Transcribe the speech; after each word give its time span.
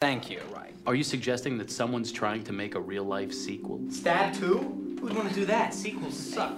Thank 0.00 0.30
you. 0.30 0.40
Right. 0.50 0.72
Are 0.86 0.94
you 0.94 1.04
suggesting 1.04 1.58
that 1.58 1.70
someone's 1.70 2.10
trying 2.10 2.42
to 2.44 2.54
make 2.54 2.74
a 2.74 2.80
real 2.80 3.04
life 3.04 3.34
sequel? 3.34 3.82
Stab 3.90 4.32
2? 4.32 4.96
Who'd 4.98 5.14
want 5.14 5.28
to 5.28 5.34
do 5.34 5.44
that? 5.44 5.74
Sequels 5.74 6.16
suck. 6.16 6.56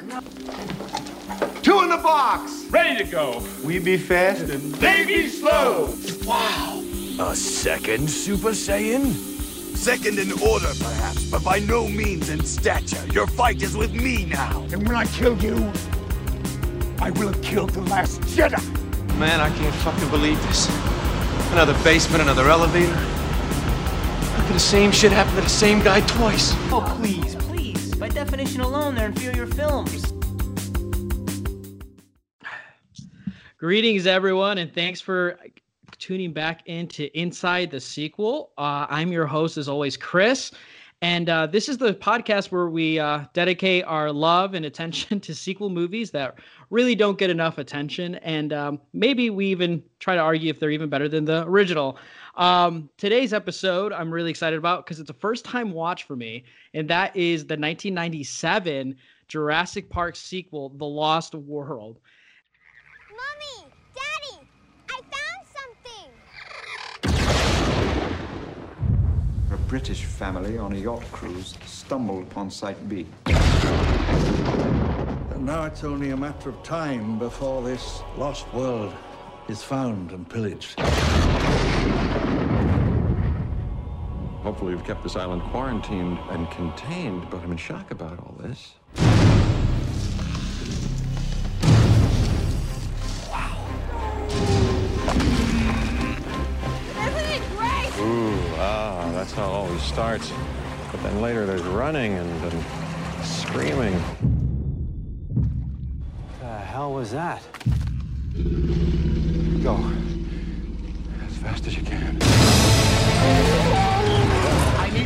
Two 1.60 1.80
in 1.80 1.90
the 1.90 1.98
box. 2.00 2.66
Ready 2.70 3.02
to 3.02 3.10
go. 3.10 3.44
We 3.64 3.80
be 3.80 3.96
fast 3.96 4.42
and 4.42 4.72
They 4.76 5.04
be 5.04 5.28
slow. 5.28 5.92
Wow! 6.24 6.84
A 7.18 7.34
second 7.34 8.08
Super 8.08 8.50
Saiyan? 8.50 9.12
Second 9.76 10.20
in 10.20 10.30
order, 10.40 10.70
perhaps, 10.78 11.28
but 11.28 11.42
by 11.42 11.58
no 11.58 11.88
means 11.88 12.28
in 12.28 12.44
stature. 12.44 13.04
Your 13.08 13.26
fight 13.26 13.60
is 13.60 13.76
with 13.76 13.92
me 13.92 14.24
now. 14.24 14.62
And 14.70 14.86
when 14.86 14.94
I 14.94 15.06
kill 15.06 15.36
you, 15.42 15.56
I 17.00 17.10
will 17.10 17.32
have 17.32 17.42
killed 17.42 17.70
the 17.70 17.82
last 17.82 18.20
Jedi. 18.20 18.62
Man, 19.18 19.40
I 19.40 19.48
can't 19.56 19.74
fucking 19.82 20.10
believe 20.10 20.40
this. 20.46 20.68
Another 21.50 21.74
basement, 21.82 22.22
another 22.22 22.48
elevator. 22.48 23.21
How 24.42 24.52
the 24.52 24.58
same 24.58 24.90
shit 24.90 25.12
happen 25.12 25.36
to 25.36 25.40
the 25.40 25.48
same 25.48 25.78
guy 25.84 26.00
twice? 26.00 26.52
Oh, 26.72 26.84
please, 26.98 27.36
please. 27.36 27.94
By 27.94 28.08
definition 28.08 28.60
alone, 28.60 28.96
they're 28.96 29.06
inferior 29.06 29.46
films. 29.46 30.12
Greetings, 33.56 34.04
everyone, 34.04 34.58
and 34.58 34.74
thanks 34.74 35.00
for 35.00 35.38
tuning 35.98 36.32
back 36.32 36.66
into 36.66 37.08
Inside 37.16 37.70
the 37.70 37.78
Sequel. 37.78 38.50
Uh, 38.58 38.86
I'm 38.90 39.12
your 39.12 39.26
host, 39.26 39.58
as 39.58 39.68
always, 39.68 39.96
Chris. 39.96 40.50
And 41.02 41.28
uh, 41.28 41.46
this 41.46 41.68
is 41.68 41.78
the 41.78 41.94
podcast 41.94 42.50
where 42.50 42.68
we 42.68 42.98
uh, 42.98 43.24
dedicate 43.34 43.84
our 43.84 44.10
love 44.10 44.54
and 44.54 44.64
attention 44.64 45.20
to 45.26 45.34
sequel 45.36 45.70
movies 45.70 46.10
that 46.10 46.38
really 46.70 46.96
don't 46.96 47.16
get 47.16 47.30
enough 47.30 47.58
attention. 47.58 48.16
And 48.16 48.52
um, 48.52 48.80
maybe 48.92 49.30
we 49.30 49.46
even 49.46 49.84
try 50.00 50.16
to 50.16 50.20
argue 50.20 50.50
if 50.50 50.58
they're 50.58 50.70
even 50.70 50.88
better 50.88 51.08
than 51.08 51.24
the 51.24 51.44
original. 51.46 51.96
Um, 52.34 52.88
today's 52.96 53.34
episode, 53.34 53.92
I'm 53.92 54.10
really 54.10 54.30
excited 54.30 54.58
about 54.58 54.86
because 54.86 54.98
it's 55.00 55.10
a 55.10 55.14
first 55.14 55.44
time 55.44 55.72
watch 55.72 56.04
for 56.04 56.16
me. 56.16 56.44
And 56.72 56.88
that 56.88 57.14
is 57.14 57.42
the 57.42 57.52
1997 57.54 58.96
Jurassic 59.28 59.90
Park 59.90 60.16
sequel, 60.16 60.70
The 60.70 60.86
Lost 60.86 61.34
World. 61.34 61.98
Mommy! 63.10 63.70
Daddy! 63.94 64.48
I 64.88 65.02
found 65.12 65.46
something! 65.84 66.10
A 69.52 69.56
British 69.68 70.04
family 70.04 70.56
on 70.56 70.72
a 70.72 70.78
yacht 70.78 71.04
cruise 71.12 71.58
stumbled 71.66 72.22
upon 72.24 72.50
Site 72.50 72.88
B. 72.88 73.06
And 73.26 73.36
now 75.44 75.64
it's 75.64 75.84
only 75.84 76.08
a 76.10 76.16
matter 76.16 76.48
of 76.48 76.62
time 76.62 77.18
before 77.18 77.62
this 77.62 78.00
lost 78.16 78.50
world 78.54 78.94
is 79.48 79.62
found 79.62 80.12
and 80.12 80.26
pillaged. 80.28 80.80
Hopefully, 84.42 84.74
we've 84.74 84.84
kept 84.84 85.04
this 85.04 85.14
island 85.14 85.40
quarantined 85.42 86.18
and 86.30 86.50
contained, 86.50 87.30
but 87.30 87.40
I'm 87.44 87.52
in 87.52 87.56
shock 87.56 87.92
about 87.92 88.18
all 88.18 88.34
this. 88.40 88.72
Isn't 96.98 97.30
it 97.30 97.42
great? 97.56 97.92
Ooh, 98.00 98.36
ah, 98.58 99.08
that's 99.12 99.30
how 99.30 99.44
it 99.44 99.52
always 99.52 99.82
starts. 99.82 100.32
But 100.90 101.00
then 101.04 101.22
later 101.22 101.46
there's 101.46 101.62
running 101.62 102.14
and, 102.14 102.44
and 102.52 102.64
screaming. 103.24 103.94
The 106.40 106.58
hell 106.58 106.92
was 106.92 107.12
that? 107.12 107.42
Go. 109.62 109.78
As 111.28 111.36
fast 111.36 111.68
as 111.68 111.76
you 111.76 111.84
can. 111.84 112.18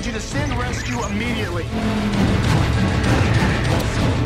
I 0.07 0.09
need 0.09 0.15
you 0.15 0.21
to 0.21 0.25
send 0.25 0.57
rescue 0.57 1.05
immediately. 1.05 1.65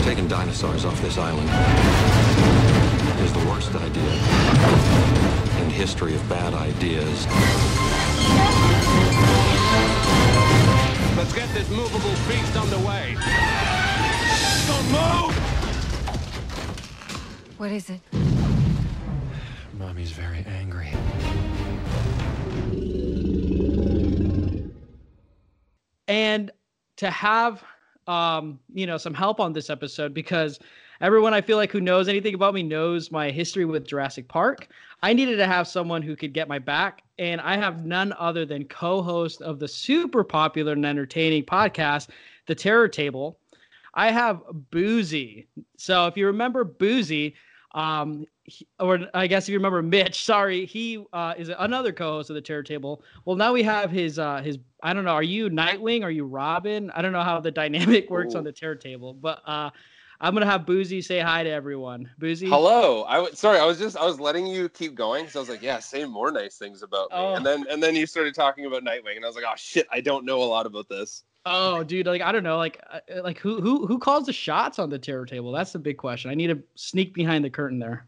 Taking 0.04 0.28
dinosaurs 0.28 0.84
off 0.84 1.00
this 1.00 1.16
island 1.16 1.48
is 3.22 3.32
the 3.32 3.38
worst 3.48 3.74
idea 3.74 4.12
in 5.62 5.70
history 5.70 6.14
of 6.14 6.28
bad 6.28 6.52
ideas. 6.52 7.26
Let's 11.16 11.32
get 11.32 11.48
this 11.54 11.70
movable 11.70 12.14
beast 12.28 12.54
underway. 12.58 13.16
Don't 14.66 14.90
move! 14.92 15.34
What 17.56 17.70
is 17.70 17.88
it? 17.88 18.00
Mommy's 19.78 20.10
very 20.10 20.44
angry. 20.46 20.90
And 26.10 26.50
to 26.96 27.08
have 27.08 27.62
um 28.08 28.58
you 28.74 28.86
know 28.86 28.98
some 28.98 29.14
help 29.14 29.38
on 29.40 29.52
this 29.52 29.70
episode 29.70 30.12
because 30.12 30.58
everyone 31.00 31.32
i 31.32 31.40
feel 31.40 31.56
like 31.56 31.70
who 31.70 31.80
knows 31.80 32.08
anything 32.08 32.34
about 32.34 32.52
me 32.52 32.62
knows 32.62 33.12
my 33.12 33.30
history 33.30 33.64
with 33.64 33.86
jurassic 33.86 34.28
park. 34.28 34.68
I 35.02 35.14
needed 35.14 35.36
to 35.36 35.46
have 35.46 35.66
someone 35.66 36.02
who 36.02 36.16
could 36.16 36.34
get 36.34 36.48
my 36.48 36.58
back 36.58 37.02
and 37.18 37.40
i 37.40 37.56
have 37.56 37.86
none 37.86 38.12
other 38.18 38.44
than 38.44 38.64
co-host 38.64 39.40
of 39.40 39.60
the 39.60 39.68
super 39.68 40.24
popular 40.24 40.72
and 40.72 40.84
entertaining 40.84 41.44
podcast 41.44 42.08
the 42.46 42.54
terror 42.54 42.88
table. 42.88 43.38
I 43.94 44.10
have 44.10 44.42
boozy. 44.70 45.46
So 45.76 46.06
if 46.06 46.16
you 46.16 46.26
remember 46.26 46.64
boozy 46.64 47.36
um 47.72 48.26
he- 48.50 48.66
or 48.78 48.98
I 49.14 49.26
guess 49.26 49.44
if 49.44 49.50
you 49.50 49.58
remember 49.58 49.82
Mitch, 49.82 50.24
sorry, 50.24 50.66
he 50.66 51.02
uh, 51.12 51.34
is 51.38 51.50
another 51.58 51.92
co-host 51.92 52.30
of 52.30 52.34
the 52.34 52.40
Terror 52.42 52.62
Table. 52.62 53.02
Well, 53.24 53.36
now 53.36 53.52
we 53.52 53.62
have 53.62 53.90
his 53.90 54.18
uh, 54.18 54.42
his 54.42 54.58
I 54.82 54.92
don't 54.92 55.04
know, 55.04 55.12
are 55.12 55.22
you 55.22 55.48
Nightwing? 55.48 56.02
Are 56.02 56.10
you 56.10 56.24
Robin? 56.24 56.90
I 56.90 57.02
don't 57.02 57.12
know 57.12 57.22
how 57.22 57.40
the 57.40 57.50
dynamic 57.62 58.10
works 58.10 58.34
on 58.34 58.44
the 58.44 58.52
Terror 58.52 58.74
Table, 58.74 59.14
but 59.14 59.40
uh, 59.46 59.70
I'm 60.20 60.34
gonna 60.34 60.46
have 60.46 60.66
Boozy 60.66 61.00
say 61.00 61.20
hi 61.20 61.42
to 61.44 61.50
everyone. 61.50 62.10
Boozy, 62.18 62.48
Hello. 62.48 63.04
I 63.04 63.16
w- 63.16 63.34
sorry. 63.34 63.58
I 63.58 63.64
was 63.64 63.78
just 63.78 63.96
I 63.96 64.04
was 64.04 64.20
letting 64.20 64.46
you 64.46 64.68
keep 64.68 64.94
going 64.94 65.24
because 65.24 65.36
I 65.36 65.40
was 65.40 65.48
like, 65.48 65.62
yeah, 65.62 65.78
say 65.78 66.04
more 66.04 66.30
nice 66.30 66.58
things 66.58 66.82
about 66.82 67.10
me. 67.10 67.16
Oh. 67.16 67.34
And 67.34 67.46
then 67.46 67.64
and 67.70 67.82
then 67.82 67.94
you 67.94 68.06
started 68.06 68.34
talking 68.34 68.66
about 68.66 68.84
Nightwing, 68.84 69.16
and 69.16 69.24
I 69.24 69.28
was 69.28 69.36
like, 69.36 69.46
oh 69.48 69.54
shit, 69.56 69.86
I 69.90 70.00
don't 70.00 70.24
know 70.24 70.42
a 70.42 70.44
lot 70.44 70.66
about 70.66 70.88
this. 70.88 71.22
Oh, 71.46 71.82
dude, 71.82 72.06
like 72.06 72.20
I 72.20 72.32
don't 72.32 72.42
know, 72.42 72.58
like 72.58 72.82
uh, 72.92 73.00
like 73.22 73.38
who 73.38 73.60
who 73.62 73.86
who 73.86 73.98
calls 73.98 74.26
the 74.26 74.32
shots 74.32 74.78
on 74.78 74.90
the 74.90 74.98
Terror 74.98 75.24
Table? 75.24 75.52
That's 75.52 75.72
the 75.72 75.78
big 75.78 75.96
question. 75.96 76.30
I 76.30 76.34
need 76.34 76.48
to 76.48 76.62
sneak 76.74 77.14
behind 77.14 77.44
the 77.44 77.50
curtain 77.50 77.78
there. 77.78 78.06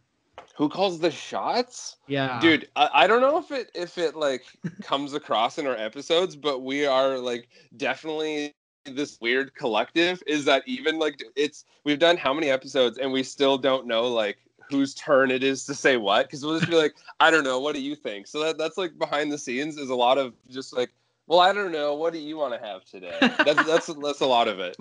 Who 0.56 0.68
calls 0.68 0.98
the 1.00 1.10
shots? 1.10 1.96
Yeah, 2.06 2.38
Dude, 2.40 2.68
I, 2.76 2.88
I 2.92 3.06
don't 3.06 3.20
know 3.20 3.38
if 3.38 3.50
it 3.50 3.70
if 3.74 3.98
it 3.98 4.16
like 4.16 4.44
comes 4.82 5.14
across 5.14 5.58
in 5.58 5.66
our 5.66 5.76
episodes, 5.76 6.36
but 6.36 6.62
we 6.62 6.86
are 6.86 7.18
like 7.18 7.48
definitely 7.76 8.54
this 8.84 9.18
weird 9.20 9.54
collective. 9.54 10.22
Is 10.26 10.44
that 10.44 10.62
even 10.66 10.98
like 10.98 11.22
it's 11.36 11.64
we've 11.84 11.98
done 11.98 12.16
how 12.16 12.34
many 12.34 12.50
episodes 12.50 12.98
and 12.98 13.12
we 13.12 13.22
still 13.22 13.56
don't 13.56 13.86
know 13.86 14.06
like 14.08 14.38
whose 14.68 14.94
turn 14.94 15.30
it 15.30 15.42
is 15.42 15.64
to 15.66 15.74
say 15.74 15.96
what? 15.96 16.26
Because 16.26 16.44
we'll 16.44 16.58
just 16.58 16.70
be 16.70 16.76
like 16.76 16.94
I 17.20 17.30
don't 17.30 17.44
know. 17.44 17.60
What 17.60 17.74
do 17.74 17.80
you 17.80 17.96
think? 17.96 18.26
So 18.26 18.40
that 18.44 18.58
that's 18.58 18.76
like 18.76 18.98
behind 18.98 19.32
the 19.32 19.38
scenes 19.38 19.78
is 19.78 19.90
a 19.90 19.94
lot 19.94 20.18
of 20.18 20.34
just 20.50 20.76
like 20.76 20.92
well 21.28 21.40
I 21.40 21.52
don't 21.52 21.72
know. 21.72 21.94
What 21.94 22.12
do 22.12 22.18
you 22.18 22.36
want 22.36 22.52
to 22.52 22.66
have 22.66 22.84
today? 22.84 23.16
That's 23.20 23.64
that's 23.64 23.86
that's 23.86 24.20
a 24.20 24.26
lot 24.26 24.48
of 24.48 24.58
it 24.60 24.76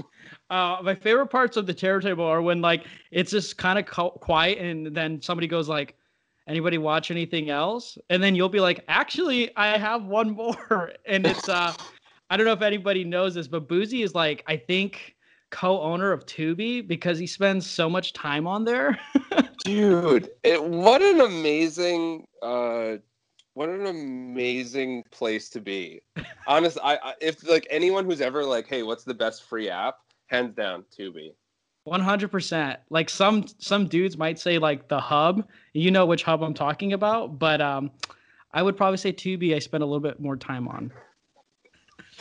Uh, 0.51 0.81
my 0.83 0.93
favorite 0.93 1.27
parts 1.27 1.55
of 1.55 1.65
the 1.65 1.73
terror 1.73 2.01
table 2.01 2.25
are 2.25 2.41
when 2.41 2.61
like 2.61 2.85
it's 3.09 3.31
just 3.31 3.57
kind 3.57 3.79
of 3.79 3.85
quiet 3.85 4.57
and 4.57 4.93
then 4.93 5.21
somebody 5.21 5.47
goes 5.47 5.69
like, 5.69 5.95
"Anybody 6.47 6.77
watch 6.77 7.09
anything 7.09 7.49
else?" 7.49 7.97
And 8.09 8.21
then 8.21 8.35
you'll 8.35 8.49
be 8.49 8.59
like, 8.59 8.83
"Actually, 8.89 9.55
I 9.55 9.77
have 9.77 10.03
one 10.03 10.31
more." 10.31 10.91
And 11.07 11.25
it's 11.25 11.47
uh, 11.47 11.73
I 12.29 12.37
don't 12.37 12.45
know 12.45 12.51
if 12.51 12.61
anybody 12.61 13.05
knows 13.05 13.33
this, 13.33 13.47
but 13.47 13.69
Boozy 13.69 14.03
is 14.03 14.13
like 14.13 14.43
I 14.45 14.57
think 14.57 15.15
co-owner 15.51 16.11
of 16.11 16.25
Tubi 16.25 16.85
because 16.85 17.17
he 17.17 17.27
spends 17.27 17.65
so 17.65 17.89
much 17.89 18.13
time 18.13 18.45
on 18.45 18.65
there. 18.65 18.99
dude 19.63 20.29
it, 20.43 20.63
what 20.63 21.01
an 21.01 21.21
amazing 21.21 22.25
uh 22.41 22.93
what 23.53 23.69
an 23.69 23.85
amazing 23.85 25.03
place 25.11 25.49
to 25.49 25.61
be 25.61 26.01
honest 26.47 26.79
I, 26.83 26.97
I 27.03 27.13
if 27.21 27.47
like 27.47 27.67
anyone 27.69 28.05
who's 28.05 28.21
ever 28.21 28.43
like 28.43 28.67
hey 28.67 28.81
what's 28.81 29.03
the 29.03 29.13
best 29.13 29.43
free 29.43 29.69
app 29.69 29.97
hands 30.31 30.55
down 30.55 30.83
tubi 30.97 31.33
One 31.83 32.01
hundred 32.01 32.29
percent. 32.31 32.79
Like 32.89 33.09
some 33.09 33.45
some 33.57 33.87
dudes 33.87 34.17
might 34.17 34.39
say 34.39 34.57
like 34.57 34.87
the 34.87 34.99
hub. 34.99 35.47
You 35.73 35.91
know 35.91 36.05
which 36.05 36.23
hub 36.23 36.43
I'm 36.43 36.53
talking 36.53 36.93
about, 36.93 37.39
but 37.39 37.59
um, 37.59 37.91
I 38.53 38.61
would 38.61 38.77
probably 38.77 38.97
say 38.97 39.11
Tubi. 39.11 39.55
I 39.55 39.59
spend 39.59 39.81
a 39.81 39.85
little 39.85 39.99
bit 39.99 40.19
more 40.19 40.37
time 40.37 40.67
on. 40.67 40.91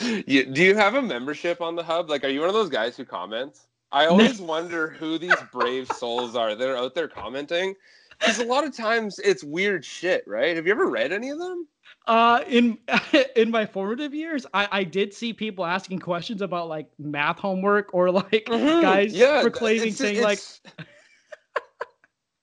you, 0.26 0.46
do 0.46 0.62
you 0.62 0.74
have 0.74 0.94
a 0.94 1.02
membership 1.02 1.60
on 1.60 1.76
the 1.76 1.82
hub 1.82 2.08
like 2.08 2.24
are 2.24 2.28
you 2.28 2.40
one 2.40 2.48
of 2.48 2.54
those 2.54 2.68
guys 2.68 2.96
who 2.96 3.04
comments 3.04 3.66
i 3.92 4.06
always 4.06 4.40
wonder 4.54 4.88
who 4.88 5.18
these 5.18 5.34
brave 5.52 5.86
souls 5.88 6.36
are 6.36 6.54
that 6.54 6.68
are 6.68 6.76
out 6.76 6.94
there 6.94 7.08
commenting 7.08 7.74
because 8.18 8.38
a 8.38 8.44
lot 8.44 8.64
of 8.64 8.74
times 8.74 9.18
it's 9.18 9.44
weird 9.44 9.84
shit 9.84 10.24
right 10.26 10.56
have 10.56 10.66
you 10.66 10.72
ever 10.72 10.88
read 10.88 11.12
any 11.12 11.28
of 11.28 11.38
them 11.38 11.66
Uh, 12.06 12.42
in 12.48 12.78
in 13.36 13.50
my 13.50 13.66
formative 13.66 14.14
years, 14.14 14.46
I 14.54 14.68
I 14.70 14.84
did 14.84 15.14
see 15.14 15.32
people 15.32 15.64
asking 15.64 16.00
questions 16.00 16.42
about 16.42 16.68
like 16.68 16.88
math 16.98 17.38
homework 17.38 17.94
or 17.94 18.10
like 18.10 18.46
guys 18.46 19.12
Mm-hmm. 19.12 19.16
Yeah, 19.16 19.42
proclaiming 19.42 19.92
saying 19.92 20.20
like 20.20 20.40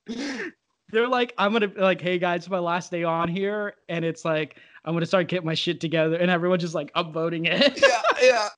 they're 0.89 1.07
like 1.07 1.33
I'm 1.37 1.53
gonna 1.53 1.71
like 1.75 2.01
hey 2.01 2.19
guys, 2.19 2.41
it's 2.41 2.49
my 2.49 2.59
last 2.59 2.91
day 2.91 3.03
on 3.03 3.27
here, 3.27 3.75
and 3.89 4.05
it's 4.05 4.23
like 4.23 4.57
I'm 4.85 4.93
gonna 4.93 5.05
start 5.05 5.27
getting 5.27 5.45
my 5.45 5.55
shit 5.55 5.81
together, 5.81 6.15
and 6.15 6.31
everyone 6.31 6.59
just 6.59 6.75
like 6.75 6.93
upvoting 6.93 7.47
it. 7.47 7.81
yeah, 7.81 8.01
yeah. 8.21 8.49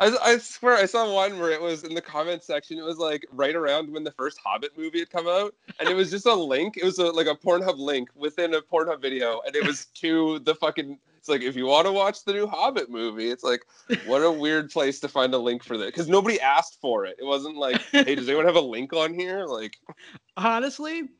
I, 0.00 0.16
I 0.22 0.38
swear 0.38 0.76
I 0.76 0.86
saw 0.86 1.12
one 1.12 1.38
where 1.38 1.50
it 1.50 1.60
was 1.60 1.84
in 1.84 1.94
the 1.94 2.00
comment 2.00 2.42
section. 2.42 2.78
It 2.78 2.84
was 2.84 2.96
like 2.96 3.26
right 3.32 3.54
around 3.54 3.92
when 3.92 4.02
the 4.02 4.10
first 4.10 4.38
Hobbit 4.42 4.76
movie 4.76 5.00
had 5.00 5.10
come 5.10 5.28
out, 5.28 5.54
and 5.78 5.88
it 5.88 5.94
was 5.94 6.10
just 6.10 6.24
a 6.24 6.34
link. 6.34 6.78
It 6.78 6.84
was 6.84 6.98
a, 6.98 7.06
like 7.06 7.26
a 7.26 7.34
Pornhub 7.34 7.78
link 7.78 8.08
within 8.14 8.54
a 8.54 8.62
Pornhub 8.62 9.02
video, 9.02 9.42
and 9.46 9.54
it 9.54 9.64
was 9.64 9.86
to 9.96 10.38
the 10.40 10.54
fucking. 10.54 10.98
It's 11.18 11.28
like 11.28 11.42
if 11.42 11.54
you 11.54 11.66
want 11.66 11.86
to 11.86 11.92
watch 11.92 12.24
the 12.24 12.32
new 12.32 12.46
Hobbit 12.46 12.88
movie, 12.88 13.28
it's 13.28 13.44
like 13.44 13.66
what 14.06 14.20
a 14.20 14.30
weird 14.30 14.70
place 14.70 15.00
to 15.00 15.08
find 15.08 15.34
a 15.34 15.38
link 15.38 15.62
for 15.62 15.76
that 15.76 15.86
because 15.86 16.08
nobody 16.08 16.40
asked 16.40 16.80
for 16.80 17.04
it. 17.04 17.16
It 17.18 17.26
wasn't 17.26 17.58
like, 17.58 17.82
hey, 17.92 18.14
does 18.14 18.26
anyone 18.26 18.46
have 18.46 18.56
a 18.56 18.60
link 18.60 18.94
on 18.94 19.12
here? 19.12 19.44
Like, 19.44 19.76
honestly, 20.38 21.10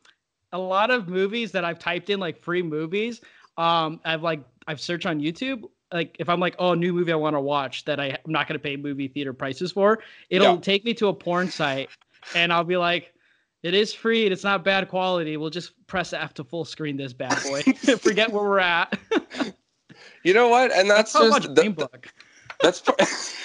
a 0.52 0.58
lot 0.58 0.90
of 0.90 1.06
movies 1.06 1.52
that 1.52 1.66
I've 1.66 1.78
typed 1.78 2.08
in 2.08 2.18
like 2.18 2.38
free 2.38 2.62
movies, 2.62 3.20
um, 3.58 4.00
I've 4.06 4.22
like 4.22 4.40
I've 4.66 4.80
searched 4.80 5.04
on 5.04 5.20
YouTube 5.20 5.64
like 5.92 6.16
if 6.18 6.28
I'm 6.28 6.40
like, 6.40 6.54
oh, 6.58 6.74
new 6.74 6.92
movie 6.92 7.12
I 7.12 7.16
want 7.16 7.36
to 7.36 7.40
watch 7.40 7.84
that 7.84 8.00
I, 8.00 8.18
I'm 8.24 8.32
not 8.32 8.48
going 8.48 8.58
to 8.58 8.62
pay 8.62 8.76
movie 8.76 9.08
theater 9.08 9.32
prices 9.32 9.72
for, 9.72 10.00
it'll 10.28 10.54
yeah. 10.54 10.60
take 10.60 10.84
me 10.84 10.94
to 10.94 11.08
a 11.08 11.14
porn 11.14 11.50
site, 11.50 11.88
and 12.34 12.52
I'll 12.52 12.64
be 12.64 12.76
like, 12.76 13.12
it 13.62 13.74
is 13.74 13.92
free 13.92 14.24
and 14.24 14.32
it's 14.32 14.44
not 14.44 14.64
bad 14.64 14.88
quality. 14.88 15.36
We'll 15.36 15.50
just 15.50 15.72
press 15.86 16.12
F 16.12 16.32
to 16.34 16.44
full 16.44 16.64
screen 16.64 16.96
this 16.96 17.12
bad 17.12 17.38
boy. 17.42 17.62
Forget 17.98 18.32
where 18.32 18.44
we're 18.44 18.58
at. 18.58 18.98
you 20.24 20.32
know 20.32 20.48
what? 20.48 20.72
And 20.72 20.88
that's, 20.88 21.12
that's 21.12 21.46
just 21.46 21.54
the, 21.54 21.88
that's 22.62 22.82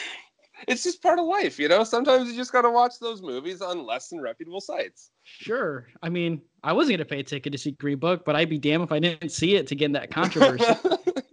it's 0.68 0.84
just 0.84 1.02
part 1.02 1.20
of 1.20 1.26
life, 1.26 1.60
you 1.60 1.68
know. 1.68 1.84
Sometimes 1.84 2.30
you 2.30 2.36
just 2.36 2.52
got 2.52 2.62
to 2.62 2.70
watch 2.70 3.00
those 3.00 3.22
movies 3.22 3.62
on 3.62 3.86
less 3.86 4.10
than 4.10 4.22
reputable 4.22 4.62
sites. 4.62 5.12
Sure. 5.24 5.88
I 6.02 6.10
mean, 6.10 6.42
I 6.64 6.74
wasn't 6.74 6.98
gonna 6.98 7.06
pay 7.06 7.20
a 7.20 7.24
ticket 7.24 7.52
to 7.52 7.58
see 7.58 7.72
Green 7.72 7.98
Book, 7.98 8.26
but 8.26 8.36
I'd 8.36 8.50
be 8.50 8.58
damned 8.58 8.84
if 8.84 8.92
I 8.92 9.00
didn't 9.00 9.30
see 9.30 9.56
it 9.56 9.68
to 9.68 9.76
get 9.76 9.86
in 9.86 9.92
that 9.94 10.12
controversy. 10.12 10.74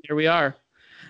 Here 0.05 0.17
we 0.17 0.26
are. 0.26 0.56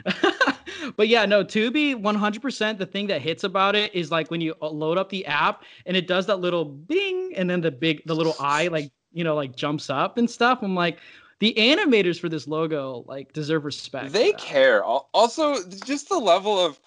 but 0.96 1.08
yeah, 1.08 1.24
no, 1.24 1.44
Tubi 1.44 1.94
100%. 1.94 2.78
The 2.78 2.86
thing 2.86 3.06
that 3.08 3.20
hits 3.20 3.44
about 3.44 3.74
it 3.74 3.94
is 3.94 4.10
like 4.10 4.30
when 4.30 4.40
you 4.40 4.54
uh, 4.62 4.68
load 4.68 4.98
up 4.98 5.08
the 5.08 5.24
app 5.26 5.64
and 5.86 5.96
it 5.96 6.06
does 6.06 6.26
that 6.26 6.40
little 6.40 6.64
bing 6.64 7.32
and 7.36 7.48
then 7.48 7.60
the 7.60 7.70
big, 7.70 8.02
the 8.06 8.14
little 8.14 8.34
eye, 8.40 8.68
like, 8.68 8.90
you 9.12 9.24
know, 9.24 9.34
like 9.34 9.56
jumps 9.56 9.90
up 9.90 10.18
and 10.18 10.30
stuff. 10.30 10.60
I'm 10.62 10.74
like, 10.74 10.98
the 11.40 11.54
animators 11.58 12.20
for 12.20 12.28
this 12.28 12.46
logo 12.46 13.04
like 13.08 13.32
deserve 13.32 13.64
respect. 13.64 14.12
They 14.12 14.32
care. 14.34 14.84
Also, 14.84 15.68
just 15.84 16.08
the 16.08 16.18
level 16.18 16.56
of, 16.58 16.78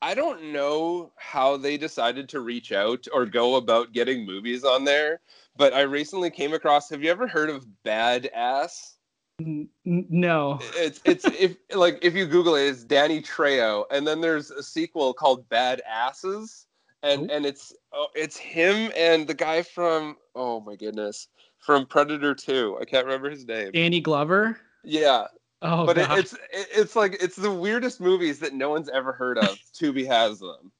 I 0.00 0.14
don't 0.14 0.52
know 0.52 1.12
how 1.16 1.56
they 1.56 1.76
decided 1.76 2.28
to 2.28 2.40
reach 2.40 2.72
out 2.72 3.06
or 3.12 3.26
go 3.26 3.56
about 3.56 3.92
getting 3.92 4.24
movies 4.24 4.62
on 4.62 4.84
there, 4.84 5.20
but 5.56 5.72
I 5.72 5.80
recently 5.80 6.30
came 6.30 6.52
across. 6.52 6.90
Have 6.90 7.02
you 7.02 7.10
ever 7.10 7.26
heard 7.26 7.50
of 7.50 7.66
Badass? 7.84 8.93
N- 9.40 9.68
no. 9.84 10.60
It's 10.76 11.00
it's 11.04 11.24
if 11.24 11.56
like 11.74 11.98
if 12.02 12.14
you 12.14 12.26
Google 12.26 12.54
it, 12.54 12.68
it's 12.68 12.84
Danny 12.84 13.20
Trejo, 13.20 13.84
and 13.90 14.06
then 14.06 14.20
there's 14.20 14.50
a 14.50 14.62
sequel 14.62 15.12
called 15.12 15.48
Bad 15.48 15.82
Asses, 15.88 16.66
and 17.02 17.22
Ooh. 17.22 17.34
and 17.34 17.44
it's 17.44 17.74
oh, 17.92 18.06
it's 18.14 18.36
him 18.36 18.92
and 18.96 19.26
the 19.26 19.34
guy 19.34 19.62
from 19.62 20.16
oh 20.36 20.60
my 20.60 20.76
goodness 20.76 21.28
from 21.58 21.86
Predator 21.86 22.34
Two. 22.34 22.78
I 22.80 22.84
can't 22.84 23.06
remember 23.06 23.28
his 23.28 23.44
name. 23.46 23.72
Danny 23.72 24.00
Glover. 24.00 24.58
Yeah. 24.84 25.26
Oh, 25.62 25.86
but 25.86 25.98
it, 25.98 26.08
it's 26.10 26.32
it, 26.34 26.68
it's 26.72 26.94
like 26.94 27.16
it's 27.20 27.36
the 27.36 27.50
weirdest 27.50 28.00
movies 28.00 28.38
that 28.38 28.54
no 28.54 28.70
one's 28.70 28.88
ever 28.88 29.12
heard 29.12 29.38
of. 29.38 29.58
Tubi 29.74 30.06
has 30.06 30.38
them. 30.38 30.70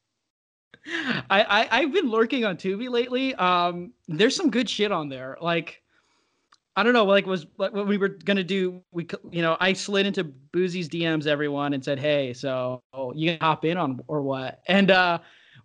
I, 1.31 1.43
I 1.43 1.69
I've 1.81 1.93
been 1.93 2.11
lurking 2.11 2.45
on 2.45 2.57
Tubi 2.57 2.89
lately. 2.89 3.35
Um, 3.35 3.93
there's 4.07 4.37
some 4.37 4.51
good 4.51 4.69
shit 4.69 4.93
on 4.93 5.09
there. 5.09 5.39
Like 5.41 5.83
I 6.77 6.83
don't 6.83 6.93
know, 6.93 7.05
like 7.05 7.27
was 7.27 7.47
like 7.57 7.73
what 7.73 7.87
we 7.87 7.99
were 7.99 8.09
gonna 8.09 8.43
do. 8.43 8.83
We, 8.91 9.07
you 9.31 9.43
know, 9.43 9.57
I 9.61 9.73
slid 9.75 10.07
into 10.07 10.25
Boozy's 10.25 10.89
DMs, 10.89 11.27
everyone, 11.27 11.73
and 11.73 11.85
said, 11.85 11.99
"Hey, 12.01 12.33
so 12.33 12.83
you 13.15 13.33
can 13.33 13.41
hop 13.41 13.65
in 13.65 13.77
on 13.77 14.01
or 14.09 14.23
what?" 14.23 14.61
And 14.67 14.91
uh, 14.91 15.19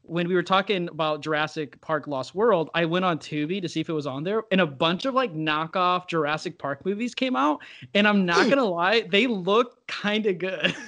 when 0.04 0.28
we 0.28 0.36
were 0.36 0.44
talking 0.44 0.88
about 0.90 1.22
Jurassic 1.22 1.82
Park 1.82 2.06
Lost 2.08 2.36
World, 2.36 2.70
I 2.76 2.86
went 2.86 3.06
on 3.06 3.18
Tubi 3.18 3.60
to 3.62 3.68
see 3.68 3.80
if 3.80 3.90
it 3.90 3.94
was 3.94 4.06
on 4.06 4.24
there, 4.24 4.44
and 4.52 4.62
a 4.62 4.68
bunch 4.68 5.06
of 5.06 5.16
like 5.16 5.34
knockoff 5.34 6.08
Jurassic 6.08 6.60
Park 6.60 6.86
movies 6.86 7.16
came 7.16 7.36
out. 7.36 7.60
And 7.96 8.08
I'm 8.08 8.26
not 8.26 8.48
gonna 8.48 8.66
lie, 8.66 9.02
they 9.02 9.26
look 9.26 9.88
kind 9.88 10.28
of 10.28 10.38
good. 10.38 10.76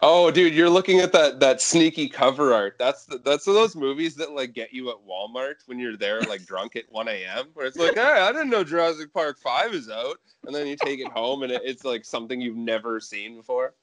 Oh, 0.00 0.30
dude, 0.30 0.54
you're 0.54 0.70
looking 0.70 1.00
at 1.00 1.12
that 1.12 1.40
that 1.40 1.60
sneaky 1.60 2.08
cover 2.08 2.52
art. 2.52 2.76
That's 2.78 3.04
the, 3.06 3.18
that's 3.18 3.44
those 3.44 3.74
movies 3.74 4.14
that 4.16 4.32
like 4.32 4.52
get 4.52 4.72
you 4.72 4.90
at 4.90 4.96
Walmart 5.08 5.56
when 5.66 5.78
you're 5.78 5.96
there 5.96 6.20
like 6.22 6.44
drunk 6.46 6.76
at 6.76 6.84
1 6.90 7.08
a.m. 7.08 7.46
Where 7.54 7.66
it's 7.66 7.76
like, 7.76 7.94
hey, 7.94 8.00
I 8.00 8.32
didn't 8.32 8.50
know 8.50 8.64
Jurassic 8.64 9.12
Park 9.12 9.38
Five 9.38 9.74
is 9.74 9.90
out, 9.90 10.18
and 10.46 10.54
then 10.54 10.66
you 10.66 10.76
take 10.76 11.00
it 11.00 11.10
home 11.12 11.42
and 11.42 11.52
it, 11.52 11.62
it's 11.64 11.84
like 11.84 12.04
something 12.04 12.40
you've 12.40 12.56
never 12.56 13.00
seen 13.00 13.36
before. 13.36 13.74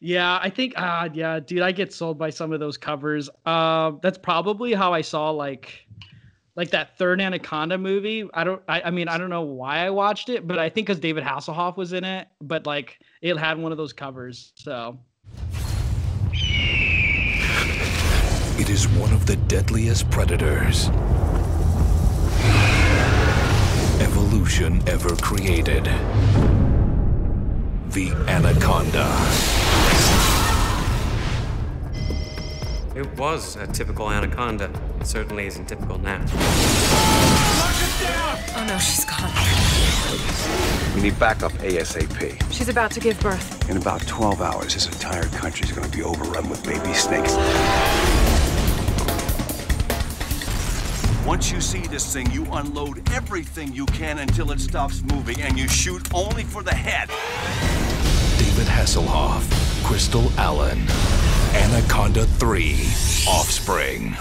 Yeah, 0.00 0.38
I 0.42 0.50
think 0.50 0.74
ah 0.76 1.02
uh, 1.02 1.08
yeah, 1.12 1.40
dude, 1.40 1.62
I 1.62 1.72
get 1.72 1.92
sold 1.92 2.18
by 2.18 2.30
some 2.30 2.52
of 2.52 2.60
those 2.60 2.76
covers. 2.76 3.28
Uh, 3.44 3.92
that's 4.02 4.18
probably 4.18 4.74
how 4.74 4.92
I 4.92 5.00
saw 5.00 5.30
like 5.30 5.86
like 6.56 6.70
that 6.70 6.96
third 6.98 7.20
Anaconda 7.20 7.78
movie. 7.78 8.28
I 8.34 8.44
don't 8.44 8.62
I, 8.66 8.82
I 8.82 8.90
mean 8.90 9.08
I 9.08 9.18
don't 9.18 9.30
know 9.30 9.42
why 9.42 9.86
I 9.86 9.90
watched 9.90 10.28
it, 10.28 10.46
but 10.46 10.58
I 10.58 10.68
think 10.68 10.86
because 10.86 10.98
David 10.98 11.22
Hasselhoff 11.22 11.76
was 11.76 11.92
in 11.92 12.04
it, 12.04 12.28
but 12.40 12.66
like 12.66 12.98
it 13.20 13.36
had 13.36 13.58
one 13.58 13.72
of 13.72 13.78
those 13.78 13.92
covers. 13.92 14.52
So 14.56 14.98
it 18.58 18.70
is 18.70 18.88
one 18.88 19.12
of 19.12 19.26
the 19.26 19.36
deadliest 19.48 20.10
predators 20.10 20.88
evolution 24.00 24.82
ever 24.88 25.14
created. 25.16 25.84
The 27.90 28.10
Anaconda. 28.28 29.55
It 32.96 33.06
was 33.18 33.56
a 33.56 33.66
typical 33.66 34.10
anaconda. 34.10 34.70
It 35.00 35.06
certainly 35.06 35.46
isn't 35.46 35.66
typical 35.68 35.98
now. 35.98 36.24
Oh 38.56 38.64
no, 38.66 38.78
she's 38.78 39.04
gone. 39.04 39.30
We 40.94 41.02
need 41.02 41.18
backup 41.18 41.52
ASAP. 41.52 42.50
She's 42.50 42.70
about 42.70 42.90
to 42.92 43.00
give 43.00 43.20
birth. 43.20 43.68
In 43.68 43.76
about 43.76 44.00
12 44.06 44.40
hours, 44.40 44.72
this 44.72 44.86
entire 44.86 45.24
country 45.24 45.66
is 45.66 45.72
going 45.72 45.90
to 45.90 45.94
be 45.94 46.02
overrun 46.02 46.48
with 46.48 46.64
baby 46.64 46.94
snakes. 46.94 47.34
Once 51.26 51.52
you 51.52 51.60
see 51.60 51.82
this 51.88 52.10
thing, 52.10 52.30
you 52.30 52.46
unload 52.52 53.06
everything 53.12 53.74
you 53.74 53.84
can 53.86 54.20
until 54.20 54.52
it 54.52 54.58
stops 54.58 55.02
moving, 55.02 55.42
and 55.42 55.58
you 55.58 55.68
shoot 55.68 56.08
only 56.14 56.44
for 56.44 56.62
the 56.62 56.74
head. 56.74 57.10
David 58.38 58.66
Hasselhoff, 58.66 59.44
Crystal 59.84 60.32
Allen. 60.38 60.80
Anaconda 61.56 62.26
3 62.26 62.72
Offspring. 63.26 64.14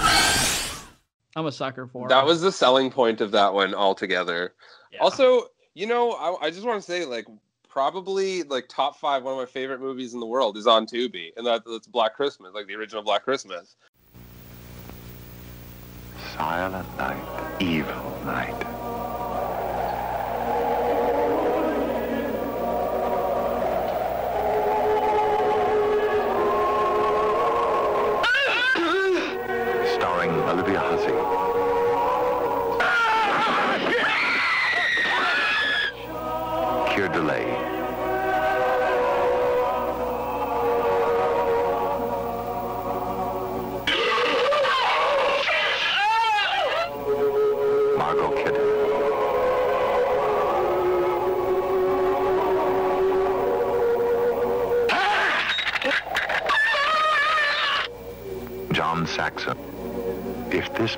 I'm 1.35 1.45
a 1.45 1.51
sucker 1.51 1.85
for 1.85 2.07
That 2.07 2.25
was 2.25 2.39
the 2.39 2.51
selling 2.51 2.89
point 2.89 3.19
of 3.19 3.31
that 3.31 3.53
one 3.53 3.75
altogether. 3.75 4.53
Yeah. 4.93 4.99
Also, 4.99 5.47
you 5.73 5.85
know, 5.85 6.13
I, 6.13 6.45
I 6.45 6.49
just 6.49 6.65
want 6.65 6.81
to 6.81 6.85
say, 6.89 7.03
like, 7.03 7.25
probably 7.67 8.43
like 8.43 8.69
top 8.69 8.97
five, 8.97 9.23
one 9.23 9.33
of 9.33 9.37
my 9.37 9.45
favorite 9.45 9.81
movies 9.81 10.13
in 10.13 10.21
the 10.21 10.25
world 10.25 10.55
is 10.55 10.65
on 10.65 10.87
Tubi, 10.87 11.33
and 11.35 11.45
that, 11.45 11.63
that's 11.65 11.87
Black 11.87 12.15
Christmas, 12.15 12.53
like 12.53 12.67
the 12.67 12.75
original 12.75 13.03
Black 13.03 13.25
Christmas. 13.25 13.75
Silent 16.37 16.87
night, 16.97 17.61
evil 17.61 18.17
night. 18.23 18.84
Olivia 30.31 30.79
Hussey. 30.79 31.34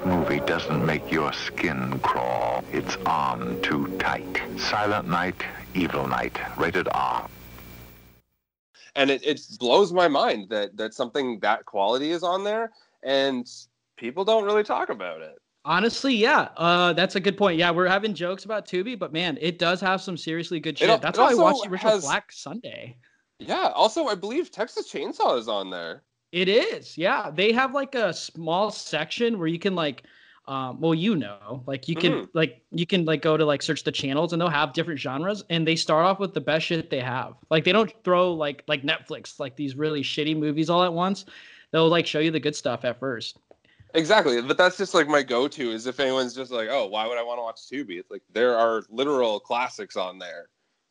Movie 0.08 0.40
doesn't 0.42 0.86
make 0.86 1.12
your 1.12 1.34
skin 1.34 2.00
crawl, 2.00 2.64
it's 2.72 2.96
on 3.06 3.62
too 3.62 3.88
tight. 4.00 4.42
Silent 4.58 5.08
Night, 5.08 5.36
Evil 5.76 6.08
Night, 6.08 6.38
rated 6.58 6.88
R. 6.94 7.28
And 8.96 9.12
it, 9.12 9.22
it 9.26 9.42
blows 9.60 9.92
my 9.92 10.08
mind 10.08 10.50
that, 10.50 10.78
that 10.78 10.94
something 10.94 11.40
that 11.42 11.66
quality 11.66 12.12
is 12.12 12.24
on 12.24 12.44
there 12.44 12.72
and 13.04 13.48
people 13.98 14.24
don't 14.24 14.46
really 14.46 14.64
talk 14.64 14.90
about 14.90 15.22
it. 15.22 15.38
Honestly, 15.66 16.16
yeah, 16.16 16.48
uh, 16.56 16.94
that's 16.94 17.16
a 17.16 17.20
good 17.20 17.38
point. 17.38 17.58
Yeah, 17.58 17.72
we're 17.72 17.88
having 17.88 18.14
jokes 18.14 18.46
about 18.46 18.66
Tubi, 18.66 18.98
but 18.98 19.12
man, 19.12 19.38
it 19.42 19.60
does 19.60 19.82
have 19.82 20.02
some 20.02 20.16
seriously 20.16 20.62
good 20.62 20.78
shit. 20.78 20.90
It, 20.90 21.02
that's 21.02 21.20
it 21.20 21.22
why 21.22 21.32
I 21.32 21.36
watched 21.36 21.64
the 21.64 21.70
original 21.70 21.92
has, 21.92 22.06
Black 22.06 22.32
Sunday. 22.32 22.96
Yeah. 23.40 23.72
Also, 23.76 24.06
I 24.06 24.16
believe 24.16 24.50
Texas 24.50 24.90
Chainsaw 24.90 25.38
is 25.38 25.50
on 25.50 25.70
there. 25.70 26.04
It 26.32 26.50
is. 26.50 26.98
Yeah. 26.98 27.32
They 27.34 27.52
have 27.54 27.74
like 27.74 27.96
a 27.96 28.14
small 28.14 28.72
section 28.72 29.40
where 29.40 29.48
you 29.48 29.60
can 29.60 29.76
like 29.76 30.04
um, 30.48 30.80
well, 30.80 30.96
you 30.96 31.18
know, 31.18 31.62
like 31.68 31.90
you 31.90 31.96
can 31.96 32.12
Mhm. 32.14 32.30
like 32.34 32.62
you 32.72 32.86
can 32.86 33.04
like 33.04 33.22
go 33.22 33.36
to 33.36 33.44
like 33.44 33.62
search 33.62 33.84
the 33.84 33.92
channels 33.92 34.32
and 34.32 34.42
they'll 34.42 34.48
have 34.48 34.72
different 34.72 34.98
genres 34.98 35.44
and 35.50 35.68
they 35.68 35.76
start 35.76 36.06
off 36.06 36.20
with 36.20 36.34
the 36.34 36.40
best 36.40 36.66
shit 36.66 36.90
they 36.90 37.02
have. 37.02 37.34
Like 37.50 37.66
they 37.66 37.74
don't 37.74 37.92
throw 38.06 38.34
like 38.34 38.64
like 38.66 38.84
Netflix 38.84 39.40
like 39.42 39.58
these 39.58 39.76
really 39.76 40.02
shitty 40.04 40.38
movies 40.38 40.70
all 40.70 40.84
at 40.84 40.94
once. 40.94 41.26
They'll 41.72 41.90
like 41.90 42.08
show 42.08 42.20
you 42.20 42.32
the 42.32 42.40
good 42.40 42.56
stuff 42.56 42.86
at 42.86 42.98
first. 42.98 43.40
Exactly, 43.94 44.42
but 44.42 44.58
that's 44.58 44.78
just 44.78 44.94
like 44.94 45.08
my 45.10 45.22
go-to 45.24 45.72
is 45.72 45.86
if 45.86 46.00
anyone's 46.00 46.34
just 46.34 46.52
like, 46.52 46.70
oh, 46.70 46.88
why 46.88 47.08
would 47.08 47.18
I 47.18 47.24
want 47.24 47.40
to 47.40 47.42
watch 47.42 47.60
Tubi? 47.70 48.00
It's 48.00 48.12
like 48.12 48.22
there 48.32 48.58
are 48.58 48.84
literal 48.90 49.40
classics 49.42 49.98
on 49.98 50.18
there. 50.18 50.48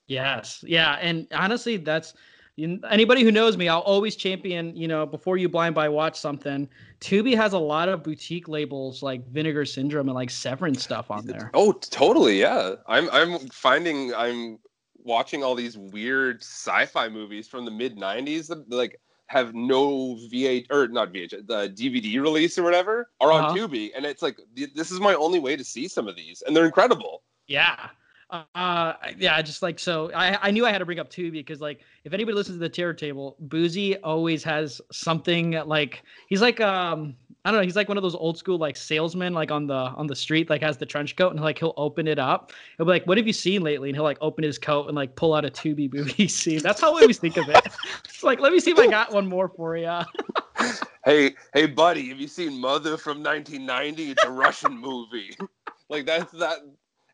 Yes. 0.07 0.63
Yeah. 0.67 0.99
And 1.01 1.27
honestly, 1.33 1.79
that's 1.79 2.13
anybody 2.59 3.23
who 3.23 3.31
knows 3.31 3.57
me, 3.57 3.69
I'll 3.69 3.81
always 3.81 4.17
champion, 4.17 4.75
you 4.77 4.89
know, 4.89 5.05
before 5.07 5.37
you 5.37 5.49
blind 5.49 5.75
buy 5.75 5.89
watch 5.89 6.19
something. 6.19 6.69
Tubi 7.01 7.37
has 7.37 7.53
a 7.53 7.59
lot 7.59 7.89
of 7.89 8.03
boutique 8.03 8.49
labels 8.49 9.03
like 9.03 9.27
Vinegar 9.29 9.65
Syndrome 9.65 10.09
and 10.09 10.15
like 10.15 10.31
Severin 10.31 10.75
stuff 10.75 11.11
on 11.11 11.27
there. 11.27 11.51
Oh, 11.55 11.73
totally, 11.73 12.41
yeah. 12.41 12.77
I'm 12.87 13.11
I'm 13.11 13.39
finding 13.51 14.15
I'm 14.15 14.59
watching 15.05 15.45
all 15.45 15.55
these 15.55 15.77
weird 15.77 16.43
sci-fi 16.43 17.09
movies 17.09 17.47
from 17.47 17.65
the 17.65 17.71
mid 17.71 17.97
'90s 17.97 18.49
that 18.49 18.69
like 18.71 18.99
have 19.27 19.55
no 19.55 20.17
VH 20.33 20.67
or 20.71 20.89
not 20.89 21.13
VH, 21.13 21.47
the 21.47 21.69
DVD 21.69 22.21
release 22.21 22.57
or 22.57 22.63
whatever 22.63 23.11
are 23.21 23.33
on 23.33 23.45
Uh-huh. 23.45 23.55
Tubi, 23.55 23.91
and 23.95 24.07
it's 24.07 24.23
like 24.23 24.39
th- 24.55 24.73
this 24.75 24.91
is 24.91 25.01
my 25.01 25.15
only 25.15 25.41
way 25.41 25.57
to 25.57 25.65
see 25.65 25.89
some 25.89 26.09
of 26.09 26.17
these, 26.17 26.43
and 26.47 26.57
they're 26.57 26.67
incredible. 26.67 27.23
Yeah. 27.49 27.91
Uh, 28.29 28.95
yeah, 29.19 29.41
just 29.41 29.63
like 29.63 29.79
so, 29.79 30.11
I 30.13 30.49
I 30.49 30.51
knew 30.51 30.67
I 30.67 30.73
had 30.73 30.79
to 30.79 30.85
bring 30.85 30.99
up 30.99 31.09
two 31.09 31.31
because 31.31 31.61
like 31.61 31.83
if 32.05 32.13
anybody 32.13 32.35
listens 32.35 32.57
to 32.57 32.61
the 32.61 32.69
Terror 32.69 32.93
Table, 32.93 33.37
Boozy 33.39 33.97
always 33.99 34.43
has 34.43 34.81
something 34.91 35.53
like 35.53 36.03
he's 36.29 36.43
like 36.43 36.61
um 36.61 37.15
I 37.45 37.53
don't 37.53 37.61
know 37.61 37.65
he's 37.65 37.77
like 37.77 37.87
one 37.87 37.97
of 37.97 38.03
those 38.03 38.17
old 38.17 38.37
school 38.37 38.59
like 38.59 38.77
salesmen 38.77 39.33
like 39.33 39.53
on 39.53 39.69
the 39.69 39.75
on 39.75 40.09
the 40.09 40.17
street 40.17 40.51
like 40.51 40.61
has 40.63 40.77
the 40.77 40.87
trench 40.87 41.15
coat 41.15 41.31
and 41.31 41.41
like 41.41 41.57
he'll 41.59 41.75
open 41.77 42.09
it 42.09 42.19
up. 42.19 42.51
He'll 42.77 42.87
be 42.87 42.91
like, 42.91 43.07
"What 43.07 43.17
have 43.17 43.29
you 43.29 43.33
seen 43.33 43.63
lately?" 43.63 43.91
And 43.91 43.97
he'll 43.97 44.03
like 44.03 44.19
open 44.21 44.43
his 44.43 44.59
coat 44.59 44.89
and 44.89 44.97
like 44.97 45.15
pull 45.15 45.33
out 45.33 45.45
a 45.45 45.51
Tubi 45.51 45.93
movie 45.93 46.27
scene. 46.29 46.59
That's 46.59 46.81
how 46.81 46.97
I 46.97 47.03
always 47.03 47.19
think 47.19 47.37
of 47.37 47.49
it. 47.49 47.69
It's 48.05 48.25
like, 48.25 48.41
let 48.41 48.53
me 48.53 48.59
see 48.61 48.71
if 48.71 48.79
I 48.79 48.87
got 48.87 49.13
one 49.13 49.29
more 49.29 49.49
for 49.49 49.77
you. 49.77 50.01
Hey, 51.05 51.37
hey, 51.55 51.67
buddy, 51.67 52.09
have 52.09 52.19
you 52.19 52.27
seen 52.27 52.61
Mother 52.61 52.97
from 52.97 53.23
1990? 53.23 54.11
It's 54.11 54.25
a 54.25 54.31
Russian 54.31 54.77
movie. 54.77 55.37
like 55.89 56.05
that's 56.05 56.33
that. 56.33 56.59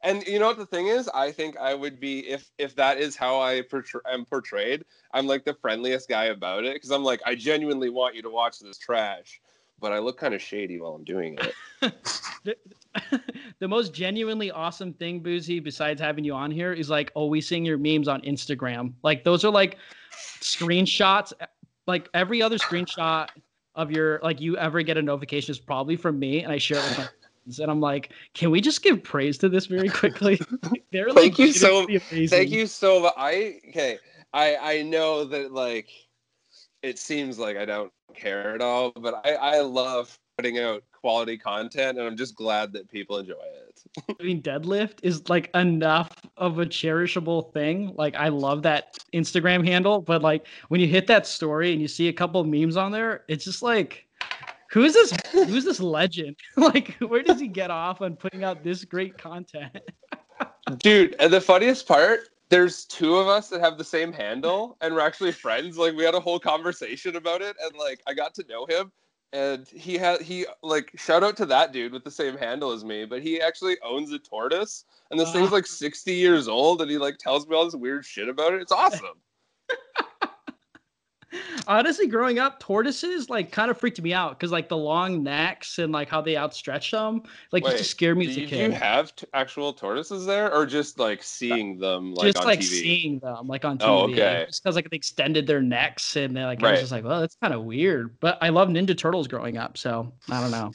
And 0.03 0.27
you 0.27 0.39
know 0.39 0.49
what 0.49 0.59
the 0.59 0.67
thing 0.67 0.89
is? 0.89 1.09
I 1.15 1.31
think 1.31 1.57
I 1.59 1.75
would 1.75 2.01
be 2.01 2.29
if 2.29 2.51
if 2.59 2.75
that 2.77 2.99
is 2.99 3.15
how 3.15 3.41
I 3.41 3.63
portray, 3.63 4.01
am 4.11 4.25
portrayed. 4.25 4.85
I'm 5.15 5.27
like 5.27 5.45
the 5.45 5.55
friendliest 5.55 6.09
guy 6.09 6.25
about 6.27 6.65
it 6.65 6.75
because 6.75 6.91
I'm 6.91 7.05
like 7.05 7.21
I 7.25 7.35
genuinely 7.35 7.89
want 7.89 8.17
you 8.17 8.23
to 8.23 8.31
watch 8.31 8.59
this 8.59 8.79
trash, 8.79 9.41
but 9.81 9.93
I 9.93 10.01
look 10.01 10.19
kind 10.19 10.35
of 10.35 10.43
shady 10.43 10.81
while 10.81 10.95
I'm 10.95 11.05
doing 11.05 11.39
it. 11.41 11.55
the, 12.45 12.57
the 13.61 13.69
most 13.69 13.95
genuinely 13.95 14.51
awesome 14.51 14.93
thing, 14.93 15.21
Boozy, 15.21 15.61
besides 15.61 16.01
having 16.01 16.25
you 16.25 16.35
on 16.35 16.51
here, 16.51 16.73
is 16.73 16.91
like 16.91 17.13
always 17.15 17.47
seeing 17.47 17.65
your 17.65 17.79
memes 17.79 18.09
on 18.09 18.21
Instagram. 18.23 18.95
Like 19.05 19.23
those 19.23 19.45
are 19.45 19.53
like 19.53 19.79
screenshots. 20.13 21.33
Like 21.87 22.09
every 22.13 22.43
other 22.43 22.59
screenshot 22.59 23.29
of 23.75 23.91
your 23.91 24.21
like 24.23 24.41
you 24.41 24.57
ever 24.57 24.83
get 24.83 24.97
a 24.97 25.03
notification 25.03 25.53
is 25.53 25.61
probably 25.61 25.97
from 25.97 26.19
me, 26.19 26.43
and 26.43 26.53
I 26.53 26.59
share 26.59 26.79
it 26.79 26.85
with 26.85 26.99
my. 26.99 27.09
And 27.47 27.71
I'm 27.71 27.81
like, 27.81 28.13
can 28.35 28.51
we 28.51 28.61
just 28.61 28.83
give 28.83 29.03
praise 29.03 29.39
to 29.39 29.49
this 29.49 29.67
very 29.67 29.89
quickly? 29.89 30.41
They're 30.93 31.09
like, 31.09 31.37
thank 31.37 31.39
you 31.39 31.53
so 31.53 31.87
thank 31.87 32.51
you 32.51 32.67
so 32.67 33.01
much. 33.01 33.15
I 33.17 33.61
okay. 33.69 33.99
I 34.33 34.57
I 34.57 34.83
know 34.83 35.25
that 35.25 35.53
like 35.53 35.89
it 36.83 36.99
seems 36.99 37.39
like 37.39 37.57
I 37.57 37.65
don't 37.65 37.93
care 38.15 38.55
at 38.55 38.61
all, 38.61 38.93
but 38.93 39.21
I 39.25 39.35
I 39.35 39.61
love 39.61 40.19
putting 40.37 40.59
out 40.59 40.83
quality 40.93 41.37
content, 41.37 41.99
and 41.99 42.07
I'm 42.07 42.17
just 42.17 42.35
glad 42.35 42.73
that 42.73 42.91
people 42.91 43.19
enjoy 43.19 43.35
it. 43.35 43.83
I 44.21 44.23
mean, 44.23 44.41
deadlift 44.41 44.99
is 45.03 45.29
like 45.29 45.51
enough 45.55 46.11
of 46.37 46.59
a 46.59 46.67
cherishable 46.67 47.53
thing. 47.53 47.93
Like 47.97 48.15
I 48.15 48.29
love 48.29 48.63
that 48.63 48.99
Instagram 49.13 49.67
handle, 49.67 50.01
but 50.01 50.23
like 50.23 50.47
when 50.69 50.81
you 50.81 50.87
hit 50.87 51.07
that 51.09 51.27
story 51.27 51.73
and 51.73 51.81
you 51.81 51.89
see 51.89 52.09
a 52.09 52.13
couple 52.13 52.41
of 52.41 52.47
memes 52.47 52.77
on 52.77 52.93
there, 52.93 53.25
it's 53.29 53.45
just 53.45 53.63
like 53.63 54.07
who 54.73 54.85
is 54.85 54.95
this 54.95 55.13
who's 55.33 55.65
this 55.65 55.81
legend? 55.81 56.37
like 56.57 56.95
where 56.95 57.23
does 57.23 57.39
he 57.39 57.47
get 57.47 57.71
off 57.71 58.01
on 58.01 58.17
putting 58.17 58.43
out 58.43 58.65
this 58.65 58.85
great 58.85 59.19
content? 59.19 59.79
Dude, 60.79 61.15
and 61.19 61.33
the 61.33 61.41
funniest 61.41 61.87
part, 61.87 62.21
there's 62.49 62.87
two 62.87 63.17
of 63.17 63.29
us 63.29 63.49
that 63.49 63.61
have 63.61 63.77
the 63.77 63.85
same 63.85 64.13
handle 64.13 64.79
and 64.81 64.95
we're 64.95 65.01
actually 65.01 65.33
friends. 65.33 65.77
Like 65.77 65.95
we 65.95 66.05
had 66.05 66.15
a 66.15 66.21
whole 66.21 66.39
conversation 66.39 67.17
about 67.17 67.43
it 67.43 67.55
and 67.63 67.77
like 67.77 68.01
I 68.07 68.15
got 68.15 68.35
to 68.37 68.45
know 68.49 68.65
him 68.67 68.91
and 69.35 69.69
he 69.69 69.99
had 69.99 70.23
he 70.23 70.47
like 70.63 70.91
shout 70.97 71.23
out 71.23 71.37
to 71.37 71.47
that 71.47 71.73
dude 71.73 71.93
with 71.93 72.05
the 72.05 72.11
same 72.11 72.39
handle 72.39 72.73
as 72.73 72.83
me, 72.83 73.05
but 73.05 73.23
he 73.23 73.43
actually 73.43 73.77
owns 73.83 74.11
a 74.13 74.19
tortoise 74.19 74.87
and 75.11 75.21
this 75.21 75.33
thing's 75.33 75.53
like 75.53 75.67
60 75.67 76.15
years 76.15 76.49
old 76.49 76.81
and 76.81 76.91
he 76.91 76.97
like 76.97 77.19
tells 77.19 77.47
me 77.47 77.55
all 77.55 77.67
this 77.67 77.75
weird 77.75 78.07
shit 78.07 78.29
about 78.29 78.55
it. 78.55 78.63
It's 78.63 78.73
awesome. 78.73 79.21
Honestly, 81.67 82.07
growing 82.07 82.39
up, 82.39 82.61
tortoises 82.61 83.31
like 83.31 83.51
kind 83.53 83.71
of 83.71 83.79
freaked 83.79 84.01
me 84.01 84.13
out 84.13 84.39
because 84.39 84.51
like 84.51 84.69
the 84.69 84.77
long 84.77 85.23
necks 85.23 85.79
and 85.79 85.93
like 85.93 86.09
how 86.09 86.21
they 86.21 86.37
outstretch 86.37 86.91
them, 86.91 87.23
like 87.53 87.63
it 87.63 87.69
Wait, 87.69 87.79
just 87.79 87.91
scared 87.91 88.19
me 88.19 88.29
as 88.29 88.37
a 88.37 88.41
did 88.41 88.49
kid. 88.49 88.73
you 88.73 88.79
have 88.79 89.15
t- 89.15 89.27
actual 89.33 89.73
tortoises 89.73 90.27
there 90.27 90.53
or 90.53 90.67
just 90.67 90.99
like 90.99 91.21
uh, 91.21 91.25
seeing 91.25 91.79
them 91.79 92.15
like 92.15 92.27
just 92.27 92.39
on 92.39 92.45
like 92.45 92.61
TV? 92.61 92.65
seeing 92.65 93.19
them 93.21 93.47
like 93.47 93.65
on 93.65 93.79
TV. 93.79 93.85
Oh, 93.85 94.11
okay. 94.11 94.45
Just 94.49 94.63
because 94.63 94.77
like 94.77 94.91
they 94.91 94.97
extended 94.97 95.47
their 95.47 95.63
necks 95.63 96.17
and 96.17 96.37
they 96.37 96.45
like 96.45 96.63
I 96.63 96.73
was 96.73 96.81
just 96.81 96.93
like, 96.93 97.05
well, 97.05 97.21
that's 97.21 97.37
kind 97.37 97.55
of 97.55 97.65
weird. 97.65 98.19
But 98.21 98.39
I 98.41 98.51
love 98.51 98.69
Ninja 98.69 98.97
Turtles 98.97 99.29
growing 99.29 99.57
up, 99.57 99.79
so 99.79 100.13
I 100.31 100.41
don't 100.41 100.51
know. 100.51 100.73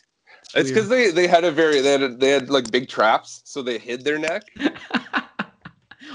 It's 0.56 0.70
because 0.70 0.90
they 0.90 1.12
they 1.12 1.28
had 1.28 1.44
a 1.44 1.52
very 1.52 1.82
they 1.82 2.00
had 2.00 2.20
they 2.20 2.30
had 2.30 2.50
like 2.50 2.72
big 2.72 2.88
traps, 2.88 3.42
so 3.44 3.62
they 3.62 3.78
hid 3.78 4.04
their 4.04 4.18
neck. 4.18 4.44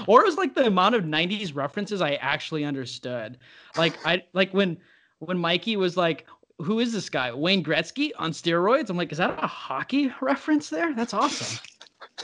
or 0.07 0.21
it 0.21 0.25
was 0.25 0.37
like 0.37 0.55
the 0.55 0.65
amount 0.65 0.95
of 0.95 1.03
90s 1.03 1.55
references 1.55 2.01
I 2.01 2.15
actually 2.15 2.65
understood. 2.65 3.37
Like 3.77 3.93
I 4.05 4.23
like 4.33 4.53
when 4.53 4.77
when 5.19 5.37
Mikey 5.37 5.77
was 5.77 5.97
like, 5.97 6.27
who 6.59 6.79
is 6.79 6.93
this 6.93 7.09
guy? 7.09 7.33
Wayne 7.33 7.63
Gretzky 7.63 8.11
on 8.17 8.31
steroids? 8.31 8.89
I'm 8.89 8.97
like, 8.97 9.11
is 9.11 9.17
that 9.17 9.41
a 9.41 9.47
hockey 9.47 10.11
reference 10.21 10.69
there? 10.69 10.93
That's 10.93 11.13
awesome. 11.13 11.59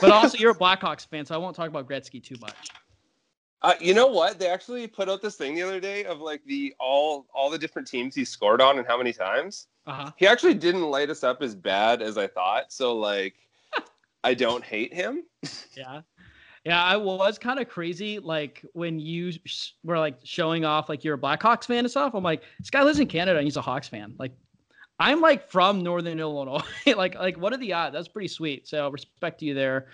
But 0.00 0.10
also 0.10 0.38
you're 0.38 0.52
a 0.52 0.54
Blackhawks 0.54 1.06
fan, 1.06 1.26
so 1.26 1.34
I 1.34 1.38
won't 1.38 1.56
talk 1.56 1.68
about 1.68 1.88
Gretzky 1.88 2.22
too 2.22 2.36
much. 2.40 2.68
Uh, 3.62 3.74
you 3.78 3.92
know 3.92 4.06
what? 4.06 4.38
They 4.38 4.48
actually 4.48 4.86
put 4.86 5.08
out 5.08 5.20
this 5.20 5.36
thing 5.36 5.54
the 5.54 5.62
other 5.62 5.80
day 5.80 6.04
of 6.04 6.20
like 6.20 6.42
the 6.44 6.74
all 6.80 7.26
all 7.34 7.50
the 7.50 7.58
different 7.58 7.86
teams 7.86 8.14
he 8.14 8.24
scored 8.24 8.62
on 8.62 8.78
and 8.78 8.86
how 8.86 8.96
many 8.96 9.12
times. 9.12 9.66
Uh-huh. 9.86 10.10
He 10.16 10.26
actually 10.26 10.54
didn't 10.54 10.82
light 10.82 11.10
us 11.10 11.24
up 11.24 11.42
as 11.42 11.54
bad 11.54 12.00
as 12.00 12.16
I 12.16 12.26
thought. 12.26 12.72
So 12.72 12.96
like, 12.96 13.34
I 14.24 14.34
don't 14.34 14.64
hate 14.64 14.94
him. 14.94 15.24
Yeah. 15.76 16.02
Yeah, 16.64 16.82
I 16.82 16.96
was 16.96 17.38
kind 17.38 17.58
of 17.58 17.68
crazy. 17.68 18.18
Like 18.18 18.64
when 18.74 18.98
you 18.98 19.32
sh- 19.46 19.70
were 19.82 19.98
like 19.98 20.18
showing 20.24 20.64
off, 20.64 20.88
like 20.88 21.04
you're 21.04 21.14
a 21.14 21.18
Blackhawks 21.18 21.64
fan 21.64 21.78
and 21.78 21.90
stuff. 21.90 22.14
I'm 22.14 22.22
like, 22.22 22.42
this 22.58 22.68
guy 22.70 22.82
lives 22.82 23.00
in 23.00 23.08
Canada 23.08 23.38
and 23.38 23.46
he's 23.46 23.56
a 23.56 23.62
Hawks 23.62 23.88
fan. 23.88 24.14
Like, 24.18 24.32
I'm 24.98 25.22
like 25.22 25.48
from 25.48 25.82
Northern 25.82 26.20
Illinois. 26.20 26.60
like, 26.86 27.14
like 27.14 27.38
what 27.38 27.54
are 27.54 27.56
the 27.56 27.72
odds? 27.72 27.94
That's 27.94 28.08
pretty 28.08 28.28
sweet. 28.28 28.68
So 28.68 28.90
respect 28.90 29.40
you 29.40 29.54
there. 29.54 29.86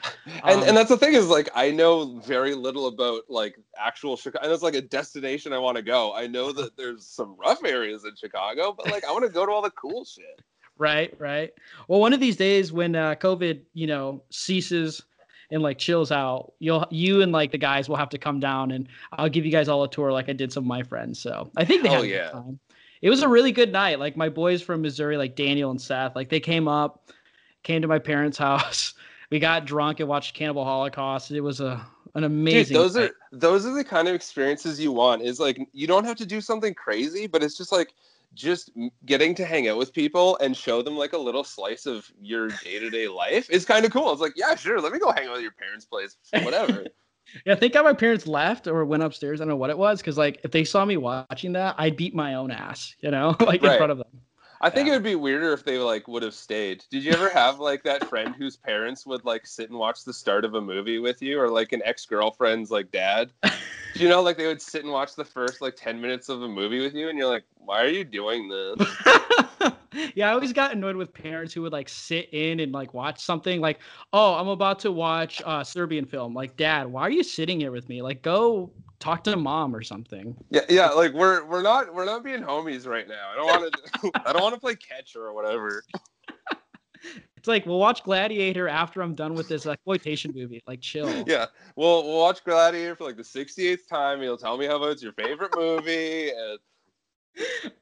And 0.42 0.62
Um, 0.62 0.68
and 0.68 0.76
that's 0.76 0.88
the 0.88 0.96
thing 0.96 1.14
is 1.14 1.28
like 1.28 1.48
I 1.54 1.70
know 1.70 2.18
very 2.18 2.56
little 2.56 2.88
about 2.88 3.22
like 3.28 3.56
actual 3.78 4.16
Chicago. 4.16 4.44
And 4.44 4.52
it's 4.52 4.64
like 4.64 4.74
a 4.74 4.82
destination 4.82 5.52
I 5.52 5.58
want 5.58 5.76
to 5.76 5.82
go. 5.84 6.12
I 6.12 6.26
know 6.26 6.50
that 6.50 6.76
there's 6.76 7.06
some 7.06 7.36
rough 7.38 7.64
areas 7.64 8.04
in 8.04 8.16
Chicago, 8.16 8.74
but 8.76 8.90
like 8.90 9.04
I 9.04 9.12
want 9.12 9.22
to 9.24 9.30
go 9.30 9.46
to 9.46 9.52
all 9.52 9.62
the 9.62 9.70
cool 9.70 10.04
shit. 10.04 10.24
Right, 10.78 11.14
right. 11.18 11.54
Well, 11.88 12.00
one 12.00 12.12
of 12.12 12.20
these 12.20 12.36
days 12.36 12.70
when 12.70 12.94
uh, 12.96 13.14
COVID, 13.14 13.62
you 13.72 13.86
know, 13.86 14.22
ceases 14.28 15.02
and 15.50 15.62
like 15.62 15.78
chills 15.78 16.10
out, 16.10 16.52
you'll 16.58 16.86
you 16.90 17.22
and 17.22 17.32
like 17.32 17.52
the 17.52 17.58
guys 17.58 17.88
will 17.88 17.96
have 17.96 18.08
to 18.10 18.18
come 18.18 18.40
down 18.40 18.70
and 18.70 18.88
I'll 19.12 19.28
give 19.28 19.44
you 19.44 19.52
guys 19.52 19.68
all 19.68 19.82
a 19.84 19.90
tour 19.90 20.12
like 20.12 20.28
I 20.28 20.32
did 20.32 20.52
some 20.52 20.64
of 20.64 20.68
my 20.68 20.82
friends. 20.82 21.18
So 21.20 21.50
I 21.56 21.64
think 21.64 21.82
they 21.82 21.88
oh, 21.88 21.92
had 21.92 22.00
Oh, 22.00 22.04
a 22.04 22.06
good 22.06 22.14
yeah. 22.14 22.30
time. 22.30 22.58
It 23.02 23.10
was 23.10 23.22
a 23.22 23.28
really 23.28 23.52
good 23.52 23.72
night. 23.72 23.98
Like 23.98 24.16
my 24.16 24.28
boys 24.28 24.62
from 24.62 24.82
Missouri, 24.82 25.16
like 25.16 25.36
Daniel 25.36 25.70
and 25.70 25.80
Seth, 25.80 26.16
like 26.16 26.28
they 26.28 26.40
came 26.40 26.66
up, 26.66 27.10
came 27.62 27.82
to 27.82 27.88
my 27.88 27.98
parents' 27.98 28.38
house. 28.48 28.94
We 29.30 29.38
got 29.38 29.64
drunk 29.64 30.00
and 30.00 30.08
watched 30.08 30.34
Cannibal 30.34 30.64
Holocaust. 30.64 31.30
It 31.30 31.40
was 31.40 31.60
a 31.60 31.84
an 32.14 32.24
amazing. 32.24 32.74
Dude, 32.74 32.82
those 32.82 32.96
night. 32.96 33.10
are 33.10 33.14
those 33.32 33.66
are 33.66 33.74
the 33.74 33.84
kind 33.84 34.08
of 34.08 34.14
experiences 34.14 34.80
you 34.80 34.92
want. 34.92 35.22
Is 35.22 35.38
like 35.38 35.68
you 35.72 35.86
don't 35.86 36.04
have 36.04 36.16
to 36.16 36.26
do 36.26 36.40
something 36.40 36.74
crazy, 36.74 37.26
but 37.26 37.42
it's 37.42 37.56
just 37.56 37.72
like 37.72 37.92
just 38.36 38.70
getting 39.04 39.34
to 39.34 39.44
hang 39.44 39.68
out 39.68 39.78
with 39.78 39.92
people 39.92 40.36
and 40.38 40.56
show 40.56 40.82
them 40.82 40.96
like 40.96 41.14
a 41.14 41.18
little 41.18 41.42
slice 41.42 41.86
of 41.86 42.08
your 42.20 42.48
day 42.48 42.78
to 42.78 42.90
day 42.90 43.08
life 43.08 43.50
is 43.50 43.64
kind 43.64 43.84
of 43.84 43.90
cool. 43.90 44.12
It's 44.12 44.20
like, 44.20 44.34
yeah, 44.36 44.54
sure, 44.54 44.80
let 44.80 44.92
me 44.92 44.98
go 44.98 45.10
hang 45.10 45.26
out 45.26 45.36
at 45.36 45.42
your 45.42 45.52
parents' 45.52 45.86
place, 45.86 46.16
whatever. 46.42 46.84
Yeah, 47.44 47.54
I 47.54 47.56
think 47.56 47.74
how 47.74 47.82
my 47.82 47.92
parents 47.92 48.28
left 48.28 48.68
or 48.68 48.84
went 48.84 49.02
upstairs. 49.02 49.40
I 49.40 49.44
don't 49.44 49.48
know 49.48 49.56
what 49.56 49.70
it 49.70 49.76
was 49.76 50.00
because 50.00 50.16
like 50.16 50.40
if 50.44 50.52
they 50.52 50.62
saw 50.62 50.84
me 50.84 50.96
watching 50.96 51.54
that, 51.54 51.74
I'd 51.76 51.96
beat 51.96 52.14
my 52.14 52.34
own 52.34 52.52
ass, 52.52 52.94
you 53.00 53.10
know, 53.10 53.34
like 53.40 53.64
in 53.64 53.76
front 53.76 53.90
of 53.90 53.98
them. 53.98 54.06
I 54.60 54.70
think 54.70 54.88
it 54.88 54.92
would 54.92 55.02
be 55.02 55.14
weirder 55.14 55.52
if 55.52 55.64
they 55.64 55.78
like 55.78 56.08
would 56.08 56.22
have 56.22 56.34
stayed. 56.34 56.84
Did 56.90 57.04
you 57.04 57.12
ever 57.12 57.28
have 57.28 57.58
like 57.58 57.82
that 57.82 58.08
friend 58.08 58.34
whose 58.34 58.56
parents 58.56 59.06
would 59.06 59.24
like 59.24 59.46
sit 59.46 59.70
and 59.70 59.78
watch 59.78 60.04
the 60.04 60.12
start 60.12 60.44
of 60.44 60.54
a 60.54 60.60
movie 60.60 60.98
with 60.98 61.20
you, 61.22 61.40
or 61.40 61.48
like 61.48 61.72
an 61.72 61.82
ex 61.84 62.06
girlfriend's 62.06 62.70
like 62.70 62.90
dad? 62.90 63.30
Do 63.42 64.02
you 64.02 64.08
know 64.08 64.22
like 64.22 64.36
they 64.36 64.46
would 64.46 64.62
sit 64.62 64.84
and 64.84 64.92
watch 64.92 65.14
the 65.14 65.24
first 65.24 65.60
like 65.60 65.76
ten 65.76 66.00
minutes 66.00 66.28
of 66.28 66.42
a 66.42 66.48
movie 66.48 66.80
with 66.80 66.94
you, 66.94 67.08
and 67.08 67.18
you're 67.18 67.28
like, 67.28 67.44
why 67.56 67.82
are 67.82 67.88
you 67.88 68.04
doing 68.04 68.48
this? 68.48 68.76
yeah, 70.14 70.30
I 70.30 70.32
always 70.32 70.52
got 70.52 70.72
annoyed 70.72 70.96
with 70.96 71.12
parents 71.12 71.52
who 71.52 71.62
would 71.62 71.72
like 71.72 71.88
sit 71.88 72.28
in 72.32 72.60
and 72.60 72.72
like 72.72 72.94
watch 72.94 73.20
something 73.22 73.60
like, 73.60 73.80
oh, 74.12 74.34
I'm 74.34 74.48
about 74.48 74.80
to 74.80 74.92
watch 74.92 75.42
a 75.44 75.64
Serbian 75.64 76.04
film. 76.04 76.34
Like, 76.34 76.56
Dad, 76.56 76.86
why 76.86 77.02
are 77.02 77.10
you 77.10 77.22
sitting 77.22 77.60
here 77.60 77.72
with 77.72 77.88
me? 77.88 78.02
Like, 78.02 78.22
go 78.22 78.70
talk 78.98 79.24
to 79.24 79.36
mom 79.36 79.74
or 79.74 79.82
something. 79.82 80.36
Yeah, 80.50 80.62
yeah. 80.68 80.88
Like 80.90 81.12
we're 81.12 81.44
we're 81.44 81.62
not 81.62 81.94
we're 81.94 82.04
not 82.04 82.24
being 82.24 82.42
homies 82.42 82.86
right 82.86 83.08
now. 83.08 83.30
I 83.32 83.36
don't 83.36 83.46
want 83.46 83.72
to 83.72 84.10
I 84.26 84.32
don't 84.32 84.42
want 84.42 84.54
to 84.54 84.60
play 84.60 84.76
catcher 84.76 85.24
or 85.24 85.34
whatever. 85.34 85.82
It's 87.36 87.48
like 87.48 87.64
we'll 87.64 87.78
watch 87.78 88.02
Gladiator 88.02 88.68
after 88.68 89.02
I'm 89.02 89.14
done 89.14 89.34
with 89.34 89.48
this 89.48 89.66
exploitation 89.66 90.32
movie. 90.34 90.62
Like, 90.66 90.80
chill. 90.80 91.06
Yeah, 91.28 91.46
we'll 91.76 92.02
we'll 92.02 92.18
watch 92.18 92.42
Gladiator 92.42 92.96
for 92.96 93.04
like 93.04 93.16
the 93.16 93.22
68th 93.22 93.86
time. 93.88 94.20
You'll 94.20 94.36
tell 94.36 94.58
me 94.58 94.66
how 94.66 94.82
it's 94.84 95.00
your 95.00 95.12
favorite 95.12 95.52
movie. 95.54 96.30
And... 96.30 96.58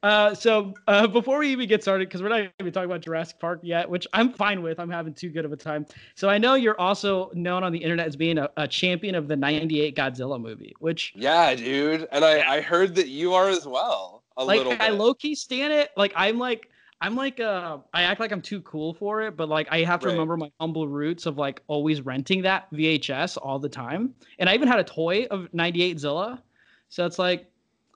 Uh, 0.03 0.33
so 0.35 0.73
uh, 0.87 1.07
before 1.07 1.39
we 1.39 1.49
even 1.49 1.67
get 1.67 1.81
started, 1.81 2.07
because 2.07 2.21
we're 2.21 2.29
not 2.29 2.51
even 2.59 2.71
talking 2.71 2.89
about 2.89 3.01
Jurassic 3.01 3.39
Park 3.39 3.59
yet, 3.63 3.89
which 3.89 4.07
I'm 4.13 4.31
fine 4.33 4.61
with. 4.61 4.79
I'm 4.79 4.89
having 4.89 5.13
too 5.13 5.29
good 5.29 5.45
of 5.45 5.51
a 5.51 5.57
time. 5.57 5.85
So 6.15 6.29
I 6.29 6.37
know 6.37 6.55
you're 6.55 6.79
also 6.79 7.31
known 7.33 7.63
on 7.63 7.71
the 7.71 7.79
internet 7.79 8.07
as 8.07 8.15
being 8.15 8.37
a, 8.37 8.49
a 8.57 8.67
champion 8.67 9.15
of 9.15 9.27
the 9.27 9.35
'98 9.35 9.95
Godzilla 9.95 10.39
movie, 10.39 10.75
which 10.79 11.15
yeah, 11.15 11.55
dude. 11.55 12.07
And 12.11 12.25
I 12.25 12.55
I 12.57 12.61
heard 12.61 12.95
that 12.95 13.07
you 13.07 13.33
are 13.33 13.49
as 13.49 13.65
well. 13.65 14.23
A 14.37 14.45
like 14.45 14.57
little 14.57 14.77
I 14.79 14.89
low 14.89 15.13
key 15.13 15.35
stand 15.35 15.73
it. 15.73 15.91
Like 15.97 16.13
I'm 16.15 16.37
like 16.37 16.69
I'm 17.01 17.15
like 17.15 17.39
uh 17.39 17.79
I 17.93 18.03
act 18.03 18.19
like 18.19 18.31
I'm 18.31 18.41
too 18.41 18.61
cool 18.61 18.93
for 18.93 19.21
it, 19.21 19.35
but 19.37 19.49
like 19.49 19.67
I 19.71 19.79
have 19.83 19.99
to 20.01 20.07
Right. 20.07 20.09
remember 20.09 20.37
my 20.37 20.51
humble 20.59 20.87
roots 20.87 21.25
of 21.25 21.37
like 21.37 21.61
always 21.67 22.01
renting 22.01 22.41
that 22.43 22.71
VHS 22.71 23.37
all 23.37 23.59
the 23.59 23.69
time. 23.69 24.13
And 24.39 24.49
I 24.49 24.53
even 24.53 24.67
had 24.67 24.79
a 24.79 24.83
toy 24.83 25.25
of 25.31 25.53
98 25.53 25.99
Zilla. 25.99 26.43
So 26.89 27.05
it's 27.05 27.19
like 27.19 27.49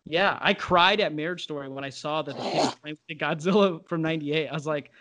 yeah, 0.05 0.37
I 0.41 0.53
cried 0.53 0.99
at 0.99 1.13
Marriage 1.13 1.43
Story 1.43 1.69
when 1.69 1.83
I 1.83 1.89
saw 1.89 2.21
that 2.21 2.35
the 2.35 2.41
kid 2.41 2.55
was 2.57 2.75
playing 2.75 2.97
with 3.07 3.17
Godzilla 3.17 3.87
from 3.87 4.01
98. 4.01 4.47
I 4.47 4.53
was 4.53 4.65
like 4.67 4.91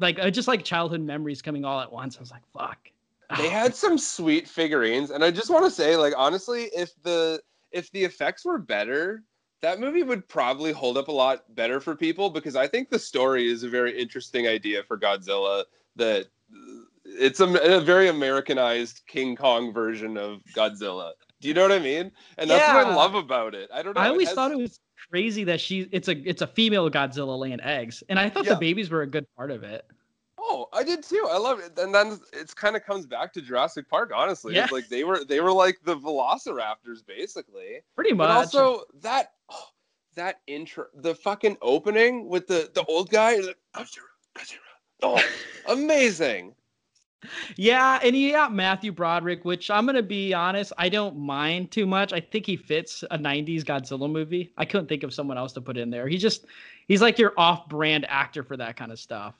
like 0.00 0.18
uh, 0.18 0.30
just 0.30 0.48
like 0.48 0.64
childhood 0.64 1.00
memories 1.00 1.42
coming 1.42 1.64
all 1.64 1.80
at 1.80 1.90
once. 1.90 2.16
I 2.16 2.20
was 2.20 2.30
like, 2.30 2.42
fuck. 2.52 2.78
they 3.36 3.48
had 3.48 3.74
some 3.74 3.98
sweet 3.98 4.48
figurines 4.48 5.10
and 5.10 5.22
i 5.22 5.30
just 5.30 5.50
want 5.50 5.62
to 5.62 5.70
say 5.70 5.96
like 5.98 6.14
honestly 6.16 6.70
if 6.74 6.90
the 7.02 7.38
if 7.72 7.90
the 7.92 8.02
effects 8.02 8.42
were 8.42 8.56
better 8.56 9.22
that 9.60 9.78
movie 9.80 10.02
would 10.02 10.26
probably 10.28 10.72
hold 10.72 10.96
up 10.96 11.08
a 11.08 11.12
lot 11.12 11.44
better 11.54 11.78
for 11.78 11.94
people 11.94 12.30
because 12.30 12.56
i 12.56 12.66
think 12.66 12.88
the 12.88 12.98
story 12.98 13.46
is 13.50 13.64
a 13.64 13.68
very 13.68 13.98
interesting 14.00 14.46
idea 14.48 14.82
for 14.82 14.96
godzilla 14.96 15.64
that 15.94 16.26
it's 17.04 17.40
a, 17.40 17.76
a 17.76 17.80
very 17.82 18.08
americanized 18.08 19.02
king 19.06 19.36
kong 19.36 19.74
version 19.74 20.16
of 20.16 20.40
godzilla 20.56 21.12
do 21.40 21.48
you 21.48 21.54
know 21.54 21.62
what 21.62 21.72
i 21.72 21.78
mean 21.78 22.10
and 22.38 22.50
that's 22.50 22.72
what 22.72 22.86
i 22.86 22.94
love 22.94 23.14
about 23.14 23.54
it 23.54 23.68
i 23.72 23.82
don't 23.82 23.94
know 23.94 24.00
I 24.00 24.06
it 24.06 24.10
always 24.10 24.28
has- 24.28 24.34
thought 24.34 24.50
it 24.52 24.58
was 24.58 24.80
crazy 25.10 25.44
that 25.44 25.60
she 25.60 25.88
it's 25.92 26.08
a 26.08 26.28
it's 26.28 26.42
a 26.42 26.46
female 26.46 26.90
Godzilla 26.90 27.38
laying 27.38 27.60
eggs. 27.60 28.02
And 28.08 28.18
I 28.18 28.28
thought 28.28 28.44
Yeah. 28.44 28.54
the 28.54 28.60
babies 28.60 28.90
were 28.90 29.02
a 29.02 29.06
good 29.06 29.24
part 29.36 29.50
of 29.52 29.62
it. 29.62 29.86
Oh, 30.38 30.66
I 30.72 30.82
did 30.82 31.02
too. 31.04 31.26
I 31.30 31.38
love 31.38 31.60
it. 31.60 31.78
And 31.78 31.94
then 31.94 32.18
it's 32.32 32.52
kind 32.52 32.74
of 32.76 32.84
comes 32.84 33.06
back 33.06 33.32
to 33.34 33.40
Jurassic 33.40 33.88
Park, 33.88 34.10
honestly. 34.14 34.54
Yeah. 34.56 34.64
It's 34.64 34.72
like 34.72 34.88
they 34.88 35.04
were 35.04 35.24
they 35.24 35.40
were 35.40 35.52
like 35.52 35.78
the 35.84 35.96
velociraptors 35.96 37.06
basically. 37.06 37.80
Pretty 37.94 38.12
But 38.12 38.28
much. 38.28 38.36
also 38.54 38.82
that 39.02 39.32
oh, 39.50 39.68
that 40.16 40.40
intro 40.48 40.86
the 40.94 41.14
fucking 41.14 41.56
opening 41.62 42.28
with 42.28 42.46
the 42.48 42.68
the 42.74 42.84
old 42.86 43.08
guy 43.08 43.36
like 43.36 43.56
Godzilla, 43.74 44.00
Godzilla. 44.36 44.58
Oh, 45.04 45.22
amazing. 45.68 46.54
Yeah, 47.56 47.98
and 48.02 48.14
you 48.14 48.32
got 48.32 48.54
Matthew 48.54 48.92
Broderick, 48.92 49.44
which 49.44 49.70
I'm 49.70 49.86
gonna 49.86 50.02
be 50.02 50.32
honest, 50.32 50.72
I 50.78 50.88
don't 50.88 51.16
mind 51.18 51.70
too 51.70 51.86
much. 51.86 52.12
I 52.12 52.20
think 52.20 52.46
he 52.46 52.56
fits 52.56 53.02
a 53.10 53.18
'90s 53.18 53.64
Godzilla 53.64 54.10
movie. 54.10 54.52
I 54.56 54.64
couldn't 54.64 54.86
think 54.86 55.02
of 55.02 55.12
someone 55.12 55.36
else 55.36 55.52
to 55.54 55.60
put 55.60 55.76
in 55.76 55.90
there. 55.90 56.06
He 56.06 56.16
just 56.16 56.46
he's 56.86 57.02
like 57.02 57.18
your 57.18 57.32
off-brand 57.36 58.06
actor 58.08 58.42
for 58.42 58.56
that 58.56 58.76
kind 58.76 58.92
of 58.92 58.98
stuff. 58.98 59.34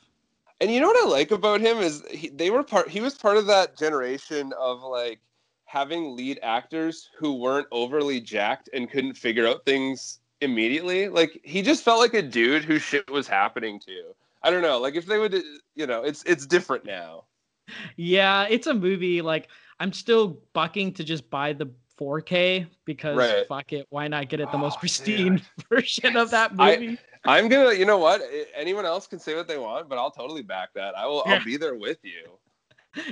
And 0.61 0.73
you 0.73 0.81
know 0.81 0.89
what 0.89 1.07
I 1.07 1.09
like 1.09 1.31
about 1.31 1.61
him 1.61 1.79
is 1.79 2.03
he, 2.11 2.29
they 2.31 2.51
were 2.51 2.65
part 2.65 2.89
he 2.89 3.01
was 3.01 3.15
part 3.15 3.37
of 3.37 3.47
that 3.47 3.79
generation 3.79 4.53
of 4.59 4.83
like 4.83 5.21
having 5.65 6.17
lead 6.17 6.41
actors 6.43 7.11
who 7.17 7.35
weren't 7.35 7.69
overly 7.71 8.21
jacked 8.21 8.71
and 8.73 8.91
couldn't 8.91 9.15
figure 9.15 9.47
out 9.47 9.65
things 9.65 10.19
immediately. 10.41 11.09
Like 11.09 11.41
he 11.45 11.63
just 11.63 11.85
felt 11.85 12.01
like 12.01 12.15
a 12.15 12.23
dude 12.23 12.65
who 12.65 12.79
shit 12.79 13.09
was 13.09 13.29
happening 13.29 13.79
to. 13.81 14.15
I 14.43 14.51
don't 14.51 14.63
know. 14.63 14.81
Like 14.81 14.97
if 14.97 15.07
they 15.07 15.19
would 15.19 15.35
you 15.77 15.87
know, 15.87 16.03
it's 16.03 16.25
it's 16.25 16.45
different 16.45 16.85
now. 16.85 17.25
Yeah, 17.97 18.47
it's 18.49 18.67
a 18.67 18.75
movie. 18.75 19.23
Like 19.23 19.49
I'm 19.81 19.93
still 19.93 20.41
bucking 20.53 20.95
to 20.95 21.05
just 21.05 21.29
buy 21.31 21.53
the 21.53 21.71
4K 22.01 22.67
because 22.85 23.17
Right. 23.17 23.47
fuck 23.49 23.73
it, 23.73 23.87
why 23.91 24.07
not 24.09 24.29
get 24.29 24.41
it 24.41 24.51
the 24.53 24.59
most 24.59 24.77
oh, 24.77 24.81
pristine 24.81 25.43
version 25.69 26.17
of 26.17 26.31
that 26.31 26.53
I- 26.59 26.77
movie? 26.77 26.99
I'm 27.25 27.49
gonna, 27.49 27.73
you 27.75 27.85
know 27.85 27.99
what? 27.99 28.23
Anyone 28.55 28.87
else 28.87 29.09
can 29.09 29.19
say 29.19 29.35
what 29.35 29.49
they 29.49 29.59
want, 29.59 29.89
but 29.89 29.99
I'll 29.99 30.11
totally 30.13 30.43
back 30.43 30.73
that. 30.75 30.97
I 30.97 31.05
will. 31.07 31.25
Yeah. 31.27 31.35
I'll 31.35 31.45
be 31.45 31.57
there 31.57 31.75
with 31.75 31.99
you. 32.05 32.39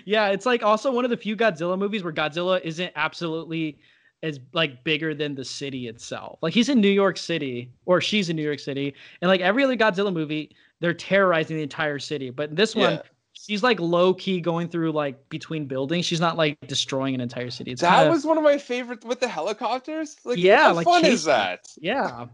yeah, 0.05 0.29
it's 0.29 0.47
like 0.47 0.63
also 0.63 0.93
one 0.93 1.05
of 1.05 1.11
the 1.11 1.17
few 1.17 1.37
Godzilla 1.37 1.77
movies 1.77 2.05
where 2.05 2.13
Godzilla 2.13 2.61
isn't 2.63 2.93
absolutely 2.95 3.79
as 4.23 4.39
like 4.53 4.83
bigger 4.85 5.13
than 5.13 5.35
the 5.35 5.45
city 5.45 5.89
itself. 5.89 6.39
Like 6.41 6.55
he's 6.55 6.69
in 6.69 6.81
New 6.81 6.89
York 6.89 7.17
City 7.19 7.73
or 7.85 8.01
she's 8.01 8.31
in 8.31 8.37
New 8.37 8.43
York 8.45 8.61
City, 8.61 8.95
and 9.21 9.29
like 9.29 9.41
every 9.41 9.65
other 9.65 9.77
Godzilla 9.77 10.13
movie, 10.13 10.55
they're 10.81 10.95
terrorizing 10.95 11.57
the 11.57 11.63
entire 11.65 11.99
city. 11.99 12.31
But 12.31 12.55
this 12.55 12.75
one, 12.77 12.93
Yeah. 12.95 13.03
She's 13.47 13.63
like 13.63 13.79
low 13.81 14.13
key 14.15 14.41
going 14.41 14.69
through 14.69 14.93
like 14.93 15.29
between 15.29 15.67
buildings. 15.67 16.05
She's 16.07 16.21
not 16.21 16.37
like 16.37 16.59
destroying 16.67 17.15
an 17.15 17.21
entire 17.21 17.51
city. 17.51 17.73
It's 17.73 17.81
that 17.83 17.97
kinda- 17.99 18.11
was 18.13 18.25
one 18.25 18.37
of 18.39 18.45
my 18.45 18.59
favorites 18.59 19.05
with 19.05 19.21
the 19.21 19.29
helicopters. 19.29 20.17
Like, 20.25 20.39
Yeah, 20.39 20.65
how 20.65 20.75
like 20.75 20.85
fun 20.85 21.05
is 21.05 21.25
that? 21.25 21.61
yeah. 21.81 22.27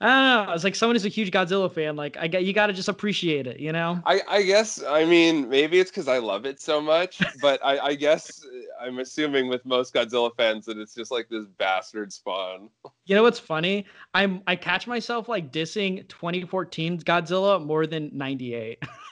I 0.00 0.06
don't 0.40 0.48
know. 0.48 0.52
It's 0.52 0.64
like 0.64 0.74
someone 0.74 0.96
who's 0.96 1.06
a 1.06 1.08
huge 1.08 1.30
Godzilla 1.30 1.72
fan. 1.72 1.94
Like 1.96 2.16
I 2.18 2.26
got 2.28 2.44
you 2.44 2.52
got 2.52 2.66
to 2.66 2.72
just 2.72 2.88
appreciate 2.88 3.46
it, 3.46 3.60
you 3.60 3.72
know. 3.72 4.02
I, 4.04 4.20
I 4.28 4.42
guess 4.42 4.82
I 4.82 5.04
mean 5.04 5.48
maybe 5.48 5.78
it's 5.78 5.90
because 5.90 6.08
I 6.08 6.18
love 6.18 6.44
it 6.44 6.60
so 6.60 6.80
much, 6.80 7.22
but 7.40 7.64
I, 7.64 7.78
I 7.78 7.94
guess 7.94 8.44
uh, 8.44 8.84
I'm 8.84 8.98
assuming 8.98 9.48
with 9.48 9.64
most 9.64 9.94
Godzilla 9.94 10.30
fans 10.36 10.66
that 10.66 10.78
it's 10.78 10.94
just 10.94 11.10
like 11.12 11.28
this 11.30 11.46
bastard 11.58 12.12
spawn. 12.12 12.68
You 13.06 13.14
know 13.14 13.22
what's 13.22 13.38
funny? 13.38 13.86
I'm 14.12 14.42
I 14.48 14.56
catch 14.56 14.86
myself 14.88 15.28
like 15.28 15.52
dissing 15.52 16.04
2014's 16.08 17.04
Godzilla 17.04 17.64
more 17.64 17.86
than 17.86 18.10
98. 18.12 18.82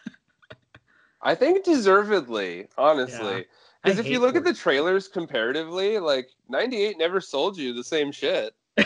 I 1.22 1.35
think 1.35 1.64
deservedly, 1.64 2.66
honestly. 2.76 3.46
Because 3.82 3.98
if 3.98 4.06
you 4.06 4.18
look 4.20 4.37
at 4.37 4.44
the 4.44 4.54
trailers 4.54 5.08
comparatively, 5.08 5.98
like 5.98 6.30
98 6.48 6.98
never 6.98 7.20
sold 7.20 7.56
you 7.56 7.72
the 7.72 7.85
same 7.85 8.12
shit. 8.12 8.54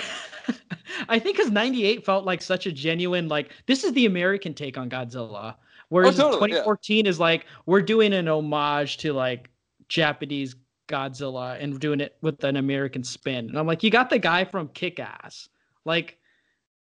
I 1.09 1.18
think 1.18 1.37
because 1.37 1.51
98 1.51 2.05
felt 2.05 2.25
like 2.25 2.40
such 2.42 2.66
a 2.66 2.72
genuine 2.72 3.29
like 3.29 3.51
this 3.66 3.85
is 3.85 3.92
the 3.92 4.07
American 4.07 4.55
take 4.55 4.79
on 4.79 4.88
Godzilla, 4.88 5.55
whereas 5.90 6.18
Oh, 6.18 6.31
totally, 6.33 6.51
yeah. 6.53 6.57
2014 6.59 7.07
is 7.07 7.20
like 7.20 7.46
we're 7.66 7.83
doing 7.83 8.12
an 8.12 8.27
homage 8.29 8.96
to 8.99 9.12
like 9.12 9.51
Japanese 9.88 10.57
Godzilla 10.88 11.62
and 11.62 11.79
doing 11.79 12.01
it 12.01 12.16
with 12.22 12.42
an 12.44 12.57
American 12.57 13.05
spin. 13.05 13.49
And 13.49 13.59
I'm 13.59 13.66
like, 13.66 13.83
you 13.83 13.90
got 13.90 14.09
the 14.09 14.18
guy 14.18 14.44
from 14.44 14.68
Kick 14.68 14.99
Ass, 15.01 15.49
like, 15.85 16.18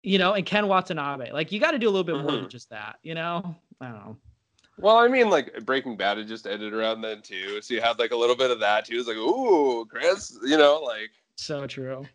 you 0.04 0.18
know, 0.18 0.34
and 0.34 0.46
Ken 0.46 0.68
Watanabe. 0.68 1.32
Like, 1.32 1.52
you 1.52 1.60
got 1.60 1.72
to 1.72 1.80
do 1.80 1.88
a 1.88 1.92
little 1.92 2.04
bit 2.06 2.16
more 2.16 2.24
Mm-hmm. 2.32 2.42
than 2.44 2.50
just 2.50 2.70
that, 2.70 2.96
you 3.04 3.14
know? 3.14 3.56
I 3.82 3.88
don't 3.88 3.96
know. 3.96 4.18
Well, 4.82 4.98
I 4.98 5.08
mean, 5.08 5.30
like 5.30 5.66
Breaking 5.66 5.98
Bad 5.98 6.18
had 6.18 6.28
just 6.28 6.48
ended 6.48 6.74
around 6.74 7.02
then 7.02 7.22
too, 7.22 7.62
so 7.62 7.74
you 7.74 7.82
had 7.82 8.00
like 8.00 8.12
a 8.12 8.16
little 8.16 8.36
bit 8.36 8.50
of 8.52 8.60
that 8.62 8.86
too. 8.86 8.96
It's 8.98 9.08
like, 9.08 9.18
ooh, 9.18 9.86
Chris, 9.86 10.38
you 10.44 10.58
know, 10.58 10.80
like 10.84 11.10
So 11.36 11.68
true. 11.68 12.06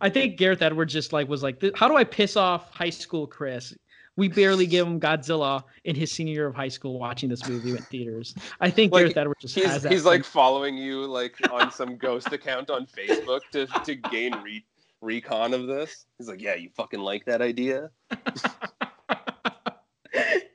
I 0.00 0.08
think 0.08 0.38
Gareth 0.38 0.62
Edwards 0.62 0.92
just 0.92 1.12
like 1.12 1.28
was 1.28 1.42
like, 1.42 1.62
how 1.76 1.88
do 1.88 1.96
I 1.96 2.04
piss 2.04 2.36
off 2.36 2.70
high 2.72 2.88
school 2.90 3.26
Chris? 3.26 3.74
We 4.16 4.28
barely 4.28 4.66
give 4.66 4.86
him 4.86 5.00
Godzilla 5.00 5.64
in 5.82 5.96
his 5.96 6.10
senior 6.12 6.32
year 6.34 6.46
of 6.46 6.54
high 6.54 6.68
school 6.68 6.98
watching 7.00 7.28
this 7.28 7.46
movie 7.48 7.72
in 7.72 7.78
theaters. 7.78 8.34
I 8.60 8.70
think 8.70 8.92
Like, 8.92 9.00
Gareth 9.06 9.16
Edwards 9.16 9.40
just 9.42 9.54
he's 9.56 9.64
has 9.66 9.82
that. 9.82 9.90
he's 9.92 10.04
like 10.04 10.24
following 10.24 10.76
you 10.78 11.04
like 11.04 11.34
on 11.50 11.72
some 11.72 11.96
ghost 11.96 12.32
account 12.32 12.70
on 12.70 12.86
Facebook 12.86 13.40
to 13.52 13.66
to 13.66 13.94
gain 13.96 14.32
re- 14.42 14.64
recon 15.02 15.52
of 15.52 15.66
this. 15.66 16.06
He's 16.16 16.28
like, 16.28 16.40
yeah, 16.40 16.54
you 16.54 16.70
fucking 16.76 17.00
like 17.00 17.24
that 17.26 17.42
idea. 17.42 17.90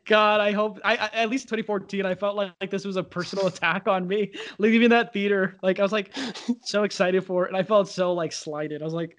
God, 0.09 0.41
I 0.41 0.51
hope 0.51 0.79
I, 0.83 0.97
I 0.97 1.09
at 1.13 1.29
least 1.29 1.45
2014. 1.49 2.03
I 2.03 2.15
felt 2.15 2.35
like, 2.35 2.51
like 2.59 2.71
this 2.71 2.83
was 2.83 2.95
a 2.95 3.03
personal 3.03 3.45
attack 3.53 3.87
on 3.87 4.07
me. 4.07 4.33
Leaving 4.57 4.89
that 4.89 5.13
theater, 5.13 5.55
like 5.61 5.79
I 5.79 5.83
was 5.83 5.91
like 5.91 6.17
so 6.63 6.81
excited 6.83 7.23
for 7.23 7.45
it, 7.45 7.49
and 7.49 7.57
I 7.57 7.61
felt 7.61 7.87
so 7.87 8.11
like 8.11 8.33
slighted. 8.33 8.81
I 8.81 8.85
was 8.85 8.95
like, 8.95 9.15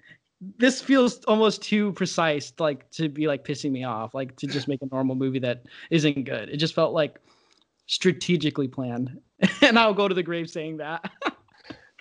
this 0.57 0.81
feels 0.81 1.23
almost 1.23 1.63
too 1.63 1.93
precise, 1.93 2.51
like 2.59 2.91
to 2.91 3.07
be 3.07 3.25
like 3.25 3.45
pissing 3.45 3.71
me 3.71 3.85
off, 3.85 4.13
like 4.13 4.35
to 4.35 4.47
just 4.47 4.67
make 4.67 4.81
a 4.81 4.87
normal 4.91 5.15
movie 5.15 5.39
that 5.39 5.63
isn't 5.91 6.25
good. 6.25 6.49
It 6.49 6.57
just 6.57 6.75
felt 6.75 6.93
like 6.93 7.19
strategically 7.87 8.67
planned, 8.67 9.17
and 9.61 9.79
I'll 9.79 9.93
go 9.93 10.09
to 10.09 10.13
the 10.13 10.23
grave 10.23 10.49
saying 10.49 10.77
that. 10.77 11.09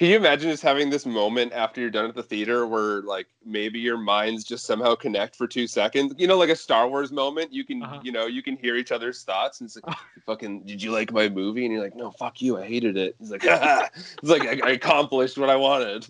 Can 0.01 0.09
you 0.09 0.17
imagine 0.17 0.51
just 0.51 0.63
having 0.63 0.89
this 0.89 1.05
moment 1.05 1.53
after 1.53 1.79
you're 1.79 1.91
done 1.91 2.07
at 2.07 2.15
the 2.15 2.23
theater 2.23 2.67
where 2.67 3.03
like 3.03 3.27
maybe 3.45 3.79
your 3.79 3.99
minds 3.99 4.45
just 4.45 4.65
somehow 4.65 4.95
connect 4.95 5.37
for 5.37 5.47
two 5.47 5.67
seconds? 5.67 6.15
You 6.17 6.27
know, 6.27 6.39
like 6.39 6.49
a 6.49 6.57
Star 6.57 6.89
Wars 6.89 7.13
moment. 7.13 7.53
You 7.53 7.65
can, 7.67 7.83
Uh-huh. 7.83 8.01
you 8.03 8.11
know, 8.11 8.25
you 8.25 8.43
can 8.43 8.57
hear 8.57 8.77
each 8.77 8.93
other's 8.93 9.23
thoughts 9.25 9.61
and 9.61 9.69
it's 9.69 9.77
like, 9.77 9.95
fucking, 10.25 10.63
did 10.63 10.83
you 10.83 10.91
like 10.91 11.13
my 11.13 11.29
movie? 11.29 11.67
And 11.67 11.75
you're 11.75 11.83
like, 11.83 11.95
no, 11.95 12.13
fuck 12.13 12.41
you, 12.41 12.57
I 12.57 12.67
hated 12.67 12.97
it. 12.97 13.15
It's 13.21 13.31
like, 13.31 13.43
it's 13.45 14.23
like 14.23 14.47
I, 14.47 14.69
I 14.69 14.71
accomplished 14.71 15.37
what 15.37 15.51
I 15.51 15.57
wanted. 15.57 16.07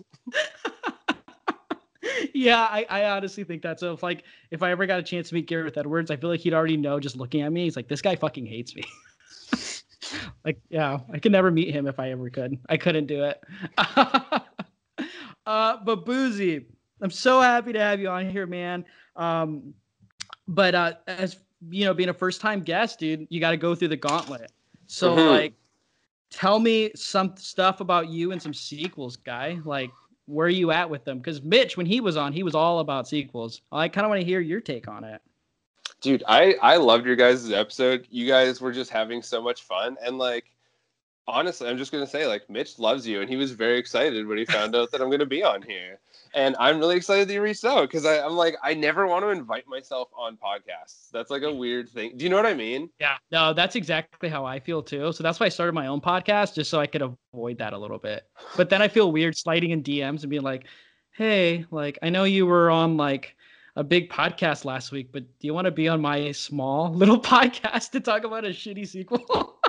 yeah, 2.33 2.61
I, 2.71 2.85
I 2.89 3.03
honestly 3.09 3.43
think 3.43 3.61
that. 3.63 3.77
So 3.77 3.91
if 3.91 4.01
like 4.03 4.23
if 4.51 4.63
I 4.63 4.71
ever 4.71 4.85
got 4.85 4.99
a 4.99 5.03
chance 5.03 5.27
to 5.29 5.35
meet 5.35 5.47
Gareth 5.47 5.75
Edwards, 5.75 6.09
I 6.11 6.15
feel 6.15 6.29
like 6.29 6.39
he'd 6.39 6.53
already 6.53 6.77
know 6.77 7.01
just 7.01 7.17
looking 7.17 7.41
at 7.41 7.51
me. 7.51 7.65
He's 7.65 7.75
like, 7.75 7.89
this 7.89 8.01
guy 8.01 8.15
fucking 8.15 8.45
hates 8.45 8.73
me. 8.73 8.83
Like, 10.45 10.59
yeah, 10.69 10.99
I 11.11 11.19
could 11.19 11.31
never 11.31 11.51
meet 11.51 11.73
him 11.73 11.87
if 11.87 11.99
I 11.99 12.11
ever 12.11 12.29
could. 12.29 12.57
I 12.69 12.77
couldn't 12.77 13.07
do 13.07 13.23
it. 13.23 13.41
uh, 15.45 15.77
but 15.83 16.05
Boozy, 16.05 16.65
I'm 17.01 17.11
so 17.11 17.41
happy 17.41 17.73
to 17.73 17.79
have 17.79 17.99
you 17.99 18.09
on 18.09 18.29
here, 18.29 18.45
man. 18.47 18.85
Um, 19.15 19.73
but 20.47 20.75
uh, 20.75 20.93
as 21.07 21.37
you 21.69 21.85
know, 21.85 21.93
being 21.93 22.09
a 22.09 22.13
first 22.13 22.41
time 22.41 22.61
guest, 22.61 22.99
dude, 22.99 23.27
you 23.29 23.39
got 23.39 23.51
to 23.51 23.57
go 23.57 23.75
through 23.75 23.89
the 23.89 23.97
gauntlet. 23.97 24.51
So 24.87 25.15
Mhm. 25.15 25.27
like, 25.27 25.53
tell 26.29 26.59
me 26.59 26.91
some 26.95 27.35
stuff 27.37 27.81
about 27.81 28.09
you 28.09 28.31
and 28.31 28.41
some 28.41 28.53
sequels, 28.53 29.17
guy. 29.17 29.59
Like, 29.63 29.91
where 30.25 30.47
are 30.47 30.49
you 30.49 30.71
at 30.71 30.89
with 30.89 31.03
them? 31.03 31.19
Because 31.19 31.41
Mitch, 31.41 31.77
when 31.77 31.85
he 31.85 31.99
was 32.01 32.17
on, 32.17 32.33
he 32.33 32.43
was 32.43 32.55
all 32.55 32.79
about 32.79 33.07
sequels. 33.07 33.61
I 33.71 33.89
kind 33.89 34.05
of 34.05 34.09
want 34.09 34.21
to 34.21 34.25
hear 34.25 34.39
your 34.39 34.61
take 34.61 34.87
on 34.87 35.03
it. 35.03 35.21
Dude, 36.01 36.23
I 36.27 36.55
I 36.61 36.77
loved 36.77 37.05
your 37.05 37.15
guys' 37.15 37.51
episode. 37.51 38.07
You 38.09 38.27
guys 38.27 38.59
were 38.59 38.71
just 38.71 38.89
having 38.89 39.21
so 39.21 39.41
much 39.41 39.61
fun, 39.61 39.97
and 40.03 40.17
like, 40.17 40.45
honestly, 41.27 41.69
I'm 41.69 41.77
just 41.77 41.91
gonna 41.91 42.07
say, 42.07 42.25
like, 42.25 42.49
Mitch 42.49 42.79
loves 42.79 43.05
you, 43.05 43.21
and 43.21 43.29
he 43.29 43.35
was 43.35 43.51
very 43.51 43.77
excited 43.77 44.25
when 44.25 44.39
he 44.39 44.45
found 44.45 44.75
out 44.75 44.91
that 44.91 45.01
I'm 45.01 45.11
gonna 45.11 45.27
be 45.27 45.43
on 45.43 45.61
here, 45.61 45.99
and 46.33 46.55
I'm 46.59 46.79
really 46.79 46.95
excited 46.95 47.27
that 47.27 47.33
you 47.35 47.41
reached 47.43 47.65
out 47.65 47.81
because 47.81 48.03
I'm 48.03 48.31
like, 48.31 48.55
I 48.63 48.73
never 48.73 49.05
want 49.05 49.25
to 49.25 49.29
invite 49.29 49.67
myself 49.67 50.09
on 50.17 50.37
podcasts. 50.37 51.11
That's 51.11 51.29
like 51.29 51.43
a 51.43 51.53
weird 51.53 51.87
thing. 51.87 52.17
Do 52.17 52.23
you 52.23 52.31
know 52.31 52.37
what 52.37 52.47
I 52.47 52.55
mean? 52.55 52.89
Yeah, 52.99 53.17
no, 53.31 53.53
that's 53.53 53.75
exactly 53.75 54.27
how 54.27 54.43
I 54.43 54.59
feel 54.59 54.81
too. 54.81 55.11
So 55.13 55.21
that's 55.21 55.39
why 55.39 55.45
I 55.45 55.49
started 55.49 55.73
my 55.73 55.85
own 55.85 56.01
podcast, 56.01 56.55
just 56.55 56.71
so 56.71 56.79
I 56.79 56.87
could 56.87 57.03
avoid 57.31 57.59
that 57.59 57.73
a 57.73 57.77
little 57.77 57.99
bit. 57.99 58.23
But 58.57 58.71
then 58.71 58.81
I 58.81 58.87
feel 58.87 59.11
weird 59.11 59.37
sliding 59.37 59.69
in 59.69 59.83
DMs 59.83 60.21
and 60.21 60.31
being 60.31 60.41
like, 60.41 60.65
"Hey, 61.11 61.65
like 61.69 61.99
I 62.01 62.09
know 62.09 62.23
you 62.23 62.47
were 62.47 62.71
on 62.71 62.97
like 62.97 63.35
a 63.75 63.83
big 63.83 64.09
podcast 64.09 64.65
last 64.65 64.91
week, 64.91 65.11
but 65.11 65.23
do 65.39 65.47
you 65.47 65.53
want 65.53 65.65
to 65.65 65.71
be 65.71 65.87
on 65.87 66.01
my 66.01 66.31
small 66.31 66.93
little 66.93 67.19
podcast 67.19 67.91
to 67.91 67.99
talk 67.99 68.23
about 68.23 68.45
a 68.45 68.49
shitty 68.49 68.87
sequel?" 68.87 69.57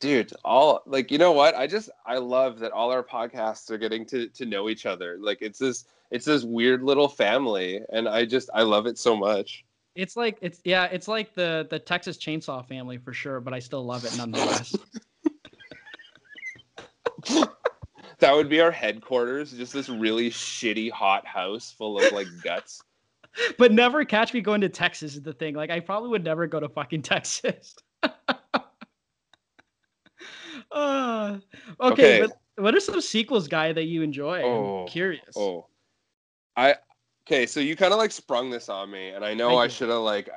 dude 0.00 0.32
all 0.46 0.80
like 0.86 1.10
you 1.10 1.18
know 1.18 1.30
what 1.30 1.54
i 1.54 1.66
just 1.66 1.90
i 2.06 2.16
love 2.16 2.58
that 2.58 2.72
all 2.72 2.90
our 2.90 3.02
podcasts 3.02 3.70
are 3.70 3.76
getting 3.76 4.06
to 4.06 4.26
to 4.28 4.46
know 4.46 4.70
each 4.70 4.86
other 4.86 5.18
like 5.20 5.42
it's 5.42 5.58
this 5.58 5.84
it's 6.10 6.24
this 6.24 6.42
weird 6.42 6.82
little 6.82 7.06
family 7.06 7.82
and 7.92 8.08
i 8.08 8.24
just 8.24 8.48
i 8.54 8.62
love 8.62 8.86
it 8.86 8.96
so 8.96 9.14
much 9.14 9.66
it's 9.98 10.16
like 10.16 10.38
it's 10.40 10.60
yeah, 10.64 10.84
it's 10.84 11.08
like 11.08 11.34
the 11.34 11.66
the 11.70 11.80
Texas 11.80 12.16
Chainsaw 12.18 12.64
family 12.64 12.98
for 12.98 13.12
sure, 13.12 13.40
but 13.40 13.52
I 13.52 13.58
still 13.58 13.84
love 13.84 14.04
it 14.04 14.16
nonetheless. 14.16 14.76
that 18.20 18.34
would 18.34 18.48
be 18.48 18.60
our 18.60 18.70
headquarters 18.70 19.52
just 19.52 19.72
this 19.72 19.88
really 19.88 20.30
shitty 20.30 20.90
hot 20.90 21.26
house 21.26 21.74
full 21.76 21.98
of 22.00 22.12
like 22.12 22.26
guts 22.44 22.80
but 23.58 23.70
never 23.72 24.04
catch 24.04 24.34
me 24.34 24.40
going 24.40 24.60
to 24.62 24.68
Texas 24.68 25.14
is 25.14 25.22
the 25.22 25.32
thing. 25.32 25.54
Like 25.54 25.70
I 25.70 25.78
probably 25.80 26.08
would 26.08 26.24
never 26.24 26.46
go 26.48 26.58
to 26.58 26.68
fucking 26.68 27.02
Texas. 27.14 27.76
uh, 30.72 31.38
okay, 31.80 31.92
Okay. 31.92 32.20
but 32.20 32.32
what 32.62 32.74
are 32.74 32.80
some 32.80 33.00
sequels, 33.00 33.46
guy, 33.46 33.72
that 33.72 33.84
you 33.84 34.02
enjoy? 34.02 34.42
Oh, 34.42 34.82
I'm 34.82 34.88
curious. 34.88 35.36
oh 35.36 35.66
i 36.56 36.74
okay 37.24 37.46
so 37.46 37.60
you 37.60 37.76
kind 37.76 37.92
of 37.92 37.98
like 37.98 38.10
sprung 38.10 38.50
this 38.50 38.68
on 38.68 38.90
me 38.90 39.10
and 39.10 39.24
i 39.24 39.32
know 39.32 39.56
i 39.58 39.68
should 39.68 39.88
have 39.90 40.00
like 40.00 40.28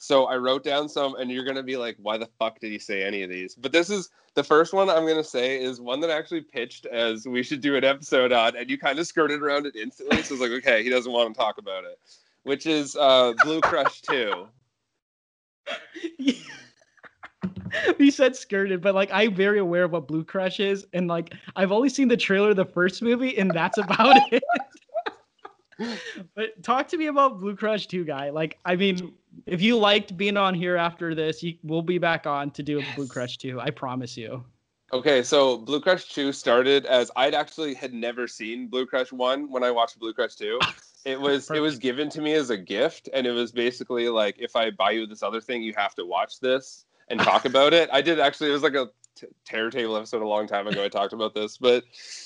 so 0.00 0.24
i 0.24 0.36
wrote 0.36 0.64
down 0.64 0.88
some 0.88 1.14
and 1.16 1.30
you're 1.30 1.44
gonna 1.44 1.62
be 1.62 1.76
like 1.76 1.96
why 2.00 2.16
the 2.16 2.28
fuck 2.38 2.58
did 2.58 2.72
he 2.72 2.78
say 2.78 3.04
any 3.04 3.22
of 3.22 3.30
these 3.30 3.54
but 3.54 3.70
this 3.70 3.90
is 3.90 4.08
the 4.34 4.42
first 4.42 4.72
one 4.72 4.88
i'm 4.88 5.06
gonna 5.06 5.22
say 5.22 5.62
is 5.62 5.80
one 5.80 6.00
that 6.00 6.10
I 6.10 6.16
actually 6.16 6.40
pitched 6.40 6.86
as 6.86 7.26
we 7.26 7.42
should 7.42 7.60
do 7.60 7.76
an 7.76 7.84
episode 7.84 8.32
on 8.32 8.56
and 8.56 8.68
you 8.70 8.78
kind 8.78 8.98
of 8.98 9.06
skirted 9.06 9.42
around 9.42 9.66
it 9.66 9.76
instantly 9.76 10.22
so 10.22 10.34
it's 10.34 10.42
like 10.42 10.52
okay 10.52 10.82
he 10.82 10.90
doesn't 10.90 11.12
want 11.12 11.32
to 11.32 11.38
talk 11.38 11.58
about 11.58 11.84
it 11.84 11.98
which 12.44 12.66
is 12.66 12.96
uh 12.96 13.34
blue 13.44 13.60
crush 13.60 14.00
2 14.02 14.48
you 17.98 18.10
said 18.10 18.36
skirted, 18.36 18.80
but 18.80 18.94
like 18.94 19.10
I'm 19.12 19.34
very 19.34 19.58
aware 19.58 19.84
of 19.84 19.92
what 19.92 20.08
Blue 20.08 20.24
Crush 20.24 20.60
is, 20.60 20.86
and 20.92 21.08
like 21.08 21.34
I've 21.56 21.72
only 21.72 21.88
seen 21.88 22.08
the 22.08 22.16
trailer 22.16 22.50
of 22.50 22.56
the 22.56 22.64
first 22.64 23.02
movie, 23.02 23.36
and 23.38 23.50
that's 23.50 23.78
about 23.78 24.16
it. 24.32 24.42
but 26.34 26.62
talk 26.62 26.88
to 26.88 26.96
me 26.96 27.06
about 27.06 27.40
Blue 27.40 27.56
Crush 27.56 27.86
2, 27.86 28.04
guy. 28.04 28.30
Like, 28.30 28.58
I 28.64 28.76
mean, 28.76 29.12
if 29.46 29.60
you 29.60 29.76
liked 29.76 30.16
being 30.16 30.36
on 30.36 30.54
here 30.54 30.76
after 30.76 31.14
this, 31.14 31.42
you, 31.42 31.56
we'll 31.62 31.82
be 31.82 31.98
back 31.98 32.26
on 32.26 32.50
to 32.52 32.62
do 32.62 32.80
a 32.80 32.84
Blue 32.94 33.06
Crush 33.06 33.36
2. 33.38 33.60
I 33.60 33.70
promise 33.70 34.16
you. 34.16 34.44
Okay, 34.92 35.22
so 35.22 35.56
Blue 35.56 35.80
Crush 35.80 36.12
2 36.12 36.32
started 36.32 36.84
as 36.86 37.12
I'd 37.14 37.34
actually 37.34 37.74
had 37.74 37.94
never 37.94 38.26
seen 38.26 38.66
Blue 38.66 38.86
Crush 38.86 39.12
1 39.12 39.48
when 39.48 39.62
I 39.62 39.70
watched 39.70 40.00
Blue 40.00 40.12
Crush 40.12 40.34
2. 40.34 40.58
It 41.04 41.20
was 41.20 41.48
it 41.50 41.60
was 41.60 41.78
given 41.78 42.08
to 42.10 42.20
me 42.20 42.34
as 42.34 42.50
a 42.50 42.56
gift 42.56 43.08
and 43.12 43.24
it 43.24 43.30
was 43.30 43.52
basically 43.52 44.08
like 44.08 44.36
if 44.38 44.56
I 44.56 44.70
buy 44.70 44.90
you 44.90 45.06
this 45.06 45.22
other 45.22 45.40
thing, 45.40 45.62
you 45.62 45.74
have 45.76 45.94
to 45.94 46.04
watch 46.04 46.40
this 46.40 46.86
and 47.08 47.20
talk 47.20 47.44
about 47.44 47.72
it. 47.72 47.88
I 47.92 48.02
did 48.02 48.18
actually 48.18 48.50
it 48.50 48.54
was 48.54 48.64
like 48.64 48.74
a 48.74 48.90
t- 49.14 49.28
terror 49.44 49.70
table 49.70 49.96
episode 49.96 50.22
a 50.22 50.26
long 50.26 50.48
time 50.48 50.66
ago 50.66 50.84
I 50.84 50.88
talked 50.88 51.12
about 51.12 51.34
this, 51.34 51.56
but 51.56 51.84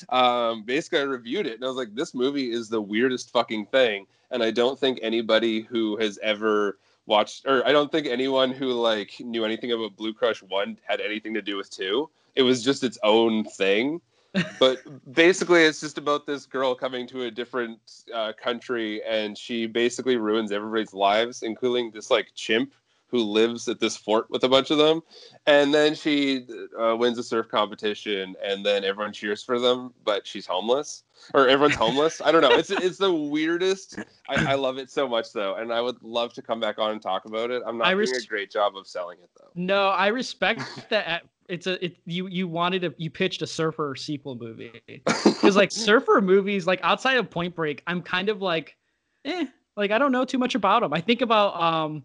um 0.09 0.65
basically 0.65 1.01
I 1.01 1.03
reviewed 1.03 1.47
it 1.47 1.57
and 1.57 1.65
I 1.65 1.69
was 1.69 1.77
like 1.77 1.95
this 1.95 2.15
movie 2.15 2.51
is 2.51 2.71
the 2.71 2.81
weirdest 2.81 3.31
fucking 3.31 3.67
thing 3.67 4.07
and 4.31 4.43
I 4.43 4.51
don't 4.51 4.79
think 4.79 4.99
anybody 5.03 5.61
who 5.61 5.99
has 5.99 6.19
ever 6.23 6.79
watched 7.07 7.47
or 7.47 7.67
I 7.67 7.73
don't 7.73 7.91
think 7.91 8.07
anyone 8.07 8.51
who 8.51 8.73
like 8.73 9.15
knew 9.21 9.45
anything 9.45 9.73
about 9.73 9.97
Blue 9.97 10.15
Crush 10.15 10.43
1 10.43 10.79
had 10.87 11.01
anything 11.01 11.35
to 11.35 11.43
do 11.43 11.57
with 11.57 11.71
2 11.71 12.09
it 12.35 12.43
was 12.43 12.63
just 12.63 12.83
its 12.83 12.99
own 13.03 13.45
thing. 13.45 14.01
But 14.59 14.79
basically 15.13 15.63
it's 15.63 15.81
just 15.81 15.97
about 15.97 16.27
this 16.27 16.45
girl 16.45 16.75
coming 16.75 17.07
to 17.09 17.23
a 17.23 17.31
different 17.31 17.79
uh, 18.13 18.33
country 18.33 19.01
and 19.05 19.39
she 19.39 19.67
basically 19.67 20.17
ruins 20.17 20.51
everybody's 20.51 20.93
lives 20.93 21.45
including 21.45 21.93
this 21.93 22.11
like 22.11 22.33
chimp 22.35 22.75
who 23.15 23.23
lives 23.23 23.69
at 23.69 23.79
this 23.79 23.97
fort 23.97 24.29
with 24.29 24.43
a 24.43 24.49
bunch 24.49 24.73
of 24.73 24.79
them. 24.79 25.01
And 25.47 25.73
then 25.73 25.95
she 25.95 26.45
uh, 26.77 26.97
wins 26.97 27.17
a 27.17 27.23
surf 27.23 27.47
competition 27.49 28.35
and 28.45 28.67
then 28.67 28.83
everyone 28.83 29.13
cheers 29.13 29.41
for 29.41 29.61
them 29.61 29.95
but 30.05 30.27
she's 30.27 30.47
homeless. 30.47 31.05
Or 31.33 31.49
everyone's 31.49 31.77
homeless. 31.77 32.21
I 32.21 32.33
don't 32.33 32.43
know. 32.43 32.51
It's 32.51 32.71
it's 32.71 32.99
the 32.99 33.13
weirdest. 33.13 34.01
I, 34.29 34.53
I 34.53 34.55
love 34.57 34.79
it 34.79 34.91
so 34.91 35.07
much 35.07 35.33
though 35.33 35.55
and 35.55 35.73
i 35.73 35.81
would 35.81 36.03
love 36.03 36.33
to 36.33 36.43
come 36.43 36.59
back 36.59 36.81
on 36.81 36.91
and 36.91 37.01
talk 37.01 37.25
about 37.25 37.53
it. 37.53 37.63
I'm 37.65 37.79
not 37.79 37.87
I 37.87 37.95
doing 37.95 38.09
a 38.21 38.27
great 38.27 38.51
job 38.51 38.77
of 38.77 38.89
selling 38.89 39.19
it 39.23 39.31
though. 39.39 39.51
No, 39.55 39.91
I 39.91 40.09
respect 40.09 40.63
that. 40.91 41.07
at- 41.07 41.23
It's 41.49 41.69
a 41.69 41.85
it 41.85 41.99
you 42.07 42.27
you 42.27 42.49
wanted 42.49 42.83
a 42.83 42.93
you 42.97 43.11
pitched 43.11 43.43
a 43.43 43.47
surfer 43.47 43.95
sequel 43.95 44.35
movie. 44.35 44.73
Because 45.05 45.55
like 45.55 45.71
surfer 45.71 46.21
movies 46.21 46.67
like 46.67 46.81
outside 46.83 47.19
of 47.19 47.31
Point 47.31 47.55
Break, 47.55 47.83
I'm 47.87 48.03
kind 48.03 48.29
of 48.31 48.43
like, 48.43 48.77
eh, 49.25 49.47
like 49.77 49.91
I 49.93 49.99
don't 49.99 50.11
know 50.11 50.25
too 50.25 50.39
much 50.39 50.55
about 50.57 50.81
them. 50.83 50.93
I 50.95 51.01
think 51.03 51.21
about 51.21 51.61
um, 51.63 52.03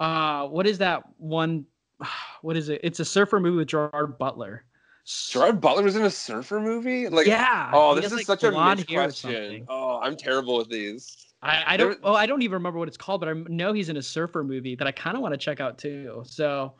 uh, 0.00 0.48
what 0.48 0.66
is 0.66 0.78
that 0.78 1.02
one? 1.18 1.66
What 2.42 2.56
is 2.56 2.70
it? 2.70 2.80
It's 2.82 3.00
a 3.00 3.04
surfer 3.04 3.38
movie 3.38 3.58
with 3.58 3.68
Gerard 3.68 4.16
Butler. 4.18 4.64
Gerard 5.04 5.60
Butler 5.60 5.82
was 5.82 5.94
in 5.94 6.04
a 6.04 6.10
surfer 6.10 6.58
movie? 6.58 7.06
Like, 7.06 7.26
Yeah, 7.26 7.70
Oh, 7.74 7.94
this 7.94 8.04
has, 8.04 8.12
is 8.12 8.18
like, 8.18 8.26
such 8.26 8.44
a 8.44 8.50
blonde 8.50 8.80
Mitch 8.80 8.90
hair 8.90 9.00
or 9.00 9.04
question. 9.04 9.66
Oh, 9.68 10.00
I'm 10.02 10.16
terrible 10.16 10.56
with 10.56 10.70
these. 10.70 11.26
I, 11.42 11.74
I 11.74 11.76
don't. 11.76 11.98
Oh, 12.02 12.14
I 12.14 12.24
don't 12.26 12.40
even 12.42 12.54
remember 12.54 12.78
what 12.78 12.88
it's 12.88 12.96
called, 12.96 13.20
but 13.20 13.28
I 13.28 13.32
know 13.32 13.72
he's 13.74 13.90
in 13.90 13.98
a 13.98 14.02
surfer 14.02 14.42
movie 14.42 14.74
that 14.74 14.86
I 14.86 14.92
kind 14.92 15.16
of 15.16 15.22
want 15.22 15.34
to 15.34 15.38
check 15.38 15.60
out 15.60 15.76
too. 15.78 16.22
So 16.24 16.72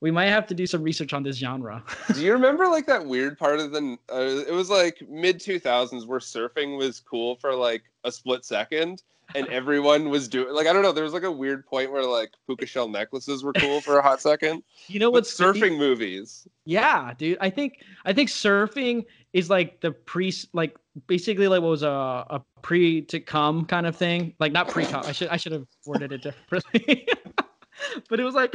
we 0.00 0.10
might 0.10 0.26
have 0.26 0.46
to 0.48 0.54
do 0.54 0.66
some 0.66 0.82
research 0.82 1.12
on 1.12 1.22
this 1.22 1.36
genre. 1.36 1.82
Do 2.12 2.20
you 2.20 2.32
remember 2.32 2.66
like 2.68 2.86
that 2.86 3.04
weird 3.04 3.38
part 3.38 3.60
of 3.60 3.72
the? 3.72 3.96
Uh, 4.12 4.44
it 4.46 4.52
was 4.52 4.68
like 4.70 5.02
mid 5.08 5.38
2000s 5.40 6.06
where 6.06 6.18
surfing 6.18 6.76
was 6.76 7.00
cool 7.00 7.36
for 7.36 7.54
like 7.54 7.82
a 8.04 8.12
split 8.12 8.44
second, 8.44 9.02
and 9.34 9.46
everyone 9.48 10.10
was 10.10 10.28
doing 10.28 10.54
like 10.54 10.66
I 10.66 10.72
don't 10.72 10.82
know. 10.82 10.92
There 10.92 11.04
was 11.04 11.12
like 11.12 11.22
a 11.22 11.30
weird 11.30 11.66
point 11.66 11.90
where 11.92 12.04
like 12.04 12.30
puka 12.46 12.66
shell 12.66 12.88
necklaces 12.88 13.42
were 13.42 13.52
cool 13.54 13.80
for 13.80 13.98
a 13.98 14.02
hot 14.02 14.20
second. 14.20 14.62
You 14.86 15.00
know 15.00 15.10
what? 15.10 15.20
what's 15.20 15.38
surfing 15.38 15.78
movies? 15.78 16.46
Yeah, 16.64 17.12
dude. 17.16 17.38
I 17.40 17.50
think 17.50 17.82
I 18.04 18.12
think 18.12 18.28
surfing 18.28 19.04
is 19.32 19.50
like 19.50 19.80
the 19.80 19.92
pre 19.92 20.32
like 20.52 20.76
basically 21.06 21.48
like 21.48 21.62
what 21.62 21.70
was 21.70 21.82
a 21.82 21.88
a 21.88 22.42
pre 22.62 23.02
to 23.02 23.20
come 23.20 23.64
kind 23.66 23.86
of 23.86 23.96
thing. 23.96 24.34
Like 24.38 24.52
not 24.52 24.68
pre 24.68 24.84
come. 24.84 25.04
I 25.04 25.12
should 25.12 25.28
I 25.28 25.36
should 25.36 25.52
have 25.52 25.66
worded 25.86 26.12
it 26.12 26.22
differently. 26.22 27.08
but 28.08 28.20
it 28.20 28.24
was 28.24 28.34
like 28.34 28.54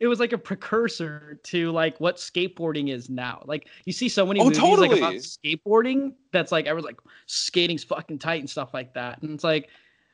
it 0.00 0.06
was 0.06 0.20
like 0.20 0.32
a 0.32 0.38
precursor 0.38 1.38
to 1.44 1.70
like 1.72 1.98
what 2.00 2.16
skateboarding 2.16 2.92
is 2.92 3.08
now. 3.10 3.42
Like 3.46 3.68
you 3.84 3.92
see 3.92 4.08
so 4.08 4.26
many 4.26 4.40
Oh, 4.40 4.44
movies 4.44 4.78
like 4.78 4.92
about 4.92 5.14
skateboarding 5.16 6.14
that's 6.32 6.52
like 6.52 6.66
everyone's 6.66 6.86
like 6.86 7.00
skating's 7.26 7.84
fucking 7.84 8.18
tight 8.18 8.40
and 8.40 8.50
stuff 8.50 8.74
like 8.74 8.94
that. 8.94 9.22
And 9.22 9.32
it's 9.32 9.44
like 9.44 9.68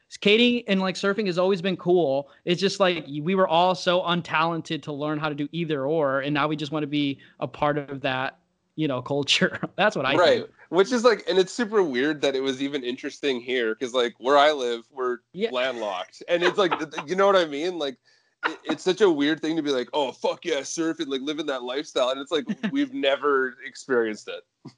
skating 0.08 0.62
and 0.68 0.80
like 0.80 0.94
surfing 0.94 1.26
has 1.26 1.38
always 1.38 1.60
been 1.62 1.76
cool. 1.76 2.30
It's 2.44 2.60
just 2.60 2.80
like 2.80 3.06
we 3.06 3.34
were 3.34 3.48
all 3.48 3.74
so 3.74 4.02
untalented 4.02 4.82
to 4.82 4.92
learn 4.92 5.18
how 5.18 5.28
to 5.28 5.34
do 5.34 5.48
either 5.52 5.84
or, 5.86 6.20
and 6.20 6.32
now 6.34 6.48
we 6.48 6.56
just 6.56 6.72
want 6.72 6.82
to 6.82 6.88
be 6.88 7.18
a 7.40 7.46
part 7.46 7.78
of 7.78 8.00
that, 8.02 8.38
you 8.76 8.88
know 8.88 9.02
culture. 9.02 9.60
That's 9.76 9.96
what 9.96 10.06
I 10.06 10.16
right. 10.16 10.18
think. 10.18 10.48
Which 10.70 10.92
is 10.92 11.02
like, 11.04 11.24
and 11.28 11.38
it's 11.38 11.52
super 11.52 11.82
weird 11.82 12.20
that 12.20 12.36
it 12.36 12.40
was 12.42 12.62
even 12.62 12.84
interesting 12.84 13.40
here 13.40 13.74
because, 13.74 13.94
like, 13.94 14.14
where 14.18 14.36
I 14.36 14.52
live, 14.52 14.82
we're 14.90 15.18
Yeah. 15.32 15.50
landlocked, 15.50 16.22
and 16.28 16.42
it's 16.42 16.58
like, 16.58 16.72
you 17.06 17.16
know 17.16 17.26
what 17.26 17.36
I 17.36 17.46
mean? 17.46 17.78
Like, 17.78 17.98
it, 18.46 18.58
it's 18.64 18.82
such 18.84 19.00
a 19.00 19.10
weird 19.10 19.40
thing 19.40 19.56
to 19.56 19.62
be 19.62 19.70
like, 19.70 19.88
oh 19.92 20.12
fuck 20.12 20.44
yeah, 20.44 20.60
surfing, 20.60 21.08
like 21.08 21.20
living 21.22 21.46
that 21.46 21.62
lifestyle, 21.62 22.10
and 22.10 22.20
it's 22.20 22.30
like 22.32 22.44
we've 22.72 22.92
never 22.94 23.54
experienced 23.66 24.28
it. 24.28 24.72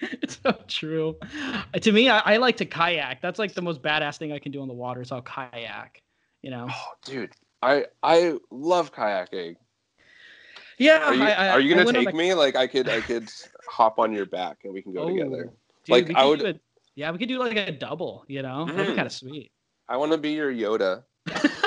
It's 0.00 0.38
so 0.42 0.52
true. 0.68 1.16
Uh, 1.74 1.78
To 1.78 1.90
me, 1.92 2.10
I, 2.10 2.18
I 2.18 2.36
like 2.36 2.58
to 2.58 2.66
kayak. 2.66 3.22
That's 3.22 3.38
like 3.38 3.54
the 3.54 3.62
most 3.62 3.80
badass 3.82 4.18
thing 4.18 4.30
I 4.32 4.38
can 4.38 4.52
do 4.52 4.60
on 4.60 4.68
the 4.68 4.74
water. 4.74 5.00
Is 5.00 5.10
I'll 5.10 5.22
kayak. 5.22 6.02
You 6.42 6.50
know. 6.50 6.68
Oh, 6.70 6.92
dude, 7.04 7.32
I 7.62 7.86
I 8.02 8.34
love 8.50 8.92
kayaking. 8.92 9.56
Yeah. 10.78 10.98
Are 11.06 11.14
you, 11.14 11.22
I, 11.22 11.30
I, 11.30 11.48
are 11.48 11.60
you 11.60 11.74
gonna 11.74 11.90
take 11.90 12.10
a- 12.10 12.12
me? 12.16 12.34
Like, 12.34 12.56
I 12.56 12.66
could 12.66 12.88
I 12.90 13.00
could 13.00 13.30
hop 13.68 13.98
on 13.98 14.12
your 14.12 14.26
back 14.26 14.58
and 14.64 14.72
we 14.74 14.82
can 14.82 14.92
go 14.92 15.04
Oh, 15.04 15.08
together. 15.08 15.50
dude, 15.84 15.88
like, 15.88 16.14
I 16.14 16.24
would. 16.26 16.42
a- 16.42 16.60
yeah, 16.94 17.10
we 17.10 17.16
could 17.18 17.28
do 17.28 17.38
like 17.38 17.56
a 17.56 17.72
double. 17.72 18.24
You 18.28 18.42
know, 18.42 18.66
that'd 18.66 18.86
be 18.86 18.92
Mhm. 18.92 18.96
kind 18.96 19.06
of 19.06 19.12
sweet. 19.12 19.50
I 19.88 19.96
want 19.96 20.12
to 20.12 20.18
be 20.18 20.32
your 20.32 20.52
Yoda. 20.52 21.04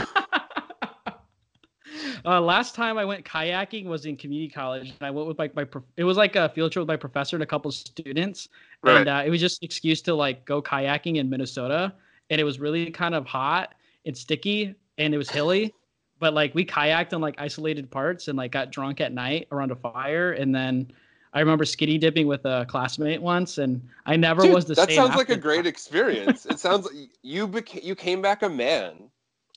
Uh, 2.26 2.42
last 2.42 2.76
time 2.76 2.98
I 2.98 3.06
went 3.06 3.26
kayaking 3.26 3.86
was 3.86 4.06
in 4.06 4.16
community 4.18 4.50
college, 4.52 4.90
and 4.90 4.98
I 5.02 5.12
went 5.12 5.28
with 5.28 5.40
like 5.40 5.56
my. 5.56 5.66
It 5.98 6.04
was 6.04 6.18
like 6.18 6.36
a 6.36 6.50
field 6.50 6.72
trip 6.72 6.82
with 6.82 6.88
my 6.88 6.98
professor 6.98 7.36
and 7.36 7.44
a 7.44 7.46
couple 7.46 7.70
of 7.70 7.76
students, 7.76 8.50
Right. 8.82 8.98
and 8.98 9.10
uh, 9.10 9.24
it 9.26 9.30
was 9.30 9.40
just 9.40 9.62
an 9.62 9.66
excuse 9.66 10.02
to 10.04 10.14
like 10.14 10.46
go 10.46 10.62
kayaking 10.62 11.18
in 11.18 11.30
Minnesota, 11.30 11.94
and 12.30 12.40
it 12.42 12.44
was 12.44 12.60
really 12.60 12.92
kind 12.92 13.16
of 13.16 13.26
hot 13.26 13.76
and 14.06 14.18
sticky, 14.18 14.76
and 14.98 15.14
it 15.14 15.18
was 15.18 15.30
hilly, 15.30 15.74
but 16.20 16.34
like 16.34 16.54
we 16.56 16.66
kayaked 16.66 17.14
on 17.14 17.22
like 17.22 17.36
isolated 17.38 17.90
parts 17.92 18.28
and 18.28 18.38
like 18.38 18.52
got 18.52 18.72
drunk 18.72 19.02
at 19.02 19.14
night 19.14 19.48
around 19.52 19.72
a 19.72 19.76
fire, 19.76 20.34
and 20.34 20.54
then 20.54 20.92
I 21.34 21.40
remember 21.42 21.64
skinny 21.66 21.98
dipping 21.98 22.28
with 22.28 22.44
a 22.46 22.66
classmate 22.68 23.22
once, 23.22 23.60
and 23.60 23.82
I 24.06 24.16
never 24.16 24.42
Dude, 24.44 24.54
was 24.54 24.66
the 24.66 24.74
that 24.76 24.88
same. 24.90 24.96
sounds 24.98 25.16
like 25.16 25.30
a 25.30 25.38
great 25.38 25.66
experience. 25.68 26.46
it 26.46 26.60
sounds 26.60 26.86
like 26.86 27.10
you 27.22 27.48
became 27.48 27.82
you 27.84 27.96
came 27.96 28.22
back 28.22 28.42
a 28.42 28.50
man. 28.50 29.10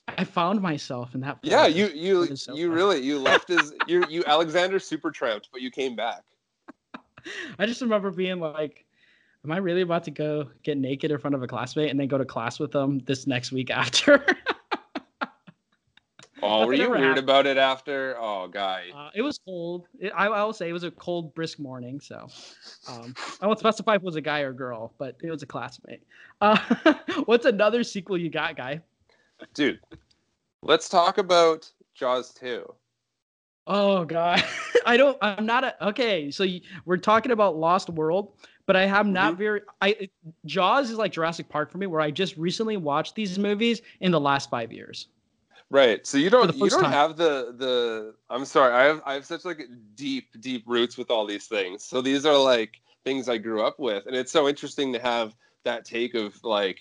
I 0.07 0.23
found 0.23 0.61
myself 0.61 1.15
in 1.15 1.21
that. 1.21 1.39
Yeah, 1.43 1.67
you 1.67 1.87
you 1.87 2.35
so 2.35 2.55
you 2.55 2.67
fun. 2.67 2.75
really 2.75 2.99
you 3.01 3.19
left 3.19 3.49
as 3.49 3.73
you 3.87 4.05
you 4.09 4.23
Alexander 4.25 4.79
super 4.79 5.11
tramped, 5.11 5.49
but 5.51 5.61
you 5.61 5.71
came 5.71 5.95
back. 5.95 6.23
I 7.57 7.65
just 7.65 7.81
remember 7.81 8.11
being 8.11 8.39
like, 8.39 8.85
"Am 9.45 9.51
I 9.51 9.57
really 9.57 9.81
about 9.81 10.03
to 10.05 10.11
go 10.11 10.49
get 10.63 10.77
naked 10.77 11.11
in 11.11 11.17
front 11.17 11.35
of 11.35 11.43
a 11.43 11.47
classmate 11.47 11.89
and 11.89 11.99
then 11.99 12.07
go 12.07 12.17
to 12.17 12.25
class 12.25 12.59
with 12.59 12.71
them 12.71 12.99
this 12.99 13.27
next 13.27 13.51
week 13.51 13.69
after?" 13.69 14.25
Oh, 16.45 16.67
were 16.67 16.73
you 16.73 16.89
weird 16.89 17.01
happened. 17.01 17.19
about 17.19 17.45
it 17.45 17.55
after? 17.55 18.17
Oh, 18.19 18.49
guy. 18.49 18.87
uh, 18.93 19.09
it 19.15 19.21
was 19.21 19.39
cold. 19.45 19.87
It, 19.97 20.11
I, 20.13 20.25
I 20.25 20.43
will 20.43 20.51
say 20.51 20.67
it 20.67 20.73
was 20.73 20.83
a 20.83 20.91
cold, 20.91 21.33
brisk 21.33 21.57
morning. 21.57 22.01
So 22.01 22.27
um, 22.89 23.15
I 23.39 23.47
won't 23.47 23.59
specify 23.59 23.95
if 23.95 24.01
it 24.01 24.03
was 24.03 24.17
a 24.17 24.21
guy 24.21 24.41
or 24.41 24.51
girl, 24.51 24.93
but 24.97 25.15
it 25.23 25.31
was 25.31 25.41
a 25.41 25.45
classmate. 25.45 26.03
Uh, 26.41 26.57
what's 27.25 27.45
another 27.45 27.81
sequel 27.85 28.17
you 28.17 28.29
got, 28.29 28.57
guy? 28.57 28.81
Dude, 29.53 29.79
let's 30.61 30.89
talk 30.89 31.17
about 31.17 31.69
Jaws 31.93 32.33
2. 32.33 32.65
Oh 33.67 34.03
God, 34.05 34.43
I 34.85 34.97
don't. 34.97 35.17
I'm 35.21 35.45
not 35.45 35.63
a. 35.63 35.87
Okay, 35.87 36.31
so 36.31 36.43
you, 36.43 36.61
we're 36.85 36.97
talking 36.97 37.31
about 37.31 37.55
Lost 37.55 37.89
World, 37.89 38.33
but 38.65 38.75
I 38.75 38.85
have 38.85 39.05
Mm-hmm. 39.05 39.13
not 39.13 39.37
very. 39.37 39.61
I 39.81 40.09
Jaws 40.45 40.89
is 40.89 40.97
like 40.97 41.11
Jurassic 41.13 41.47
Park 41.49 41.71
for 41.71 41.77
me, 41.77 41.87
where 41.87 42.01
I 42.01 42.11
just 42.11 42.35
recently 42.37 42.77
watched 42.77 43.15
these 43.15 43.39
movies 43.39 43.81
in 44.01 44.11
the 44.11 44.19
last 44.19 44.49
five 44.49 44.73
years. 44.73 45.07
Right. 45.69 46.05
So 46.05 46.17
you 46.17 46.29
don't 46.29 46.53
you 46.55 46.69
don't 46.69 46.81
time. 46.83 46.91
have 46.91 47.17
the 47.17 47.55
the 47.57 48.15
I'm 48.29 48.45
sorry. 48.45 48.73
I 48.73 48.83
have 48.83 49.01
I 49.05 49.13
have 49.13 49.25
such 49.25 49.45
like 49.45 49.61
deep 49.95 50.27
deep 50.41 50.63
roots 50.67 50.97
with 50.97 51.09
all 51.09 51.25
these 51.25 51.47
things. 51.47 51.85
So 51.85 52.01
these 52.01 52.25
are 52.25 52.37
like 52.37 52.81
things 53.05 53.29
I 53.29 53.37
grew 53.37 53.63
up 53.63 53.79
with 53.79 54.05
and 54.05 54.15
it's 54.15 54.31
so 54.31 54.47
interesting 54.47 54.93
to 54.93 54.99
have 54.99 55.35
that 55.63 55.85
take 55.85 56.13
of 56.15 56.35
like 56.43 56.79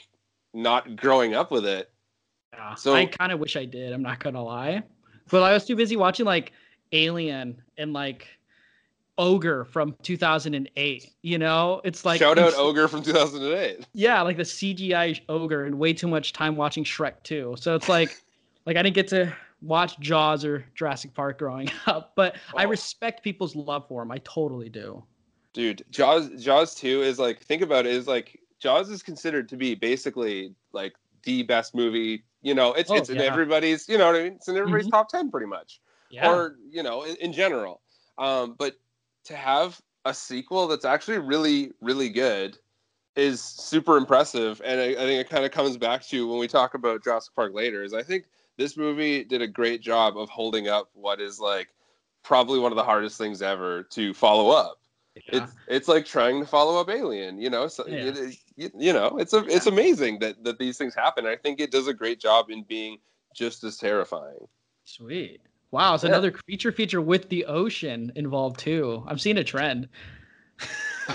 not 0.52 0.96
growing 0.96 1.34
up 1.34 1.50
with 1.50 1.64
it. 1.64 1.91
Yeah. 2.52 2.74
So- 2.74 2.94
I 2.94 3.06
kind 3.06 3.32
of 3.32 3.40
wish 3.40 3.56
I 3.56 3.64
did. 3.64 3.92
I'm 3.92 4.02
not 4.02 4.18
gonna 4.20 4.42
lie, 4.42 4.82
but 5.30 5.42
I 5.42 5.52
was 5.52 5.64
too 5.64 5.76
busy 5.76 5.96
watching 5.96 6.26
like 6.26 6.52
Alien 6.92 7.60
and 7.78 7.92
like 7.92 8.28
Ogre 9.18 9.64
from 9.64 9.94
2008. 10.02 11.10
You 11.22 11.38
know, 11.38 11.80
it's 11.84 12.04
like 12.04 12.18
Shout 12.18 12.38
out 12.38 12.54
Ogre 12.56 12.88
from 12.88 13.02
2008. 13.02 13.86
Yeah, 13.92 14.22
like 14.22 14.36
the 14.36 14.42
CGI 14.42 15.20
Ogre, 15.28 15.64
and 15.64 15.78
way 15.78 15.92
too 15.92 16.08
much 16.08 16.32
time 16.32 16.56
watching 16.56 16.84
Shrek 16.84 17.22
too. 17.22 17.54
So 17.58 17.74
it's 17.74 17.88
like, 17.88 18.22
like 18.66 18.76
I 18.76 18.82
didn't 18.82 18.94
get 18.94 19.08
to 19.08 19.32
watch 19.60 19.98
Jaws 20.00 20.44
or 20.44 20.64
Jurassic 20.74 21.14
Park 21.14 21.38
growing 21.38 21.70
up, 21.86 22.12
but 22.16 22.36
I 22.56 22.64
Oh. 22.64 22.68
respect 22.68 23.22
people's 23.22 23.54
love 23.54 23.86
for 23.88 24.02
them. 24.02 24.10
I 24.10 24.18
totally 24.24 24.68
do. 24.68 25.02
Dude, 25.52 25.84
Jaws 25.90 26.30
Jaws 26.42 26.74
2 26.74 27.02
is 27.02 27.18
like 27.18 27.42
think 27.42 27.60
about 27.62 27.86
it 27.86 27.92
is 27.94 28.06
like 28.08 28.40
Jaws 28.58 28.88
is 28.90 29.02
considered 29.02 29.48
to 29.50 29.56
be 29.56 29.74
basically 29.74 30.54
like 30.72 30.94
the 31.24 31.42
best 31.42 31.74
movie. 31.74 32.24
You 32.42 32.54
know, 32.54 32.72
it's 32.72 32.90
Oh, 32.90 32.96
it's 32.96 33.08
in 33.08 33.20
everybody's, 33.20 33.88
you 33.88 33.96
know 33.98 34.06
what 34.06 34.16
I 34.16 34.24
mean? 34.24 34.32
It's 34.34 34.48
in 34.48 34.56
everybody's 34.56 34.86
Mhm. 34.86 34.90
top 34.90 35.08
10 35.08 35.30
pretty 35.30 35.46
much. 35.46 35.80
Yeah. 36.10 36.28
or 36.28 36.56
you 36.68 36.82
know 36.82 37.04
in, 37.04 37.16
in 37.16 37.32
general 37.32 37.80
um 38.18 38.54
but 38.58 38.76
to 39.24 39.34
have 39.34 39.80
a 40.04 40.12
sequel 40.12 40.68
that's 40.68 40.84
actually 40.84 41.16
really 41.18 41.72
really 41.80 42.10
good 42.10 42.58
is 43.16 43.40
super 43.40 43.96
impressive 43.96 44.60
and 44.62 44.78
i, 44.78 44.88
I 44.88 44.94
think 45.06 45.20
it 45.20 45.30
kind 45.30 45.46
of 45.46 45.52
comes 45.52 45.78
back 45.78 46.02
to 46.08 46.28
when 46.28 46.38
we 46.38 46.46
talk 46.48 46.74
about 46.74 47.02
jurassic 47.02 47.34
park 47.34 47.54
later 47.54 47.82
is 47.82 47.94
i 47.94 48.02
think 48.02 48.26
this 48.58 48.76
movie 48.76 49.24
did 49.24 49.40
a 49.40 49.46
great 49.46 49.80
job 49.80 50.18
of 50.18 50.28
holding 50.28 50.68
up 50.68 50.90
what 50.92 51.18
is 51.18 51.40
like 51.40 51.68
probably 52.22 52.58
one 52.58 52.72
of 52.72 52.76
the 52.76 52.84
hardest 52.84 53.16
things 53.16 53.40
ever 53.40 53.82
to 53.84 54.12
follow 54.12 54.50
up 54.50 54.81
Yeah. 55.14 55.22
it's 55.44 55.52
it's 55.66 55.88
like 55.88 56.06
trying 56.06 56.40
to 56.40 56.46
follow 56.46 56.80
up 56.80 56.88
alien 56.88 57.38
you 57.38 57.50
know 57.50 57.68
so 57.68 57.86
Yeah. 57.86 57.96
it, 58.06 58.16
it- 58.18 58.36
you, 58.56 58.70
you 58.78 58.92
know 58.92 59.18
it's 59.18 59.32
a 59.34 59.44
it's 59.46 59.66
amazing 59.66 60.18
that 60.20 60.42
that 60.44 60.58
these 60.58 60.78
things 60.78 60.94
happen 60.94 61.26
i 61.26 61.36
think 61.36 61.60
it 61.60 61.70
does 61.70 61.86
a 61.86 61.94
great 61.94 62.18
job 62.20 62.50
in 62.50 62.62
being 62.64 62.98
just 63.34 63.62
as 63.64 63.76
terrifying 63.76 64.46
Sweet. 64.84 65.40
Wow, 65.70 65.94
it's 65.94 66.02
Yeah. 66.04 66.10
another 66.10 66.30
creature 66.32 66.72
feature 66.72 67.00
with 67.00 67.28
the 67.28 67.44
ocean 67.46 68.12
involved 68.16 68.58
too. 68.58 69.04
I'm 69.06 69.16
seeing 69.18 69.38
a 69.38 69.44
trend. 69.44 69.88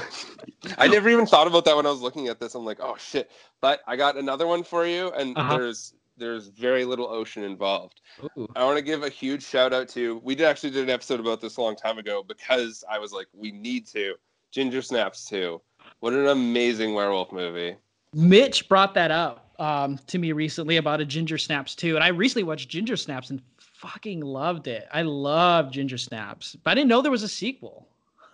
I 0.77 0.87
never 0.87 1.09
even 1.09 1.25
thought 1.25 1.47
about 1.47 1.65
that 1.65 1.75
when 1.75 1.85
I 1.85 1.91
was 1.91 2.01
looking 2.01 2.27
at 2.27 2.39
this. 2.39 2.55
I'm 2.55 2.65
like, 2.65 2.79
oh 2.81 2.95
shit. 2.97 3.29
But 3.61 3.81
I 3.87 3.95
got 3.95 4.17
another 4.17 4.47
one 4.47 4.63
for 4.63 4.85
you, 4.87 5.11
and 5.11 5.37
Uh-huh. 5.37 5.57
there's 5.57 5.93
there's 6.17 6.47
very 6.47 6.85
little 6.85 7.07
ocean 7.07 7.43
involved. 7.43 8.01
Ooh. 8.37 8.47
I 8.55 8.63
want 8.63 8.77
to 8.77 8.83
give 8.83 9.03
a 9.03 9.09
huge 9.09 9.45
shout 9.45 9.73
out 9.73 9.87
to. 9.89 10.19
We 10.23 10.35
did 10.35 10.45
actually 10.45 10.71
did 10.71 10.83
an 10.83 10.89
episode 10.89 11.19
about 11.19 11.41
this 11.41 11.57
a 11.57 11.61
long 11.61 11.75
time 11.75 11.97
ago 11.97 12.23
because 12.23 12.83
I 12.89 12.99
was 12.99 13.11
like, 13.11 13.27
we 13.33 13.51
need 13.51 13.87
to. 13.87 14.15
Ginger 14.51 14.81
Snaps 14.81 15.25
2. 15.25 15.61
What 15.99 16.13
an 16.13 16.27
amazing 16.27 16.93
werewolf 16.93 17.31
movie. 17.31 17.75
Mitch 18.13 18.67
brought 18.69 18.93
that 18.93 19.11
up 19.11 19.51
um, 19.59 19.99
to 20.07 20.17
me 20.17 20.31
recently 20.31 20.77
about 20.77 21.01
a 21.01 21.05
Ginger 21.05 21.37
Snaps 21.37 21.75
too, 21.75 21.95
and 21.95 22.03
I 22.03 22.09
recently 22.09 22.43
watched 22.43 22.69
Ginger 22.69 22.97
Snaps 22.97 23.29
and 23.29 23.41
fucking 23.57 24.21
loved 24.21 24.67
it. 24.67 24.87
I 24.91 25.01
love 25.03 25.71
Ginger 25.71 25.97
Snaps, 25.97 26.55
but 26.63 26.71
I 26.71 26.75
didn't 26.75 26.89
know 26.89 27.01
there 27.01 27.11
was 27.11 27.23
a 27.23 27.27
sequel. 27.27 27.87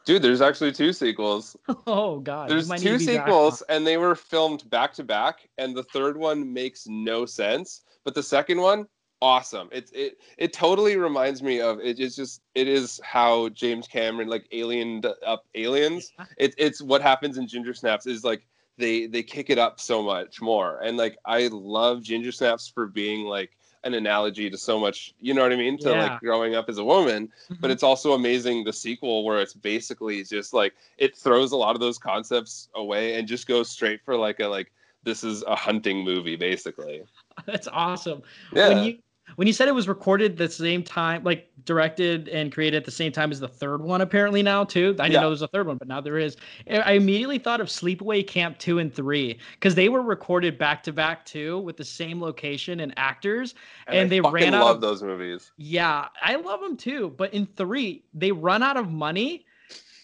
Dude, 0.05 0.21
there's 0.21 0.41
actually 0.41 0.71
two 0.71 0.93
sequels. 0.93 1.55
Oh 1.87 2.19
god, 2.19 2.49
There's 2.49 2.69
two 2.69 2.97
be 2.97 3.05
back 3.05 3.25
sequels, 3.25 3.61
and 3.69 3.85
they 3.85 3.97
were 3.97 4.15
filmed 4.15 4.69
back 4.69 4.93
to 4.93 5.03
back, 5.03 5.49
and 5.57 5.75
the 5.75 5.83
third 5.83 6.17
one 6.17 6.51
makes 6.51 6.85
no 6.87 7.25
sense. 7.25 7.81
But 8.03 8.15
the 8.15 8.23
second 8.23 8.59
one, 8.59 8.87
awesome. 9.21 9.69
It 9.71 9.89
it 9.93 10.17
it 10.37 10.53
totally 10.53 10.97
reminds 10.97 11.41
me 11.41 11.61
of 11.61 11.79
it. 11.79 11.99
It's 11.99 12.15
just 12.15 12.41
it 12.55 12.67
is 12.67 12.99
how 13.03 13.49
James 13.49 13.87
Cameron 13.87 14.27
like 14.27 14.47
aliened 14.51 15.05
up 15.25 15.45
aliens. 15.55 16.11
It, 16.37 16.53
it's 16.57 16.81
what 16.81 17.01
happens 17.01 17.37
in 17.37 17.47
Ginger 17.47 17.73
Snaps 17.73 18.05
is 18.05 18.23
like 18.23 18.45
they 18.77 19.07
they 19.07 19.23
kick 19.23 19.49
it 19.49 19.57
up 19.57 19.79
so 19.79 20.03
much 20.03 20.41
more, 20.41 20.79
and 20.83 20.97
like 20.97 21.17
I 21.25 21.47
love 21.47 22.03
Ginger 22.03 22.31
Snaps 22.31 22.67
for 22.67 22.87
being 22.87 23.25
like 23.25 23.57
an 23.83 23.93
analogy 23.93 24.49
to 24.49 24.57
so 24.57 24.79
much. 24.79 25.13
You 25.19 25.33
know 25.33 25.41
what 25.43 25.51
I 25.51 25.55
mean? 25.57 25.77
To 25.79 25.89
Yeah. 25.89 26.03
like 26.03 26.19
growing 26.19 26.55
up 26.55 26.69
as 26.69 26.77
a 26.77 26.83
woman 26.83 27.31
but 27.59 27.69
Mhm. 27.69 27.73
it's 27.73 27.83
also 27.83 28.13
amazing 28.13 28.63
the 28.63 28.73
sequel 28.73 29.23
where 29.25 29.39
it's 29.39 29.53
basically 29.53 30.23
just 30.23 30.53
like 30.53 30.73
it 30.97 31.15
throws 31.15 31.51
a 31.51 31.57
lot 31.57 31.75
of 31.75 31.81
those 31.81 31.97
concepts 31.97 32.69
away 32.75 33.15
and 33.15 33.27
just 33.27 33.47
goes 33.47 33.69
straight 33.69 34.01
for 34.05 34.15
like 34.17 34.39
a 34.39 34.47
like 34.47 34.71
this 35.03 35.23
is 35.23 35.43
a 35.43 35.55
hunting 35.55 36.03
movie 36.03 36.35
basically 36.37 37.03
That's 37.45 37.67
awesome. 37.67 38.21
Yeah. 38.53 38.69
When 38.69 38.83
you 38.85 38.97
when 39.35 39.47
you 39.47 39.53
said 39.53 39.67
it 39.67 39.75
was 39.75 39.87
recorded 39.87 40.37
the 40.37 40.49
same 40.49 40.83
time, 40.83 41.23
like 41.23 41.49
directed 41.65 42.27
and 42.29 42.51
created 42.51 42.77
at 42.77 42.85
the 42.85 42.91
same 42.91 43.11
time 43.11 43.31
as 43.31 43.39
the 43.39 43.47
third 43.47 43.81
one, 43.81 44.01
apparently 44.01 44.43
now 44.43 44.63
too. 44.63 44.95
I 44.99 45.07
didn't 45.09 45.13
Yeah. 45.13 45.19
know 45.21 45.29
there's 45.29 45.41
a 45.41 45.47
third 45.47 45.67
one, 45.67 45.77
but 45.77 45.87
now 45.87 46.01
there 46.01 46.17
is. 46.17 46.37
I 46.69 46.93
immediately 46.93 47.39
thought 47.39 47.61
of 47.61 47.67
Sleepaway 47.67 48.25
Camp 48.27 48.57
two 48.59 48.79
and 48.79 48.93
three 48.93 49.39
because 49.53 49.75
they 49.75 49.89
were 49.89 50.01
recorded 50.01 50.57
back 50.57 50.83
to 50.83 50.93
back 50.93 51.25
too 51.25 51.59
with 51.59 51.77
the 51.77 51.85
same 51.85 52.21
location 52.21 52.79
and 52.79 52.93
actors, 52.97 53.55
and, 53.91 54.09
I 54.09 54.09
they 54.09 54.21
ran 54.21 54.53
out 54.53 54.67
love 54.67 54.75
of 54.75 54.81
those 54.81 55.01
movies 55.03 55.51
Yeah, 55.57 56.09
I 56.21 56.35
love 56.35 56.61
them 56.61 56.77
too. 56.77 57.09
But 57.17 57.33
in 57.33 57.45
three, 57.45 58.05
they 58.13 58.31
run 58.31 58.63
out 58.63 58.77
of 58.77 58.91
money 58.91 59.45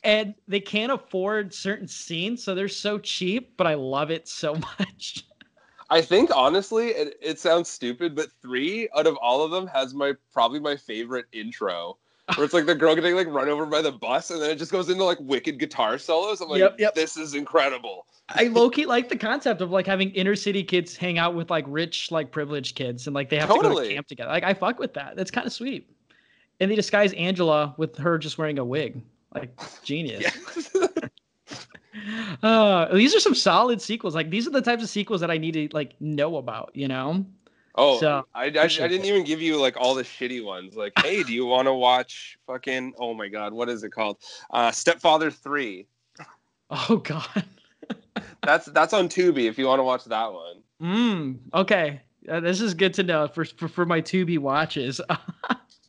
and 0.04 0.36
they 0.48 0.60
can't 0.62 0.92
afford 0.92 1.54
certain 1.54 1.88
scenes. 1.88 2.44
So 2.44 2.56
they're 2.56 2.68
so 2.70 3.00
cheap, 3.00 3.58
but 3.58 3.68
I 3.68 3.76
love 3.76 4.12
it 4.12 4.28
so 4.28 4.56
much. 4.80 5.29
I 5.90 6.02
think 6.02 6.30
honestly 6.36 6.90
it, 6.90 7.16
it 7.22 7.40
sounds 7.40 7.70
stupid 7.70 8.16
but 8.16 8.30
three 8.42 8.90
out 8.96 9.08
of 9.08 9.16
all 9.18 9.44
of 9.44 9.52
them 9.52 9.68
has 9.68 9.94
my 9.94 10.14
probably 10.32 10.60
my 10.60 10.76
favorite 10.76 11.26
intro 11.32 11.98
where 12.36 12.46
it's 12.46 12.54
like 12.54 12.66
the 12.66 12.76
girl 12.76 12.96
getting 12.96 13.16
like 13.16 13.28
run 13.28 13.50
over 13.50 13.66
by 13.66 13.82
the 13.82 13.92
bus, 13.92 14.30
and 14.32 14.42
then 14.42 14.52
it 14.52 14.58
just 14.58 14.72
goes 14.72 14.90
into 14.90 15.04
like 15.04 15.18
wicked 15.22 15.60
guitar 15.60 15.98
solos. 15.98 16.42
I'm 16.42 16.50
like, 16.50 16.60
Yep, 16.60 16.76
yep. 16.80 16.96
this 16.96 17.18
is 17.18 17.34
incredible. 17.34 18.06
I 18.30 18.44
low 18.44 18.70
key 18.70 18.86
like 18.86 19.10
the 19.10 19.18
concept 19.18 19.62
of 19.62 19.72
like 19.72 19.88
having 19.88 20.12
inner 20.12 20.36
city 20.36 20.64
kids 20.64 20.96
hang 20.96 21.18
out 21.18 21.34
with 21.34 21.50
like 21.50 21.66
rich, 21.68 22.12
like 22.12 22.32
privileged 22.32 22.76
kids, 22.76 23.08
and 23.08 23.16
like 23.16 23.30
they 23.30 23.38
have 23.38 23.50
to 23.50 23.60
go 23.60 23.82
to 23.82 23.90
camp 23.90 24.08
together. 24.08 24.30
Like 24.30 24.44
I 24.44 24.54
fuck 24.54 24.80
with 24.80 24.94
that. 24.94 25.16
That's 25.16 25.32
kind 25.32 25.48
of 25.48 25.54
sweet. 25.54 25.90
And 26.60 26.70
they 26.70 26.76
disguise 26.76 27.14
Angela 27.14 27.74
with 27.78 27.98
her 27.98 28.18
just 28.18 28.38
wearing 28.38 28.60
a 28.60 28.66
wig. 28.66 29.02
Like 29.34 29.58
genius. 29.84 30.26
uh, 32.44 32.94
these 32.94 33.16
are 33.16 33.20
some 33.20 33.36
solid 33.36 33.82
sequels. 33.82 34.16
Like 34.16 34.30
these 34.30 34.48
are 34.48 34.52
the 34.52 34.62
types 34.62 34.84
of 34.84 34.90
sequels 34.90 35.22
that 35.22 35.32
I 35.32 35.38
need 35.38 35.54
to 35.54 35.70
like 35.74 36.00
know 36.00 36.38
about. 36.38 36.72
You 36.74 36.88
know. 36.88 37.26
Oh, 37.76 38.00
So, 38.00 38.26
I, 38.34 38.46
I, 38.46 38.48
I 38.48 38.68
didn't 38.68 38.92
it. 38.92 39.06
even 39.06 39.24
give 39.24 39.42
you 39.42 39.58
like 39.58 39.78
all 39.78 39.96
the 39.96 40.04
shitty 40.04 40.44
ones. 40.44 40.76
Like, 40.76 40.92
hey, 41.02 41.24
do 41.24 41.32
you 41.34 41.46
want 41.46 41.68
to 41.68 41.74
watch 41.74 42.38
fucking? 42.46 42.94
Oh 43.00 43.14
my 43.14 43.30
god, 43.30 43.54
what 43.54 43.70
is 43.70 43.84
it 43.84 43.92
called? 43.92 44.18
Uh, 44.50 44.72
Stepfather 44.72 45.32
Three. 45.32 45.88
Oh 46.70 46.98
God. 46.98 47.26
That's 48.44 48.68
that's 48.68 48.94
on 48.94 49.10
Tubi 49.10 49.46
if 49.50 49.58
you 49.58 49.66
want 49.66 49.80
to 49.80 49.84
watch 49.84 50.06
that 50.06 50.32
one. 50.32 50.62
Mm, 50.82 51.38
okay. 51.54 52.02
Uh, 52.28 52.40
this 52.40 52.62
is 52.62 52.74
good 52.74 52.94
to 52.96 53.04
know 53.04 53.28
for, 53.28 53.44
for, 53.46 53.68
for 53.68 53.86
my 53.86 54.02
Tubi 54.02 54.38
watches. 54.38 55.02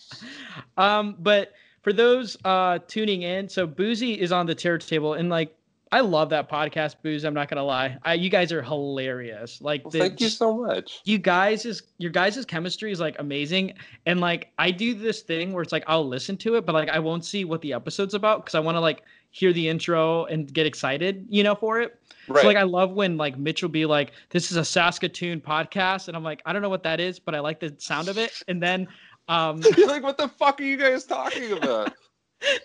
um, 0.77 1.17
but 1.19 1.53
for 1.83 1.93
those 1.93 2.37
uh, 2.45 2.79
tuning 2.89 3.23
in, 3.23 3.49
so 3.49 3.67
Boozy 3.67 4.21
is 4.21 4.33
on 4.33 4.47
the 4.47 4.55
terror 4.55 4.79
table, 4.79 5.15
and 5.15 5.29
like 5.29 5.55
I 5.93 6.01
love 6.01 6.29
that 6.31 6.49
podcast, 6.49 6.97
Booze. 7.03 7.25
I'm 7.25 7.35
not 7.35 7.49
gonna 7.49 7.65
lie, 7.65 7.97
I, 8.05 8.15
you 8.15 8.31
guys 8.31 8.53
are 8.53 8.63
hilarious. 8.63 9.61
Like, 9.61 9.85
Well, 9.85 9.91
the- 9.91 9.99
thank 9.99 10.21
you 10.21 10.29
so 10.29 10.57
much. 10.57 11.01
you 11.05 11.19
guys 11.19 11.67
is 11.67 11.83
your 11.99 12.11
guys' 12.13 12.45
chemistry 12.45 12.93
is 12.93 13.01
like 13.01 13.17
amazing 13.19 13.75
and 14.07 14.21
like 14.21 14.53
i 14.59 14.71
do 14.71 14.95
this 14.95 15.21
thing 15.23 15.53
where 15.53 15.63
it's 15.63 15.73
like 15.73 15.85
i'll 15.87 16.07
listen 16.07 16.37
to 16.39 16.55
it 16.57 16.65
but 16.65 16.75
like 16.75 16.89
i 16.89 16.99
won't 16.99 17.25
see 17.25 17.45
what 17.45 17.61
the 17.61 17.73
episode's 17.73 18.15
about 18.15 18.43
because 18.45 18.55
i 18.55 18.61
want 18.61 18.75
to 18.77 18.81
like 18.81 19.03
hear 19.31 19.53
the 19.53 19.69
intro 19.69 20.25
and 20.27 20.53
get 20.53 20.67
excited 20.67 21.27
you 21.29 21.43
know 21.43 21.55
for 21.55 21.81
it 21.81 21.99
Right. 22.29 22.41
so 22.43 22.47
like 22.47 22.57
i 22.57 22.63
love 22.63 22.93
when 22.93 23.17
like 23.17 23.37
mitch 23.39 23.63
will 23.63 23.69
be 23.69 23.85
like 23.87 24.13
this 24.31 24.51
is 24.51 24.57
a 24.57 24.65
saskatoon 24.65 25.41
podcast 25.41 26.09
and 26.09 26.17
i'm 26.17 26.23
like 26.25 26.41
i 26.47 26.53
don't 26.53 26.63
know 26.63 26.69
what 26.71 26.83
that 26.85 27.01
is 27.01 27.19
but 27.19 27.35
i 27.35 27.41
like 27.41 27.61
the 27.61 27.75
sound 27.79 28.09
of 28.09 28.17
it 28.19 28.33
and 28.49 28.63
then 28.63 28.87
um 29.29 29.61
You're 29.77 29.87
like, 29.89 30.03
what 30.03 30.17
the 30.19 30.29
fuck 30.29 30.61
are 30.61 30.65
you 30.65 30.77
guys 30.77 31.05
talking 31.05 31.53
about? 31.53 31.93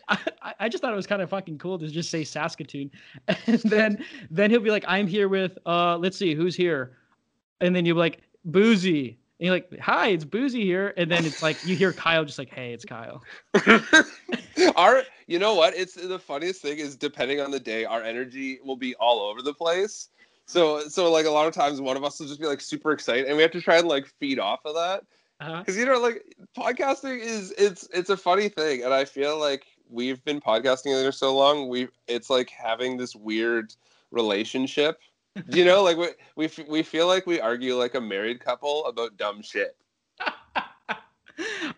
I, 0.07 0.53
I 0.61 0.69
just 0.69 0.81
thought 0.81 0.93
it 0.93 0.95
was 0.95 1.07
kind 1.07 1.21
of 1.21 1.29
fucking 1.29 1.57
cool 1.57 1.79
to 1.79 1.87
just 1.87 2.09
say 2.09 2.23
Saskatoon, 2.23 2.91
and 3.47 3.59
then 3.61 4.03
then 4.29 4.51
he'll 4.51 4.61
be 4.61 4.71
like, 4.71 4.85
"I'm 4.87 5.07
here 5.07 5.27
with 5.27 5.57
uh, 5.65 5.97
let's 5.97 6.17
see, 6.17 6.33
who's 6.33 6.55
here," 6.55 6.97
and 7.61 7.75
then 7.75 7.85
you'll 7.85 7.95
be 7.95 7.99
like, 7.99 8.21
"Boozy," 8.45 9.17
and 9.39 9.47
you're 9.47 9.55
like, 9.55 9.79
"Hi, 9.79 10.09
it's 10.09 10.25
Boozy 10.25 10.63
here," 10.63 10.93
and 10.97 11.09
then 11.09 11.25
it's 11.25 11.41
like 11.41 11.59
you 11.63 11.75
hear 11.75 11.93
Kyle 11.93 12.25
just 12.25 12.39
like, 12.39 12.53
"Hey, 12.53 12.73
it's 12.73 12.85
Kyle." 12.85 13.23
our, 14.75 15.03
you 15.27 15.39
know 15.39 15.55
what? 15.55 15.75
It's 15.75 15.95
the 15.95 16.19
funniest 16.19 16.61
thing 16.61 16.77
is 16.77 16.95
depending 16.95 17.41
on 17.41 17.51
the 17.51 17.59
day, 17.59 17.85
our 17.85 18.01
energy 18.01 18.59
will 18.63 18.77
be 18.77 18.95
all 18.95 19.19
over 19.19 19.41
the 19.41 19.53
place. 19.53 20.09
So, 20.47 20.87
so 20.87 21.11
like 21.11 21.25
a 21.25 21.31
lot 21.31 21.47
of 21.47 21.53
times, 21.53 21.81
one 21.81 21.97
of 21.97 22.03
us 22.03 22.19
will 22.19 22.27
just 22.27 22.39
be 22.39 22.45
like 22.45 22.61
super 22.61 22.91
excited, 22.91 23.25
and 23.25 23.35
we 23.35 23.41
have 23.41 23.51
to 23.51 23.61
try 23.61 23.77
and 23.77 23.87
like 23.87 24.05
feed 24.19 24.39
off 24.39 24.59
of 24.65 24.75
that. 24.75 25.03
Uh-huh. 25.41 25.59
because 25.59 25.75
you 25.75 25.85
know 25.85 25.99
like 25.99 26.23
podcasting 26.57 27.19
is 27.19 27.53
it's 27.57 27.87
it's 27.93 28.09
a 28.09 28.15
funny 28.15 28.47
thing 28.47 28.83
and 28.83 28.93
i 28.93 29.03
feel 29.03 29.37
like 29.37 29.65
we've 29.89 30.23
been 30.23 30.39
podcasting 30.39 30.83
together 30.83 31.11
so 31.11 31.35
long 31.35 31.67
we 31.67 31.89
it's 32.07 32.29
like 32.29 32.49
having 32.49 32.95
this 32.95 33.15
weird 33.15 33.73
relationship 34.11 34.97
you 35.49 35.65
know 35.65 35.83
like 35.87 35.97
we, 35.97 36.07
we 36.37 36.49
we 36.69 36.83
feel 36.83 37.07
like 37.07 37.27
we 37.27 37.41
argue 37.41 37.75
like 37.75 37.95
a 37.95 38.01
married 38.01 38.39
couple 38.39 38.85
about 38.85 39.17
dumb 39.17 39.41
shit 39.41 39.75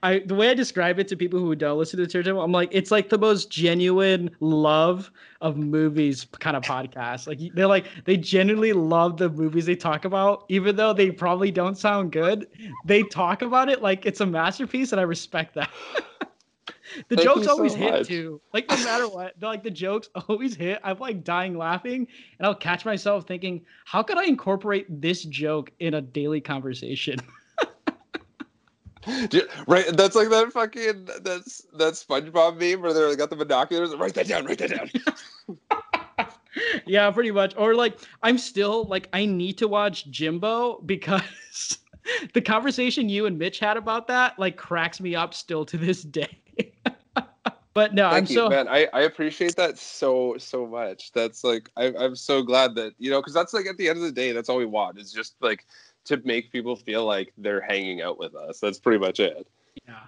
I 0.03 0.19
the 0.19 0.35
way 0.35 0.49
I 0.49 0.53
describe 0.53 0.99
it 0.99 1.07
to 1.09 1.15
people 1.15 1.39
who 1.39 1.55
don't 1.55 1.77
listen 1.77 1.97
to 1.97 2.05
the 2.05 2.11
church, 2.11 2.27
I'm 2.27 2.51
like, 2.51 2.69
it's 2.71 2.91
like 2.91 3.09
the 3.09 3.17
most 3.17 3.49
genuine 3.49 4.29
love 4.39 5.11
of 5.41 5.57
movies 5.57 6.25
kind 6.39 6.55
of 6.55 6.63
podcast. 6.63 7.27
Like 7.27 7.39
they're 7.53 7.67
like 7.67 7.87
they 8.05 8.17
genuinely 8.17 8.73
love 8.73 9.17
the 9.17 9.29
movies 9.29 9.65
they 9.65 9.75
talk 9.75 10.05
about, 10.05 10.45
even 10.49 10.75
though 10.75 10.93
they 10.93 11.11
probably 11.11 11.51
don't 11.51 11.77
sound 11.77 12.11
good. 12.11 12.47
They 12.85 13.03
talk 13.03 13.41
about 13.41 13.69
it 13.69 13.81
like 13.81 14.05
it's 14.05 14.21
a 14.21 14.25
masterpiece, 14.25 14.91
and 14.91 15.01
I 15.01 15.03
respect 15.03 15.55
that. 15.55 15.69
the 17.09 17.15
Thank 17.15 17.27
jokes 17.27 17.39
you 17.39 17.43
so 17.45 17.51
always 17.51 17.73
hit 17.73 17.91
much. 17.91 18.07
too. 18.07 18.41
Like 18.53 18.69
no 18.69 18.77
matter 18.83 19.07
what, 19.07 19.33
like 19.41 19.63
the 19.63 19.71
jokes 19.71 20.09
always 20.27 20.55
hit. 20.55 20.79
I'm 20.83 20.99
like 20.99 21.23
dying 21.23 21.57
laughing, 21.57 22.07
and 22.39 22.45
I'll 22.45 22.55
catch 22.55 22.85
myself 22.85 23.27
thinking, 23.27 23.65
how 23.85 24.03
could 24.03 24.17
I 24.17 24.25
incorporate 24.25 24.85
this 25.01 25.23
joke 25.23 25.71
in 25.79 25.95
a 25.95 26.01
daily 26.01 26.41
conversation? 26.41 27.19
Do- 29.29 29.47
right 29.67 29.85
that's 29.95 30.15
like 30.15 30.29
that 30.29 30.51
fucking 30.51 31.07
that's 31.21 31.61
that 31.73 31.93
spongebob 31.93 32.59
meme 32.59 32.81
where 32.81 32.93
they're 32.93 33.15
got 33.15 33.29
the 33.29 33.35
binoculars 33.35 33.95
write 33.95 34.13
that 34.15 34.27
down 34.27 34.45
write 34.45 34.57
that 34.57 34.71
down 34.71 34.89
yeah, 36.85 37.09
pretty 37.11 37.31
much. 37.31 37.53
Or 37.57 37.75
like 37.75 37.99
I'm 38.23 38.37
still 38.37 38.85
like 38.85 39.09
I 39.13 39.25
need 39.25 39.57
to 39.59 39.67
watch 39.67 40.09
Jimbo 40.09 40.81
because 40.85 41.77
the 42.33 42.41
conversation 42.41 43.09
you 43.09 43.25
and 43.25 43.37
Mitch 43.37 43.59
had 43.59 43.77
about 43.77 44.07
that 44.07 44.37
like 44.39 44.57
cracks 44.57 44.99
me 44.99 45.15
up 45.15 45.33
still 45.33 45.65
to 45.65 45.77
this 45.77 46.03
day. 46.03 46.39
but 47.73 47.93
no, 47.93 48.07
I'm 48.07 48.13
Thank 48.13 48.29
you, 48.31 48.35
so 48.35 48.49
man. 48.49 48.67
I, 48.67 48.87
I 48.93 49.01
appreciate 49.01 49.55
that 49.55 49.77
so 49.77 50.35
so 50.37 50.65
much. 50.65 51.11
That's 51.11 51.43
like 51.43 51.69
I, 51.77 51.93
I'm 51.97 52.15
so 52.15 52.41
glad 52.41 52.75
that 52.75 52.93
you 52.97 53.11
know 53.11 53.21
because 53.21 53.33
that's 53.33 53.53
like 53.53 53.67
at 53.67 53.77
the 53.77 53.89
end 53.89 53.97
of 53.97 54.03
the 54.03 54.11
day, 54.11 54.31
that's 54.31 54.49
all 54.49 54.57
we 54.57 54.65
want 54.65 54.97
is 54.97 55.11
just 55.11 55.35
like 55.41 55.65
to 56.07 56.21
make 56.25 56.51
people 56.51 56.75
feel 56.75 57.05
like 57.05 57.33
they're 57.37 57.61
hanging 57.61 58.01
out 58.01 58.19
with 58.19 58.35
us. 58.35 58.59
That's 58.59 58.79
pretty 58.79 58.99
much 58.99 59.19
it. 59.19 59.47
yeah. 59.87 59.99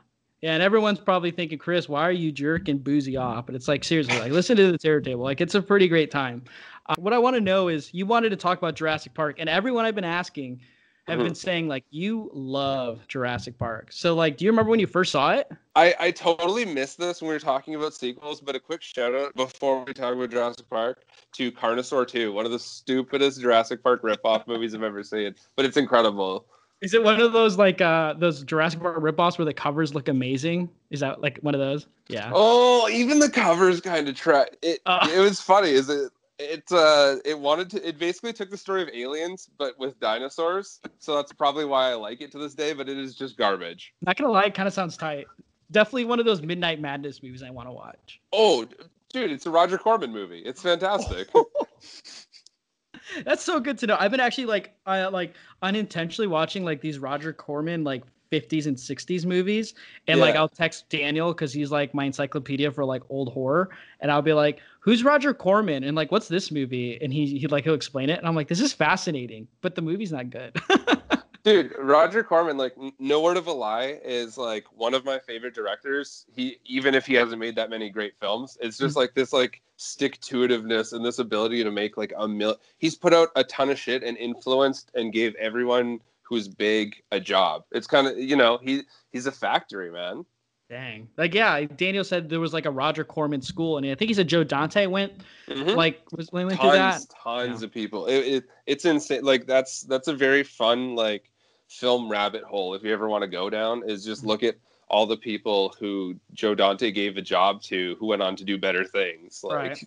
Yeah, 0.41 0.53
and 0.53 0.63
everyone's 0.63 0.99
probably 0.99 1.31
thinking, 1.31 1.57
Chris, 1.57 1.89
why 1.89 2.01
are 2.03 2.13
you 2.13 2.31
jerking 2.31 2.77
boozy 2.77 3.17
off? 3.17 3.45
But 3.45 3.55
it's 3.55 3.67
like 3.67 3.83
seriously, 3.83 4.17
like 4.19 4.31
listen 4.31 4.55
to 4.55 4.71
the 4.71 4.77
terror 4.77 5.01
table. 5.01 5.23
Like 5.23 5.41
it's 5.41 5.55
a 5.55 5.61
pretty 5.61 5.89
great 5.89 6.11
time. 6.11 6.43
Uh, 6.85 6.95
what 6.97 7.11
I 7.11 7.17
want 7.17 7.35
to 7.35 7.41
know 7.41 7.67
is 7.67 7.93
you 7.93 8.05
wanted 8.05 8.29
to 8.29 8.37
talk 8.37 8.57
about 8.57 8.75
Jurassic 8.75 9.13
Park, 9.13 9.35
and 9.39 9.49
everyone 9.49 9.83
I've 9.83 9.95
been 9.95 10.05
asking 10.05 10.61
have 11.09 11.19
been 11.19 11.35
saying 11.35 11.67
like 11.67 11.83
you 11.89 12.29
love 12.33 13.07
Jurassic 13.07 13.57
Park. 13.57 13.91
So 13.91 14.15
like, 14.15 14.37
do 14.37 14.45
you 14.45 14.51
remember 14.51 14.69
when 14.69 14.79
you 14.79 14.87
first 14.87 15.11
saw 15.11 15.31
it? 15.31 15.49
I, 15.75 15.95
I 15.99 16.11
totally 16.11 16.65
missed 16.65 16.97
this 16.97 17.21
when 17.21 17.29
we 17.29 17.35
were 17.35 17.39
talking 17.39 17.75
about 17.75 17.93
sequels, 17.93 18.41
but 18.41 18.55
a 18.55 18.59
quick 18.59 18.81
shout 18.81 19.15
out 19.15 19.35
before 19.35 19.83
we 19.85 19.93
talk 19.93 20.13
about 20.13 20.29
Jurassic 20.29 20.69
Park 20.69 21.03
to 21.33 21.51
Carnosaur 21.51 22.07
2, 22.07 22.33
one 22.33 22.45
of 22.45 22.51
the 22.51 22.59
stupidest 22.59 23.41
Jurassic 23.41 23.83
Park 23.83 24.01
ripoff 24.03 24.47
movies 24.47 24.75
I've 24.75 24.83
ever 24.83 25.03
seen, 25.03 25.35
but 25.55 25.65
it's 25.65 25.77
incredible. 25.77 26.45
Is 26.81 26.93
it 26.93 27.03
one 27.03 27.19
of 27.19 27.33
those 27.33 27.57
like 27.57 27.81
uh 27.81 28.13
those 28.13 28.43
Jurassic 28.43 28.79
Park 28.79 28.97
ripoffs 28.97 29.37
where 29.37 29.45
the 29.45 29.53
covers 29.53 29.93
look 29.93 30.07
amazing? 30.07 30.69
Is 30.91 31.01
that 31.01 31.21
like 31.21 31.37
one 31.39 31.53
of 31.53 31.59
those? 31.59 31.87
Yeah. 32.07 32.31
Oh, 32.33 32.87
even 32.89 33.19
the 33.19 33.29
covers 33.29 33.81
kind 33.81 34.07
of 34.07 34.15
try. 34.15 34.45
It 34.61 34.79
Uh. 34.85 35.07
it 35.13 35.19
was 35.19 35.41
funny. 35.41 35.71
Is 35.71 35.89
it? 35.89 36.11
It 36.39 36.63
uh 36.71 37.17
it 37.25 37.37
wanted 37.37 37.69
to. 37.71 37.87
It 37.87 37.99
basically 37.99 38.31
took 38.31 38.49
the 38.49 38.57
story 38.57 38.81
of 38.81 38.89
aliens, 38.93 39.49
but 39.57 39.77
with 39.77 39.99
dinosaurs. 39.99 40.79
So 40.97 41.15
that's 41.15 41.33
probably 41.33 41.65
why 41.65 41.91
I 41.91 41.95
like 41.95 42.21
it 42.21 42.31
to 42.31 42.37
this 42.37 42.53
day. 42.53 42.71
But 42.71 42.87
it 42.87 42.97
is 42.97 43.13
just 43.13 43.37
garbage. 43.37 43.93
Not 44.01 44.15
gonna 44.15 44.31
lie, 44.31 44.45
it 44.45 44.53
kind 44.53 44.67
of 44.67 44.73
sounds 44.73 44.95
tight. 44.95 45.27
Definitely 45.71 46.05
one 46.05 46.19
of 46.19 46.25
those 46.25 46.41
Midnight 46.41 46.79
Madness 46.79 47.21
movies 47.21 47.43
I 47.43 47.49
want 47.49 47.67
to 47.67 47.73
watch. 47.73 48.21
Oh, 48.31 48.65
dude, 49.13 49.31
it's 49.31 49.45
a 49.45 49.51
Roger 49.51 49.77
Corman 49.77 50.13
movie. 50.13 50.39
It's 50.39 50.61
fantastic. 50.61 51.29
That's 53.25 53.43
so 53.43 53.59
good 53.59 53.77
to 53.79 53.87
know. 53.87 53.97
I've 53.99 54.11
been 54.11 54.19
actually 54.19 54.45
like 54.45 54.73
I 54.85 55.07
like 55.07 55.35
unintentionally 55.61 56.27
watching 56.27 56.63
like 56.63 56.79
these 56.79 56.99
Roger 56.99 57.33
Corman 57.33 57.83
like 57.83 58.03
50s 58.31 58.67
and 58.67 58.75
60s 58.75 59.25
movies 59.25 59.73
and 60.07 60.19
like 60.19 60.35
I'll 60.35 60.49
text 60.49 60.89
Daniel 60.89 61.33
cuz 61.33 61.51
he's 61.51 61.71
like 61.71 61.93
my 61.93 62.05
encyclopedia 62.05 62.71
for 62.71 62.85
like 62.85 63.01
old 63.09 63.33
horror 63.33 63.69
and 64.01 64.11
I'll 64.11 64.21
be 64.21 64.33
like 64.33 64.59
who's 64.79 65.03
Roger 65.03 65.33
Corman 65.33 65.83
and 65.83 65.95
like 65.95 66.11
what's 66.11 66.27
this 66.27 66.51
movie 66.51 67.01
and 67.01 67.11
he 67.11 67.37
he 67.39 67.47
like 67.47 67.63
he'll 67.63 67.73
explain 67.73 68.09
it 68.09 68.19
and 68.19 68.27
I'm 68.27 68.35
like 68.35 68.47
this 68.47 68.61
is 68.61 68.73
fascinating 68.73 69.47
but 69.61 69.75
the 69.75 69.81
movie's 69.81 70.11
not 70.11 70.29
good. 70.29 70.55
Dude, 71.43 71.73
Roger 71.79 72.21
Corman, 72.21 72.57
like 72.57 72.75
no 72.99 73.21
word 73.21 73.37
of 73.37 73.47
a 73.47 73.51
lie, 73.51 73.99
is 74.03 74.37
like 74.37 74.65
one 74.75 74.93
of 74.93 75.05
my 75.05 75.19
favorite 75.19 75.55
directors. 75.55 76.25
He 76.35 76.57
even 76.65 76.93
if 76.93 77.05
he 77.05 77.13
hasn't 77.13 77.39
made 77.39 77.55
that 77.55 77.69
many 77.69 77.89
great 77.89 78.13
films, 78.19 78.57
it's 78.61 78.77
just 78.77 78.91
mm-hmm. 78.91 78.99
like 78.99 79.13
this 79.13 79.31
like 79.31 79.61
stick 79.77 80.19
to 80.21 80.47
itiveness 80.47 80.91
and 80.91 81.03
this 81.03 81.19
ability 81.19 81.63
to 81.63 81.71
make 81.71 81.95
like 81.95 82.13
a 82.17 82.27
mil. 82.27 82.57
He's 82.77 82.95
put 82.95 83.13
out 83.13 83.29
a 83.37 83.43
ton 83.45 83.69
of 83.69 83.79
shit 83.79 84.03
and 84.03 84.17
influenced 84.17 84.91
and 84.95 85.13
gave 85.13 85.33
everyone 85.35 86.01
who's 86.29 86.47
big 86.47 87.01
a 87.11 87.19
job. 87.19 87.63
It's 87.71 87.87
kind 87.87 88.07
of 88.07 88.17
you 88.17 88.35
know 88.37 88.59
he 88.61 88.83
he's 89.11 89.25
a 89.25 89.31
factory 89.31 89.91
man. 89.91 90.25
Dang. 90.69 91.09
Like 91.17 91.33
yeah, 91.33 91.61
Daniel 91.65 92.03
said 92.03 92.29
there 92.29 92.39
was 92.39 92.53
like 92.53 92.65
a 92.67 92.71
Roger 92.71 93.03
Corman 93.03 93.41
school 93.41 93.77
and 93.77 93.85
I 93.87 93.95
think 93.95 94.09
he 94.09 94.13
said 94.13 94.27
Joe 94.27 94.43
Dante 94.43 94.85
went 94.85 95.13
Mhm. 95.47 95.75
like 95.75 96.01
was 96.11 96.31
went 96.31 96.51
through 96.51 96.71
that. 96.71 96.91
tons, 96.91 97.07
tons 97.07 97.63
of 97.63 97.71
people. 97.71 98.05
It, 98.05 98.19
it 98.19 98.43
it's 98.67 98.85
insane. 98.85 99.23
Like 99.23 99.47
that's 99.47 99.81
that's 99.81 100.07
a 100.07 100.13
very 100.13 100.43
fun 100.43 100.95
like 100.95 101.31
film 101.67 102.07
rabbit 102.09 102.43
hole. 102.43 102.75
If 102.75 102.83
you 102.83 102.93
ever 102.93 103.09
want 103.09 103.23
to 103.23 103.27
go 103.27 103.49
down, 103.49 103.83
is 103.89 104.05
just 104.05 104.21
Mm-hmm. 104.21 104.29
look 104.29 104.43
at 104.43 104.55
all 104.89 105.05
the 105.07 105.17
people 105.17 105.75
who 105.79 106.15
Joe 106.33 106.53
Dante 106.55 106.91
gave 106.91 107.17
a 107.17 107.21
job 107.21 107.61
to, 107.63 107.95
who 107.99 108.07
went 108.07 108.21
on 108.23 108.35
to 108.35 108.43
do 108.43 108.57
better 108.57 108.83
things. 108.83 109.43
Like 109.43 109.55
Right. 109.55 109.83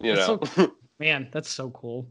you 0.00 0.14
That's 0.14 0.28
know, 0.28 0.40
so- 0.54 0.72
Man, 1.00 1.28
that's 1.32 1.48
so 1.48 1.70
cool. 1.70 2.06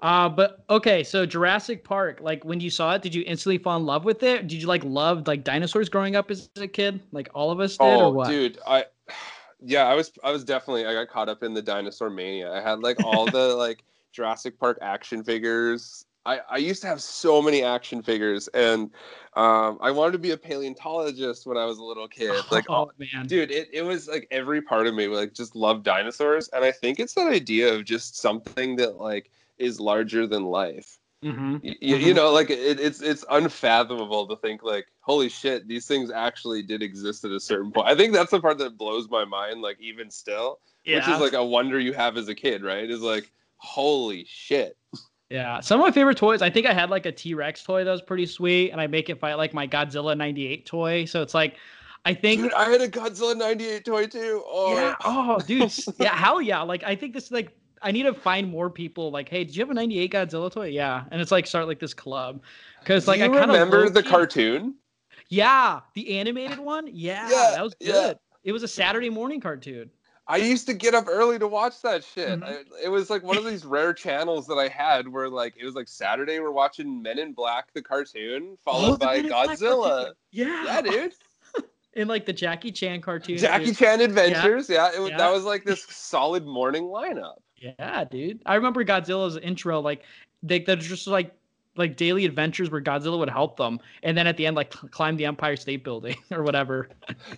Uh, 0.00 0.28
but 0.28 0.64
okay, 0.70 1.02
so 1.02 1.26
Jurassic 1.26 1.82
Park, 1.82 2.20
like 2.20 2.44
when 2.44 2.60
you 2.60 2.70
saw 2.70 2.94
it, 2.94 3.02
did 3.02 3.14
you 3.14 3.24
instantly 3.26 3.58
fall 3.58 3.76
in 3.76 3.84
love 3.84 4.04
with 4.04 4.22
it? 4.22 4.46
Did 4.46 4.60
you 4.62 4.68
like 4.68 4.84
love 4.84 5.26
like 5.26 5.42
dinosaurs 5.42 5.88
growing 5.88 6.14
up 6.14 6.30
as 6.30 6.48
a 6.56 6.68
kid, 6.68 7.02
like 7.10 7.28
all 7.34 7.50
of 7.50 7.58
us 7.58 7.76
did, 7.76 7.84
or 7.84 8.04
Oh, 8.04 8.10
what? 8.10 8.28
dude, 8.28 8.58
I 8.66 8.84
yeah, 9.60 9.86
I 9.86 9.94
was 9.94 10.12
I 10.22 10.30
was 10.30 10.44
definitely 10.44 10.86
I 10.86 10.92
got 10.92 11.08
caught 11.08 11.28
up 11.28 11.42
in 11.42 11.52
the 11.52 11.62
dinosaur 11.62 12.10
mania. 12.10 12.52
I 12.52 12.60
had 12.60 12.80
like 12.80 13.02
all 13.04 13.26
the 13.26 13.54
like 13.56 13.82
Jurassic 14.12 14.58
Park 14.58 14.78
action 14.82 15.24
figures. 15.24 16.04
I, 16.26 16.40
I 16.50 16.56
used 16.58 16.82
to 16.82 16.88
have 16.88 17.00
so 17.00 17.40
many 17.40 17.62
action 17.62 18.02
figures 18.02 18.48
and 18.48 18.90
um, 19.34 19.78
I 19.80 19.90
wanted 19.90 20.12
to 20.12 20.18
be 20.18 20.32
a 20.32 20.36
paleontologist 20.36 21.46
when 21.46 21.56
I 21.56 21.64
was 21.64 21.78
a 21.78 21.82
little 21.82 22.06
kid. 22.06 22.34
Like 22.52 22.70
oh 22.70 22.92
man, 22.98 23.26
dude, 23.26 23.50
it, 23.50 23.68
it 23.72 23.82
was 23.82 24.06
like 24.06 24.28
every 24.30 24.62
part 24.62 24.86
of 24.86 24.94
me 24.94 25.08
like 25.08 25.32
just 25.32 25.56
loved 25.56 25.84
dinosaurs. 25.84 26.48
And 26.52 26.64
I 26.64 26.70
think 26.70 27.00
it's 27.00 27.14
that 27.14 27.28
idea 27.28 27.74
of 27.74 27.84
just 27.84 28.16
something 28.16 28.76
that 28.76 28.96
like 28.96 29.30
is 29.58 29.80
larger 29.80 30.26
than 30.26 30.44
life. 30.44 30.98
Mm-hmm. 31.24 31.54
Y- 31.64 31.74
y- 31.82 31.96
you 31.96 32.14
know 32.14 32.30
like 32.30 32.48
it, 32.48 32.78
it's 32.78 33.02
it's 33.02 33.24
unfathomable 33.28 34.28
to 34.28 34.36
think 34.36 34.62
like 34.62 34.86
holy 35.00 35.28
shit 35.28 35.66
these 35.66 35.84
things 35.84 36.12
actually 36.12 36.62
did 36.62 36.80
exist 36.80 37.24
at 37.24 37.32
a 37.32 37.40
certain 37.40 37.72
point 37.72 37.88
i 37.88 37.96
think 37.96 38.12
that's 38.12 38.30
the 38.30 38.38
part 38.40 38.56
that 38.58 38.78
blows 38.78 39.08
my 39.10 39.24
mind 39.24 39.60
like 39.60 39.76
even 39.80 40.12
still 40.12 40.60
which 40.86 41.08
is 41.08 41.20
like 41.20 41.32
a 41.32 41.44
wonder 41.44 41.80
you 41.80 41.92
have 41.92 42.16
as 42.16 42.28
a 42.28 42.36
kid 42.36 42.62
right 42.62 42.88
is 42.88 43.00
like 43.00 43.32
holy 43.56 44.24
shit 44.28 44.76
Yeah, 45.28 45.58
some 45.60 45.80
of 45.80 45.84
my 45.86 45.90
favorite 45.90 46.16
toys. 46.16 46.40
I 46.40 46.50
think 46.50 46.66
I 46.66 46.72
had 46.72 46.88
like 46.88 47.04
a 47.04 47.12
T 47.12 47.34
Rex 47.34 47.62
toy 47.64 47.82
that 47.84 47.90
was 47.90 48.00
pretty 48.00 48.24
sweet, 48.24 48.70
and 48.70 48.80
I 48.80 48.86
make 48.86 49.10
it 49.10 49.18
fight 49.18 49.34
like 49.34 49.52
my 49.52 49.66
Godzilla 49.66 50.16
'98 50.16 50.64
toy. 50.66 51.04
So 51.04 51.20
it's 51.20 51.34
like, 51.34 51.56
I 52.06 52.14
think, 52.14 52.42
dude 52.42 52.54
i 52.54 52.70
had 52.70 52.80
a 52.80 52.88
godzilla 52.88 53.36
98 53.36 53.84
toy 53.84 54.06
too 54.06 54.42
oh 54.46 54.74
yeah, 54.74 54.94
oh, 55.04 55.38
dude, 55.46 55.70
yeah, 55.98 56.16
hell 56.16 56.40
yeah. 56.40 56.62
Like 56.62 56.82
I 56.84 56.94
think 56.94 57.12
this 57.12 57.30
like 57.30 57.54
I 57.82 57.92
need 57.92 58.04
to 58.04 58.14
find 58.14 58.48
more 58.50 58.70
people. 58.70 59.10
Like, 59.10 59.28
hey, 59.28 59.44
did 59.44 59.54
you 59.56 59.62
have 59.62 59.70
a 59.70 59.74
'98 59.74 60.12
Godzilla 60.12 60.50
toy? 60.50 60.66
Yeah, 60.68 61.04
and 61.10 61.20
it's 61.20 61.30
like 61.30 61.46
start 61.46 61.66
like 61.66 61.78
this 61.80 61.94
club 61.94 62.42
because 62.80 63.06
like 63.08 63.18
Do 63.18 63.24
you 63.24 63.30
I 63.32 63.38
kind 63.38 63.50
of 63.50 63.54
remember 63.54 63.88
the 63.90 64.02
cartoon 64.02 64.74
Yeah, 65.28 65.80
the 65.94 66.18
animated 66.18 66.58
one. 66.58 66.88
Yeah, 66.92 67.28
Yeah, 67.30 67.50
that 67.54 67.62
was 67.62 67.74
yeah. 67.80 67.92
good. 67.92 68.18
It 68.44 68.52
was 68.52 68.62
a 68.62 68.68
Saturday 68.68 69.10
morning 69.10 69.40
cartoon. 69.40 69.90
I 70.30 70.36
used 70.36 70.66
to 70.66 70.74
get 70.74 70.94
up 70.94 71.06
early 71.08 71.38
to 71.38 71.48
watch 71.48 71.80
that 71.82 72.04
shit. 72.04 72.40
Mhm. 72.40 72.44
I, 72.44 72.58
it 72.84 72.88
was 72.90 73.08
like 73.08 73.22
one 73.22 73.38
of 73.38 73.46
these 73.46 73.64
rare 73.64 73.94
channels 73.94 74.46
that 74.48 74.56
I 74.56 74.68
had 74.68 75.08
where 75.08 75.28
like 75.30 75.54
it 75.58 75.64
was 75.64 75.74
like 75.74 75.88
Saturday 75.88 76.38
we're 76.38 76.50
watching 76.50 77.00
Men 77.02 77.18
in 77.18 77.32
Black 77.32 77.72
the 77.72 77.80
cartoon 77.82 78.56
followed 78.62 78.88
Oh, 78.88 78.96
the 78.96 79.06
by 79.06 79.22
Men 79.22 79.30
Godzilla. 79.30 80.12
Yeah, 80.30 80.64
Yeah, 80.64 80.80
dude. 80.82 81.14
in 81.94 82.08
like 82.08 82.26
the 82.26 82.32
Jackie 82.34 82.70
Chan 82.70 83.00
cartoon. 83.00 83.38
Jackie 83.38 83.66
dude. 83.66 83.78
Chan 83.78 84.00
Adventures. 84.02 84.68
Yeah, 84.68 84.90
it 84.94 85.00
was, 85.00 85.10
Yeah. 85.10 85.16
that 85.16 85.32
was 85.32 85.44
like 85.44 85.64
this 85.64 85.82
solid 85.88 86.44
morning 86.46 86.84
lineup. 86.84 87.38
Yeah, 87.60 88.04
dude. 88.04 88.40
I 88.46 88.54
remember 88.54 88.84
Godzilla's 88.84 89.36
intro, 89.36 89.80
like 89.80 90.02
they 90.42 90.60
they're 90.60 90.76
just 90.76 91.06
like 91.06 91.32
like 91.76 91.96
daily 91.96 92.24
adventures 92.24 92.70
where 92.70 92.80
Godzilla 92.80 93.18
would 93.18 93.30
help 93.30 93.56
them, 93.56 93.78
and 94.02 94.16
then 94.18 94.26
at 94.26 94.36
the 94.36 94.46
end, 94.46 94.56
like 94.56 94.70
climb 94.70 95.16
the 95.16 95.24
Empire 95.26 95.56
State 95.56 95.84
Building 95.84 96.16
or 96.30 96.42
whatever. 96.42 96.88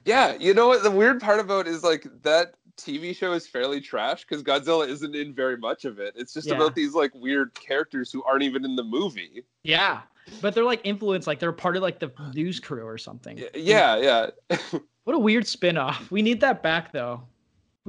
Yeah, 0.04 0.34
you 0.38 0.54
know 0.54 0.68
what 0.68 0.82
the 0.82 0.90
weird 0.90 1.20
part 1.20 1.40
about 1.40 1.66
is 1.66 1.82
like 1.82 2.06
that 2.22 2.54
TV 2.76 3.14
show 3.14 3.32
is 3.32 3.46
fairly 3.46 3.80
trash 3.80 4.24
because 4.24 4.42
Godzilla 4.42 4.88
isn't 4.88 5.14
in 5.14 5.34
very 5.34 5.56
much 5.58 5.84
of 5.84 5.98
it. 5.98 6.14
It's 6.16 6.32
just 6.32 6.48
Yeah. 6.48 6.54
about 6.54 6.74
these 6.74 6.94
like 6.94 7.14
weird 7.14 7.52
characters 7.54 8.10
who 8.10 8.22
aren't 8.24 8.42
even 8.42 8.64
in 8.64 8.76
the 8.76 8.84
movie. 8.84 9.44
Yeah, 9.62 10.00
but 10.40 10.54
they're 10.54 10.64
like 10.64 10.80
influenced, 10.84 11.26
like 11.26 11.38
they're 11.40 11.52
part 11.52 11.76
of 11.76 11.82
like 11.82 11.98
the 11.98 12.10
news 12.34 12.58
crew 12.60 12.86
or 12.86 12.96
something. 12.96 13.42
Yeah, 13.54 13.96
yeah. 13.96 14.58
What 15.04 15.16
a 15.16 15.18
weird 15.18 15.46
spin-off. 15.46 16.10
We 16.10 16.20
need 16.22 16.40
that 16.42 16.62
back 16.62 16.92
though. 16.92 17.22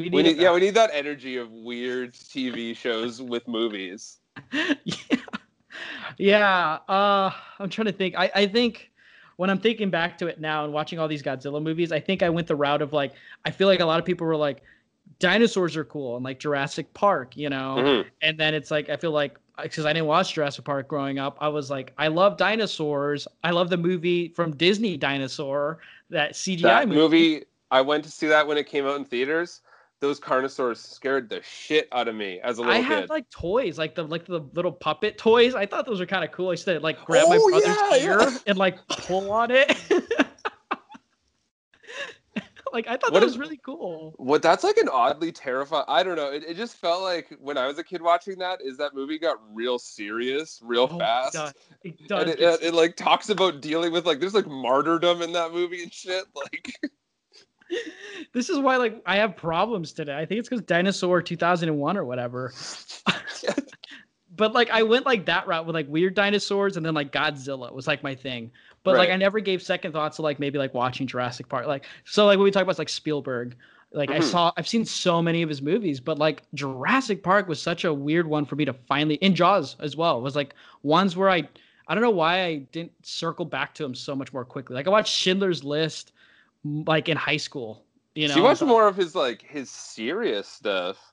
We 0.02 0.10
need, 0.10 0.16
we 0.16 0.24
need, 0.24 0.38
yeah, 0.38 0.54
we 0.54 0.60
need 0.60 0.74
that 0.74 0.90
energy 0.94 1.38
of 1.38 1.52
weird 1.52 2.14
TV 2.14 2.76
shows 2.76 3.22
with 3.22 3.48
movies. 3.48 4.18
Yeah, 6.18 6.80
uh, 6.88 7.32
I'm 7.60 7.70
trying 7.70 7.86
to 7.88 7.92
think. 7.94 8.16
I, 8.18 8.30
I 8.36 8.46
think 8.46 8.92
when 9.38 9.50
I'm 9.50 9.60
thinking 9.60 9.90
back 9.90 10.18
to 10.20 10.28
it 10.28 10.40
now 10.40 10.66
and 10.66 10.74
watching 10.74 11.00
all 11.00 11.08
these 11.08 11.24
Godzilla 11.24 11.64
movies, 11.64 11.92
I 11.92 12.00
think 12.00 12.22
I 12.22 12.30
went 12.30 12.48
the 12.48 12.56
route 12.56 12.82
of 12.82 12.94
like, 12.94 13.14
I 13.46 13.52
feel 13.52 13.68
like 13.68 13.80
a 13.80 13.86
lot 13.86 13.98
of 14.00 14.06
people 14.06 14.28
were 14.28 14.36
like, 14.36 14.62
dinosaurs 15.20 15.78
are 15.78 15.86
cool 15.86 16.16
and 16.18 16.26
like 16.26 16.40
Jurassic 16.40 16.94
Park, 16.94 17.38
you 17.38 17.50
know? 17.50 17.76
Mhm. 17.78 18.06
And 18.22 18.38
then 18.40 18.54
it's 18.54 18.70
like, 18.70 18.90
I 18.90 18.98
feel 18.98 19.12
like, 19.12 19.38
because 19.62 19.86
I 19.86 19.94
didn't 19.94 20.08
watch 20.08 20.34
Jurassic 20.34 20.66
Park 20.66 20.88
growing 20.88 21.18
up, 21.18 21.38
I 21.40 21.48
was 21.48 21.70
like, 21.72 21.94
I 21.98 22.08
love 22.08 22.38
dinosaurs. 22.38 23.28
I 23.44 23.52
love 23.52 23.70
the 23.70 23.78
movie 23.78 24.28
from 24.30 24.56
Disney 24.56 24.98
Dinosaur, 24.98 25.80
that 26.10 26.34
CGI 26.34 26.62
That 26.62 26.88
movie. 26.90 27.00
movie, 27.00 27.46
I 27.72 27.82
went 27.82 28.04
to 28.04 28.12
see 28.12 28.28
that 28.28 28.46
when 28.46 28.58
it 28.58 28.68
came 28.68 28.86
out 28.86 28.98
in 28.98 29.06
theaters. 29.06 29.62
Those 30.02 30.20
carnosaurs 30.20 30.78
scared 30.78 31.30
the 31.30 31.42
shit 31.44 31.88
out 31.92 32.08
of 32.08 32.16
me 32.16 32.40
as 32.44 32.58
a 32.58 32.62
little 32.62 32.74
I 32.76 32.80
kid. 32.80 32.86
had 32.88 33.10
like 33.10 33.30
toys, 33.30 33.78
like 33.78 33.94
the 33.96 34.04
like 34.04 34.26
the 34.26 34.40
little 34.54 34.72
puppet 34.72 35.18
toys. 35.18 35.54
I 35.56 35.66
thought 35.68 35.86
those 35.86 36.00
were 36.00 36.06
kind 36.08 36.24
of 36.26 36.32
cool. 36.32 36.50
I 36.50 36.54
used 36.54 36.66
to 36.66 36.80
like 36.80 37.06
grab 37.06 37.30
my 37.30 37.38
Oh, 37.40 37.50
brother's 37.50 37.68
yeah, 38.02 38.10
ear 38.10 38.20
yeah. 38.22 38.38
and 38.48 38.58
like 38.58 38.80
pull 38.88 39.32
on 39.32 39.52
it. 39.52 39.78
like 42.74 42.88
I 42.88 42.96
thought 42.98 43.12
What 43.12 43.20
that 43.20 43.24
is- 43.28 43.34
was 43.34 43.38
really 43.38 43.60
cool. 43.64 44.14
What 44.18 44.42
that's 44.42 44.64
like 44.64 44.78
an 44.78 44.90
oddly 44.92 45.32
terrifying. 45.32 45.86
I 45.88 46.04
don't 46.04 46.16
know. 46.16 46.32
It, 46.32 46.44
it 46.48 46.56
just 46.58 46.78
felt 46.78 47.04
like 47.04 47.36
when 47.40 47.58
I 47.58 47.68
was 47.68 47.78
a 47.78 47.84
kid 47.84 48.02
watching 48.02 48.40
that, 48.40 48.60
is 48.64 48.78
that 48.78 48.96
movie 48.96 49.20
got 49.20 49.38
real 49.54 49.78
serious, 49.78 50.60
real 50.64 50.88
Oh, 50.92 50.96
it 50.96 51.00
fast. 51.00 51.34
does. 51.34 51.54
It 51.84 52.08
does. 52.08 52.22
and 52.24 52.32
it, 52.32 52.40
get 52.40 52.54
it, 52.56 52.64
it, 52.68 52.74
like 52.74 52.96
talks 52.96 53.30
about 53.30 53.62
dealing 53.62 53.92
with 53.92 54.06
like 54.06 54.20
there's 54.20 54.34
like 54.34 54.48
martyrdom 54.48 55.22
in 55.22 55.32
that 55.34 55.52
movie 55.52 55.84
and 55.84 55.94
shit. 55.94 56.24
Like 56.36 56.74
this 58.34 58.50
is 58.50 58.58
why 58.60 58.78
like 58.78 59.02
I 59.06 59.18
have 59.18 59.36
problems 59.36 59.94
today. 59.94 60.16
I 60.18 60.26
think 60.26 60.40
it's 60.40 60.50
because 60.50 60.64
Dinosaur 60.64 61.22
2001 61.22 61.98
or 61.98 62.06
whatever. 62.06 62.54
but 64.36 64.54
like 64.54 64.70
I 64.70 64.84
went 64.84 65.06
like 65.06 65.26
that 65.26 65.48
route 65.48 65.66
with 65.66 65.76
like 65.76 65.88
weird 65.90 66.16
dinosaurs 66.16 66.78
and 66.78 66.86
then 66.86 66.94
like 66.94 67.12
Godzilla 67.12 67.72
was 67.74 67.88
like 67.88 68.04
my 68.04 68.16
thing. 68.16 68.52
But 68.84 68.98
like 68.98 69.10
I 69.10 69.16
never 69.16 69.40
gave 69.40 69.62
second 69.62 69.92
thoughts 69.92 70.16
to 70.18 70.22
like 70.24 70.40
maybe 70.40 70.58
like 70.58 70.74
watching 70.74 71.06
Jurassic 71.08 71.48
Park. 71.50 71.68
Like 71.68 71.86
so 72.06 72.26
like 72.26 72.38
when 72.38 72.46
we 72.46 72.52
talk 72.52 72.64
about 72.64 72.80
like 72.80 72.90
Spielberg, 72.90 73.56
like 73.92 74.10
I 74.10 74.20
Mhm. 74.20 74.24
saw 74.24 74.52
I've 74.58 74.68
seen 74.68 74.86
so 74.86 75.22
many 75.22 75.42
of 75.42 75.50
his 75.50 75.62
movies, 75.62 76.00
but 76.00 76.18
like 76.18 76.44
Jurassic 76.54 77.24
Park 77.24 77.48
was 77.48 77.62
such 77.62 77.84
a 77.84 77.94
weird 77.94 78.26
one 78.26 78.46
for 78.46 78.56
me 78.56 78.66
to 78.66 78.74
finally 78.74 79.16
in 79.16 79.36
Jaws 79.36 79.76
as 79.80 79.96
well. 79.96 80.18
It 80.18 80.24
was 80.24 80.36
like 80.36 80.56
ones 80.84 81.16
where 81.16 81.30
I 81.30 81.48
I 81.88 81.94
don't 81.94 82.04
know 82.04 82.10
why 82.10 82.44
I 82.46 82.56
didn't 82.72 82.94
circle 83.06 83.46
back 83.46 83.76
to 83.76 83.84
him 83.84 83.94
so 83.94 84.16
much 84.16 84.32
more 84.32 84.46
quickly. 84.46 84.76
Like 84.76 84.88
I 84.88 84.92
watched 84.92 85.14
Schindler's 85.14 85.64
List 85.64 86.14
like 86.64 87.10
in 87.10 87.18
high 87.18 87.38
school. 87.38 87.84
You 88.16 88.28
know, 88.28 88.34
so 88.34 88.40
you 88.40 88.44
watch 88.44 88.62
more 88.62 88.88
of 88.88 88.96
his 88.96 89.16
like 89.16 89.42
his 89.42 89.70
serious 89.70 90.48
stuff. 90.48 91.11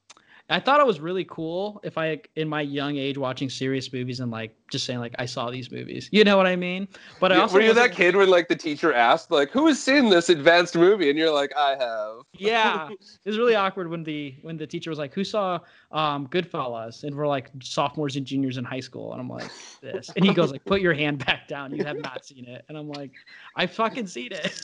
I 0.49 0.61
thought 0.61 0.80
it 0.80 0.86
was 0.86 1.01
really 1.01 1.24
cool 1.24 1.80
if 1.84 1.99
I, 1.99 2.20
in 2.36 2.49
my 2.49 2.62
young 2.62 2.96
age, 2.96 3.18
watching 3.18 3.51
serious 3.51 3.92
movies 3.92 4.20
and 4.20 4.30
like 4.30 4.57
just 4.70 4.86
saying 4.86 5.01
like 5.01 5.14
I 5.18 5.26
saw 5.26 5.51
these 5.51 5.70
movies. 5.70 6.09
You 6.12 6.24
know 6.24 6.36
what 6.36 6.46
I 6.46 6.57
mean? 6.57 6.88
But 7.18 7.32
I 7.32 7.36
Yeah, 7.36 7.38
also 7.38 7.59
were 7.59 7.61
you 7.61 7.74
that 7.74 7.92
kid 7.92 8.16
when 8.16 8.28
like 8.30 8.49
the 8.49 8.57
teacher 8.57 8.92
asked 8.92 9.30
like 9.30 9.51
who 9.51 9.66
has 9.66 9.82
seen 9.82 10.09
this 10.09 10.28
advanced 10.30 10.74
movie 10.76 11.11
and 11.11 11.18
you're 11.18 11.32
like 11.32 11.55
I 11.57 11.76
have. 11.76 12.22
Yeah, 12.32 12.90
it 13.24 13.28
was 13.28 13.38
really 13.38 13.55
awkward 13.55 13.88
when 13.88 14.05
the 14.05 14.36
when 14.42 14.59
the 14.59 14.66
teacher 14.66 14.90
was 14.90 14.99
like, 14.99 15.14
"Who 15.14 15.24
saw 15.24 15.61
um 15.90 16.28
Goodfellas?" 16.28 17.03
And 17.05 17.16
we're 17.16 17.26
like 17.26 17.51
sophomores 17.62 18.16
and 18.16 18.26
juniors 18.26 18.59
in 18.59 18.64
high 18.64 18.80
school, 18.80 19.12
and 19.12 19.20
I'm 19.20 19.28
like, 19.30 19.55
"This," 19.80 20.12
and 20.14 20.24
he 20.24 20.34
goes 20.34 20.53
like, 20.53 20.64
"Put 20.66 20.80
your 20.82 20.94
hand 20.94 21.24
back 21.24 21.49
down. 21.49 21.72
You 21.74 21.84
have 21.84 21.99
not 21.99 22.24
seen 22.24 22.44
it." 22.46 22.64
And 22.68 22.76
I'm 22.76 22.88
like, 22.88 23.12
"I 23.57 23.66
fucking 23.66 24.07
seen 24.09 24.32
it." 24.32 24.62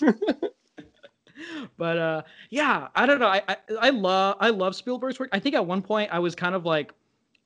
but 1.76 1.98
uh 1.98 2.22
yeah 2.50 2.88
i 2.94 3.06
don't 3.06 3.18
know 3.20 3.28
I, 3.28 3.42
I 3.48 3.56
i 3.80 3.90
love 3.90 4.36
i 4.40 4.50
love 4.50 4.74
spielberg's 4.76 5.18
work. 5.18 5.28
I 5.32 5.38
think 5.38 5.54
at 5.54 5.64
one 5.66 5.82
point 5.82 6.10
i 6.12 6.18
was 6.18 6.34
kind 6.34 6.54
of 6.54 6.64
like 6.64 6.92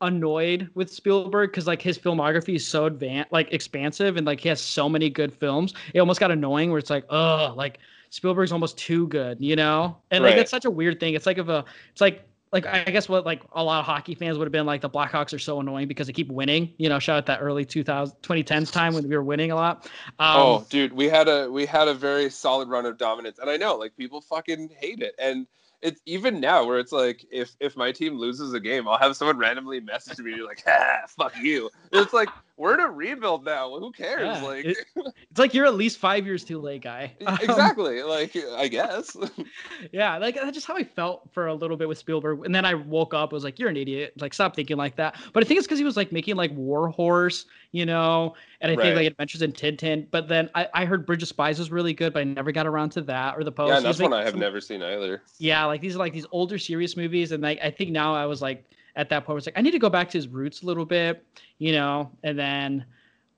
annoyed 0.03 0.71
with 0.75 0.91
spielberg 0.91 1.51
because 1.51 1.67
like 1.67 1.83
his 1.83 1.99
filmography 1.99 2.57
is 2.57 2.67
so 2.67 2.87
advanced 2.87 3.33
like 3.33 3.53
expansive 3.53 4.17
and 4.17 4.27
like 4.27 4.41
he 4.41 4.49
has 4.49 4.61
so 4.61 4.89
many 4.89 5.11
good 5.11 5.33
films. 5.33 5.75
It 5.93 6.01
almost 6.01 6.21
got 6.21 6.31
annoying 6.31 6.71
where 6.71 6.79
it's 6.79 6.91
like 6.91 7.05
oh 7.11 7.53
like 7.57 7.79
spielberg's 8.11 8.53
almost 8.53 8.79
too 8.79 9.07
good 9.09 9.41
you 9.41 9.57
know? 9.57 9.99
And 10.11 10.23
like 10.25 10.35
Right. 10.35 10.37
that's 10.37 10.51
such 10.51 10.65
a 10.65 10.71
weird 10.71 11.01
thing. 11.01 11.15
It's 11.15 11.27
like 11.27 11.39
if 11.39 11.49
a 11.49 11.65
it's 11.93 12.01
like 12.01 12.30
like 12.53 12.67
I 12.67 12.85
guess 12.85 13.09
what 13.09 13.25
like 13.25 13.43
a 13.53 13.63
lot 13.63 13.81
of 13.81 13.87
hockey 13.87 14.15
fans 14.15 14.37
would 14.37 14.47
have 14.47 14.53
been 14.53 14.67
like 14.67 14.81
the 14.81 14.91
Blackhawks 14.91 15.33
are 15.33 15.39
so 15.39 15.61
annoying 15.61 15.87
because 15.87 16.07
they 16.07 16.13
keep 16.13 16.31
winning. 16.31 16.75
You 16.79 16.89
know, 16.89 16.99
shout 16.99 17.19
out 17.19 17.27
that 17.27 17.41
early 17.41 17.65
2000 17.65 18.17
2010s 18.23 18.73
time 18.73 18.95
when 18.95 19.09
we 19.09 19.17
were 19.17 19.23
winning 19.23 19.53
a 19.53 19.57
lot. 19.57 19.87
Um, 20.19 20.37
oh, 20.37 20.67
dude, 20.69 20.93
we 20.93 21.09
had 21.09 21.29
a 21.29 21.51
we 21.51 21.65
had 21.65 21.89
a 21.89 21.95
very 21.95 22.29
solid 22.29 22.69
run 22.69 22.87
of 22.87 22.99
dominance, 22.99 23.39
and 23.39 23.49
I 23.49 23.57
know 23.57 23.77
like 23.77 23.97
people 23.97 24.21
fucking 24.21 24.71
hate 24.77 25.01
it, 25.01 25.15
and 25.19 25.47
it's 25.83 26.01
even 26.07 26.41
now 26.41 26.65
where 26.65 26.79
it's 26.79 26.93
like 26.93 27.25
if 27.31 27.55
if 27.61 27.77
my 27.77 27.93
team 27.93 28.19
loses 28.19 28.53
a 28.53 28.61
game, 28.61 28.89
I'll 28.89 28.99
have 28.99 29.17
someone 29.17 29.39
randomly 29.39 29.81
message 29.81 30.19
me 30.19 30.43
like, 30.43 30.63
ah, 30.67 31.03
fuck 31.07 31.33
you. 31.41 31.71
It's 31.93 32.13
like 32.13 32.29
we're 32.61 32.75
in 32.75 32.81
a 32.81 32.89
rebuild 32.91 33.45
now. 33.45 33.71
Who 33.79 33.91
cares? 33.91 34.23
Yeah, 34.23 34.43
like 34.43 34.65
it- 34.67 34.77
it's 35.31 35.39
like 35.39 35.55
you're 35.55 35.65
at 35.67 35.75
least 35.75 35.99
five 35.99 36.27
years 36.27 36.45
too 36.45 36.61
late, 36.61 36.83
guy. 36.83 37.13
Um, 37.27 37.39
exactly. 37.41 38.03
like 38.03 38.37
I 38.57 38.69
guess. 38.69 39.17
yeah, 39.93 40.19
like 40.19 40.35
that's 40.35 40.53
just 40.53 40.67
how 40.67 40.77
I 40.77 40.85
felt 40.85 41.29
for 41.33 41.47
a 41.47 41.55
little 41.55 41.77
bit 41.77 41.89
with 41.89 41.99
Spielberg. 41.99 42.45
And 42.45 42.55
then 42.55 42.65
I 42.65 42.75
woke 42.75 43.15
up, 43.15 43.33
I 43.33 43.35
was 43.35 43.45
like, 43.45 43.59
"You're 43.59 43.69
an 43.71 43.77
idiot! 43.77 44.13
Like, 44.21 44.35
stop 44.35 44.55
thinking 44.55 44.77
like 44.77 44.97
that." 44.97 45.17
But 45.33 45.43
I 45.43 45.47
think 45.47 45.59
it's 45.59 45.67
because 45.67 45.79
he 45.79 45.85
was 45.85 45.97
like 45.97 46.13
making 46.13 46.37
like 46.37 46.53
War 46.53 46.89
Horse, 46.89 47.47
you 47.73 47.87
know, 47.87 48.35
and 48.61 48.71
I 48.71 48.75
think 48.77 48.85
Right. 48.85 48.97
like 48.97 49.07
Adventures 49.07 49.43
in 49.43 49.53
Tintin. 49.53 50.07
But 50.11 50.29
then 50.29 50.51
I, 50.55 50.69
I 50.75 50.85
heard 50.85 51.07
Bridge 51.07 51.23
of 51.23 51.29
Spies 51.29 51.59
was 51.59 51.71
really 51.71 51.95
good, 51.95 52.13
but 52.13 52.21
I 52.21 52.25
never 52.25 52.53
got 52.53 52.67
around 52.67 52.91
to 52.91 53.01
that 53.03 53.37
or 53.37 53.45
the 53.45 53.53
Post. 53.53 53.71
yeah, 53.71 53.77
and 53.79 53.87
that's 53.87 53.99
one 54.01 54.13
I 54.13 54.23
have 54.23 54.31
some- 54.33 54.41
never 54.41 54.61
seen 54.61 54.83
either. 54.83 55.23
Yeah, 55.39 55.65
like 55.65 55.81
these 55.81 55.97
are 55.97 55.99
like 55.99 56.13
these 56.13 56.27
older 56.31 56.59
serious 56.59 56.97
movies, 56.97 57.33
and 57.33 57.43
like 57.43 57.59
I 57.63 57.71
think 57.71 57.91
now 57.91 58.15
I 58.15 58.27
was 58.27 58.43
like 58.43 58.65
at 58.97 59.09
that 59.11 59.25
point 59.25 59.35
was 59.35 59.47
like, 59.47 59.59
I 59.59 59.63
need 59.63 59.71
to 59.73 59.79
go 59.79 59.91
back 59.91 60.11
to 60.11 60.19
his 60.19 60.29
roots 60.29 60.63
a 60.63 60.67
little 60.67 60.85
bit, 60.85 61.25
you 61.59 61.73
know. 61.73 62.11
And 62.23 62.39
then 62.39 62.85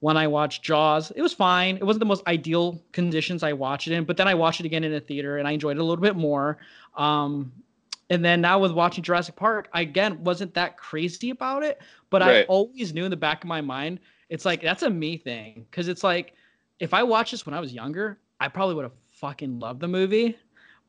when 0.01 0.17
I 0.17 0.27
watched 0.27 0.63
Jaws, 0.63 1.13
it 1.13 1.23
was 1.23 1.33
fine. 1.33 1.77
It 1.77 1.85
wasn't 1.85 2.01
the 2.01 2.07
most 2.07 2.27
ideal 2.27 2.83
conditions 2.93 3.43
I 3.43 3.53
watched 3.53 3.87
it 3.87 3.95
in, 3.95 4.05
but 4.05 4.17
then 4.17 4.27
I 4.27 4.35
watched 4.35 4.61
it 4.61 4.67
again 4.67 4.85
in 4.85 4.93
a 4.95 5.01
theater 5.01 5.39
and 5.39 5.47
I 5.47 5.53
enjoyed 5.53 5.77
it 5.77 5.81
a 5.81 5.85
little 5.85 6.03
bit 6.03 6.17
more. 6.17 6.59
Um, 6.97 7.53
and 8.11 8.25
then 8.25 8.41
now 8.41 8.59
with 8.59 8.73
watching 8.73 9.05
Jurassic 9.05 9.37
Park, 9.37 9.69
I 9.73 9.83
again 9.83 10.23
wasn't 10.25 10.55
that 10.55 10.77
crazy 10.77 11.31
about 11.31 11.63
it, 11.63 11.81
but 12.11 12.21
I 12.21 12.43
always 12.43 12.93
knew 12.93 13.05
in 13.05 13.11
the 13.11 13.17
back 13.17 13.45
of 13.45 13.49
my 13.49 13.61
mind, 13.61 14.01
it's 14.29 14.45
like 14.45 14.61
that's 14.61 14.83
a 14.83 14.91
me 14.91 15.17
thing. 15.17 15.67
Cause 15.71 15.89
it's 15.89 16.03
like 16.03 16.35
if 16.81 16.93
I 16.93 17.05
watched 17.05 17.31
this 17.31 17.47
when 17.47 17.55
I 17.55 17.61
was 17.61 17.73
younger, 17.73 18.19
I 18.41 18.49
probably 18.49 18.75
would 18.75 18.85
have 18.85 18.93
fucking 19.13 19.61
loved 19.61 19.81
the 19.81 19.89
movie. 19.89 20.37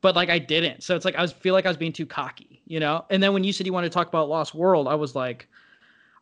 But 0.04 0.16
like 0.16 0.28
I 0.28 0.38
didn't. 0.38 0.82
So 0.82 0.94
it's 0.94 1.06
like 1.06 1.14
I 1.16 1.22
was 1.22 1.32
feel 1.32 1.54
like 1.54 1.64
I 1.64 1.70
was 1.70 1.78
being 1.78 1.90
too 1.90 2.04
cocky, 2.04 2.60
you 2.66 2.78
know? 2.78 3.06
And 3.08 3.22
then 3.22 3.32
when 3.32 3.42
you 3.42 3.54
said 3.54 3.64
you 3.64 3.72
wanted 3.72 3.88
to 3.88 3.94
talk 3.94 4.06
about 4.06 4.28
Lost 4.28 4.54
World, 4.54 4.86
I 4.86 4.94
was 4.94 5.14
like, 5.14 5.48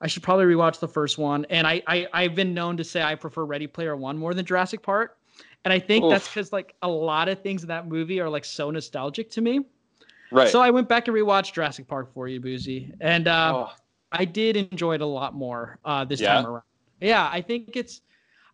I 0.00 0.06
should 0.06 0.22
probably 0.22 0.44
rewatch 0.44 0.78
the 0.78 0.86
first 0.86 1.18
one. 1.18 1.44
And 1.50 1.66
I, 1.66 1.82
I 1.88 2.06
I've 2.12 2.36
been 2.36 2.54
known 2.54 2.76
to 2.76 2.84
say 2.84 3.02
I 3.02 3.16
prefer 3.16 3.44
Ready 3.44 3.66
Player 3.66 3.96
One 3.96 4.16
more 4.16 4.34
than 4.34 4.44
Jurassic 4.46 4.82
Park. 4.82 5.18
And 5.64 5.72
I 5.72 5.80
think 5.80 6.08
that's 6.08 6.28
because 6.28 6.52
like 6.52 6.76
a 6.82 6.88
lot 6.88 7.28
of 7.28 7.42
things 7.42 7.62
in 7.62 7.68
that 7.70 7.88
movie 7.88 8.20
are 8.20 8.28
like 8.28 8.44
so 8.44 8.70
nostalgic 8.70 9.30
to 9.32 9.40
me. 9.40 9.64
Right. 10.30 10.48
So 10.48 10.60
I 10.60 10.70
went 10.70 10.88
back 10.88 11.08
and 11.08 11.16
rewatched 11.16 11.52
Jurassic 11.54 11.88
Park 11.88 12.14
for 12.14 12.28
you, 12.28 12.38
Boozy, 12.38 12.92
and 13.00 13.26
uh, 13.26 13.66
Oh. 13.66 13.72
I 14.12 14.24
did 14.24 14.56
enjoy 14.56 14.94
it 14.94 15.00
a 15.00 15.06
lot 15.06 15.34
more 15.34 15.80
uh, 15.84 16.04
this 16.04 16.20
Yeah? 16.20 16.34
time 16.34 16.46
around. 16.46 16.62
Yeah, 17.00 17.28
I 17.32 17.40
think 17.40 17.74
it's, 17.74 18.02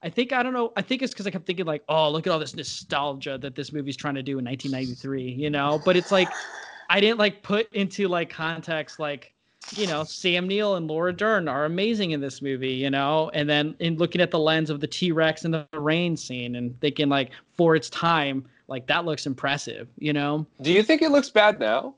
I 0.03 0.11
think 0.11 0.33
I 0.33 0.43
don't 0.43 0.53
know. 0.53 0.73
I 0.77 0.83
think 0.83 1.03
it's 1.03 1.13
because 1.13 1.27
I 1.27 1.31
kept 1.31 1.47
thinking 1.47 1.67
like, 1.67 1.83
oh, 1.89 2.11
look 2.11 2.27
at 2.27 2.33
all 2.33 2.39
this 2.39 2.55
nostalgia 2.55 3.39
that 3.39 3.55
this 3.55 3.73
movie's 3.73 3.97
trying 3.97 4.15
to 4.15 4.23
do 4.23 4.39
in 4.39 4.45
1993, 4.45 5.23
you 5.23 5.51
know. 5.51 5.81
But 5.85 5.97
it's 5.97 6.13
like, 6.13 6.29
I 6.91 7.01
didn't 7.01 7.19
like 7.19 7.43
put 7.43 7.73
into 7.75 8.09
like 8.09 8.31
context 8.31 8.99
like, 8.99 9.35
you 9.73 9.87
know, 9.87 10.05
Sam 10.05 10.47
Neill 10.47 10.77
and 10.77 10.87
Laura 10.87 11.13
Dern 11.13 11.49
are 11.49 11.65
amazing 11.65 12.13
in 12.13 12.21
this 12.21 12.41
movie, 12.41 12.73
you 12.73 12.91
know. 12.91 13.31
And 13.35 13.49
then 13.51 13.75
in 13.81 13.97
looking 13.97 14.21
at 14.21 14.31
the 14.31 14.39
lens 14.39 14.71
of 14.71 14.81
the 14.81 14.87
T 14.87 15.13
Rex 15.13 15.45
and 15.45 15.53
the 15.53 15.67
rain 15.75 16.17
scene 16.17 16.55
and 16.55 16.81
thinking 16.81 17.09
like, 17.09 17.33
for 17.57 17.75
its 17.75 17.91
time, 17.91 18.47
like 18.69 18.87
that 18.87 19.05
looks 19.05 19.27
impressive, 19.27 19.89
you 19.99 20.13
know. 20.13 20.47
Do 20.63 20.73
you 20.73 20.83
think 20.83 21.03
it 21.03 21.11
looks 21.11 21.29
bad 21.29 21.59
now? 21.59 21.95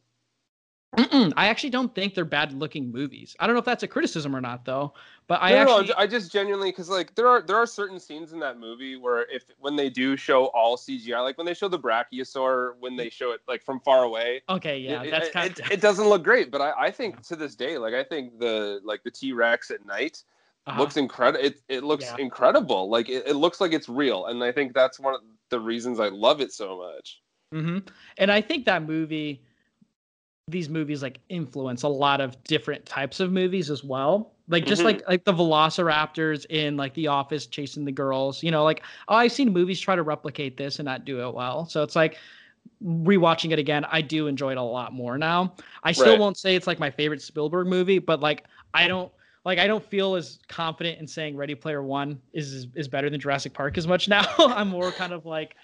Mm-mm, 0.97 1.33
I 1.37 1.47
actually 1.49 1.71
don't 1.71 1.95
think 1.95 2.15
they're 2.15 2.25
bad 2.25 2.53
looking 2.53 2.91
movies. 2.91 3.37
I 3.39 3.47
don't 3.47 3.55
know 3.55 3.61
if 3.61 3.65
that's 3.65 3.83
a 3.85 3.89
criticism 3.89 4.35
or 4.35 4.41
not, 4.41 4.65
though. 4.65 4.95
But 5.29 5.41
I 5.41 5.55
no, 5.55 5.65
no, 5.65 5.79
actually, 5.79 5.95
I 5.97 6.07
just 6.07 6.31
genuinely 6.31 6.71
because 6.71 6.89
like 6.89 7.15
there 7.15 7.27
are 7.27 7.43
there 7.43 7.57
are 7.57 7.67
certain 7.67 7.99
scenes 7.99 8.33
in 8.33 8.39
that 8.41 8.59
movie 8.59 8.97
where 8.97 9.23
if 9.31 9.45
when 9.59 9.75
they 9.75 9.91
do 9.91 10.17
show 10.17 10.47
all 10.47 10.77
CGI, 10.77 11.21
like 11.21 11.39
when 11.39 11.47
they 11.47 11.55
show 11.55 11.69
the 11.69 11.79
brachiosaur, 11.79 12.75
when 12.79 12.97
they 12.97 13.09
show 13.11 13.33
it 13.33 13.41
like 13.49 13.65
from 13.65 13.81
far 13.81 14.05
away, 14.05 14.43
okay, 14.49 14.79
yeah, 14.79 15.03
it, 15.03 15.11
that's 15.11 15.29
it, 15.29 15.33
kind 15.33 15.51
it, 15.59 15.73
it 15.73 15.81
doesn't 15.81 16.07
look 16.09 16.23
great. 16.23 16.51
But 16.51 16.61
I, 16.61 16.73
I 16.87 16.91
think 16.91 17.23
to 17.29 17.37
this 17.37 17.55
day, 17.57 17.79
like 17.79 17.95
I 17.95 18.05
think 18.05 18.39
the 18.39 18.81
like 18.85 19.03
the 19.03 19.11
T 19.11 19.33
Rex 19.33 19.71
at 19.71 19.85
night 19.87 20.23
Uh-huh. 20.67 20.79
looks 20.79 20.97
incredible. 20.97 21.45
It 21.45 21.63
it 21.69 21.83
looks 21.85 22.05
Yeah. 22.05 22.17
incredible. 22.17 22.89
Like 22.89 23.09
it, 23.09 23.27
it 23.27 23.35
looks 23.35 23.61
like 23.61 23.73
it's 23.73 23.89
real, 23.89 24.27
and 24.27 24.45
I 24.45 24.53
think 24.53 24.75
that's 24.75 25.01
one 25.01 25.15
of 25.15 25.23
the 25.49 25.59
reasons 25.61 25.99
I 26.01 26.09
love 26.09 26.41
it 26.41 26.53
so 26.53 26.79
much. 26.79 27.23
hmm 27.53 27.79
And 28.19 28.31
I 28.31 28.41
think 28.41 28.65
that 28.67 28.83
movie, 28.85 29.43
these 30.51 30.69
movies 30.69 31.03
like 31.03 31.19
influence 31.29 31.83
a 31.83 31.89
lot 31.89 32.21
of 32.21 32.43
different 32.45 32.85
types 32.87 33.21
of 33.21 33.33
movies 33.33 33.71
as 33.71 33.83
well. 33.85 34.33
Like 34.49 34.67
just 34.67 34.83
Mhm. 34.83 34.87
like 34.87 35.09
like 35.09 35.25
the 35.25 35.33
Velociraptors 35.33 36.47
in 36.51 36.77
like 36.77 36.95
The 36.95 37.07
Office 37.09 37.47
chasing 37.47 37.85
the 37.85 37.93
girls. 37.93 38.43
You 38.43 38.51
know, 38.51 38.65
like 38.65 38.83
oh, 39.09 39.15
I've 39.17 39.33
seen 39.33 39.53
movies 39.53 39.81
try 39.81 39.97
to 39.97 40.03
replicate 40.03 40.57
this 40.57 40.79
and 40.79 40.87
not 40.87 41.05
do 41.05 41.27
it 41.27 41.35
well. 41.35 41.67
So 41.67 41.83
it's 41.83 41.97
like 41.97 42.17
rewatching 42.85 43.53
it 43.53 43.59
again, 43.59 43.85
I 43.91 44.01
do 44.01 44.27
enjoy 44.27 44.53
it 44.53 44.59
a 44.59 44.63
lot 44.63 44.93
more 44.93 45.19
now. 45.19 45.55
I 45.83 45.93
still 45.93 46.13
Right. 46.13 46.21
won't 46.21 46.39
say 46.39 46.57
it's 46.57 46.67
like 46.67 46.79
my 46.79 46.91
favorite 46.91 47.23
Spielberg 47.23 47.67
movie, 47.67 47.99
but 47.99 48.21
like 48.21 48.45
I 48.75 48.89
don't 48.89 49.11
like 49.45 49.59
I 49.59 49.67
don't 49.67 49.85
feel 49.85 50.15
as 50.17 50.39
confident 50.49 50.99
in 50.99 51.07
saying 51.07 51.37
Ready 51.37 51.55
Player 51.55 51.83
One 51.83 52.21
is 52.33 52.67
is 52.75 52.89
better 52.89 53.11
than 53.11 53.21
Jurassic 53.21 53.53
Park 53.53 53.79
as 53.79 53.87
much 53.87 54.09
now. 54.09 54.25
I'm 54.39 54.69
more 54.69 54.93
kind 54.93 55.13
of 55.13 55.27
like 55.27 55.57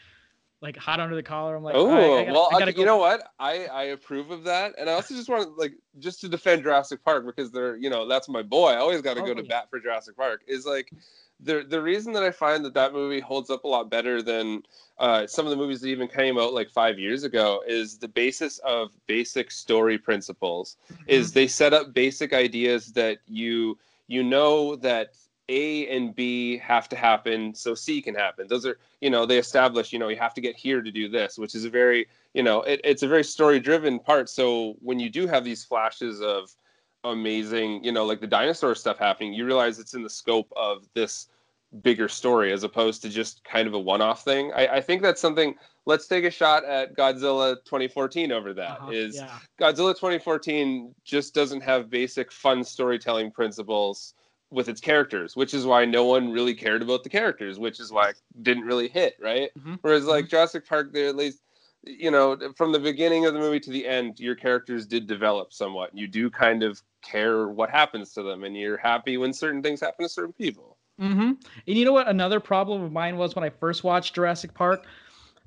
like 0.63 0.77
hot 0.77 1.01
under 1.01 1.15
the 1.15 1.23
collar. 1.23 1.55
I'm 1.57 1.63
like, 1.63 1.75
oh, 1.75 1.87
right, 1.89 2.05
I 2.05 2.25
gotta, 2.25 2.33
well, 2.33 2.49
I 2.53 2.59
gotta 2.59 2.73
go. 2.73 2.81
you 2.81 2.87
know 2.87 2.97
what? 2.97 3.23
I 3.39 3.67
I 3.67 3.83
approve 3.85 4.31
of 4.31 4.45
that, 4.45 4.75
and 4.79 4.89
I 4.89 4.95
also 4.95 5.15
just 5.15 5.29
want 5.29 5.43
to 5.45 5.51
like 5.51 5.75
just 5.99 6.21
to 6.23 6.29
defend 6.29 6.63
Jurassic 6.63 7.05
Park 7.05 7.27
because 7.27 7.51
they're 7.51 7.77
you 7.77 7.91
know 7.91 8.09
that's 8.09 8.29
my 8.29 8.43
boy. 8.43 8.69
I 8.71 8.77
always 8.77 9.03
got 9.03 9.15
to 9.15 9.23
Oh, 9.23 9.27
go 9.27 9.35
to 9.35 9.43
yeah. 9.43 9.49
bat 9.49 9.71
for 9.71 9.79
Jurassic 9.81 10.17
Park. 10.17 10.43
Is 10.47 10.65
like 10.67 10.93
the 11.41 11.65
the 11.69 11.81
reason 11.83 12.13
that 12.15 12.23
I 12.23 12.31
find 12.31 12.65
that 12.65 12.75
that 12.75 12.93
movie 12.95 13.21
holds 13.21 13.51
up 13.51 13.65
a 13.65 13.69
lot 13.69 13.91
better 13.91 14.23
than 14.23 14.63
uh, 14.99 15.27
some 15.27 15.45
of 15.45 15.51
the 15.51 15.57
movies 15.57 15.83
that 15.83 15.89
even 15.89 16.09
came 16.09 16.39
out 16.39 16.55
like 16.55 16.71
five 16.71 16.99
years 16.99 17.25
ago 17.25 17.63
is 17.67 17.99
the 17.99 18.09
basis 18.09 18.59
of 18.61 18.91
basic 19.07 19.51
story 19.51 19.99
principles. 19.99 20.77
Is 21.07 21.33
they 21.33 21.47
set 21.47 21.75
up 21.75 21.93
basic 21.93 22.33
ideas 22.33 22.93
that 22.95 23.19
you 23.27 23.77
you 24.09 24.23
know 24.23 24.77
that 24.77 25.13
A 25.49 25.89
and 25.89 26.15
B 26.15 26.59
have 26.59 26.89
to 26.89 26.97
happen 26.97 27.55
so 27.55 27.75
C 27.75 28.03
can 28.03 28.15
happen. 28.15 28.49
Those 28.49 28.67
are, 28.67 28.79
you 29.01 29.11
know, 29.11 29.27
they 29.27 29.39
establish, 29.39 29.93
you 29.93 29.99
know, 29.99 30.09
you 30.09 30.17
have 30.17 30.35
to 30.35 30.41
get 30.41 30.57
here 30.57 30.83
to 30.83 30.91
do 30.91 31.09
this, 31.09 31.39
which 31.39 31.55
is 31.55 31.65
a 31.65 31.71
very, 31.71 32.09
you 32.35 32.43
know, 32.43 32.63
it, 32.63 32.81
it's 32.83 33.03
a 33.03 33.09
very 33.09 33.25
story 33.25 33.61
driven 33.61 33.99
part. 33.99 34.29
So 34.29 34.77
when 34.81 34.99
you 34.99 35.09
do 35.09 35.27
have 35.27 35.45
these 35.45 35.65
flashes 35.65 36.21
of 36.21 36.55
amazing, 37.05 37.85
you 37.85 37.93
know, 37.93 38.05
like 38.05 38.21
the 38.21 38.27
dinosaur 38.27 38.75
stuff 38.75 38.99
happening, 38.99 39.33
you 39.33 39.47
realize 39.47 39.79
it's 39.79 39.95
in 39.95 40.03
the 40.03 40.11
scope 40.11 40.53
of 40.57 40.89
this 40.95 41.29
bigger 41.83 42.09
story 42.09 42.53
as 42.53 42.63
opposed 42.65 43.03
to 43.03 43.09
just 43.09 43.45
kind 43.45 43.69
of 43.69 43.75
a 43.75 43.79
one 43.79 44.01
off 44.01 44.25
thing. 44.25 44.53
I, 44.55 44.67
I 44.67 44.81
think 44.81 45.03
that's 45.03 45.21
something. 45.21 45.55
Let's 45.85 46.09
take 46.09 46.25
a 46.25 46.31
shot 46.31 46.65
at 46.65 46.97
Godzilla 46.97 47.57
2014 47.65 48.33
over 48.33 48.53
that. 48.55 48.79
Is 48.91 49.21
Uh-huh, 49.21 49.39
yeah. 49.61 49.73
Godzilla 49.73 49.95
2014 49.95 50.93
just 51.05 51.35
doesn't 51.35 51.61
have 51.61 51.89
basic 51.89 52.33
fun 52.33 52.65
storytelling 52.65 53.31
principles 53.31 54.15
with 54.51 54.69
its 54.69 54.81
characters, 54.81 55.37
which 55.37 55.55
is 55.55 55.67
why 55.67 55.85
no 55.85 56.05
one 56.05 56.31
really 56.31 56.55
cared 56.55 56.83
about 56.83 57.03
the 57.03 57.09
characters, 57.09 57.59
which 57.59 57.81
is 57.81 57.91
why 57.93 58.11
it 58.11 58.21
didn't 58.43 58.65
really 58.65 58.89
hit, 58.89 59.17
right? 59.21 59.51
Mhm. 59.59 59.79
Whereas 59.83 60.05
like 60.05 60.29
Jurassic 60.29 60.67
Park, 60.67 60.93
there 60.93 61.09
at 61.09 61.17
least 61.17 61.43
you 61.83 62.11
know 62.11 62.37
from 62.57 62.73
the 62.73 62.79
beginning 62.79 63.27
of 63.27 63.35
the 63.35 63.41
movie 63.41 63.61
to 63.61 63.71
the 63.71 63.87
end, 63.87 64.19
your 64.21 64.35
characters 64.35 64.87
did 64.87 65.07
develop 65.07 65.53
somewhat. 65.53 65.97
You 65.97 66.07
do 66.07 66.31
kind 66.31 66.63
of 66.63 66.81
care 67.03 67.49
what 67.49 67.71
happens 67.71 68.13
to 68.15 68.23
them, 68.23 68.45
and 68.45 68.57
you're 68.57 68.77
happy 68.77 69.17
when 69.17 69.33
certain 69.33 69.63
things 69.63 69.81
happen 69.81 70.05
to 70.05 70.09
certain 70.09 70.33
people. 70.33 70.77
Mm-hmm. 71.01 71.21
And 71.21 71.39
you 71.67 71.85
know 71.85 71.93
what? 71.93 72.09
Another 72.09 72.41
problem 72.41 72.83
of 72.83 72.93
mine 72.93 73.17
was 73.19 73.35
when 73.35 73.45
I 73.45 73.51
first 73.51 73.85
watched 73.85 74.15
Jurassic 74.15 74.55
Park, 74.55 74.87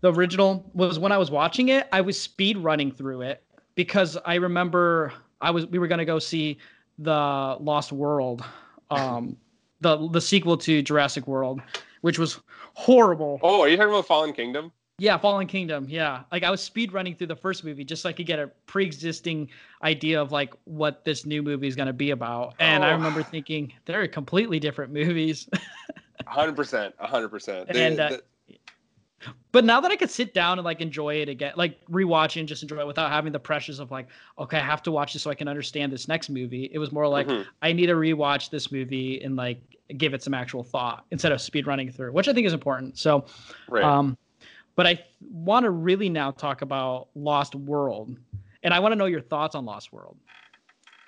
the 0.01 0.13
original 0.13 0.69
was 0.73 0.99
when 0.99 1.11
I 1.11 1.17
was 1.17 1.31
watching 1.31 1.69
it, 1.69 1.87
I 1.91 2.01
was 2.01 2.19
speed 2.19 2.57
running 2.57 2.91
through 2.91 3.21
it 3.21 3.43
because 3.75 4.17
I 4.25 4.35
remember 4.35 5.13
I 5.41 5.51
was 5.51 5.65
we 5.67 5.79
were 5.79 5.87
gonna 5.87 6.05
go 6.05 6.19
see 6.19 6.57
the 6.99 7.57
Lost 7.59 7.91
World, 7.91 8.43
um, 8.91 9.35
the 9.81 10.07
the 10.09 10.21
sequel 10.21 10.57
to 10.57 10.81
Jurassic 10.81 11.27
World, 11.27 11.61
which 12.01 12.19
was 12.19 12.39
horrible. 12.73 13.39
Oh, 13.43 13.61
are 13.61 13.69
you 13.69 13.77
talking 13.77 13.91
about 13.93 14.07
Fallen 14.07 14.33
Kingdom? 14.33 14.71
Yeah, 14.97 15.17
Fallen 15.17 15.47
Kingdom. 15.47 15.85
Yeah, 15.87 16.23
like 16.31 16.43
I 16.43 16.51
was 16.51 16.61
speed 16.61 16.91
running 16.91 17.15
through 17.15 17.27
the 17.27 17.35
first 17.35 17.63
movie 17.63 17.85
just 17.85 18.01
so 18.01 18.09
I 18.09 18.13
could 18.13 18.25
get 18.25 18.37
a 18.37 18.47
pre-existing 18.65 19.49
idea 19.81 20.21
of 20.21 20.33
like 20.33 20.53
what 20.65 21.05
this 21.05 21.25
new 21.25 21.41
movie 21.41 21.67
is 21.67 21.75
gonna 21.75 21.93
be 21.93 22.11
about. 22.11 22.55
And 22.59 22.83
I 22.83 22.89
Oh. 22.89 22.95
remember 22.97 23.23
thinking 23.23 23.71
they're 23.85 24.07
completely 24.07 24.59
different 24.59 24.91
movies. 24.91 25.47
hundred 26.27 26.55
percent, 26.57 26.93
hundred 26.99 27.29
percent. 27.29 27.69
And, 27.69 27.99
uh, 27.99 28.17
but 29.51 29.65
now 29.65 29.81
that 29.81 29.91
I 29.91 29.95
could 29.95 30.09
sit 30.09 30.33
down 30.33 30.59
and 30.59 30.65
like 30.65 30.81
enjoy 30.81 31.15
it 31.15 31.29
again, 31.29 31.53
like 31.55 31.83
rewatch 31.87 32.37
it 32.37 32.41
and 32.41 32.47
just 32.47 32.63
enjoy 32.63 32.79
it 32.79 32.87
without 32.87 33.11
having 33.11 33.31
the 33.31 33.39
pressures 33.39 33.79
of 33.79 33.91
like, 33.91 34.07
okay, 34.37 34.57
I 34.57 34.61
have 34.61 34.81
to 34.83 34.91
watch 34.91 35.13
this 35.13 35.23
so 35.23 35.29
I 35.29 35.35
can 35.35 35.47
understand 35.47 35.91
this 35.91 36.07
next 36.07 36.29
movie. 36.29 36.69
It 36.71 36.79
was 36.79 36.91
more 36.91 37.07
like 37.07 37.27
Mhm. 37.27 37.45
I 37.61 37.73
need 37.73 37.87
to 37.87 37.95
rewatch 37.95 38.49
this 38.49 38.71
movie 38.71 39.21
and 39.21 39.35
like 39.35 39.61
give 39.97 40.13
it 40.13 40.21
some 40.23 40.33
actual 40.33 40.63
thought 40.63 41.05
instead 41.11 41.31
of 41.31 41.41
speed 41.41 41.67
running 41.67 41.91
through, 41.91 42.11
which 42.13 42.27
I 42.27 42.33
think 42.33 42.45
is 42.45 42.53
important. 42.53 42.97
So, 42.97 43.25
Right. 43.67 43.83
um, 43.83 44.17
but 44.75 44.85
I 44.87 45.03
want 45.19 45.63
to 45.63 45.71
really 45.71 46.09
now 46.09 46.31
talk 46.31 46.61
about 46.61 47.07
Lost 47.15 47.55
World, 47.55 48.15
and 48.63 48.73
I 48.73 48.79
want 48.79 48.91
to 48.93 48.95
know 48.95 49.05
your 49.05 49.21
thoughts 49.21 49.55
on 49.55 49.65
Lost 49.65 49.91
World. 49.91 50.15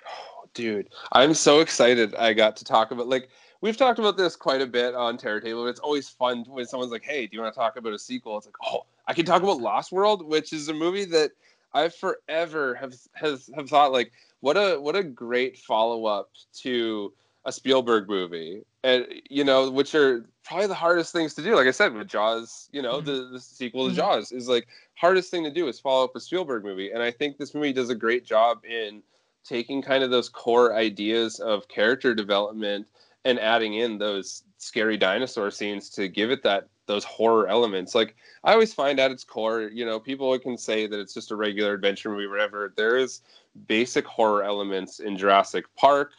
Oh, 0.06 0.44
dude 0.54 0.88
i'm 1.12 1.32
so 1.32 1.60
excited 1.60 2.14
i 2.16 2.34
got 2.34 2.56
to 2.56 2.64
talk 2.64 2.90
about 2.90 3.08
like 3.08 3.30
we've 3.62 3.76
talked 3.78 3.98
about 3.98 4.18
this 4.18 4.36
quite 4.36 4.60
a 4.60 4.66
bit 4.66 4.94
on 4.94 5.16
terror 5.16 5.40
table 5.40 5.62
but 5.62 5.70
it's 5.70 5.80
always 5.80 6.08
fun 6.10 6.44
when 6.48 6.66
someone's 6.66 6.92
like 6.92 7.04
hey 7.04 7.26
do 7.26 7.34
you 7.36 7.42
want 7.42 7.54
to 7.54 7.58
talk 7.58 7.76
about 7.78 7.94
a 7.94 7.98
sequel? 7.98 8.36
It's 8.36 8.46
like 8.46 8.56
oh 8.66 8.84
i 9.08 9.14
can 9.14 9.24
talk 9.24 9.42
about 9.42 9.58
lost 9.60 9.92
world 9.92 10.26
which 10.26 10.52
is 10.52 10.68
a 10.68 10.74
movie 10.74 11.06
that 11.06 11.30
i 11.72 11.88
forever 11.88 12.74
have 12.74 12.94
has 13.14 13.48
have 13.56 13.70
thought 13.70 13.92
like 13.92 14.12
what 14.40 14.56
a 14.56 14.76
what 14.78 14.96
a 14.96 15.02
great 15.02 15.56
follow-up 15.56 16.28
to 16.58 17.12
a 17.44 17.52
spielberg 17.52 18.08
movie 18.08 18.62
and 18.84 19.06
you 19.30 19.42
know 19.44 19.70
which 19.70 19.94
are 19.94 20.24
probably 20.44 20.66
the 20.66 20.74
hardest 20.74 21.12
things 21.12 21.34
to 21.34 21.42
do. 21.42 21.54
Like 21.56 21.66
i 21.66 21.70
said 21.72 21.94
with 21.94 22.08
jaws 22.08 22.68
you 22.72 22.82
know 22.82 23.00
the, 23.00 23.28
the 23.32 23.40
sequel 23.40 23.86
to 23.88 23.92
Mhm. 23.92 23.96
jaws 23.96 24.32
is 24.32 24.48
like 24.48 24.66
hardest 24.94 25.30
thing 25.30 25.42
to 25.44 25.50
do 25.50 25.66
is 25.68 25.80
follow 25.80 26.04
up 26.04 26.14
a 26.14 26.20
spielberg 26.20 26.62
movie 26.64 26.90
and 26.92 27.02
i 27.02 27.10
think 27.10 27.38
this 27.38 27.54
movie 27.54 27.72
does 27.72 27.90
a 27.90 27.94
great 27.94 28.24
job 28.24 28.64
in 28.64 29.02
taking 29.44 29.82
kind 29.82 30.04
of 30.04 30.10
those 30.10 30.28
core 30.28 30.76
ideas 30.76 31.40
of 31.40 31.66
character 31.66 32.14
development 32.14 32.86
and 33.24 33.38
adding 33.38 33.74
in 33.74 33.98
those 33.98 34.44
scary 34.58 34.96
dinosaur 34.96 35.50
scenes 35.50 35.90
to 35.90 36.08
give 36.08 36.30
it 36.30 36.42
that 36.42 36.68
those 36.86 37.04
horror 37.04 37.46
elements. 37.48 37.94
Like 37.94 38.16
I 38.44 38.52
always 38.52 38.74
find 38.74 38.98
at 38.98 39.10
its 39.10 39.24
core, 39.24 39.62
you 39.62 39.86
know, 39.86 40.00
people 40.00 40.36
can 40.38 40.58
say 40.58 40.86
that 40.86 40.98
it's 40.98 41.14
just 41.14 41.30
a 41.30 41.36
regular 41.36 41.74
adventure 41.74 42.10
movie, 42.10 42.26
whatever. 42.26 42.72
There 42.76 42.96
is 42.96 43.20
basic 43.68 44.04
horror 44.06 44.42
elements 44.42 44.98
in 45.00 45.16
Jurassic 45.16 45.64
Park 45.76 46.12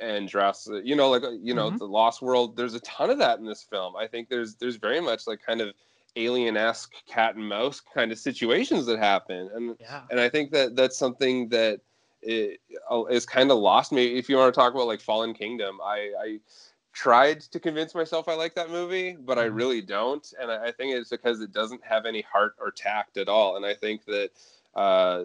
and 0.00 0.28
Jurassic, 0.28 0.82
you 0.84 0.94
know, 0.96 1.10
like 1.10 1.22
you 1.40 1.54
know, 1.54 1.70
Mhm. 1.70 1.78
the 1.78 1.86
Lost 1.86 2.22
World. 2.22 2.56
There's 2.56 2.74
a 2.74 2.80
ton 2.80 3.10
of 3.10 3.18
that 3.18 3.38
in 3.38 3.44
this 3.44 3.62
film. 3.62 3.96
I 3.96 4.06
think 4.06 4.28
there's 4.28 4.54
there's 4.54 4.76
very 4.76 5.00
much 5.00 5.26
like 5.26 5.40
kind 5.44 5.60
of 5.60 5.74
alien-esque 6.16 6.92
cat 7.06 7.36
and 7.36 7.48
mouse 7.48 7.80
kind 7.80 8.10
of 8.10 8.18
situations 8.18 8.86
that 8.86 8.98
happen, 8.98 9.50
and 9.54 9.76
Yeah. 9.80 10.02
and 10.10 10.18
I 10.20 10.28
think 10.28 10.50
that 10.52 10.74
that's 10.74 10.96
something 10.96 11.48
that 11.50 11.80
i- 12.26 12.56
is 13.10 13.26
kind 13.26 13.50
of 13.50 13.58
lost 13.58 13.92
me. 13.92 14.16
If 14.18 14.28
you 14.28 14.36
want 14.36 14.52
to 14.54 14.58
talk 14.58 14.74
about 14.74 14.86
like 14.86 15.00
Fallen 15.00 15.34
Kingdom, 15.34 15.78
I, 15.82 16.12
I 16.20 16.40
tried 16.92 17.40
to 17.40 17.60
convince 17.60 17.94
myself 17.94 18.28
I 18.28 18.34
like 18.34 18.54
that 18.54 18.70
movie, 18.70 19.16
but 19.18 19.38
I 19.38 19.44
really 19.44 19.80
don't, 19.80 20.26
and 20.40 20.50
I, 20.50 20.66
I 20.66 20.72
think 20.72 20.94
it's 20.94 21.10
because 21.10 21.40
it 21.40 21.52
doesn't 21.52 21.84
have 21.84 22.06
any 22.06 22.22
heart 22.22 22.54
or 22.58 22.70
tact 22.70 23.16
at 23.18 23.28
all. 23.28 23.56
And 23.56 23.64
I 23.64 23.74
think 23.74 24.04
that 24.06 24.30
uh, 24.74 25.24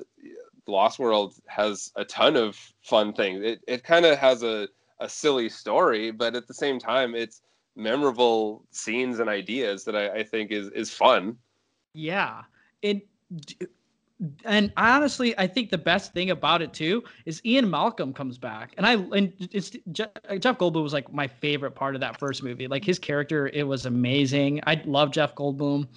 Lost 0.68 1.00
World 1.00 1.36
has 1.48 1.92
a 1.96 2.06
ton 2.06 2.36
of 2.36 2.58
fun 2.82 3.14
things. 3.14 3.44
It 3.44 3.62
it 3.68 3.84
kind 3.84 4.06
of 4.06 4.18
has 4.18 4.44
a 4.44 4.68
a 5.00 5.10
silly 5.10 5.50
story, 5.50 6.12
but 6.12 6.36
at 6.36 6.48
the 6.48 6.54
same 6.54 6.80
time, 6.80 7.16
it's 7.16 7.42
memorable 7.76 8.64
scenes 8.72 9.20
and 9.20 9.30
ideas 9.30 9.84
that 9.84 9.96
I, 9.96 10.20
I 10.20 10.24
think 10.24 10.52
is 10.52 10.70
is 10.70 10.92
fun. 10.92 11.38
Yeah. 11.94 12.44
It 12.82 13.08
and 14.46 14.72
honestly, 14.78 15.38
I 15.38 15.48
think 15.48 15.70
the 15.70 15.78
best 15.78 16.14
thing 16.14 16.30
about 16.30 16.62
it 16.62 16.74
too 16.74 17.04
is 17.26 17.42
Ian 17.46 17.70
Malcolm 17.70 18.14
comes 18.14 18.38
back, 18.38 18.74
and 18.78 18.86
I 18.86 18.94
and 18.94 19.34
it's 19.40 19.72
Je- 19.92 20.06
Jeff 20.40 20.58
Goldblum 20.58 20.84
was 20.84 20.94
like 20.94 21.12
my 21.12 21.28
favorite 21.28 21.72
part 21.72 21.96
of 21.96 22.02
that 22.02 22.20
first 22.20 22.44
movie. 22.44 22.68
Like 22.68 22.86
his 22.86 23.00
character, 23.00 23.48
it 23.48 23.64
was 23.64 23.86
amazing. 23.86 24.62
I 24.66 24.82
love 24.86 25.12
Jeff 25.12 25.36
Goldblum, 25.36 25.88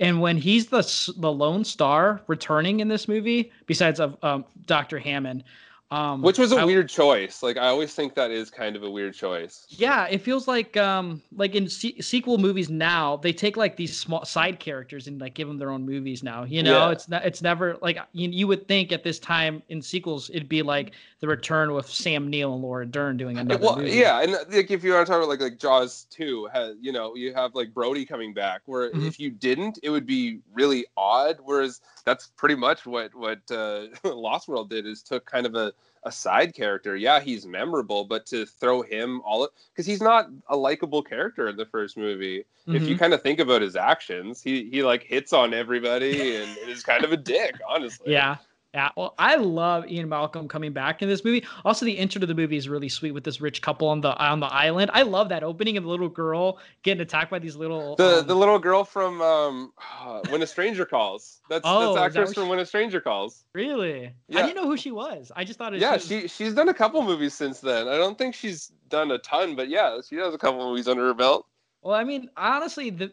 and 0.00 0.20
when 0.20 0.36
he's 0.36 0.66
the 0.66 0.82
the 1.18 1.30
lone 1.30 1.64
star 1.64 2.22
returning 2.26 2.80
in 2.80 2.88
this 2.88 3.06
movie, 3.06 3.52
besides 3.66 4.00
of 4.00 4.16
um, 4.24 4.44
Dr. 4.66 4.98
Hammond, 4.98 5.44
um, 5.92 6.22
Which 6.22 6.38
was 6.38 6.52
a 6.52 6.56
I- 6.56 6.64
weird 6.64 6.88
choice. 6.88 7.42
Like 7.42 7.56
I 7.56 7.66
always 7.66 7.92
think 7.94 8.14
that 8.14 8.30
is 8.30 8.48
kind 8.48 8.76
of 8.76 8.84
a 8.84 8.90
weird 8.90 9.12
choice. 9.14 9.66
Yeah, 9.70 10.06
it 10.06 10.18
feels 10.22 10.46
like 10.46 10.76
um 10.76 11.20
like 11.34 11.54
in 11.56 11.68
se- 11.68 12.00
sequel 12.00 12.38
movies 12.38 12.70
now 12.70 13.16
they 13.16 13.32
take 13.32 13.56
like 13.56 13.76
these 13.76 13.96
small 13.98 14.24
side 14.24 14.60
characters 14.60 15.08
and 15.08 15.20
like 15.20 15.34
give 15.34 15.48
them 15.48 15.58
their 15.58 15.70
own 15.70 15.84
movies 15.84 16.22
now. 16.22 16.44
You 16.44 16.62
know, 16.62 16.86
Yeah. 16.86 16.90
it's 16.92 17.08
not 17.08 17.24
it's 17.24 17.42
never 17.42 17.76
like 17.82 17.98
you, 18.12 18.28
you 18.30 18.46
would 18.46 18.68
think 18.68 18.92
at 18.92 19.02
this 19.02 19.18
time 19.18 19.62
in 19.68 19.82
sequels 19.82 20.30
it'd 20.30 20.48
be 20.48 20.62
like 20.62 20.92
the 21.18 21.26
return 21.26 21.72
with 21.74 21.86
Sam 21.88 22.30
Neill 22.30 22.54
and 22.54 22.62
Laura 22.62 22.86
Dern 22.86 23.16
doing 23.16 23.36
another 23.38 23.62
well, 23.62 23.76
movie. 23.76 23.90
yeah, 23.90 24.20
and 24.22 24.32
like 24.50 24.70
if 24.70 24.84
you 24.84 24.92
want 24.94 25.06
to 25.06 25.10
talk 25.12 25.18
about 25.18 25.28
like 25.28 25.40
like 25.40 25.58
Jaws 25.58 26.06
two, 26.08 26.48
has 26.52 26.76
you 26.80 26.92
know 26.92 27.16
you 27.16 27.34
have 27.34 27.54
like 27.56 27.74
Brody 27.74 28.06
coming 28.06 28.32
back. 28.32 28.62
Where 28.66 28.90
Mhm. 28.92 29.06
if 29.08 29.18
you 29.18 29.30
didn't, 29.30 29.78
it 29.82 29.90
would 29.90 30.06
be 30.06 30.38
really 30.54 30.86
odd. 30.96 31.38
Whereas 31.42 31.80
that's 32.04 32.28
pretty 32.36 32.54
much 32.54 32.86
what 32.86 33.12
what 33.14 33.40
uh, 33.50 33.86
Lost 34.04 34.46
World 34.48 34.70
did 34.70 34.86
is 34.86 35.02
took 35.02 35.24
kind 35.26 35.46
of 35.46 35.54
a 35.56 35.72
a 36.04 36.12
side 36.12 36.54
character. 36.54 36.96
Yeah, 36.96 37.20
he's 37.20 37.46
memorable, 37.46 38.04
but 38.04 38.26
to 38.26 38.46
throw 38.46 38.82
him 38.82 39.20
all 39.24 39.48
because 39.72 39.86
he's 39.86 40.00
not 40.00 40.28
a 40.48 40.56
likable 40.56 41.02
character 41.02 41.48
in 41.48 41.56
the 41.56 41.66
first 41.66 41.96
movie. 41.96 42.44
If 42.66 42.88
you 42.88 42.94
Mhm. 42.94 42.98
kind 42.98 43.14
of 43.14 43.22
think 43.22 43.40
about 43.40 43.62
his 43.62 43.76
actions, 43.76 44.42
he 44.42 44.70
he 44.70 44.82
like 44.82 45.02
hits 45.02 45.32
on 45.32 45.52
everybody 45.52 46.36
and 46.36 46.56
is 46.68 46.82
kind 46.82 47.04
of 47.04 47.12
a 47.12 47.16
dick, 47.16 47.54
honestly. 47.68 48.12
Yeah. 48.12 48.36
Yeah, 48.72 48.90
well, 48.96 49.14
I 49.18 49.34
love 49.34 49.88
Ian 49.90 50.08
Malcolm 50.08 50.46
coming 50.46 50.72
back 50.72 51.02
in 51.02 51.08
this 51.08 51.24
movie. 51.24 51.44
Also, 51.64 51.84
the 51.84 51.90
intro 51.92 52.20
to 52.20 52.26
the 52.26 52.34
movie 52.36 52.56
is 52.56 52.68
really 52.68 52.88
sweet 52.88 53.10
with 53.10 53.24
this 53.24 53.40
rich 53.40 53.62
couple 53.62 53.88
on 53.88 54.00
the 54.00 54.16
on 54.16 54.38
the 54.38 54.46
island. 54.46 54.92
I 54.94 55.02
love 55.02 55.28
that 55.30 55.42
opening 55.42 55.76
of 55.76 55.82
the 55.82 55.90
little 55.90 56.08
girl 56.08 56.58
getting 56.84 57.00
attacked 57.00 57.32
by 57.32 57.40
these 57.40 57.56
little. 57.56 57.96
The 57.96 58.20
um, 58.20 58.26
the 58.28 58.34
little 58.36 58.60
girl 58.60 58.84
from 58.84 59.20
um, 59.20 59.72
When 60.28 60.40
a 60.42 60.46
Stranger 60.46 60.86
Calls. 60.86 61.40
That's 61.50 61.62
Oh, 61.66 61.94
that's 61.94 62.14
that 62.14 62.20
actress 62.20 62.28
what 62.28 62.34
from 62.36 62.44
she- 62.44 62.50
When 62.50 62.58
a 62.60 62.66
Stranger 62.66 63.00
Calls. 63.00 63.44
really, 63.54 64.12
Yeah. 64.28 64.38
I 64.38 64.42
didn't 64.42 64.54
know 64.62 64.68
who 64.68 64.76
she 64.76 64.92
was. 64.92 65.32
I 65.34 65.42
just 65.42 65.58
thought 65.58 65.74
it. 65.74 65.80
Yeah, 65.80 65.94
was- 65.94 66.06
she 66.06 66.28
she's 66.28 66.54
done 66.54 66.68
a 66.68 66.74
couple 66.74 67.02
movies 67.02 67.34
since 67.34 67.58
then. 67.58 67.88
I 67.88 67.96
don't 67.96 68.16
think 68.16 68.36
she's 68.36 68.70
done 68.88 69.10
a 69.10 69.18
ton, 69.18 69.56
but 69.56 69.68
yeah, 69.68 69.98
she 70.08 70.14
has 70.16 70.32
a 70.32 70.38
couple 70.38 70.60
movies 70.70 70.86
under 70.86 71.04
her 71.06 71.14
belt. 71.14 71.44
Well, 71.82 71.96
I 71.96 72.04
mean, 72.04 72.30
honestly, 72.36 72.90
the 72.90 73.10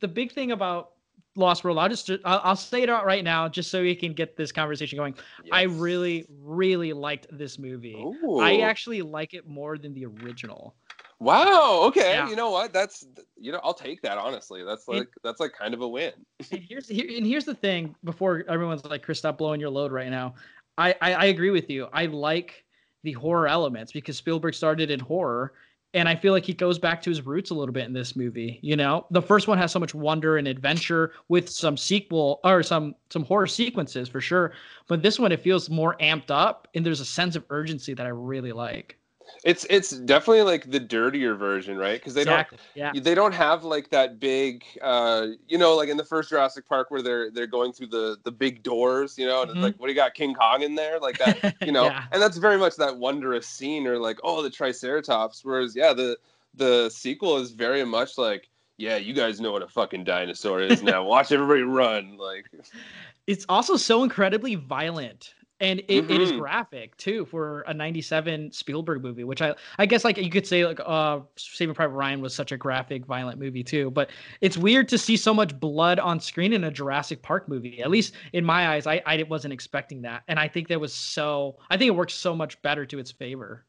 the 0.00 0.08
big 0.08 0.32
thing 0.32 0.52
about 0.52 0.90
Lost 1.38 1.64
World, 1.64 1.78
I'll 1.78 1.88
just 1.88 2.10
I'll, 2.24 2.40
I'll 2.42 2.56
say 2.56 2.82
it 2.82 2.90
out 2.90 3.06
right 3.06 3.24
now, 3.24 3.48
just 3.48 3.70
so 3.70 3.82
we 3.82 3.94
can 3.94 4.12
get 4.12 4.36
this 4.36 4.52
conversation 4.52 4.98
going. 4.98 5.14
I 5.52 5.62
really, 5.62 6.26
really 6.42 6.92
liked 6.92 7.26
this 7.30 7.58
movie. 7.58 7.96
I 8.40 8.60
actually 8.60 9.02
like 9.02 9.34
it 9.34 9.46
more 9.46 9.78
than 9.78 9.94
the 9.94 10.06
original. 10.06 10.74
Wow. 11.20 11.80
Okay. 11.86 12.12
Yeah. 12.12 12.28
You 12.28 12.36
know 12.36 12.50
what? 12.50 12.72
That's 12.72 13.06
you 13.36 13.52
know 13.52 13.60
I'll 13.64 13.74
take 13.74 14.02
that 14.02 14.18
honestly. 14.18 14.62
That's 14.62 14.86
It- 14.88 14.92
like 14.92 15.08
that's 15.24 15.40
like 15.40 15.52
kind 15.52 15.74
of 15.74 15.80
a 15.80 15.88
win. 15.88 16.12
and 16.50 16.60
here's 16.60 16.88
here, 16.88 17.06
and 17.16 17.26
here's 17.26 17.44
the 17.44 17.54
thing. 17.54 17.94
Before 18.04 18.44
everyone's 18.48 18.84
like, 18.84 19.02
"Chris, 19.02 19.18
stop 19.18 19.38
blowing 19.38 19.60
your 19.60 19.70
load 19.70 19.92
right 19.92 20.10
now." 20.10 20.34
I, 20.76 20.94
I 21.00 21.14
I 21.14 21.24
agree 21.26 21.50
with 21.50 21.70
you. 21.70 21.88
I 21.92 22.06
like 22.06 22.64
the 23.04 23.12
horror 23.12 23.48
elements 23.48 23.92
because 23.92 24.16
Spielberg 24.16 24.54
started 24.54 24.90
in 24.90 25.00
horror, 25.00 25.54
and 25.94 26.08
I 26.08 26.16
feel 26.16 26.32
like 26.32 26.44
he 26.44 26.52
goes 26.52 26.78
back 26.78 27.00
to 27.02 27.10
his 27.10 27.24
roots 27.24 27.50
a 27.50 27.54
little 27.54 27.72
bit 27.72 27.86
in 27.86 27.92
this 27.92 28.14
movie. 28.14 28.58
You 28.62 28.76
know, 28.76 29.06
the 29.10 29.22
first 29.22 29.48
one 29.48 29.58
has 29.58 29.72
so 29.72 29.78
much 29.78 29.94
wonder 29.94 30.36
and 30.36 30.46
adventure 30.46 31.12
with 31.28 31.48
some 31.48 31.76
sequel 31.76 32.40
or 32.44 32.62
some 32.62 32.94
some 33.10 33.24
horror 33.24 33.46
sequences 33.46 34.08
for 34.08 34.20
sure, 34.20 34.52
but 34.86 35.02
this 35.02 35.18
one 35.18 35.32
it 35.32 35.40
feels 35.40 35.70
more 35.70 35.96
amped 36.00 36.30
up, 36.30 36.68
and 36.74 36.84
there's 36.84 37.00
a 37.00 37.04
sense 37.04 37.36
of 37.36 37.44
urgency 37.50 37.94
that 37.94 38.06
I 38.06 38.10
really 38.10 38.52
like. 38.52 38.97
It's 39.44 39.64
it's 39.70 39.90
definitely 39.90 40.42
like 40.42 40.70
the 40.70 40.80
dirtier 40.80 41.34
version, 41.34 41.78
right? 41.78 41.98
Because 42.00 42.14
they 42.14 42.22
Exactly, 42.22 42.58
don't 42.76 42.94
yeah. 42.96 43.00
they 43.02 43.14
don't 43.14 43.32
have 43.34 43.64
like 43.64 43.88
that 43.90 44.18
big 44.18 44.64
uh 44.82 45.28
you 45.46 45.58
know 45.58 45.76
like 45.76 45.88
in 45.88 45.96
the 45.96 46.04
first 46.04 46.30
Jurassic 46.30 46.66
Park 46.68 46.90
where 46.90 47.02
they're 47.02 47.30
they're 47.30 47.46
going 47.46 47.72
through 47.72 47.88
the 47.88 48.16
the 48.24 48.32
big 48.32 48.62
doors, 48.62 49.16
you 49.18 49.26
know, 49.26 49.42
and 49.42 49.50
Mhm. 49.50 49.54
it's 49.54 49.62
like 49.62 49.74
what 49.78 49.86
do 49.86 49.92
you 49.92 49.96
got 49.96 50.14
King 50.14 50.34
Kong 50.34 50.62
in 50.62 50.74
there 50.74 50.98
like 50.98 51.18
that, 51.18 51.38
you 51.64 51.72
know, 51.72 51.86
Yeah. 51.86 52.02
and 52.12 52.20
that's 52.20 52.36
very 52.36 52.58
much 52.58 52.76
that 52.76 52.96
wondrous 52.96 53.46
scene 53.46 53.86
or 53.86 53.98
like 53.98 54.18
oh 54.24 54.42
the 54.42 54.50
Triceratops. 54.50 55.44
Whereas 55.44 55.74
yeah 55.76 55.92
the 55.92 56.18
the 56.54 56.88
sequel 56.90 57.36
is 57.36 57.52
very 57.52 57.84
much 57.84 58.18
like 58.18 58.48
yeah 58.78 58.96
you 58.96 59.12
guys 59.12 59.40
know 59.40 59.52
what 59.52 59.62
a 59.62 59.68
fucking 59.68 60.04
dinosaur 60.04 60.60
is 60.60 60.82
now 60.82 61.04
watch 61.04 61.30
everybody 61.32 61.62
run 61.62 62.16
like 62.16 62.46
it's 63.26 63.44
also 63.48 63.76
so 63.76 64.02
incredibly 64.02 64.54
violent 64.54 65.34
and 65.60 65.80
it, 65.88 66.04
it 66.08 66.20
is 66.20 66.30
Mhm. 66.30 66.38
graphic 66.38 66.96
too 66.96 67.24
for 67.26 67.62
a 67.62 67.74
97 67.74 68.52
spielberg 68.52 69.02
movie 69.02 69.24
which 69.24 69.42
i 69.42 69.54
i 69.78 69.86
guess 69.86 70.04
like 70.04 70.16
you 70.16 70.30
could 70.30 70.46
say 70.46 70.64
like 70.64 70.80
uh 70.84 71.20
saving 71.36 71.74
private 71.74 71.94
ryan 71.94 72.20
was 72.20 72.34
such 72.34 72.52
a 72.52 72.56
graphic 72.56 73.04
violent 73.06 73.38
movie 73.38 73.64
too 73.64 73.90
but 73.90 74.10
it's 74.40 74.56
weird 74.56 74.88
to 74.88 74.98
see 74.98 75.16
so 75.16 75.34
much 75.34 75.58
blood 75.58 75.98
on 75.98 76.20
screen 76.20 76.52
in 76.52 76.64
a 76.64 76.70
jurassic 76.70 77.22
park 77.22 77.48
movie 77.48 77.82
at 77.82 77.90
least 77.90 78.14
in 78.32 78.44
my 78.44 78.68
eyes 78.68 78.86
i 78.86 79.02
i 79.06 79.22
wasn't 79.24 79.52
expecting 79.52 80.02
that 80.02 80.22
and 80.28 80.38
i 80.38 80.46
think 80.46 80.68
that 80.68 80.80
was 80.80 80.92
so 80.94 81.56
i 81.70 81.76
think 81.76 81.88
it 81.88 81.96
works 81.96 82.14
so 82.14 82.34
much 82.36 82.60
better 82.62 82.86
to 82.86 82.98
its 82.98 83.10
favor 83.10 83.64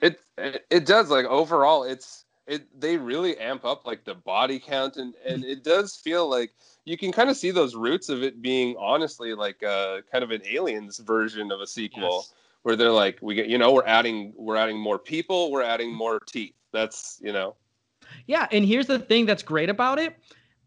it, 0.00 0.20
it 0.70 0.86
does 0.86 1.10
like 1.10 1.26
overall 1.26 1.82
it's 1.84 2.24
it 2.48 2.80
they 2.80 2.96
really 2.96 3.38
amp 3.38 3.64
up 3.64 3.86
like 3.86 4.04
the 4.04 4.14
body 4.14 4.58
count 4.58 4.96
and 4.96 5.14
and 5.26 5.44
it 5.44 5.62
does 5.62 5.94
feel 5.94 6.28
like 6.28 6.52
you 6.84 6.96
can 6.96 7.12
kind 7.12 7.30
of 7.30 7.36
see 7.36 7.50
those 7.50 7.76
roots 7.76 8.08
of 8.08 8.22
it 8.22 8.40
being 8.42 8.74
honestly 8.78 9.34
like 9.34 9.62
uh 9.62 10.00
kind 10.10 10.24
of 10.24 10.30
an 10.30 10.40
aliens 10.46 10.98
version 10.98 11.52
of 11.52 11.60
a 11.60 11.66
sequel 11.66 12.26
where 12.62 12.76
they're 12.76 12.90
like 12.90 13.18
we 13.22 13.34
get 13.34 13.48
you 13.48 13.58
know 13.58 13.72
we're 13.72 13.86
adding 13.86 14.32
we're 14.36 14.56
adding 14.56 14.78
more 14.78 14.98
people 14.98 15.50
we're 15.50 15.62
adding 15.62 15.92
more 15.94 16.18
teeth. 16.26 16.54
That's 16.72 17.20
you 17.22 17.32
know. 17.32 17.54
Yeah, 18.26 18.46
and 18.52 18.64
here's 18.64 18.86
the 18.86 18.98
thing 18.98 19.26
that's 19.26 19.42
great 19.42 19.70
about 19.70 19.98
it. 19.98 20.16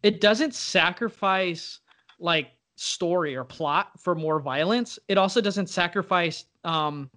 It 0.04 0.22
doesn't 0.22 0.56
sacrifice 0.56 1.80
like 2.20 2.52
story 2.82 3.36
or 3.36 3.44
plot 3.44 3.92
for 4.00 4.16
more 4.16 4.40
violence. 4.40 4.98
It 5.08 5.18
also 5.18 5.40
doesn't 5.40 5.68
sacrifice 5.68 6.46
um 6.64 7.10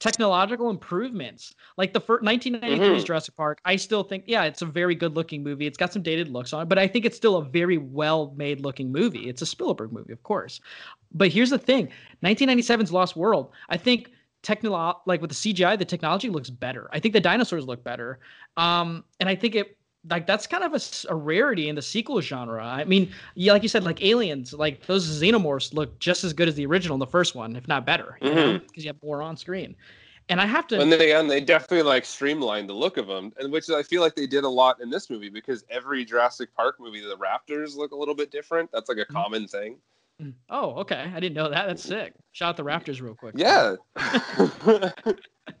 technological 0.00 0.68
improvements. 0.68 1.54
Like 1.76 1.92
the 1.92 2.00
first 2.00 2.24
1993's 2.24 3.02
Mhm. 3.02 3.06
Jurassic 3.06 3.36
Park, 3.36 3.60
I 3.64 3.76
still 3.76 4.02
think 4.02 4.24
yeah, 4.26 4.44
it's 4.44 4.62
a 4.62 4.66
very 4.66 4.96
good 4.96 5.14
looking 5.14 5.44
movie. 5.44 5.66
It's 5.66 5.78
got 5.78 5.92
some 5.92 6.02
dated 6.02 6.28
looks 6.28 6.52
on 6.52 6.62
it, 6.62 6.68
but 6.68 6.78
I 6.78 6.88
think 6.88 7.04
it's 7.04 7.16
still 7.16 7.36
a 7.36 7.44
very 7.44 7.78
well 7.78 8.34
made 8.36 8.60
looking 8.60 8.90
movie. 8.90 9.28
It's 9.28 9.42
a 9.42 9.46
Spielberg 9.46 9.92
movie, 9.92 10.12
of 10.12 10.22
course. 10.24 10.60
But 11.12 11.30
here's 11.30 11.50
the 11.50 11.58
thing, 11.58 11.88
1997's 12.24 12.92
Lost 12.92 13.14
World, 13.16 13.52
I 13.68 13.76
think 13.76 14.10
technolo 14.42 14.96
like 15.06 15.20
with 15.20 15.30
the 15.30 15.36
CGI, 15.36 15.78
the 15.78 15.84
technology 15.84 16.30
looks 16.30 16.50
better. 16.50 16.88
I 16.92 16.98
think 16.98 17.14
the 17.14 17.20
dinosaurs 17.20 17.64
look 17.64 17.84
better. 17.84 18.18
Um, 18.56 19.04
and 19.20 19.28
I 19.28 19.36
think 19.36 19.54
it 19.54 19.76
like 20.10 20.26
that's 20.26 20.46
kind 20.46 20.64
of 20.64 20.74
a 21.08 21.14
rarity 21.14 21.68
in 21.68 21.74
the 21.76 21.82
sequel 21.82 22.20
genre. 22.20 22.64
I 22.64 22.84
mean, 22.84 23.12
yeah, 23.34 23.52
like 23.52 23.62
you 23.62 23.68
said, 23.68 23.84
like 23.84 24.02
aliens, 24.02 24.52
like 24.52 24.86
those 24.86 25.06
xenomorphs 25.06 25.72
look 25.74 25.98
just 25.98 26.24
as 26.24 26.32
good 26.32 26.48
as 26.48 26.54
the 26.54 26.66
original 26.66 26.98
the 26.98 27.06
first 27.06 27.34
one, 27.34 27.54
if 27.56 27.68
not 27.68 27.86
better, 27.86 28.16
because 28.20 28.36
Mhm. 28.36 28.76
you 28.76 28.86
have 28.88 29.02
more 29.02 29.22
on 29.22 29.36
screen. 29.36 29.76
And 30.28 30.40
I 30.40 30.46
have 30.46 30.66
to, 30.68 30.80
and 30.80 30.90
they 30.92 31.12
and 31.12 31.30
they 31.30 31.40
definitely 31.40 31.82
like 31.82 32.04
streamlined 32.04 32.68
the 32.68 32.72
look 32.72 32.96
of 32.96 33.08
them 33.08 33.32
and 33.38 33.52
which 33.52 33.68
i 33.68 33.82
feel 33.82 34.00
like 34.00 34.14
they 34.14 34.26
did 34.26 34.44
a 34.44 34.48
lot 34.48 34.80
in 34.80 34.88
this 34.88 35.10
movie 35.10 35.28
because 35.28 35.64
every 35.68 36.04
jurassic 36.04 36.54
park 36.54 36.76
movie 36.78 37.00
the 37.00 37.16
raptors 37.16 37.76
look 37.76 37.90
a 37.90 37.96
little 37.96 38.14
bit 38.14 38.30
different 38.30 38.70
that's 38.72 38.88
like 38.88 38.98
a 38.98 39.02
Mm-hmm. 39.02 39.14
common 39.14 39.48
thing 39.48 39.76
oh, 40.50 40.74
okay, 40.76 41.10
I 41.14 41.20
didn't 41.20 41.34
know 41.34 41.50
that. 41.50 41.66
That's 41.66 41.82
sick. 41.82 42.12
Shout 42.32 42.50
out 42.50 42.56
the 42.56 42.64
Raptors 42.64 43.00
real 43.02 43.14
quick. 43.14 43.34
Yeah. 43.36 43.74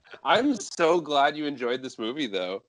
I'm 0.24 0.54
so 0.54 1.00
glad 1.00 1.36
you 1.36 1.46
enjoyed 1.46 1.82
this 1.82 1.98
movie 1.98 2.26
though. 2.26 2.62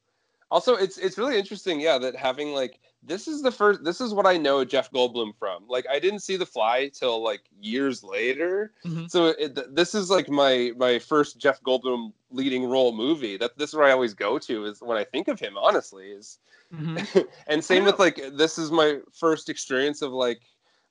Also, 0.53 0.75
it's 0.75 0.99
it's 0.99 1.17
really 1.17 1.39
interesting, 1.39 1.79
yeah, 1.79 1.97
that 1.97 2.15
having 2.15 2.53
like 2.53 2.79
this 3.01 3.27
is 3.27 3.41
the 3.41 3.49
first 3.51 3.83
this 3.83 3.99
is 3.99 4.13
what 4.13 4.27
I 4.27 4.37
know 4.37 4.63
Jeff 4.63 4.91
Goldblum 4.91 5.33
from. 5.39 5.65
Like 5.67 5.87
I 5.89 5.97
didn't 5.97 6.19
see 6.19 6.37
The 6.37 6.45
Fly 6.45 6.91
till 6.93 7.23
like 7.23 7.41
years 7.59 8.03
later. 8.03 8.71
Mhm. 8.85 9.09
So 9.09 9.33
it, 9.39 9.75
this 9.75 9.95
is 9.95 10.11
like 10.11 10.29
my 10.29 10.71
my 10.77 10.99
first 10.99 11.39
Jeff 11.39 11.59
Goldblum 11.63 12.13
leading 12.29 12.65
role 12.65 12.91
movie. 12.95 13.35
That 13.35 13.57
this 13.57 13.71
is 13.71 13.75
where 13.75 13.87
I 13.87 13.93
always 13.93 14.13
go 14.13 14.37
to 14.37 14.65
is 14.65 14.79
when 14.79 14.95
I 14.95 15.03
think 15.03 15.27
of 15.27 15.39
him 15.39 15.57
honestly 15.57 16.11
is 16.11 16.37
Mhm. 16.71 17.27
and 17.47 17.65
same 17.65 17.85
with 17.85 17.97
like 17.97 18.21
this 18.33 18.59
is 18.59 18.69
my 18.69 18.99
first 19.11 19.49
experience 19.49 20.03
of 20.03 20.11
like 20.11 20.41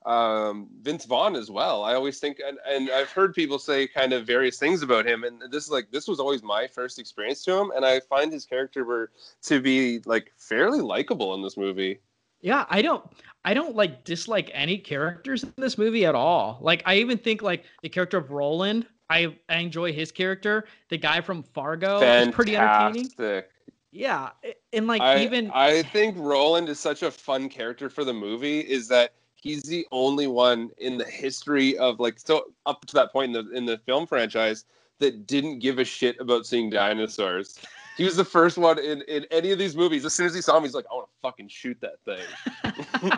um 0.05 0.67
Vince 0.81 1.05
Vaughn 1.05 1.35
as 1.35 1.49
well. 1.49 1.83
I 1.83 1.93
always 1.93 2.19
think 2.19 2.39
and, 2.45 2.57
and 2.67 2.89
I've 2.89 3.11
heard 3.11 3.33
people 3.33 3.59
say 3.59 3.87
kind 3.87 4.13
of 4.13 4.25
various 4.25 4.57
things 4.57 4.81
about 4.81 5.05
him 5.05 5.23
and 5.23 5.41
this 5.51 5.65
is 5.65 5.71
like 5.71 5.91
this 5.91 6.07
was 6.07 6.19
always 6.19 6.43
my 6.43 6.67
first 6.67 6.99
experience 6.99 7.43
to 7.45 7.57
him 7.57 7.71
and 7.75 7.85
I 7.85 7.99
find 8.01 8.31
his 8.31 8.45
character 8.45 8.83
were 8.83 9.11
to 9.43 9.61
be 9.61 10.01
like 10.05 10.31
fairly 10.37 10.81
likable 10.81 11.33
in 11.35 11.41
this 11.41 11.57
movie. 11.57 11.99
Yeah, 12.41 12.65
I 12.69 12.81
don't 12.81 13.03
I 13.45 13.53
don't 13.53 13.75
like 13.75 14.03
dislike 14.03 14.51
any 14.53 14.77
characters 14.77 15.43
in 15.43 15.53
this 15.57 15.77
movie 15.77 16.05
at 16.05 16.15
all. 16.15 16.59
Like 16.61 16.83
I 16.85 16.95
even 16.95 17.17
think 17.17 17.41
like 17.41 17.63
the 17.81 17.89
character 17.89 18.17
of 18.17 18.31
Roland, 18.31 18.85
I, 19.09 19.37
I 19.47 19.57
enjoy 19.57 19.93
his 19.93 20.11
character. 20.11 20.65
The 20.89 20.97
guy 20.97 21.21
from 21.21 21.43
Fargo 21.43 22.01
is 22.01 22.33
pretty 22.33 22.57
entertaining. 22.57 23.09
Fantastic. 23.09 23.49
Yeah, 23.91 24.31
and 24.71 24.87
like 24.87 25.01
I, 25.01 25.23
even 25.23 25.51
I 25.53 25.83
think 25.83 26.17
Roland 26.17 26.67
is 26.67 26.79
such 26.79 27.03
a 27.03 27.11
fun 27.11 27.47
character 27.47 27.89
for 27.89 28.03
the 28.03 28.13
movie 28.13 28.59
is 28.59 28.87
that 28.87 29.13
he's 29.43 29.63
the 29.63 29.85
only 29.91 30.25
one 30.25 30.71
in 30.77 30.97
the 30.97 31.03
history 31.03 31.77
of 31.77 31.99
like 31.99 32.17
so 32.17 32.45
up 32.65 32.85
to 32.85 32.93
that 32.93 33.11
point 33.11 33.35
in 33.35 33.45
the 33.45 33.55
in 33.55 33.65
the 33.65 33.77
film 33.79 34.07
franchise 34.07 34.63
that 34.99 35.27
didn't 35.27 35.59
give 35.59 35.79
a 35.79 35.83
shit 35.83 36.17
about 36.19 36.45
seeing 36.45 36.69
dinosaurs. 36.69 37.59
He 37.97 38.05
was 38.05 38.15
the 38.15 38.25
first 38.25 38.57
one 38.57 38.79
in, 38.79 39.01
in 39.03 39.25
any 39.29 39.51
of 39.51 39.59
these 39.59 39.75
movies. 39.75 40.05
As 40.05 40.13
soon 40.13 40.25
as 40.25 40.33
he 40.33 40.41
saw 40.41 40.57
him, 40.57 40.63
he's 40.63 40.73
like, 40.73 40.85
I 40.89 40.95
want 40.95 41.07
to 41.07 41.21
fucking 41.21 41.49
shoot 41.49 41.77
that 41.81 41.99
thing. 42.05 43.11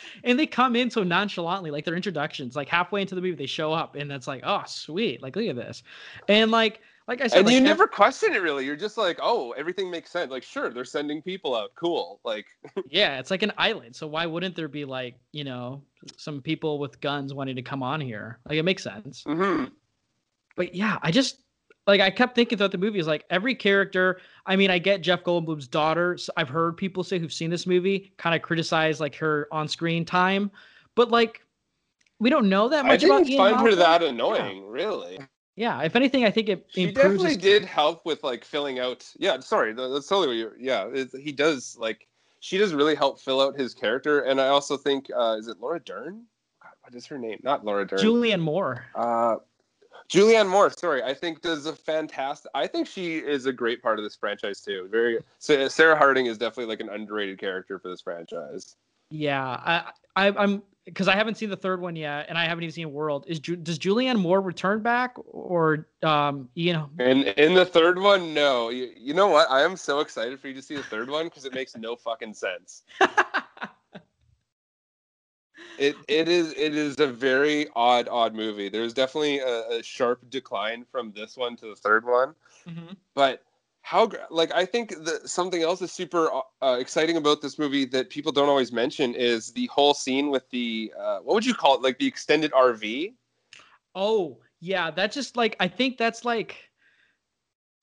and 0.24 0.38
they 0.38 0.46
come 0.46 0.76
in 0.76 0.90
so 0.90 1.02
nonchalantly, 1.02 1.70
like 1.70 1.84
their 1.84 1.96
introductions, 1.96 2.56
like 2.56 2.68
halfway 2.68 3.02
into 3.02 3.14
the 3.14 3.20
movie, 3.20 3.34
they 3.34 3.46
show 3.46 3.72
up, 3.72 3.96
and 3.96 4.10
that's 4.10 4.26
like, 4.26 4.42
oh, 4.44 4.62
sweet, 4.66 5.22
like 5.22 5.36
look 5.36 5.46
at 5.46 5.56
this, 5.56 5.82
and 6.28 6.50
like, 6.50 6.80
like 7.08 7.20
I 7.20 7.26
said, 7.26 7.38
and 7.38 7.46
like, 7.46 7.52
you 7.54 7.58
ev- 7.58 7.64
never 7.64 7.86
question 7.86 8.32
it 8.34 8.42
really. 8.42 8.64
You're 8.64 8.76
just 8.76 8.96
like, 8.96 9.18
oh, 9.22 9.52
everything 9.52 9.90
makes 9.90 10.10
sense. 10.10 10.30
Like, 10.30 10.42
sure, 10.42 10.70
they're 10.70 10.84
sending 10.84 11.20
people 11.22 11.54
out. 11.54 11.70
Cool. 11.74 12.20
Like, 12.24 12.46
yeah, 12.90 13.18
it's 13.18 13.30
like 13.30 13.42
an 13.42 13.52
island, 13.58 13.94
so 13.96 14.06
why 14.06 14.26
wouldn't 14.26 14.54
there 14.56 14.68
be 14.68 14.84
like, 14.84 15.16
you 15.32 15.44
know, 15.44 15.82
some 16.16 16.40
people 16.40 16.78
with 16.78 17.00
guns 17.00 17.34
wanting 17.34 17.56
to 17.56 17.62
come 17.62 17.82
on 17.82 18.00
here? 18.00 18.38
Like, 18.48 18.58
it 18.58 18.62
makes 18.64 18.82
sense. 18.82 19.24
mhm. 19.24 19.70
But 20.56 20.74
yeah, 20.74 20.98
I 21.02 21.10
just 21.10 21.38
like 21.86 22.00
I 22.00 22.10
kept 22.10 22.34
thinking 22.34 22.58
throughout 22.58 22.72
the 22.72 22.78
movie 22.78 22.98
is 22.98 23.06
like 23.06 23.24
every 23.30 23.54
character. 23.54 24.20
I 24.46 24.54
mean, 24.56 24.70
I 24.70 24.78
get 24.78 25.00
Jeff 25.00 25.24
Goldblum's 25.24 25.66
daughter. 25.66 26.16
I've 26.36 26.48
heard 26.48 26.76
people 26.76 27.02
say 27.02 27.18
who've 27.18 27.32
seen 27.32 27.50
this 27.50 27.66
movie 27.66 28.12
kind 28.18 28.36
of 28.36 28.42
criticize 28.42 29.00
like 29.00 29.16
her 29.16 29.48
on-screen 29.50 30.04
time, 30.04 30.50
but 30.94 31.10
like 31.10 31.40
we 32.20 32.30
don't 32.30 32.48
know 32.48 32.68
that 32.68 32.84
much 32.84 32.92
I 32.92 32.96
didn't 32.98 33.28
Ian 33.30 33.38
find 33.38 33.56
her 33.56 33.62
Malcolm. 33.62 33.78
that 33.80 34.02
annoying, 34.04 34.64
really. 34.68 35.18
Yeah, 35.56 35.82
if 35.82 35.94
anything, 35.96 36.24
I 36.24 36.30
think 36.30 36.48
it 36.48 36.66
He 36.68 36.90
definitely 36.90 37.28
his- 37.30 37.36
did 37.38 37.64
help 37.64 38.06
with 38.06 38.22
like 38.24 38.44
filling 38.44 38.78
out. 38.78 39.06
Yeah, 39.18 39.38
sorry, 39.40 39.72
that's 39.74 40.08
totally 40.08 40.28
what 40.28 40.36
you're. 40.36 40.56
Yeah, 40.58 40.88
it's, 40.92 41.16
he 41.16 41.32
does 41.32 41.76
like 41.78 42.06
she 42.40 42.58
does 42.58 42.72
really 42.74 42.94
help 42.94 43.20
fill 43.20 43.40
out 43.40 43.58
his 43.58 43.74
character, 43.74 44.20
and 44.22 44.40
I 44.40 44.48
also 44.48 44.76
think 44.76 45.10
uh, 45.14 45.36
is 45.38 45.48
it 45.48 45.58
Laura 45.60 45.78
Dern? 45.80 46.24
God, 46.62 46.72
what 46.80 46.94
is 46.94 47.06
her 47.06 47.18
name? 47.18 47.38
Not 47.42 47.64
Laura 47.64 47.86
Dern. 47.86 47.98
Julianne 47.98 48.40
Moore. 48.40 48.84
Uh, 48.94 49.36
Julianne 50.10 50.48
Moore. 50.48 50.70
Sorry, 50.70 51.02
I 51.02 51.12
think 51.14 51.42
does 51.42 51.66
a 51.66 51.74
fantastic. 51.76 52.50
I 52.54 52.66
think 52.66 52.86
she 52.86 53.18
is 53.18 53.46
a 53.46 53.52
great 53.52 53.82
part 53.82 53.98
of 53.98 54.04
this 54.04 54.16
franchise 54.16 54.60
too. 54.62 54.88
Very. 54.90 55.18
So 55.38 55.68
Sarah 55.68 55.96
Harding 55.96 56.26
is 56.26 56.38
definitely 56.38 56.66
like 56.72 56.80
an 56.80 56.88
underrated 56.88 57.38
character 57.38 57.78
for 57.78 57.88
this 57.90 58.00
franchise. 58.00 58.76
Yeah, 59.10 59.44
I, 59.46 59.92
I 60.16 60.28
I'm 60.38 60.62
because 60.84 61.08
I 61.08 61.14
haven't 61.14 61.36
seen 61.36 61.50
the 61.50 61.56
third 61.56 61.80
one 61.80 61.94
yet, 61.96 62.26
and 62.28 62.36
I 62.36 62.44
haven't 62.44 62.64
even 62.64 62.72
seen 62.72 62.92
World. 62.92 63.24
Is 63.28 63.38
Ju- 63.38 63.56
does 63.56 63.78
Julianne 63.78 64.18
Moore 64.18 64.40
return 64.40 64.82
back, 64.82 65.14
or 65.26 65.86
um, 66.02 66.48
you 66.54 66.72
know, 66.72 66.90
And 66.98 67.24
in 67.24 67.54
the 67.54 67.64
third 67.64 67.98
one, 67.98 68.34
no. 68.34 68.70
You, 68.70 68.90
you 68.96 69.14
know 69.14 69.28
what? 69.28 69.50
I 69.50 69.62
am 69.62 69.76
so 69.76 70.00
excited 70.00 70.40
for 70.40 70.48
you 70.48 70.54
to 70.54 70.62
see 70.62 70.74
the 70.74 70.82
third 70.82 71.08
one 71.08 71.26
because 71.26 71.44
it 71.44 71.54
makes 71.54 71.76
no 71.76 71.94
fucking 71.96 72.34
sense. 72.34 72.82
it 75.78 75.96
it 76.08 76.28
is 76.28 76.52
it 76.56 76.74
is 76.74 76.98
a 76.98 77.06
very 77.06 77.68
odd 77.76 78.08
odd 78.08 78.34
movie. 78.34 78.68
There's 78.68 78.92
definitely 78.92 79.38
a, 79.38 79.78
a 79.78 79.82
sharp 79.82 80.28
decline 80.30 80.84
from 80.90 81.12
this 81.12 81.36
one 81.36 81.56
to 81.56 81.66
the 81.66 81.76
third 81.76 82.04
one, 82.04 82.34
but 83.14 83.42
how 83.82 84.08
like 84.30 84.52
I 84.54 84.64
think 84.64 85.04
that 85.04 85.28
something 85.28 85.62
else 85.62 85.82
is 85.82 85.92
super 85.92 86.30
uh, 86.62 86.76
exciting 86.78 87.16
about 87.16 87.42
this 87.42 87.58
movie 87.58 87.84
that 87.86 88.10
people 88.10 88.32
don't 88.32 88.48
always 88.48 88.72
mention 88.72 89.14
is 89.14 89.52
the 89.52 89.66
whole 89.66 89.92
scene 89.92 90.30
with 90.30 90.48
the 90.50 90.92
uh, 90.98 91.18
what 91.18 91.34
would 91.34 91.44
you 91.44 91.54
call 91.54 91.74
it 91.74 91.82
like 91.82 91.98
the 91.98 92.06
extended 92.06 92.52
RV. 92.52 93.14
Oh, 93.94 94.38
yeah, 94.60 94.90
that 94.92 95.12
just 95.12 95.36
like 95.36 95.56
I 95.58 95.68
think 95.68 95.98
that's 95.98 96.24
like 96.24 96.70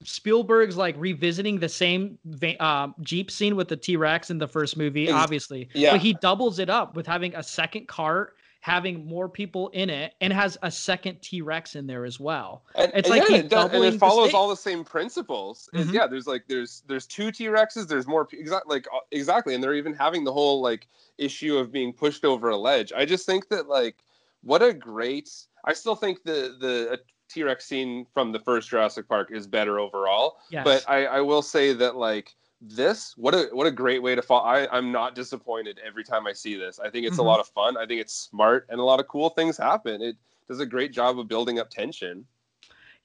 Spielberg's 0.03 0.77
like 0.77 0.95
revisiting 0.97 1.59
the 1.59 1.69
same 1.69 2.17
va- 2.25 2.63
um, 2.63 2.95
Jeep 3.01 3.29
scene 3.29 3.57
with 3.57 3.67
the 3.67 3.77
T 3.77 3.97
Rex 3.97 4.29
in 4.29 4.37
the 4.37 4.47
first 4.47 4.77
movie, 4.77 5.11
obviously. 5.11 5.67
yeah. 5.73 5.91
But 5.91 6.01
he 6.01 6.13
doubles 6.13 6.59
it 6.59 6.69
up 6.69 6.95
with 6.95 7.05
having 7.05 7.35
a 7.35 7.43
second 7.43 7.89
cart, 7.89 8.35
having 8.61 9.05
more 9.05 9.29
people 9.29 9.69
in 9.69 9.89
it, 9.89 10.13
and 10.21 10.33
has 10.33 10.57
a 10.61 10.71
second 10.71 11.21
T 11.21 11.41
Rex 11.41 11.75
in 11.75 11.87
there 11.87 12.05
as 12.05 12.19
well. 12.19 12.63
And, 12.75 12.91
it's 12.93 13.09
and 13.09 13.19
like 13.19 13.29
yeah, 13.29 13.37
it 13.37 13.49
does, 13.49 13.71
and 13.71 13.83
it 13.83 13.97
follows 13.97 14.29
stakes. 14.29 14.35
all 14.35 14.49
the 14.49 14.55
same 14.55 14.83
principles. 14.83 15.69
Mhm. 15.73 15.93
yeah, 15.93 16.07
there's 16.07 16.27
like 16.27 16.43
there's 16.47 16.83
there's 16.87 17.05
two 17.05 17.31
T 17.31 17.45
Rexes. 17.45 17.87
There's 17.87 18.07
more 18.07 18.27
exactly 18.31 18.75
like 18.75 18.87
uh, 18.93 18.99
exactly, 19.11 19.55
and 19.55 19.63
they're 19.63 19.75
even 19.75 19.93
having 19.93 20.23
the 20.23 20.33
whole 20.33 20.61
like 20.61 20.87
issue 21.17 21.57
of 21.57 21.71
being 21.71 21.93
pushed 21.93 22.25
over 22.25 22.49
a 22.49 22.57
ledge. 22.57 22.91
I 22.95 23.05
just 23.05 23.25
think 23.25 23.47
that 23.49 23.67
like 23.67 23.97
what 24.41 24.61
a 24.61 24.73
great. 24.73 25.29
I 25.65 25.73
still 25.73 25.95
think 25.95 26.23
the 26.23 26.55
the 26.59 26.99
T 27.29 27.43
Rex 27.43 27.65
scene 27.65 28.05
from 28.13 28.31
the 28.31 28.39
first 28.39 28.69
Jurassic 28.69 29.07
Park 29.07 29.29
is 29.31 29.47
better 29.47 29.79
overall. 29.79 30.37
Yes. 30.49 30.65
But 30.65 30.83
I 30.89 31.05
I 31.05 31.21
will 31.21 31.41
say 31.41 31.73
that 31.73 31.95
like 31.95 32.35
this 32.61 33.15
what 33.17 33.33
a 33.33 33.49
what 33.53 33.65
a 33.67 33.71
great 33.71 34.01
way 34.03 34.15
to 34.15 34.21
fall 34.21 34.43
i 34.43 34.67
i'm 34.71 34.91
not 34.91 35.15
disappointed 35.15 35.79
every 35.85 36.03
time 36.03 36.27
i 36.27 36.33
see 36.33 36.55
this 36.55 36.79
i 36.79 36.89
think 36.89 37.05
it's 37.05 37.15
Mhm. 37.15 37.19
a 37.19 37.23
lot 37.23 37.39
of 37.39 37.47
fun 37.47 37.77
i 37.77 37.85
think 37.85 38.01
it's 38.01 38.13
smart 38.13 38.65
and 38.69 38.79
a 38.79 38.83
lot 38.83 38.99
of 38.99 39.07
cool 39.07 39.29
things 39.29 39.57
happen 39.57 40.01
it 40.01 40.17
does 40.47 40.59
a 40.59 40.65
great 40.65 40.91
job 40.91 41.17
of 41.19 41.27
building 41.27 41.59
up 41.59 41.69
tension 41.69 42.25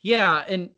Yeah, 0.00 0.44
and 0.48 0.70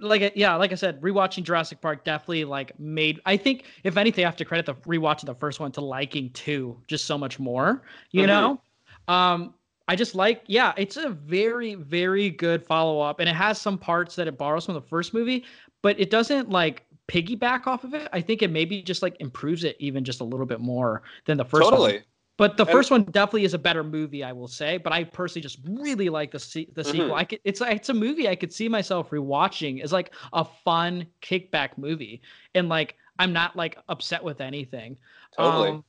like 0.00 0.32
yeah, 0.34 0.56
like 0.56 0.72
I 0.72 0.74
said, 0.74 1.00
rewatching 1.00 1.44
Jurassic 1.44 1.80
Park 1.80 2.04
definitely 2.04 2.44
like 2.44 2.78
made. 2.78 3.20
I 3.24 3.36
think 3.36 3.64
if 3.84 3.96
anything, 3.96 4.24
I 4.24 4.28
have 4.28 4.36
to 4.36 4.44
credit 4.44 4.66
the 4.66 4.74
rewatching 4.88 5.26
the 5.26 5.34
first 5.34 5.60
one 5.60 5.72
to 5.72 5.80
liking 5.80 6.30
two 6.30 6.82
just 6.88 7.04
so 7.04 7.16
much 7.16 7.38
more. 7.38 7.82
You 8.10 8.26
Mhm. 8.26 8.26
know, 8.26 8.60
um, 9.08 9.54
I 9.88 9.96
just 9.96 10.14
like 10.14 10.42
yeah, 10.46 10.72
it's 10.76 10.96
a 10.96 11.10
very 11.10 11.74
very 11.74 12.30
good 12.30 12.64
follow 12.64 13.00
up, 13.00 13.20
and 13.20 13.28
it 13.28 13.34
has 13.36 13.60
some 13.60 13.78
parts 13.78 14.16
that 14.16 14.26
it 14.26 14.36
borrows 14.38 14.66
from 14.66 14.74
the 14.74 14.82
first 14.82 15.14
movie, 15.14 15.44
but 15.82 15.98
it 16.00 16.10
doesn't 16.10 16.50
like 16.50 16.84
piggyback 17.08 17.66
off 17.66 17.84
of 17.84 17.94
it. 17.94 18.08
I 18.12 18.20
think 18.20 18.42
it 18.42 18.50
maybe 18.50 18.82
just 18.82 19.02
like 19.02 19.16
improves 19.20 19.64
it 19.64 19.76
even 19.78 20.04
just 20.04 20.20
a 20.20 20.24
little 20.24 20.46
bit 20.46 20.60
more 20.60 21.02
than 21.26 21.36
the 21.36 21.44
first 21.44 21.64
one. 21.64 21.72
Totally. 21.72 22.02
But 22.38 22.56
the 22.56 22.64
And- 22.64 22.72
first 22.72 22.90
one 22.90 23.04
definitely 23.04 23.44
is 23.44 23.54
a 23.54 23.58
better 23.58 23.84
movie, 23.84 24.24
I 24.24 24.32
will 24.32 24.48
say. 24.48 24.78
But 24.78 24.92
I 24.92 25.04
personally 25.04 25.42
just 25.42 25.58
really 25.68 26.08
like 26.08 26.30
the 26.30 26.38
se- 26.38 26.70
the 26.74 26.82
sequel. 26.82 27.10
Mhm. 27.10 27.14
I 27.16 27.24
could, 27.24 27.40
it's 27.44 27.60
it's 27.60 27.88
a 27.90 27.94
movie 27.94 28.28
I 28.28 28.34
could 28.34 28.52
see 28.52 28.68
myself 28.68 29.10
rewatching 29.10 29.82
as 29.82 29.92
like 29.92 30.12
a 30.32 30.44
fun 30.44 31.06
kickback 31.20 31.76
movie, 31.76 32.22
and 32.54 32.68
like 32.68 32.96
I'm 33.18 33.32
not 33.32 33.54
like 33.54 33.76
upset 33.88 34.24
with 34.24 34.40
anything. 34.40 34.98
Totally. 35.36 35.68
Um, 35.70 35.84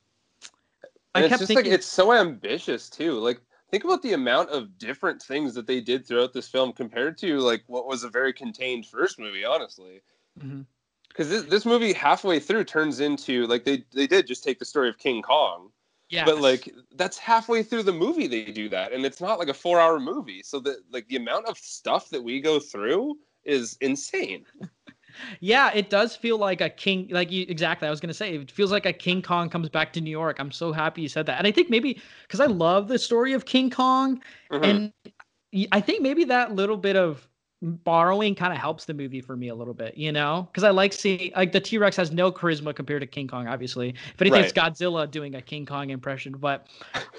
I 1.16 1.22
it's 1.22 1.30
kept 1.30 1.40
just 1.42 1.48
thinking, 1.48 1.66
like 1.72 1.74
it's 1.80 1.88
so 1.88 2.12
ambitious 2.12 2.90
too. 2.90 3.14
Like 3.20 3.40
think 3.72 3.86
about 3.86 4.02
the 4.02 4.14
amount 4.14 4.50
of 4.50 4.78
different 4.78 5.22
things 5.22 5.54
that 5.56 5.66
they 5.66 5.80
did 5.80 6.06
throughout 6.06 6.34
this 6.34 6.48
film 6.50 6.74
compared 6.74 7.18
to 7.20 7.40
like 7.40 7.64
what 7.68 7.88
was 7.88 8.04
a 8.04 8.10
very 8.10 8.34
contained 8.34 8.86
first 8.86 9.18
movie, 9.18 9.46
honestly. 9.46 10.02
Mhm. 10.40 10.66
Because 11.14 11.30
this, 11.30 11.44
this 11.44 11.66
movie 11.66 11.94
halfway 11.94 12.40
through 12.40 12.66
turns 12.66 13.00
into 13.00 13.46
like 13.48 13.64
they 13.64 13.86
they 13.94 14.08
did 14.08 14.28
just 14.28 14.44
take 14.44 14.60
the 14.60 14.66
story 14.66 14.90
of 14.90 14.98
King 14.98 15.22
Kong. 15.22 15.70
yeah, 16.10 16.26
But 16.26 16.40
like 16.40 16.74
that's 16.96 17.18
halfway 17.18 17.64
through 17.64 17.84
the 17.84 17.94
movie 17.94 18.28
they 18.28 18.46
do 18.52 18.70
that, 18.70 18.94
and 18.94 19.06
it's 19.06 19.22
not 19.22 19.40
like 19.40 19.50
a 19.50 19.54
four 19.54 19.80
hour 19.80 20.00
movie. 20.00 20.42
So 20.44 20.60
that 20.62 20.78
like 20.92 21.08
the 21.08 21.18
amount 21.18 21.48
of 21.48 21.58
stuff 21.58 22.10
that 22.10 22.24
we 22.24 22.42
go 22.42 22.60
through 22.60 23.18
is 23.44 23.78
insane. 23.82 24.46
yeah, 25.40 25.72
it 25.74 25.90
does 25.90 26.16
feel 26.16 26.38
like 26.38 26.62
a 26.62 26.70
King. 26.70 27.08
Like 27.12 27.32
you 27.32 27.46
exactly, 27.48 27.88
I 27.88 27.92
was 27.92 28.00
gonna 28.00 28.14
say 28.14 28.36
it 28.36 28.52
feels 28.52 28.72
like 28.72 28.86
a 28.86 28.94
King 28.94 29.22
Kong 29.22 29.50
comes 29.50 29.70
back 29.70 29.94
to 29.94 30.02
New 30.02 30.10
York. 30.12 30.38
I'm 30.40 30.52
so 30.52 30.72
happy 30.72 31.02
you 31.02 31.10
said 31.10 31.26
that, 31.28 31.38
and 31.38 31.48
I 31.48 31.52
think 31.52 31.70
maybe 31.70 32.02
because 32.24 32.40
I 32.40 32.46
love 32.46 32.88
the 32.88 33.00
story 33.00 33.34
of 33.34 33.46
King 33.46 33.70
Kong, 33.70 34.22
Mhm. 34.50 34.62
and 34.64 34.94
I 35.72 35.82
think 35.82 36.02
maybe 36.02 36.26
that 36.26 36.54
little 36.56 36.78
bit 36.78 36.96
of 36.96 37.28
borrowing 37.64 38.36
kind 38.36 38.52
of 38.52 38.60
helps 38.60 38.86
the 38.86 38.94
movie 38.94 39.22
for 39.22 39.38
me 39.38 39.48
a 39.48 39.56
little 39.56 39.74
bit, 39.74 39.98
you 39.98 40.12
know, 40.12 40.48
because 40.52 40.64
I 40.64 40.70
like 40.70 40.92
seeing 40.94 41.32
like 41.36 41.54
the 41.54 41.62
T 41.62 41.78
Rex 41.78 41.96
has 41.96 42.12
no 42.12 42.32
charisma 42.32 42.76
compared 42.76 43.02
to 43.02 43.08
King 43.08 43.28
Kong, 43.28 43.48
obviously. 43.48 43.96
If 44.14 44.22
anything, 44.22 44.44
it's 44.44 44.54
Godzilla 44.54 45.10
doing 45.10 45.36
a 45.36 45.42
King 45.42 45.66
Kong 45.66 45.90
impression, 45.90 46.34
but 46.38 46.68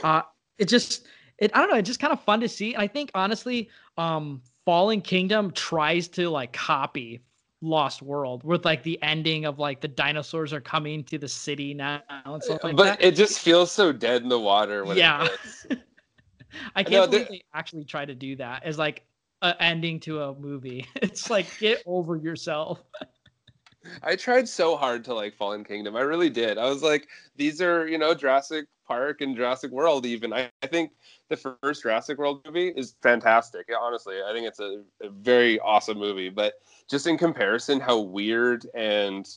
uh, 0.02 0.22
it 0.58 0.66
just 0.68 1.06
it 1.38 1.50
I 1.54 1.60
don't 1.60 1.70
know, 1.70 1.76
it's 1.76 1.88
just 1.88 2.00
kind 2.00 2.12
of 2.12 2.22
fun 2.22 2.40
to 2.40 2.48
see. 2.48 2.74
And 2.74 2.82
I 2.82 2.86
think 2.86 3.10
honestly, 3.14 3.70
um, 3.96 4.42
Fallen 4.66 5.00
Kingdom 5.00 5.50
tries 5.52 6.08
to 6.08 6.28
like 6.28 6.52
copy 6.52 7.22
Lost 7.62 8.02
World 8.02 8.44
with 8.44 8.66
like 8.66 8.82
the 8.82 9.02
ending 9.02 9.46
of 9.46 9.58
like 9.58 9.80
the 9.80 9.88
dinosaurs 9.88 10.52
are 10.52 10.60
coming 10.60 11.02
to 11.04 11.16
the 11.16 11.28
city 11.28 11.72
now 11.72 12.02
and 12.26 12.42
stuff 12.42 12.62
like 12.62 12.76
but 12.76 12.84
that. 12.98 13.02
it 13.02 13.14
just 13.16 13.38
feels 13.38 13.72
so 13.72 13.92
dead 13.92 14.22
in 14.22 14.28
the 14.28 14.38
water 14.38 14.84
when 14.84 14.98
Yeah. 14.98 15.26
I 16.76 16.84
can't 16.84 16.92
No, 16.92 17.06
believe 17.06 17.28
they 17.28 17.44
actually 17.54 17.84
try 17.84 18.04
to 18.04 18.14
do 18.14 18.36
that 18.36 18.64
as 18.64 18.78
like 18.78 19.04
an 19.42 19.54
ending 19.60 20.00
to 20.00 20.22
a 20.22 20.34
movie. 20.34 20.86
It's 21.02 21.30
like 21.30 21.46
get 21.58 21.82
over 21.86 22.16
yourself. 22.16 22.82
I 24.02 24.16
tried 24.16 24.48
so 24.48 24.76
hard 24.76 25.04
to 25.04 25.14
like 25.14 25.34
Fallen 25.34 25.64
Kingdom. 25.64 25.96
I 25.96 26.00
really 26.00 26.30
did. 26.30 26.58
I 26.58 26.68
was 26.68 26.82
like, 26.82 27.08
these 27.36 27.60
are, 27.60 27.86
you 27.86 27.98
know, 27.98 28.14
Jurassic 28.14 28.66
Park 28.86 29.20
and 29.20 29.36
Jurassic 29.36 29.70
World, 29.70 30.06
even. 30.06 30.32
I, 30.32 30.50
I 30.62 30.66
think 30.66 30.92
the 31.28 31.36
first 31.36 31.82
Jurassic 31.82 32.18
World 32.18 32.42
movie 32.46 32.68
is 32.68 32.96
fantastic. 33.02 33.68
Honestly, 33.78 34.16
I 34.26 34.32
think 34.32 34.46
it's 34.46 34.60
a, 34.60 34.82
a 35.02 35.10
very 35.10 35.58
awesome 35.60 35.98
movie. 35.98 36.28
But 36.28 36.54
just 36.88 37.06
in 37.06 37.18
comparison, 37.18 37.80
how 37.80 37.98
weird 38.00 38.66
and 38.74 39.28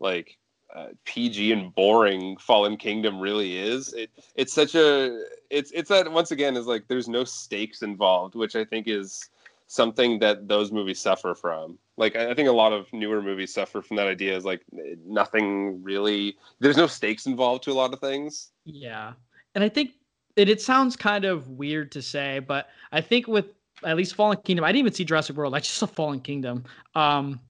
like 0.00 0.38
uh, 0.74 0.88
PG 1.04 1.52
and 1.52 1.74
boring 1.74 2.36
Fallen 2.38 2.76
Kingdom 2.76 3.20
really 3.20 3.58
is, 3.58 3.92
it 3.92 4.10
it's 4.34 4.52
such 4.52 4.74
a 4.74 5.24
it's 5.50 5.70
it's 5.72 5.88
that 5.90 6.10
once 6.10 6.30
again 6.30 6.56
is 6.56 6.66
like 6.66 6.88
there's 6.88 7.08
no 7.08 7.24
stakes 7.24 7.82
involved, 7.82 8.34
which 8.34 8.56
I 8.56 8.64
think 8.64 8.88
is 8.88 9.28
something 9.72 10.18
that 10.18 10.48
those 10.48 10.70
movies 10.70 11.00
suffer 11.00 11.34
from. 11.34 11.78
Like 11.96 12.14
I 12.14 12.34
think 12.34 12.46
a 12.46 12.52
lot 12.52 12.74
of 12.74 12.92
newer 12.92 13.22
movies 13.22 13.54
suffer 13.54 13.80
from 13.80 13.96
that 13.96 14.06
idea 14.06 14.36
is 14.36 14.44
like 14.44 14.62
nothing 15.06 15.82
really 15.82 16.36
there's 16.60 16.76
no 16.76 16.86
stakes 16.86 17.24
involved 17.24 17.62
to 17.64 17.72
a 17.72 17.72
lot 17.72 17.94
of 17.94 17.98
things. 17.98 18.50
Yeah. 18.66 19.14
And 19.54 19.64
I 19.64 19.70
think 19.70 19.92
it, 20.36 20.50
it 20.50 20.60
sounds 20.60 20.94
kind 20.94 21.24
of 21.24 21.48
weird 21.48 21.90
to 21.92 22.02
say, 22.02 22.40
but 22.40 22.68
I 22.92 23.00
think 23.00 23.26
with 23.26 23.46
at 23.82 23.96
least 23.96 24.14
Fallen 24.14 24.36
Kingdom, 24.44 24.66
I 24.66 24.68
didn't 24.72 24.80
even 24.80 24.92
see 24.92 25.06
Jurassic 25.06 25.36
World. 25.36 25.54
I 25.54 25.60
just 25.60 25.74
saw 25.74 25.86
Fallen 25.86 26.20
Kingdom. 26.20 26.64
Um, 26.94 27.40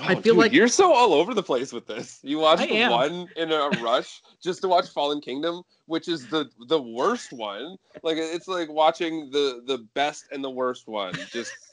Oh, 0.00 0.04
I 0.04 0.14
Oh, 0.14 0.20
feel 0.20 0.34
dude, 0.34 0.36
like 0.38 0.52
you're 0.52 0.68
so 0.68 0.92
all 0.92 1.12
over 1.12 1.34
the 1.34 1.42
place 1.42 1.72
with 1.72 1.86
this. 1.86 2.18
You 2.22 2.38
watched 2.38 2.70
I 2.70 2.88
one 2.88 3.28
in 3.36 3.52
a 3.52 3.68
rush 3.82 4.22
just 4.42 4.62
to 4.62 4.68
watch 4.68 4.88
Fallen 4.88 5.20
Kingdom, 5.20 5.62
which 5.86 6.08
is 6.08 6.26
the 6.28 6.48
the 6.68 6.80
worst 6.80 7.32
one. 7.32 7.76
Like 8.02 8.16
it's 8.16 8.48
like 8.48 8.70
watching 8.70 9.30
the 9.30 9.62
the 9.66 9.86
best 9.94 10.28
and 10.32 10.42
the 10.42 10.50
worst 10.50 10.88
one. 10.88 11.14
Just 11.30 11.52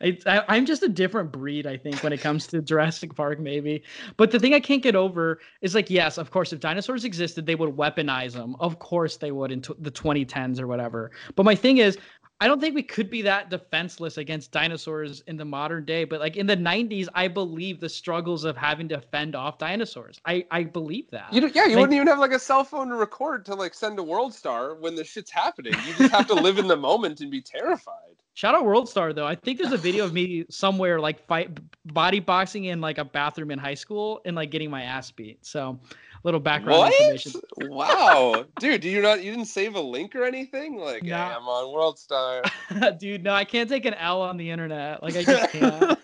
It's, 0.00 0.26
I, 0.26 0.42
I'm 0.48 0.64
just 0.66 0.82
a 0.82 0.88
different 0.88 1.32
breed, 1.32 1.66
I 1.66 1.76
think, 1.76 2.02
when 2.02 2.12
it 2.12 2.20
comes 2.20 2.46
to 2.48 2.62
Jurassic 2.62 3.14
Park, 3.14 3.38
maybe. 3.38 3.82
But 4.16 4.30
the 4.30 4.38
thing 4.38 4.54
I 4.54 4.60
can't 4.60 4.82
get 4.82 4.96
over 4.96 5.40
is 5.60 5.74
like, 5.74 5.90
yes, 5.90 6.16
of 6.18 6.30
course, 6.30 6.52
if 6.52 6.60
dinosaurs 6.60 7.04
existed, 7.04 7.46
they 7.46 7.54
would 7.54 7.76
weaponize 7.76 8.32
them. 8.32 8.56
Of 8.60 8.78
course, 8.78 9.16
they 9.16 9.32
would 9.32 9.52
in 9.52 9.62
t- 9.62 9.74
the 9.78 9.90
2010s 9.90 10.60
or 10.60 10.66
whatever. 10.66 11.10
But 11.34 11.44
my 11.44 11.54
thing 11.54 11.78
is, 11.78 11.98
I 12.38 12.48
don't 12.48 12.60
think 12.60 12.74
we 12.74 12.82
could 12.82 13.08
be 13.08 13.22
that 13.22 13.48
defenseless 13.48 14.18
against 14.18 14.52
dinosaurs 14.52 15.22
in 15.26 15.38
the 15.38 15.44
modern 15.46 15.86
day. 15.86 16.04
But 16.04 16.20
like 16.20 16.36
in 16.36 16.46
the 16.46 16.56
90s, 16.56 17.08
I 17.14 17.28
believe 17.28 17.80
the 17.80 17.88
struggles 17.88 18.44
of 18.44 18.58
having 18.58 18.88
to 18.90 19.00
fend 19.00 19.34
off 19.34 19.56
dinosaurs. 19.56 20.20
I, 20.26 20.44
I 20.50 20.64
believe 20.64 21.10
that. 21.12 21.32
you 21.32 21.40
yeah, 21.54 21.64
you 21.64 21.70
Like- 21.70 21.76
wouldn't 21.76 21.94
even 21.94 22.06
have 22.08 22.18
like 22.18 22.32
a 22.32 22.38
cell 22.38 22.62
phone 22.62 22.88
to 22.88 22.94
record 22.96 23.46
to 23.46 23.54
like 23.54 23.72
send 23.72 23.98
a 23.98 24.02
world 24.02 24.34
star 24.34 24.74
when 24.74 24.94
the 24.94 25.04
shit's 25.04 25.30
happening. 25.30 25.72
You 25.86 25.94
just 25.94 26.12
have 26.12 26.26
to 26.26 26.34
live 26.34 26.58
in 26.58 26.66
the 26.66 26.76
moment 26.76 27.20
and 27.22 27.30
be 27.30 27.40
terrified. 27.40 27.94
Shout 28.34 28.54
out 28.54 28.66
World 28.66 28.86
Star 28.86 29.14
though. 29.14 29.26
I 29.26 29.34
think 29.34 29.58
there's 29.58 29.72
a 29.72 29.78
video 29.78 30.04
of 30.04 30.12
me 30.12 30.44
somewhere 30.50 31.00
like 31.00 31.26
fight 31.26 31.58
body 31.86 32.20
boxing 32.20 32.64
in 32.66 32.82
like 32.82 32.98
a 32.98 33.04
bathroom 33.06 33.50
in 33.50 33.58
high 33.58 33.72
school 33.72 34.20
and 34.26 34.36
like 34.36 34.50
getting 34.50 34.68
my 34.68 34.82
ass 34.82 35.10
beat. 35.10 35.46
So 35.46 35.80
little 36.24 36.40
background 36.40 36.78
What? 36.78 36.92
information. 37.00 37.32
Wow, 37.56 38.44
dude, 38.58 38.80
do 38.80 38.88
you 38.88 39.00
not 39.02 39.22
you 39.22 39.30
didn't 39.30 39.46
save 39.46 39.74
a 39.74 39.80
link 39.80 40.14
or 40.14 40.24
anything? 40.24 40.76
Like, 40.76 41.04
hey, 41.04 41.12
I'm 41.14 41.42
on 41.48 41.72
World 41.72 41.98
Star. 41.98 42.42
Dude, 42.98 43.22
no, 43.24 43.32
I 43.32 43.44
can't 43.44 43.68
take 43.68 43.84
an 43.84 43.94
L 43.94 44.22
on 44.22 44.36
the 44.36 44.50
internet. 44.50 45.02
Like 45.02 45.16
I 45.16 45.22
just 45.24 45.48
can't. 45.52 45.98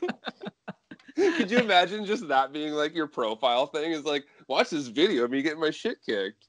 Could 1.17 1.51
you 1.51 1.59
imagine 1.59 2.05
just 2.05 2.27
that 2.29 2.53
being 2.53 2.73
like 2.73 2.95
your 2.95 3.07
profile 3.07 3.67
thing? 3.67 3.93
Is 3.93 4.05
like, 4.05 4.25
watch 4.49 4.71
this 4.71 4.89
video 4.89 5.25
of 5.25 5.31
me 5.31 5.43
getting 5.43 5.61
my 5.61 5.71
shit 5.71 5.99
kicked. 6.05 6.47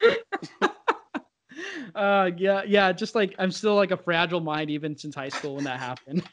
uh 1.95 2.31
yeah, 2.37 2.63
yeah, 2.65 2.91
just 2.91 3.15
like 3.15 3.35
I'm 3.37 3.51
still 3.51 3.75
like 3.75 3.91
a 3.91 3.97
fragile 3.97 4.39
mind 4.41 4.69
even 4.69 4.97
since 4.97 5.15
high 5.15 5.29
school 5.29 5.55
when 5.55 5.65
that 5.65 5.79
happened. 5.79 6.23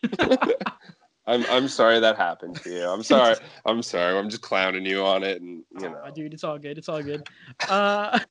I'm 1.27 1.45
I'm 1.51 1.68
sorry 1.68 2.01
that 2.01 2.16
happened 2.16 2.57
to 2.62 2.71
you. 2.71 2.85
I'm 2.85 3.03
sorry. 3.03 3.37
I'm 3.66 3.83
sorry. 3.83 4.18
I'm 4.18 4.31
just 4.31 4.43
clowning 4.43 4.85
you 4.85 5.05
on 5.05 5.23
it, 5.23 5.41
and 5.41 5.62
you 5.79 5.89
know. 5.89 6.01
Aw, 6.05 6.11
dude, 6.11 6.35
it's 6.35 6.45
all 6.45 6.59
good. 6.59 6.79
It's 6.79 6.89
all 6.89 7.03
good. 7.03 7.29
Uh 7.68 8.18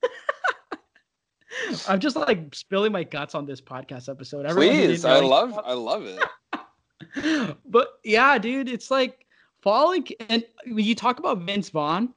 I'm 1.88 2.00
just 2.00 2.16
like 2.16 2.54
spilling 2.54 2.92
my 2.92 3.04
guts 3.04 3.36
on 3.36 3.46
this 3.46 3.62
podcast 3.62 4.10
episode. 4.10 4.46
Everyone 4.46 4.76
Please, 4.76 5.06
I 5.06 5.20
love 5.20 5.60
I 5.64 5.74
love 5.74 6.06
it. 6.06 7.56
but 7.66 8.00
yeah, 8.04 8.38
dude, 8.38 8.70
it's 8.70 8.92
like 8.92 9.26
falling. 9.62 10.08
And 10.30 10.44
when 10.66 10.86
you 10.86 10.96
talk 10.96 11.20
about 11.20 11.40
Vince 11.40 11.70
Vaughn, 11.70 12.14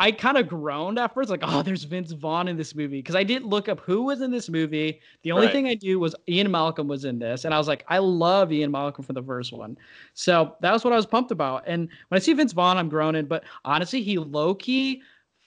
I 0.00 0.10
kind 0.10 0.36
of 0.36 0.48
groaned 0.48 0.98
at 0.98 1.14
first, 1.14 1.30
like, 1.30 1.40
oh, 1.44 1.62
there's 1.62 1.84
Vince 1.84 2.10
Vaughn 2.12 2.48
in 2.48 2.56
this 2.56 2.74
movie. 2.74 2.98
Because 2.98 3.14
I 3.14 3.22
didn't 3.22 3.46
look 3.46 3.68
up 3.68 3.78
who 3.80 4.02
was 4.02 4.20
in 4.22 4.32
this 4.32 4.48
movie. 4.48 5.00
The 5.22 5.30
only 5.30 5.46
Right. 5.46 5.52
thing 5.52 5.68
I 5.68 5.78
knew 5.80 6.00
was 6.00 6.16
Ian 6.28 6.50
Malcolm 6.50 6.88
was 6.88 7.04
in 7.04 7.18
this. 7.20 7.44
And 7.44 7.54
I 7.54 7.58
was 7.58 7.68
like, 7.68 7.84
I 7.88 7.98
love 7.98 8.52
Ian 8.52 8.72
Malcolm 8.72 9.04
from 9.04 9.14
the 9.14 9.22
first 9.22 9.52
one. 9.52 9.78
So 10.14 10.56
that 10.62 10.72
was 10.72 10.82
what 10.82 10.92
I 10.92 10.96
was 10.96 11.06
pumped 11.06 11.30
about. 11.30 11.62
And 11.66 11.88
when 12.08 12.16
I 12.16 12.18
see 12.18 12.32
Vince 12.32 12.52
Vaughn, 12.52 12.76
I'm 12.76 12.88
groaning. 12.88 13.26
But 13.26 13.44
honestly, 13.64 14.02
he 14.02 14.18
low 14.18 14.54
key. 14.54 15.02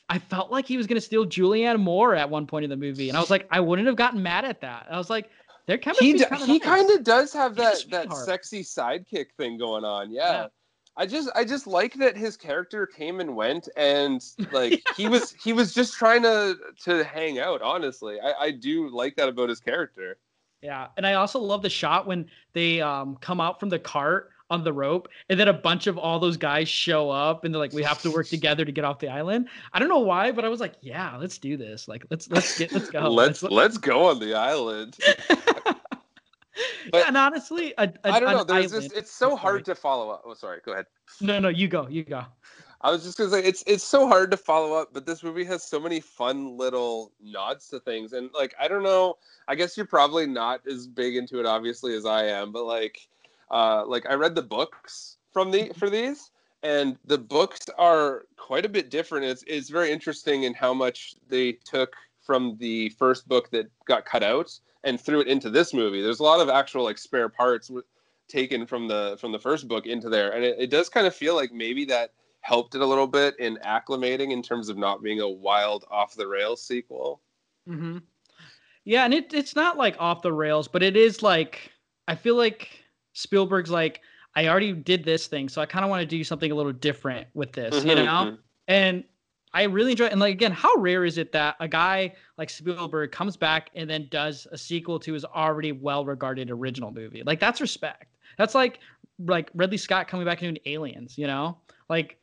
I 0.10 0.18
felt 0.18 0.50
like 0.50 0.66
he 0.66 0.78
was 0.78 0.88
gonna 0.88 1.02
steal 1.02 1.26
Julianne 1.26 1.80
Moore 1.80 2.16
at 2.16 2.30
one 2.30 2.48
point 2.48 2.64
in 2.64 2.70
the 2.70 2.78
movie, 2.78 3.10
and 3.10 3.18
I 3.18 3.20
was 3.20 3.30
like, 3.30 3.46
I 3.52 3.60
wouldn't 3.60 3.88
have 3.88 3.98
gotten 3.98 4.24
mad 4.24 4.46
at 4.46 4.62
that. 4.62 4.88
I 4.90 4.98
was 4.98 5.10
like, 5.10 5.30
their 5.66 5.78
chemistry. 5.78 6.08
He 6.08 6.14
d- 6.14 6.24
he 6.46 6.60
kind 6.60 6.90
of 6.92 7.04
does 7.04 7.34
have 7.34 7.58
He's 7.58 7.84
that 7.84 8.08
that 8.08 8.14
sexy 8.16 8.64
sidekick 8.64 9.34
thing 9.36 9.58
going 9.58 9.84
on. 9.84 10.10
Yeah. 10.10 10.32
Yeah. 10.32 10.48
I 10.98 11.06
just 11.06 11.30
I 11.36 11.46
just 11.46 11.68
like 11.68 11.94
that 11.96 12.18
his 12.18 12.36
character 12.36 12.88
came 12.88 13.20
and 13.20 13.36
went 13.36 13.70
and 13.78 14.24
like 14.52 14.84
he 14.96 15.08
was 15.08 15.34
he 15.34 15.54
was 15.54 15.74
just 15.74 15.94
trying 15.94 16.24
to 16.24 16.58
to 16.84 17.04
hang 17.04 17.40
out 17.40 17.62
honestly. 17.62 18.20
I 18.20 18.34
I 18.46 18.52
do 18.52 18.90
like 18.90 19.16
that 19.16 19.30
about 19.30 19.50
his 19.50 19.60
character. 19.60 20.18
Yeah, 20.62 20.88
and 20.98 21.06
I 21.06 21.14
also 21.14 21.40
love 21.40 21.62
the 21.62 21.70
shot 21.70 22.08
when 22.08 22.28
they 22.54 22.82
um 22.82 23.18
come 23.22 23.40
out 23.40 23.60
from 23.60 23.70
the 23.70 23.80
cart 23.80 24.32
on 24.50 24.64
the 24.64 24.74
rope, 24.74 25.10
and 25.30 25.40
then 25.40 25.50
a 25.50 25.54
bunch 25.54 25.88
of 25.88 25.98
all 25.98 26.20
those 26.20 26.38
guys 26.38 26.70
show 26.70 27.10
up, 27.10 27.44
and 27.44 27.54
they're 27.54 27.60
like, 27.60 27.74
"We 27.74 27.84
have 27.84 28.02
to 28.02 28.12
work 28.12 28.28
together 28.30 28.66
to 28.66 28.72
get 28.72 28.86
off 28.86 29.00
the 29.00 29.10
island." 29.10 29.50
I 29.74 29.80
don't 29.80 29.90
know 29.90 30.00
why, 30.00 30.32
but 30.32 30.46
I 30.46 30.50
was 30.50 30.60
like, 30.60 30.76
"Yeah, 30.82 31.18
let's 31.18 31.38
do 31.38 31.58
this. 31.58 31.88
Like, 31.88 32.06
let's 32.10 32.30
let's 32.30 32.58
get 32.58 32.72
let's 32.72 32.90
go." 32.90 33.10
let's 33.10 33.44
let's 33.44 33.78
go 33.78 34.06
on 34.06 34.20
the 34.20 34.34
island. 34.34 34.98
yeah, 36.94 37.04
and 37.08 37.18
honestly, 37.18 37.74
a, 37.78 37.92
I 38.04 38.20
don't 38.20 38.32
know. 38.32 38.44
There's 38.44 38.74
island- 38.74 38.90
just 38.90 38.98
it's 38.98 39.12
so 39.12 39.36
hard 39.36 39.66
to 39.66 39.76
follow 39.76 40.10
up. 40.10 40.24
Oh, 40.26 40.34
sorry. 40.34 40.60
Go 40.66 40.74
ahead. 40.74 40.86
No, 41.22 41.40
no, 41.40 41.50
you 41.50 41.68
go, 41.68 41.88
you 41.88 42.04
go. 42.04 42.24
I 42.82 42.92
was 42.92 43.04
just 43.04 43.18
gonna 43.18 43.32
say 43.32 43.44
it's 43.44 43.64
it's 43.66 43.84
so 43.84 44.08
hard 44.08 44.30
to 44.32 44.38
follow 44.38 44.74
up, 44.74 44.90
but 44.94 45.06
this 45.06 45.24
movie 45.24 45.44
has 45.46 45.64
so 45.64 45.80
many 45.80 46.00
fun 46.00 46.58
little 46.58 47.12
nods 47.22 47.70
to 47.70 47.80
things, 47.80 48.14
and 48.14 48.30
like 48.34 48.54
I 48.60 48.68
don't 48.68 48.84
know. 48.84 49.18
I 49.48 49.56
guess 49.56 49.76
you're 49.76 49.88
probably 49.88 50.28
not 50.28 50.62
as 50.68 50.88
big 50.88 51.16
into 51.16 51.40
it, 51.40 51.46
obviously, 51.46 51.96
as 51.96 52.06
I 52.06 52.26
am, 52.26 52.52
but 52.52 52.66
like, 52.66 53.08
uh, 53.50 53.86
like 53.86 54.06
I 54.08 54.14
read 54.14 54.36
the 54.36 54.44
books 54.44 55.18
from 55.34 55.50
the 55.50 55.72
for 55.76 55.90
these, 55.90 56.30
and 56.62 56.98
the 57.06 57.18
books 57.18 57.62
are 57.80 58.26
quite 58.36 58.66
a 58.66 58.70
bit 58.70 58.92
different. 58.92 59.26
It's 59.26 59.44
it's 59.48 59.70
very 59.70 59.92
interesting 59.92 60.44
in 60.44 60.54
how 60.54 60.74
much 60.74 61.16
they 61.28 61.54
took 61.54 61.96
from 62.22 62.58
the 62.60 62.90
first 62.90 63.28
book 63.28 63.50
that 63.52 63.72
got 63.86 64.06
cut 64.06 64.22
out 64.22 64.52
and 64.84 65.00
threw 65.00 65.22
it 65.22 65.28
into 65.28 65.50
this 65.50 65.74
movie. 65.74 66.02
There's 66.02 66.20
a 66.20 66.24
lot 66.24 66.40
of 66.42 66.50
actual 66.50 66.84
like 66.84 66.98
spare 66.98 67.30
parts 67.30 67.68
w- 67.68 67.86
taken 68.28 68.66
from 68.66 68.88
the 68.88 69.18
from 69.20 69.32
the 69.32 69.40
first 69.40 69.68
book 69.68 69.86
into 69.86 70.10
there, 70.10 70.32
and 70.34 70.44
it, 70.44 70.60
it 70.60 70.70
does 70.70 70.90
kind 70.90 71.08
of 71.08 71.16
feel 71.16 71.36
like 71.36 71.52
maybe 71.52 71.86
that 71.86 72.14
helped 72.42 72.76
it 72.76 72.82
a 72.82 72.86
little 72.86 73.08
bit 73.08 73.38
in 73.40 73.58
acclimating 73.58 74.32
in 74.32 74.42
terms 74.42 74.70
of 74.70 74.78
not 74.78 75.02
being 75.04 75.20
a 75.22 75.30
wild 75.30 75.86
off 75.90 76.16
the 76.16 76.28
rails 76.28 76.64
sequel. 76.66 77.22
hmm 77.66 77.98
Yeah, 78.86 79.06
and 79.06 79.14
it 79.14 79.34
it's 79.34 79.56
not 79.56 79.78
like 79.78 79.98
off 80.00 80.22
the 80.24 80.34
rails, 80.34 80.68
but 80.68 80.84
it 80.84 80.98
is 80.98 81.24
like 81.24 81.72
I 82.08 82.16
feel 82.16 82.36
like 82.36 82.84
Spielberg's 83.14 83.72
like 83.72 84.02
I 84.36 84.48
already 84.50 84.74
did 84.74 85.06
this 85.06 85.28
thing, 85.28 85.50
so 85.50 85.62
I 85.62 85.68
kind 85.68 85.86
of 85.86 85.92
want 85.92 86.02
to 86.02 86.08
do 86.08 86.24
something 86.24 86.52
a 86.52 86.56
little 86.56 86.74
different 86.74 87.28
with 87.36 87.54
this, 87.54 87.86
you 87.86 87.96
Mhm, 87.96 87.96
know? 87.96 88.28
mhm. 88.28 88.44
And 88.68 89.06
I 89.58 89.64
really 89.64 89.92
enjoy 89.92 90.06
and 90.06 90.20
like 90.20 90.34
again, 90.34 90.52
how 90.52 90.76
rare 90.76 91.04
is 91.04 91.18
it 91.18 91.32
that 91.32 91.56
a 91.60 91.68
guy 91.68 92.14
like 92.38 92.52
Spielberg 92.52 93.12
comes 93.12 93.36
back 93.36 93.72
and 93.74 93.90
then 93.90 94.08
does 94.12 94.46
a 94.52 94.58
sequel 94.58 95.00
to 95.00 95.14
his 95.14 95.26
already 95.26 95.72
well-regarded 95.72 96.52
original 96.52 96.92
movie? 96.92 97.24
Like 97.26 97.40
that's 97.40 97.60
respect. 97.60 98.06
That's 98.38 98.54
like 98.54 98.80
like 99.26 99.50
Ridley 99.56 99.78
Scott 99.78 100.08
coming 100.08 100.28
back 100.28 100.44
and 100.44 100.54
doing 100.54 100.76
Aliens, 100.76 101.18
you 101.18 101.26
know? 101.26 101.58
Like 101.90 102.18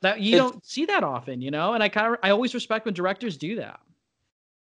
that 0.00 0.20
you 0.22 0.36
It's- 0.36 0.50
don't 0.50 0.64
see 0.64 0.86
that 0.86 1.04
often, 1.04 1.42
you 1.42 1.50
know? 1.50 1.74
And 1.74 1.82
I 1.82 1.90
kind 1.90 2.14
of 2.14 2.18
I 2.22 2.30
always 2.30 2.54
respect 2.54 2.86
when 2.86 2.94
directors 2.94 3.36
do 3.36 3.56
that. 3.56 3.80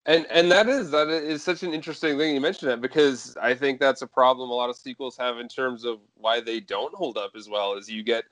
And 0.07 0.26
and 0.32 0.51
that 0.51 0.68
is 0.68 0.89
that 0.89 1.10
is 1.10 1.43
such 1.43 1.62
an 1.62 1.76
interesting 1.76 2.18
thing 2.18 2.34
you 2.34 2.41
mentioned 2.41 2.72
that 2.72 2.82
because 2.82 3.38
I 3.39 3.53
think 3.53 3.80
that's 3.80 4.01
a 4.01 4.07
problem 4.07 4.49
a 4.49 4.53
lot 4.53 4.72
of 4.72 4.78
sequels 4.78 5.16
have 5.18 5.38
in 5.38 5.47
terms 5.47 5.86
of 5.86 5.99
why 6.16 6.41
they 6.41 6.60
don't 6.60 6.95
hold 6.95 7.20
up 7.20 7.34
as 7.36 7.47
well 7.47 7.78
as 7.78 7.88
you 7.88 8.01
get 8.01 8.24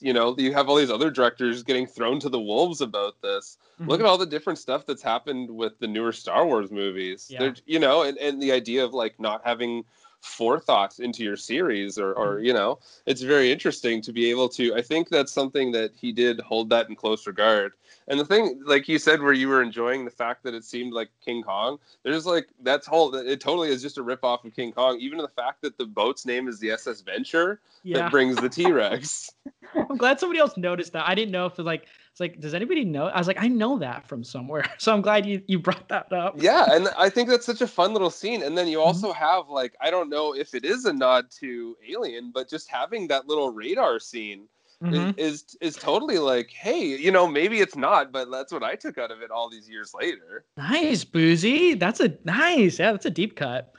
you 0.00 0.12
know 0.12 0.34
you 0.38 0.52
have 0.52 0.68
all 0.68 0.76
these 0.76 0.90
other 0.90 1.10
directors 1.10 1.62
getting 1.62 1.86
thrown 1.86 2.20
to 2.20 2.28
the 2.28 2.40
wolves 2.40 2.80
about 2.80 3.20
this 3.22 3.58
look 3.80 3.98
Mhm. 4.00 4.04
at 4.04 4.08
all 4.08 4.18
the 4.18 4.26
different 4.26 4.58
stuff 4.58 4.86
that's 4.86 5.02
happened 5.02 5.50
with 5.50 5.78
the 5.80 5.88
newer 5.88 6.12
star 6.12 6.46
wars 6.46 6.70
movies 6.70 7.26
Yeah. 7.28 7.40
They're- 7.40 7.54
you 7.66 7.78
know 7.78 8.02
and, 8.02 8.16
and 8.18 8.40
the 8.40 8.52
idea 8.52 8.84
of 8.84 8.94
like 8.94 9.18
not 9.18 9.42
having 9.44 9.84
forethought 10.22 11.00
into 11.00 11.24
your 11.24 11.36
series 11.36 11.98
or 11.98 12.12
or 12.12 12.36
mm-hmm. 12.36 12.44
you 12.46 12.52
know 12.52 12.78
it's 13.06 13.22
very 13.22 13.50
interesting 13.50 14.00
to 14.00 14.12
be 14.12 14.30
able 14.30 14.48
to 14.48 14.72
i 14.76 14.80
think 14.80 15.08
that's 15.08 15.32
something 15.32 15.72
that 15.72 15.90
he 15.96 16.12
did 16.12 16.38
hold 16.40 16.70
that 16.70 16.88
in 16.88 16.94
close 16.94 17.26
regard 17.26 17.72
and 18.06 18.20
the 18.20 18.24
thing 18.24 18.62
like 18.64 18.88
you 18.88 19.00
said 19.00 19.20
where 19.20 19.32
you 19.32 19.48
were 19.48 19.60
enjoying 19.60 20.04
the 20.04 20.10
fact 20.10 20.44
that 20.44 20.54
it 20.54 20.64
seemed 20.64 20.92
like 20.92 21.10
king 21.24 21.42
kong 21.42 21.76
there's 22.04 22.24
like 22.24 22.46
that's 22.62 22.86
whole 22.86 23.12
it 23.16 23.40
totally 23.40 23.68
is 23.68 23.82
just 23.82 23.98
a 23.98 24.02
rip 24.02 24.22
off 24.24 24.44
of 24.44 24.54
king 24.54 24.72
kong 24.72 24.96
even 25.00 25.18
the 25.18 25.26
fact 25.26 25.60
that 25.60 25.76
the 25.76 25.86
boat's 25.86 26.24
name 26.24 26.46
is 26.46 26.60
the 26.60 26.70
ss 26.70 27.00
venture 27.00 27.60
Yeah. 27.82 27.98
that 27.98 28.12
brings 28.12 28.36
the 28.36 28.48
t-rex 28.48 29.32
I'm 29.74 29.96
glad 29.96 30.20
somebody 30.20 30.38
else 30.38 30.56
noticed 30.56 30.92
that. 30.92 31.08
I 31.08 31.14
didn't 31.14 31.32
know 31.32 31.46
if 31.46 31.58
it 31.58 31.62
like 31.62 31.86
it's 32.12 32.20
like, 32.20 32.38
does 32.40 32.52
anybody 32.54 32.84
know? 32.84 33.06
I 33.06 33.18
was 33.18 33.26
like, 33.26 33.42
I 33.42 33.48
know 33.48 33.78
that 33.78 34.06
from 34.06 34.22
somewhere. 34.22 34.64
So 34.78 34.92
I'm 34.92 35.00
glad 35.02 35.24
you 35.26 35.42
you 35.48 35.58
brought 35.58 35.88
that 35.88 36.12
up. 36.12 36.34
yeah 36.42 36.66
and 36.74 36.88
i 36.98 37.08
think 37.08 37.28
that's 37.28 37.46
such 37.46 37.60
a 37.60 37.66
fun 37.66 37.92
little 37.92 38.10
scene 38.10 38.42
and 38.42 38.56
then 38.56 38.66
Mm-hmm. 38.66 38.72
you 38.72 38.80
also 38.80 39.12
have 39.12 39.48
like 39.48 39.74
i 39.80 39.90
don't 39.90 40.08
know 40.10 40.34
if 40.34 40.54
it 40.54 40.64
is 40.64 40.84
a 40.84 40.92
nod 40.92 41.30
to 41.40 41.76
alien 41.88 42.30
but 42.32 42.48
just 42.48 42.68
having 42.68 43.08
that 43.08 43.26
little 43.26 43.50
radar 43.50 43.98
scene 43.98 44.46
Mhm. 44.82 45.14
is 45.16 45.56
is 45.60 45.76
totally 45.76 46.18
like 46.18 46.50
hey 46.50 46.84
you 46.84 47.12
know 47.12 47.26
maybe 47.26 47.60
it's 47.60 47.76
not 47.76 48.10
but 48.12 48.30
that's 48.32 48.52
what 48.52 48.64
i 48.64 48.74
took 48.74 48.98
out 48.98 49.10
of 49.12 49.22
it 49.22 49.30
all 49.30 49.48
these 49.48 49.68
years 49.68 49.92
later 49.94 50.44
Nice, 50.56 51.04
boozy. 51.04 51.74
That's 51.74 52.00
a 52.00 52.16
nice. 52.24 52.78
Yeah, 52.80 52.90
that's 52.92 53.06
a 53.06 53.10
deep 53.10 53.36
cut. 53.36 53.72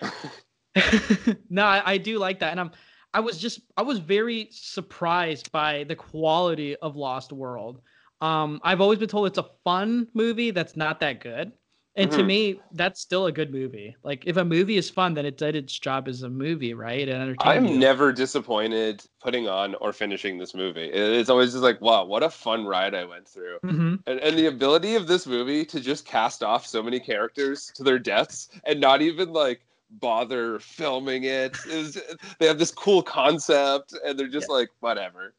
no, 1.50 1.64
I, 1.64 1.82
I 1.92 1.98
do 1.98 2.18
like 2.18 2.38
that, 2.40 2.52
and 2.52 2.60
I'm. 2.60 2.70
I 3.12 3.20
was 3.20 3.38
just. 3.38 3.60
I 3.76 3.82
was 3.82 3.98
very 3.98 4.48
surprised 4.50 5.50
by 5.52 5.84
the 5.84 5.96
quality 5.96 6.76
of 6.76 6.96
Lost 6.96 7.32
World. 7.32 7.80
Um, 8.20 8.60
I've 8.62 8.80
always 8.80 8.98
been 8.98 9.08
told 9.08 9.26
it's 9.26 9.38
a 9.38 9.46
fun 9.64 10.06
movie 10.14 10.50
that's 10.50 10.76
not 10.76 11.00
that 11.00 11.20
good, 11.20 11.52
and 11.96 12.10
to 12.12 12.22
Mhm. 12.22 12.26
me, 12.26 12.60
that's 12.72 13.00
still 13.00 13.26
a 13.26 13.32
good 13.32 13.50
movie. 13.50 13.96
Like 14.04 14.24
if 14.26 14.36
a 14.36 14.44
movie 14.44 14.76
is 14.76 14.90
fun, 14.90 15.14
then 15.14 15.26
it 15.26 15.38
did 15.38 15.56
its 15.56 15.78
job 15.78 16.06
as 16.06 16.22
a 16.22 16.30
movie, 16.30 16.74
right? 16.74 17.08
And 17.08 17.36
i'm 17.40 17.78
never 17.78 18.12
disappointed 18.12 19.02
putting 19.22 19.48
on 19.48 19.74
or 19.76 19.92
finishing 19.92 20.36
this 20.36 20.54
movie 20.54 20.90
it's 20.92 21.30
always 21.30 21.52
just 21.52 21.62
like 21.62 21.80
wow 21.80 22.04
what 22.04 22.22
a 22.22 22.28
fun 22.30 22.66
ride 22.66 22.94
i 22.94 23.04
went 23.04 23.26
through 23.26 23.58
Mhm. 23.64 24.02
and, 24.06 24.20
and 24.20 24.38
the 24.38 24.46
ability 24.46 24.94
of 24.94 25.06
this 25.06 25.26
movie 25.26 25.64
to 25.64 25.80
just 25.80 26.04
cast 26.04 26.42
off 26.42 26.66
so 26.66 26.82
many 26.82 27.00
characters 27.00 27.72
to 27.74 27.82
their 27.82 27.98
deaths 27.98 28.48
and 28.64 28.80
not 28.80 29.00
even 29.00 29.32
like 29.32 29.62
bother 29.90 30.58
filming 30.60 31.24
it 31.24 31.56
is 31.66 31.98
they 32.38 32.46
have 32.46 32.58
this 32.58 32.70
cool 32.70 33.02
concept 33.02 33.94
and 34.04 34.18
they're 34.18 34.28
just 34.28 34.48
like 34.48 34.68
whatever 34.80 35.34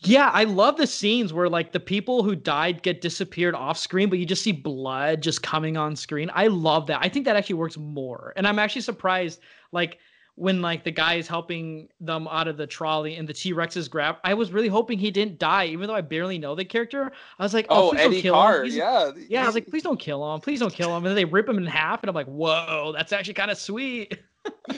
Yeah, 0.00 0.30
I 0.32 0.44
love 0.44 0.76
the 0.76 0.86
scenes 0.86 1.32
where 1.32 1.48
like 1.48 1.72
the 1.72 1.80
people 1.80 2.22
who 2.22 2.34
died 2.36 2.82
get 2.82 3.00
disappeared 3.00 3.54
off 3.54 3.78
screen, 3.78 4.10
but 4.10 4.18
you 4.18 4.26
just 4.26 4.42
see 4.42 4.52
blood 4.52 5.22
just 5.22 5.42
coming 5.42 5.76
on 5.76 5.96
screen. 5.96 6.30
I 6.34 6.48
love 6.48 6.86
that. 6.88 6.98
I 7.02 7.08
think 7.08 7.24
that 7.24 7.36
actually 7.36 7.54
works 7.56 7.76
more. 7.78 8.32
And 8.36 8.46
I'm 8.46 8.58
actually 8.58 8.82
surprised, 8.82 9.40
like 9.72 9.98
when 10.36 10.60
like 10.60 10.82
the 10.82 10.90
guy 10.90 11.14
is 11.14 11.28
helping 11.28 11.88
them 12.00 12.26
out 12.28 12.48
of 12.48 12.56
the 12.56 12.66
trolley 12.66 13.16
and 13.16 13.28
the 13.28 13.32
T-Rex 13.32 13.76
is 13.76 13.88
grabbed. 13.88 14.18
I 14.24 14.34
was 14.34 14.52
really 14.52 14.68
hoping 14.68 14.98
he 14.98 15.10
didn't 15.10 15.38
die, 15.38 15.66
even 15.66 15.86
though 15.86 15.94
I 15.94 16.00
barely 16.00 16.38
know 16.38 16.54
the 16.54 16.64
character. 16.64 17.12
I 17.38 17.42
was 17.42 17.54
like, 17.54 17.66
oh, 17.68 17.88
oh 17.88 17.90
please 17.90 18.02
don't 18.02 18.22
kill 18.22 18.34
carr 18.34 18.64
him. 18.64 18.72
Yeah 18.72 19.12
Yeah, 19.28 19.42
I 19.42 19.46
was 19.46 19.54
like, 19.54 19.68
please 19.68 19.82
don't 19.82 20.00
kill 20.00 20.34
him. 20.34 20.40
Please 20.40 20.60
don't 20.60 20.74
kill 20.74 20.90
him. 20.90 21.04
And 21.04 21.06
then 21.06 21.14
they 21.14 21.24
rip 21.24 21.48
him 21.48 21.58
in 21.58 21.66
half, 21.66 22.02
and 22.02 22.08
I'm 22.08 22.14
like, 22.14 22.26
whoa, 22.26 22.92
that's 22.96 23.12
actually 23.12 23.34
kind 23.34 23.50
of 23.50 23.58
sweet. 23.58 24.18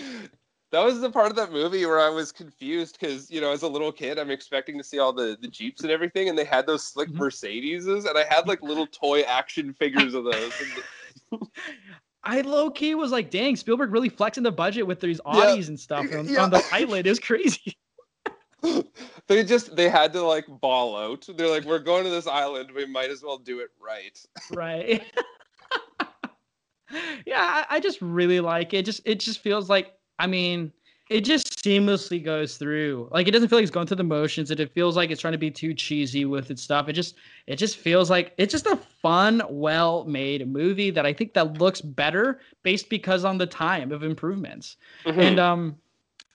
that 0.72 0.84
was 0.84 1.00
the 1.00 1.11
part 1.11 1.30
of 1.30 1.36
that 1.36 1.52
movie 1.52 1.86
where 1.86 2.00
I 2.00 2.11
was 2.11 2.32
confused 2.32 2.98
because 3.00 3.30
you 3.30 3.40
know, 3.40 3.50
as 3.50 3.62
a 3.62 3.68
little 3.68 3.92
kid, 3.92 4.18
I'm 4.18 4.30
expecting 4.30 4.76
to 4.76 4.84
see 4.84 4.98
all 4.98 5.12
the 5.12 5.38
the 5.40 5.48
jeeps 5.48 5.82
and 5.82 5.90
everything, 5.90 6.28
and 6.28 6.36
they 6.36 6.44
had 6.44 6.66
those 6.66 6.84
slick 6.84 7.09
Mm-hmm. 7.09 7.22
Mercedeses, 7.22 8.07
and 8.07 8.18
I 8.18 8.24
had 8.28 8.46
like 8.46 8.62
little 8.62 8.86
toy 8.86 9.22
action 9.22 9.72
figures 9.72 10.12
of 10.12 10.24
those. 10.24 10.52
I 12.27 12.41
low 12.43 12.70
key 12.70 12.95
was 12.97 13.12
like, 13.12 13.31
dang, 13.31 13.55
Spielberg 13.57 13.93
really 13.93 14.09
flexing 14.09 14.43
the 14.43 14.51
budget 14.53 14.87
with 14.87 15.01
these 15.01 15.20
Yeah. 15.24 15.33
Audis 15.33 15.68
and 15.68 15.79
stuff 15.79 16.07
on, 16.12 16.29
Yeah. 16.29 16.43
on 16.43 16.51
the 16.51 16.62
island. 16.72 17.07
It 17.07 17.11
was 17.11 17.20
crazy. 17.20 17.77
they 19.29 19.45
just 19.45 19.77
they 19.77 19.89
had 19.89 20.12
to 20.12 20.22
like 20.22 20.45
ball 20.61 20.97
out. 20.97 21.27
They're 21.37 21.49
like, 21.49 21.64
we're 21.64 21.79
going 21.79 22.03
to 22.05 22.11
this 22.11 22.27
island, 22.27 22.70
we 22.74 22.85
might 22.85 23.11
as 23.11 23.22
well 23.22 23.39
do 23.39 23.61
it 23.61 23.70
right. 23.81 24.18
right 24.51 25.03
yeah 27.27 27.64
I, 27.70 27.77
I 27.77 27.81
just 27.81 28.01
really 28.01 28.41
like 28.41 28.72
it 28.74 28.85
just 28.85 29.01
it 29.05 29.18
just 29.20 29.41
feels 29.41 29.68
like 29.68 29.95
i 30.20 30.27
mean 30.27 30.72
it 31.09 31.20
just 31.20 31.62
seamlessly 31.64 32.22
goes 32.22 32.57
through 32.57 33.09
like 33.12 33.28
it 33.28 33.30
doesn't 33.30 33.48
feel 33.48 33.59
like 33.59 33.62
it's 33.62 33.70
going 33.70 33.86
through 33.86 33.96
the 33.96 34.04
motions 34.04 34.50
and 34.50 34.59
it 34.61 34.72
feels 34.72 34.96
like 34.96 35.11
it's 35.11 35.20
trying 35.20 35.32
to 35.32 35.38
be 35.38 35.50
too 35.50 35.72
cheesy 35.72 36.24
with 36.24 36.50
its 36.50 36.62
stuff 36.62 36.88
it 36.88 36.94
just 36.94 37.14
it 37.46 37.57
just 37.57 37.76
feels 37.76 38.11
like 38.11 38.32
it's 38.38 38.52
just 38.52 38.66
a 38.66 38.76
fun 38.76 39.40
well 39.48 40.04
made 40.04 40.46
movie 40.48 40.90
that 40.90 41.07
i 41.07 41.12
think 41.12 41.32
that 41.32 41.59
looks 41.59 41.80
better 41.80 42.40
based 42.62 42.90
because 42.90 43.24
on 43.24 43.38
the 43.38 43.46
time 43.46 43.92
of 43.92 44.02
improvements 44.02 44.76
Mm-hmm. 45.04 45.20
and 45.20 45.38
um 45.38 45.76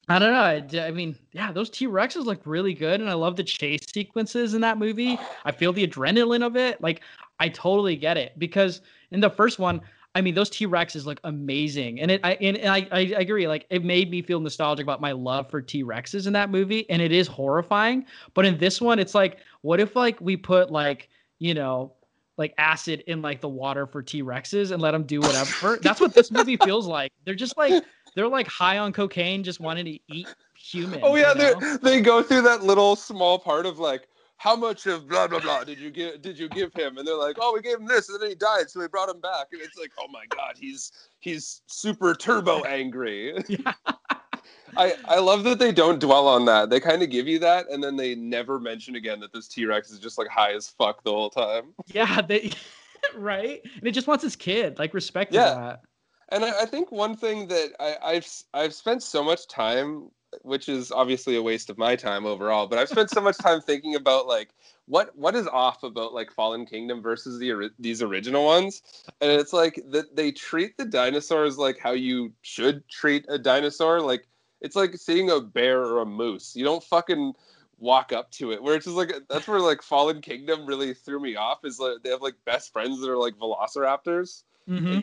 I 0.09 0.19
don't 0.19 0.33
know. 0.33 0.79
I, 0.81 0.87
I 0.87 0.91
mean, 0.91 1.15
yeah, 1.31 1.53
those 1.53 1.69
T 1.69 1.87
Rexes 1.87 2.25
look 2.25 2.41
really 2.43 2.73
good, 2.73 2.99
and 2.99 3.09
I 3.09 3.13
love 3.13 3.37
the 3.37 3.43
chase 3.45 3.85
sequences 3.93 4.55
in 4.55 4.61
that 4.61 4.77
movie. 4.77 5.17
I 5.45 5.51
feel 5.53 5.71
the 5.71 5.87
adrenaline 5.87 6.45
of 6.45 6.57
it. 6.57 6.81
Like, 6.81 7.01
I 7.39 7.47
totally 7.47 7.95
get 7.95 8.17
it 8.17 8.37
because 8.37 8.81
in 9.11 9.21
the 9.21 9.29
first 9.29 9.57
one, 9.57 9.79
I 10.13 10.21
mean, 10.21 10.35
those 10.35 10.49
T 10.49 10.67
Rexes 10.67 11.05
look 11.05 11.19
amazing, 11.23 12.01
and 12.01 12.11
it. 12.11 12.21
I 12.23 12.33
and, 12.33 12.57
and 12.57 12.69
I, 12.69 12.87
I 12.91 12.99
agree. 12.99 13.47
Like, 13.47 13.65
it 13.69 13.83
made 13.83 14.11
me 14.11 14.21
feel 14.21 14.39
nostalgic 14.39 14.83
about 14.83 14.99
my 14.99 15.13
love 15.13 15.49
for 15.49 15.61
T 15.61 15.83
Rexes 15.83 16.27
in 16.27 16.33
that 16.33 16.49
movie, 16.49 16.89
and 16.89 17.01
it 17.01 17.11
is 17.11 17.27
horrifying. 17.27 18.05
But 18.33 18.45
in 18.45 18.57
this 18.57 18.81
one, 18.81 18.99
it's 18.99 19.15
like, 19.15 19.39
what 19.61 19.79
if 19.79 19.95
like 19.95 20.19
we 20.19 20.35
put 20.35 20.71
like 20.71 21.09
you 21.39 21.53
know 21.53 21.93
like 22.37 22.53
acid 22.57 23.03
in 23.07 23.21
like 23.21 23.39
the 23.39 23.47
water 23.47 23.85
for 23.85 24.01
T 24.01 24.23
Rexes 24.23 24.71
and 24.71 24.81
let 24.81 24.91
them 24.91 25.03
do 25.03 25.21
whatever. 25.21 25.77
That's 25.81 26.01
what 26.01 26.13
this 26.13 26.31
movie 26.31 26.57
feels 26.57 26.87
like. 26.87 27.11
They're 27.23 27.35
just 27.35 27.55
like 27.55 27.83
they're 28.15 28.27
like 28.27 28.47
high 28.47 28.79
on 28.79 28.93
cocaine, 28.93 29.43
just 29.43 29.59
wanting 29.59 29.85
to 29.85 29.99
eat 30.09 30.27
humans. 30.57 31.03
Oh 31.05 31.15
yeah, 31.15 31.33
you 31.33 31.37
know? 31.37 31.77
they 31.77 31.97
they 31.97 32.01
go 32.01 32.23
through 32.23 32.41
that 32.43 32.63
little 32.63 32.95
small 32.95 33.37
part 33.39 33.65
of 33.65 33.79
like 33.79 34.07
how 34.41 34.55
much 34.55 34.87
of 34.87 35.07
blah 35.07 35.27
blah 35.27 35.39
blah 35.39 35.63
did 35.63 35.77
you 35.77 35.91
give 35.91 36.19
did 36.23 36.35
you 36.37 36.49
give 36.49 36.73
him? 36.73 36.97
And 36.97 37.07
they're 37.07 37.15
like, 37.15 37.37
oh, 37.39 37.53
we 37.53 37.61
gave 37.61 37.77
him 37.77 37.85
this, 37.85 38.09
and 38.09 38.19
then 38.19 38.29
he 38.29 38.35
died, 38.35 38.71
so 38.71 38.79
we 38.79 38.87
brought 38.87 39.07
him 39.07 39.21
back. 39.21 39.47
And 39.51 39.61
it's 39.61 39.77
like, 39.77 39.91
oh 39.99 40.07
my 40.07 40.25
god, 40.29 40.55
he's 40.57 40.91
he's 41.19 41.61
super 41.67 42.15
turbo 42.15 42.63
angry. 42.63 43.35
I 44.77 44.95
I 45.05 45.19
love 45.19 45.43
that 45.43 45.59
they 45.59 45.71
don't 45.71 45.99
dwell 45.99 46.27
on 46.27 46.45
that. 46.45 46.71
They 46.71 46.79
kind 46.79 47.03
of 47.03 47.11
give 47.11 47.27
you 47.27 47.37
that, 47.37 47.69
and 47.69 47.83
then 47.83 47.95
they 47.97 48.15
never 48.15 48.59
mention 48.59 48.95
again 48.95 49.19
that 49.19 49.31
this 49.31 49.47
T 49.47 49.65
Rex 49.67 49.91
is 49.91 49.99
just 49.99 50.17
like 50.17 50.27
high 50.27 50.53
as 50.53 50.69
fuck 50.69 51.03
the 51.03 51.11
whole 51.11 51.29
time. 51.29 51.75
yeah, 51.87 52.21
they 52.21 52.51
right, 53.15 53.61
and 53.75 53.87
it 53.87 53.91
just 53.91 54.07
wants 54.07 54.23
its 54.23 54.35
kid. 54.35 54.79
Like 54.79 54.95
respect 54.95 55.33
Yeah. 55.33 55.53
that. 55.53 55.81
And 56.29 56.45
I, 56.45 56.61
I 56.61 56.65
think 56.65 56.91
one 56.91 57.15
thing 57.15 57.47
that 57.49 57.73
I, 57.79 57.97
I've 58.13 58.27
I've 58.55 58.73
spent 58.73 59.03
so 59.03 59.23
much 59.23 59.47
time, 59.47 60.09
which 60.43 60.69
is 60.69 60.91
obviously 60.91 61.35
a 61.35 61.41
waste 61.41 61.69
of 61.69 61.77
my 61.77 61.95
time 61.95 62.25
overall, 62.25 62.67
but 62.67 62.79
I've 62.79 62.89
spent 62.89 63.09
so 63.09 63.21
much 63.21 63.37
time 63.37 63.61
thinking 63.61 63.95
about 63.95 64.27
like 64.27 64.49
what 64.85 65.15
what 65.15 65.35
is 65.35 65.47
off 65.47 65.83
about 65.83 66.13
like 66.13 66.31
Fallen 66.31 66.65
Kingdom 66.65 67.01
versus 67.01 67.39
the 67.39 67.69
these 67.79 68.01
original 68.01 68.45
ones, 68.45 68.81
and 69.19 69.31
it's 69.31 69.53
like 69.53 69.81
that 69.89 70.15
they 70.15 70.31
treat 70.31 70.77
the 70.77 70.85
dinosaurs 70.85 71.57
like 71.57 71.77
how 71.77 71.91
you 71.91 72.31
should 72.41 72.87
treat 72.89 73.25
a 73.29 73.37
dinosaur. 73.37 74.01
Like 74.01 74.27
it's 74.61 74.75
like 74.75 74.95
seeing 74.97 75.29
a 75.29 75.39
bear 75.39 75.81
or 75.81 76.01
a 76.01 76.05
moose. 76.05 76.55
You 76.55 76.63
don't 76.63 76.83
fucking 76.83 77.33
walk 77.79 78.13
up 78.13 78.31
to 78.31 78.51
it. 78.51 78.61
Where 78.61 78.75
it's 78.75 78.85
just 78.85 78.97
like 78.97 79.13
that's 79.29 79.47
where 79.47 79.59
like 79.59 79.81
Fallen 79.81 80.21
Kingdom 80.21 80.65
really 80.65 80.93
threw 80.93 81.19
me 81.19 81.35
off. 81.35 81.65
Is 81.65 81.79
like 81.79 82.03
they 82.03 82.09
have 82.09 82.21
like 82.21 82.35
best 82.45 82.71
friends 82.71 83.01
that 83.01 83.09
are 83.09 83.17
like 83.17 83.35
velociraptors. 83.35 84.43
Mm-hmm. 84.69 84.99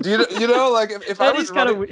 Do 0.00 0.10
you, 0.10 0.26
you 0.38 0.46
know 0.48 0.70
like 0.70 0.90
if, 0.90 1.08
if 1.08 1.20
I 1.20 1.32
was 1.32 1.50
kind 1.50 1.70
of 1.70 1.88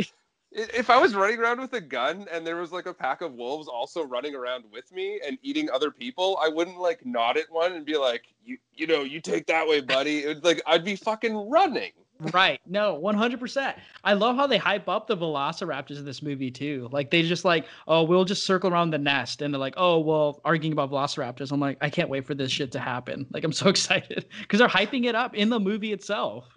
if 0.55 0.89
I 0.89 0.99
was 0.99 1.15
running 1.15 1.39
around 1.39 1.61
with 1.61 1.73
a 1.73 1.81
gun 1.81 2.27
and 2.31 2.47
there 2.47 2.57
was 2.57 2.71
like 2.73 2.87
a 2.87 2.95
pack 2.95 3.21
of 3.21 3.35
wolves 3.35 3.67
also 3.69 4.05
running 4.05 4.35
around 4.35 4.65
with 4.73 4.93
me 4.93 5.21
and 5.27 5.37
eating 5.43 5.69
other 5.71 5.91
people, 5.91 6.39
I 6.43 6.49
wouldn't 6.49 6.79
like 6.79 7.05
nod 7.05 7.37
at 7.37 7.51
one 7.51 7.73
and 7.73 7.85
be 7.85 7.97
like, 7.97 8.33
you 8.45 8.59
you 8.75 8.87
know, 8.87 9.03
you 9.03 9.21
take 9.21 9.47
that 9.47 9.67
way, 9.67 9.81
buddy. 9.81 10.25
It 10.25 10.29
would, 10.29 10.45
like 10.45 10.63
I'd 10.67 10.85
be 10.85 10.97
fucking 10.97 11.51
running. 11.51 11.93
Right. 12.33 12.61
No, 12.65 13.01
100%. 13.03 13.75
I 14.05 14.13
love 14.13 14.37
how 14.37 14.47
they 14.47 14.57
hype 14.57 14.89
up 14.89 15.09
the 15.09 15.17
velociraptors 15.17 15.99
in 15.99 16.05
this 16.05 16.23
movie 16.23 16.51
too. 16.51 16.89
Like 16.93 17.11
they 17.11 17.23
just 17.23 17.45
like, 17.45 17.67
oh, 17.89 18.05
we'll 18.05 18.25
just 18.25 18.47
circle 18.47 18.73
around 18.73 18.91
the 18.91 18.99
nest 18.99 19.43
and 19.43 19.53
they're 19.53 19.59
like, 19.59 19.75
oh, 19.77 19.99
well, 19.99 20.41
arguing 20.45 20.73
about 20.73 20.93
velociraptors. 20.93 21.51
I'm 21.51 21.59
like, 21.59 21.77
I 21.81 21.91
can't 21.91 22.09
wait 22.09 22.25
for 22.25 22.35
this 22.35 22.53
shit 22.53 22.71
to 22.73 22.79
happen. 22.79 23.27
Like 23.33 23.43
I'm 23.43 23.53
so 23.53 23.69
excited 23.75 24.27
because 24.41 24.61
they're 24.61 24.69
hyping 24.69 25.05
it 25.05 25.17
up 25.17 25.35
in 25.35 25.51
the 25.51 25.59
movie 25.59 25.93
itself. 25.93 26.57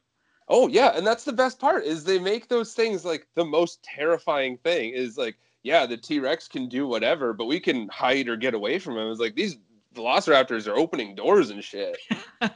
Oh 0.49 0.67
yeah, 0.67 0.95
and 0.95 1.05
that's 1.05 1.23
the 1.23 1.33
best 1.33 1.59
part 1.59 1.85
is 1.85 2.03
they 2.03 2.19
make 2.19 2.47
those 2.47 2.73
things 2.73 3.03
like 3.03 3.27
the 3.35 3.45
most 3.45 3.83
terrifying 3.83 4.57
thing 4.57 4.91
is 4.93 5.17
like, 5.17 5.35
yeah, 5.63 5.85
the 5.85 5.97
T-Rex 5.97 6.47
can 6.47 6.69
do 6.69 6.87
whatever, 6.87 7.33
but 7.33 7.45
we 7.45 7.59
can 7.59 7.89
hide 7.89 8.29
or 8.29 8.37
get 8.37 8.53
away 8.53 8.79
from 8.79 8.97
him. 8.97 9.11
It's 9.11 9.19
like 9.19 9.35
these 9.35 9.57
velociraptors 9.93 10.67
are 10.67 10.77
opening 10.77 11.15
doors 11.15 11.49
and 11.49 11.63
shit. 11.63 11.97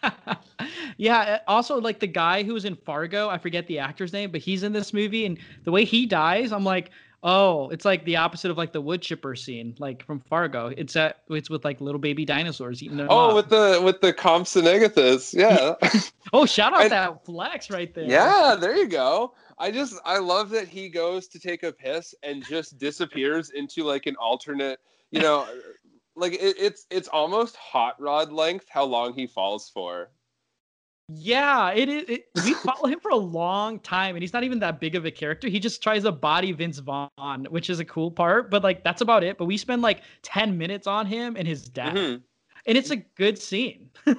Yeah. 0.97 1.39
Also, 1.47 1.79
like 1.79 1.99
the 1.99 2.05
guy 2.05 2.43
who 2.43 2.53
was 2.53 2.63
in 2.63 2.75
Fargo, 2.75 3.27
I 3.27 3.39
forget 3.39 3.65
the 3.65 3.79
actor's 3.79 4.13
name, 4.13 4.31
but 4.31 4.41
he's 4.41 4.61
in 4.61 4.71
this 4.71 4.93
movie, 4.93 5.25
and 5.25 5.39
the 5.63 5.71
way 5.71 5.83
he 5.83 6.05
dies, 6.05 6.51
I'm 6.51 6.63
like, 6.63 6.91
Oh, 7.23 7.69
it's 7.69 7.85
like 7.85 8.03
the 8.05 8.15
opposite 8.15 8.49
of 8.49 8.57
like 8.57 8.73
the 8.73 8.81
wood 8.81 9.01
chipper 9.01 9.35
scene, 9.35 9.75
like 9.77 10.03
from 10.03 10.19
Fargo. 10.21 10.73
It's 10.75 10.95
at 10.95 11.17
it's 11.29 11.49
with 11.51 11.63
like 11.63 11.79
little 11.79 11.99
baby 11.99 12.25
dinosaurs 12.25 12.81
eating 12.81 12.97
them. 12.97 13.07
Oh, 13.09 13.35
with 13.35 13.49
the 13.49 13.79
with 13.83 14.01
the 14.01 14.11
Compsognathus, 14.11 15.33
yeah. 15.33 15.75
oh, 16.33 16.45
shout 16.47 16.73
out 16.73 16.81
And- 16.81 16.91
that 16.91 17.23
flex 17.25 17.69
right 17.69 17.93
there. 17.93 18.05
Yeah, 18.05 18.55
there 18.59 18.75
you 18.75 18.87
go. 18.87 19.33
I 19.59 19.69
just 19.69 19.99
I 20.03 20.17
love 20.17 20.49
that 20.49 20.67
he 20.67 20.89
goes 20.89 21.27
to 21.27 21.39
take 21.39 21.61
a 21.61 21.71
piss 21.71 22.15
and 22.23 22.43
just 22.43 22.79
disappears 22.79 23.51
into 23.51 23.83
like 23.83 24.07
an 24.07 24.15
alternate, 24.15 24.79
you 25.11 25.21
know, 25.21 25.47
like 26.15 26.33
it, 26.33 26.55
it's 26.57 26.87
it's 26.89 27.07
almost 27.07 27.55
hot 27.55 28.01
rod 28.01 28.31
length 28.31 28.65
how 28.69 28.83
long 28.83 29.13
he 29.13 29.27
falls 29.27 29.69
for. 29.71 30.09
Yeah, 31.13 31.71
it 31.71 31.89
is. 31.89 32.03
It, 32.07 32.25
we 32.45 32.53
follow 32.53 32.87
him 32.87 32.99
for 32.99 33.11
a 33.11 33.17
long 33.17 33.79
time, 33.79 34.15
and 34.15 34.23
he's 34.23 34.33
not 34.33 34.43
even 34.43 34.59
that 34.59 34.79
big 34.79 34.95
of 34.95 35.05
a 35.05 35.11
character. 35.11 35.47
He 35.47 35.59
just 35.59 35.81
tries 35.81 36.03
to 36.03 36.11
body 36.11 36.51
Vince 36.51 36.79
Vaughn, 36.79 37.47
which 37.49 37.69
is 37.69 37.79
a 37.79 37.85
cool 37.85 38.11
part, 38.11 38.49
but 38.51 38.63
like 38.63 38.83
that's 38.83 39.01
about 39.01 39.23
it. 39.23 39.37
But 39.37 39.45
we 39.45 39.57
spend 39.57 39.81
like 39.81 40.01
ten 40.21 40.57
minutes 40.57 40.87
on 40.87 41.05
him 41.05 41.35
and 41.37 41.47
his 41.47 41.67
death, 41.67 41.95
Mhm. 41.95 42.21
and 42.65 42.77
it's 42.77 42.91
a 42.91 42.97
good 42.97 43.37
scene. 43.37 43.89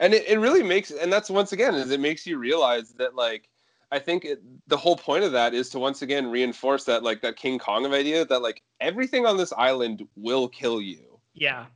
And 0.00 0.12
it, 0.12 0.28
it 0.28 0.40
really 0.40 0.62
makes 0.62 0.90
and 0.90 1.10
that's 1.12 1.30
once 1.30 1.52
again 1.52 1.76
is 1.76 1.90
it 1.92 2.00
makes 2.00 2.26
you 2.26 2.36
realize 2.36 2.90
that 2.94 3.14
like 3.14 3.48
I 3.92 4.00
think 4.00 4.24
it, 4.24 4.42
the 4.66 4.76
whole 4.76 4.96
point 4.96 5.22
of 5.22 5.30
that 5.32 5.54
is 5.54 5.68
to 5.70 5.78
once 5.78 6.02
again 6.02 6.28
reinforce 6.28 6.82
that 6.84 7.04
like 7.04 7.22
that 7.22 7.36
King 7.36 7.60
Kong 7.60 7.86
of 7.86 7.92
idea 7.92 8.24
that 8.24 8.42
like 8.42 8.60
everything 8.80 9.24
on 9.24 9.36
this 9.36 9.52
island 9.52 10.06
will 10.16 10.48
kill 10.48 10.80
you. 10.80 11.20
Yeah. 11.32 11.66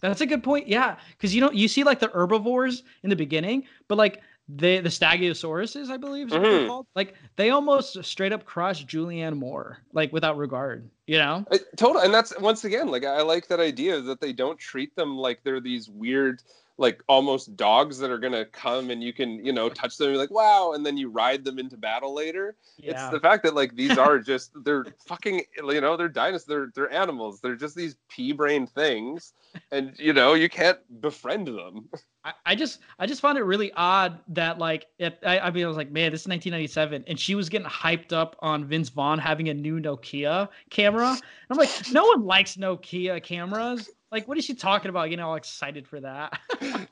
That's 0.00 0.20
a 0.20 0.26
good 0.26 0.42
point. 0.42 0.68
Yeah, 0.68 0.96
because 1.10 1.34
you 1.34 1.40
know 1.40 1.50
you 1.50 1.68
see 1.68 1.84
like 1.84 2.00
the 2.00 2.08
herbivores 2.08 2.82
in 3.02 3.10
the 3.10 3.16
beginning, 3.16 3.64
but 3.88 3.98
like 3.98 4.22
the 4.48 4.80
the 4.80 4.88
Stegosauruses, 4.88 5.90
I 5.90 5.96
believe, 5.96 6.28
is 6.28 6.32
what 6.32 6.42
they're 6.42 6.60
Mhm. 6.62 6.66
called. 6.66 6.86
Like 6.96 7.14
they 7.36 7.50
almost 7.50 8.02
straight 8.04 8.32
up 8.32 8.44
crush 8.44 8.84
Julianne 8.86 9.36
Moore, 9.36 9.78
like 9.92 10.12
without 10.12 10.36
regard. 10.36 10.88
You 11.06 11.18
know? 11.18 11.44
I, 11.52 11.58
total, 11.76 12.02
and 12.02 12.12
that's 12.14 12.36
once 12.40 12.64
again 12.64 12.88
like 12.88 13.04
I 13.04 13.22
like 13.22 13.46
that 13.48 13.60
idea 13.60 14.00
that 14.00 14.20
they 14.20 14.32
don't 14.32 14.58
treat 14.58 14.94
them 14.96 15.16
like 15.16 15.42
they're 15.44 15.60
these 15.60 15.88
weird, 15.88 16.42
like 16.80 17.04
almost 17.08 17.54
dogs 17.56 17.98
that 17.98 18.10
are 18.10 18.18
gonna 18.18 18.46
come 18.46 18.88
and 18.90 19.02
you 19.02 19.12
can 19.12 19.44
you 19.44 19.52
know 19.52 19.68
touch 19.68 19.98
them 19.98 20.08
and 20.08 20.14
be 20.14 20.18
like 20.18 20.30
wow, 20.30 20.72
and 20.72 20.84
then 20.84 20.96
you 20.96 21.10
ride 21.10 21.44
them 21.44 21.58
into 21.58 21.76
battle 21.76 22.14
later. 22.14 22.56
It's 22.78 23.08
the 23.10 23.20
fact 23.20 23.44
that 23.44 23.54
like 23.54 23.76
these 23.76 23.98
are 23.98 24.18
just 24.18 24.52
they're 24.64 24.86
fucking 25.06 25.42
you 25.56 25.80
know 25.82 25.96
they're 25.96 26.08
dinosaurs, 26.08 26.46
they're 26.46 26.72
they're 26.74 26.92
animals, 26.92 27.40
they're 27.40 27.54
just 27.54 27.76
these 27.76 27.96
pea-brained 28.08 28.70
things, 28.70 29.34
and 29.70 29.92
you 29.98 30.14
know 30.14 30.32
you 30.32 30.48
can't 30.48 30.78
befriend 31.02 31.46
them. 31.48 31.90
I, 32.24 32.32
I 32.46 32.54
just 32.54 32.80
I 32.98 33.06
just 33.06 33.20
found 33.20 33.36
it 33.36 33.42
really 33.44 33.72
odd 33.74 34.18
that 34.28 34.58
like 34.58 34.86
it, 34.98 35.18
I, 35.24 35.38
I 35.38 35.50
mean 35.50 35.64
I 35.64 35.68
was 35.68 35.76
like 35.76 35.90
man 35.90 36.12
this 36.12 36.22
is 36.22 36.28
1997 36.28 37.04
and 37.06 37.18
she 37.18 37.34
was 37.34 37.48
getting 37.48 37.66
hyped 37.66 38.12
up 38.12 38.36
on 38.40 38.64
Vince 38.64 38.88
Vaughn 38.90 39.18
having 39.18 39.48
a 39.48 39.54
new 39.54 39.80
Nokia 39.80 40.48
camera 40.70 41.10
and 41.10 41.22
I'm 41.50 41.56
like 41.56 41.70
no 41.92 42.04
one 42.04 42.24
likes 42.24 42.56
Nokia 42.56 43.22
cameras 43.22 43.88
like 44.10 44.26
what 44.28 44.38
is 44.38 44.44
she 44.44 44.54
talking 44.54 44.88
about 44.88 45.08
getting 45.08 45.24
all 45.24 45.36
excited 45.36 45.86
for 45.86 46.00
that 46.00 46.38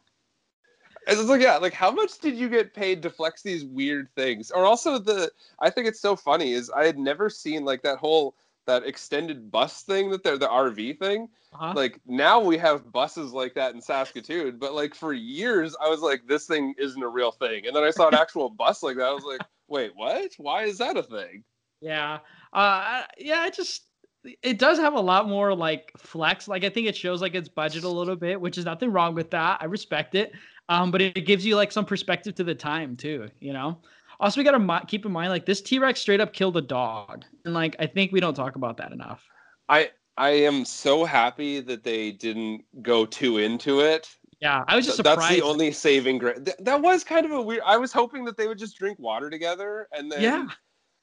It's 1.09 1.23
like, 1.23 1.41
yeah, 1.41 1.57
like 1.57 1.73
how 1.73 1.91
much 1.91 2.19
did 2.19 2.37
you 2.37 2.51
get 2.51 2.75
paid 2.75 3.03
to 3.03 3.11
flex 3.11 3.41
these 3.41 3.65
weird 3.65 4.15
things? 4.15 4.51
Or 4.51 4.67
also 4.67 4.99
the 4.99 5.31
I 5.59 5.71
think 5.71 5.89
it's 5.89 6.01
so 6.01 6.15
funny 6.15 6.53
is 6.53 6.71
I 6.71 6.85
had 6.85 6.99
never 6.99 7.31
seen 7.31 7.65
like 7.65 7.83
that 7.83 7.97
whole 7.99 8.35
that 8.67 8.85
extended 8.85 9.51
bus 9.51 9.83
thing 9.83 10.11
that 10.11 10.23
they're 10.23 10.37
the 10.37 10.49
RV 10.49 10.99
thing. 10.99 11.29
Uh-huh. 11.55 11.73
Like 11.75 11.99
now 12.07 12.39
we 12.41 12.59
have 12.59 12.93
buses 12.93 13.33
like 13.33 13.55
that 13.55 13.75
in 13.75 13.81
Saskatoon, 13.81 14.59
but 14.59 14.75
like 14.75 14.95
for 14.95 15.15
years 15.15 15.75
I 15.83 15.89
was 15.89 16.01
like, 16.01 16.27
this 16.27 16.47
thing 16.47 16.75
isn't 16.77 17.03
a 17.03 17.09
real 17.09 17.33
thing. 17.33 17.67
And 17.67 17.75
then 17.75 17.85
I 17.85 17.91
saw 17.91 18.09
an 18.09 18.15
actual 18.15 18.51
bus 18.59 18.83
like 18.83 18.99
that. 18.99 19.07
I 19.07 19.13
was 19.13 19.25
like, 19.25 19.41
wait, 19.67 19.93
what? 19.95 20.33
Why 20.37 20.65
is 20.65 20.77
that 20.77 20.99
a 20.99 21.03
thing? 21.03 21.43
Yeah. 21.81 22.19
Uh 22.53 23.05
yeah, 23.17 23.47
it 23.47 23.55
just 23.55 23.88
it 24.43 24.59
does 24.59 24.79
have 24.79 24.95
a 24.95 25.01
lot 25.01 25.29
more 25.29 25.55
like 25.55 25.93
flex. 25.97 26.49
Like 26.49 26.65
I 26.65 26.69
think 26.71 26.87
it 26.87 26.97
shows 26.97 27.21
like 27.23 27.35
its 27.35 27.49
budget 27.49 27.85
a 27.85 27.89
little 27.89 28.17
bit, 28.17 28.41
which 28.41 28.59
is 28.59 28.65
nothing 28.65 28.91
wrong 28.93 29.15
with 29.15 29.31
that. 29.31 29.59
I 29.61 29.67
respect 29.67 30.15
it. 30.15 30.33
Um, 30.69 30.91
but 30.91 31.01
it 31.01 31.27
gives 31.27 31.47
you 31.47 31.57
like 31.57 31.73
some 31.73 31.85
perspective 31.87 32.35
to 32.37 32.45
the 32.45 32.55
time 32.55 32.97
too, 32.97 33.29
you 33.41 33.53
know. 33.53 33.79
Also, 34.21 34.41
we 34.41 34.45
gotta 34.45 34.59
mi- 34.59 34.85
keep 34.87 35.07
in 35.07 35.13
mind 35.13 35.31
like 35.31 35.47
this 35.47 35.61
T 35.61 35.79
Rex 35.79 36.01
straight 36.01 36.21
up 36.21 36.33
killed 36.33 36.57
a 36.57 36.61
dog, 36.61 37.25
and 37.45 37.55
like 37.55 37.77
I 37.79 37.87
think 37.87 38.13
we 38.13 38.21
don't 38.21 38.35
talk 38.35 38.57
about 38.57 38.77
that 38.79 38.93
enough. 38.93 39.25
I 39.69 39.91
I 40.17 40.31
am 40.31 40.65
so 40.65 41.05
happy 41.05 41.61
that 41.61 41.85
they 41.85 42.11
didn't 42.11 42.65
go 42.83 43.07
too 43.07 43.39
into 43.39 43.81
it. 43.81 44.09
Yeah, 44.41 44.65
I 44.69 44.77
was 44.77 44.85
just 44.87 44.99
Th- 44.99 45.05
That's 45.05 45.29
the 45.29 45.43
only 45.43 45.73
saving 45.73 46.19
grace. 46.19 46.39
Th- 46.45 46.57
that 46.61 46.83
was 46.83 47.05
kind 47.05 47.25
of 47.27 47.33
a 47.33 47.41
weird. 47.41 47.63
I 47.65 47.77
was 47.77 47.93
hoping 47.93 48.25
that 48.25 48.37
they 48.37 48.49
would 48.49 48.59
just 48.59 48.77
drink 48.77 48.99
water 48.99 49.31
together, 49.31 49.89
and 49.93 50.11
then 50.11 50.21
Yeah. 50.21 50.47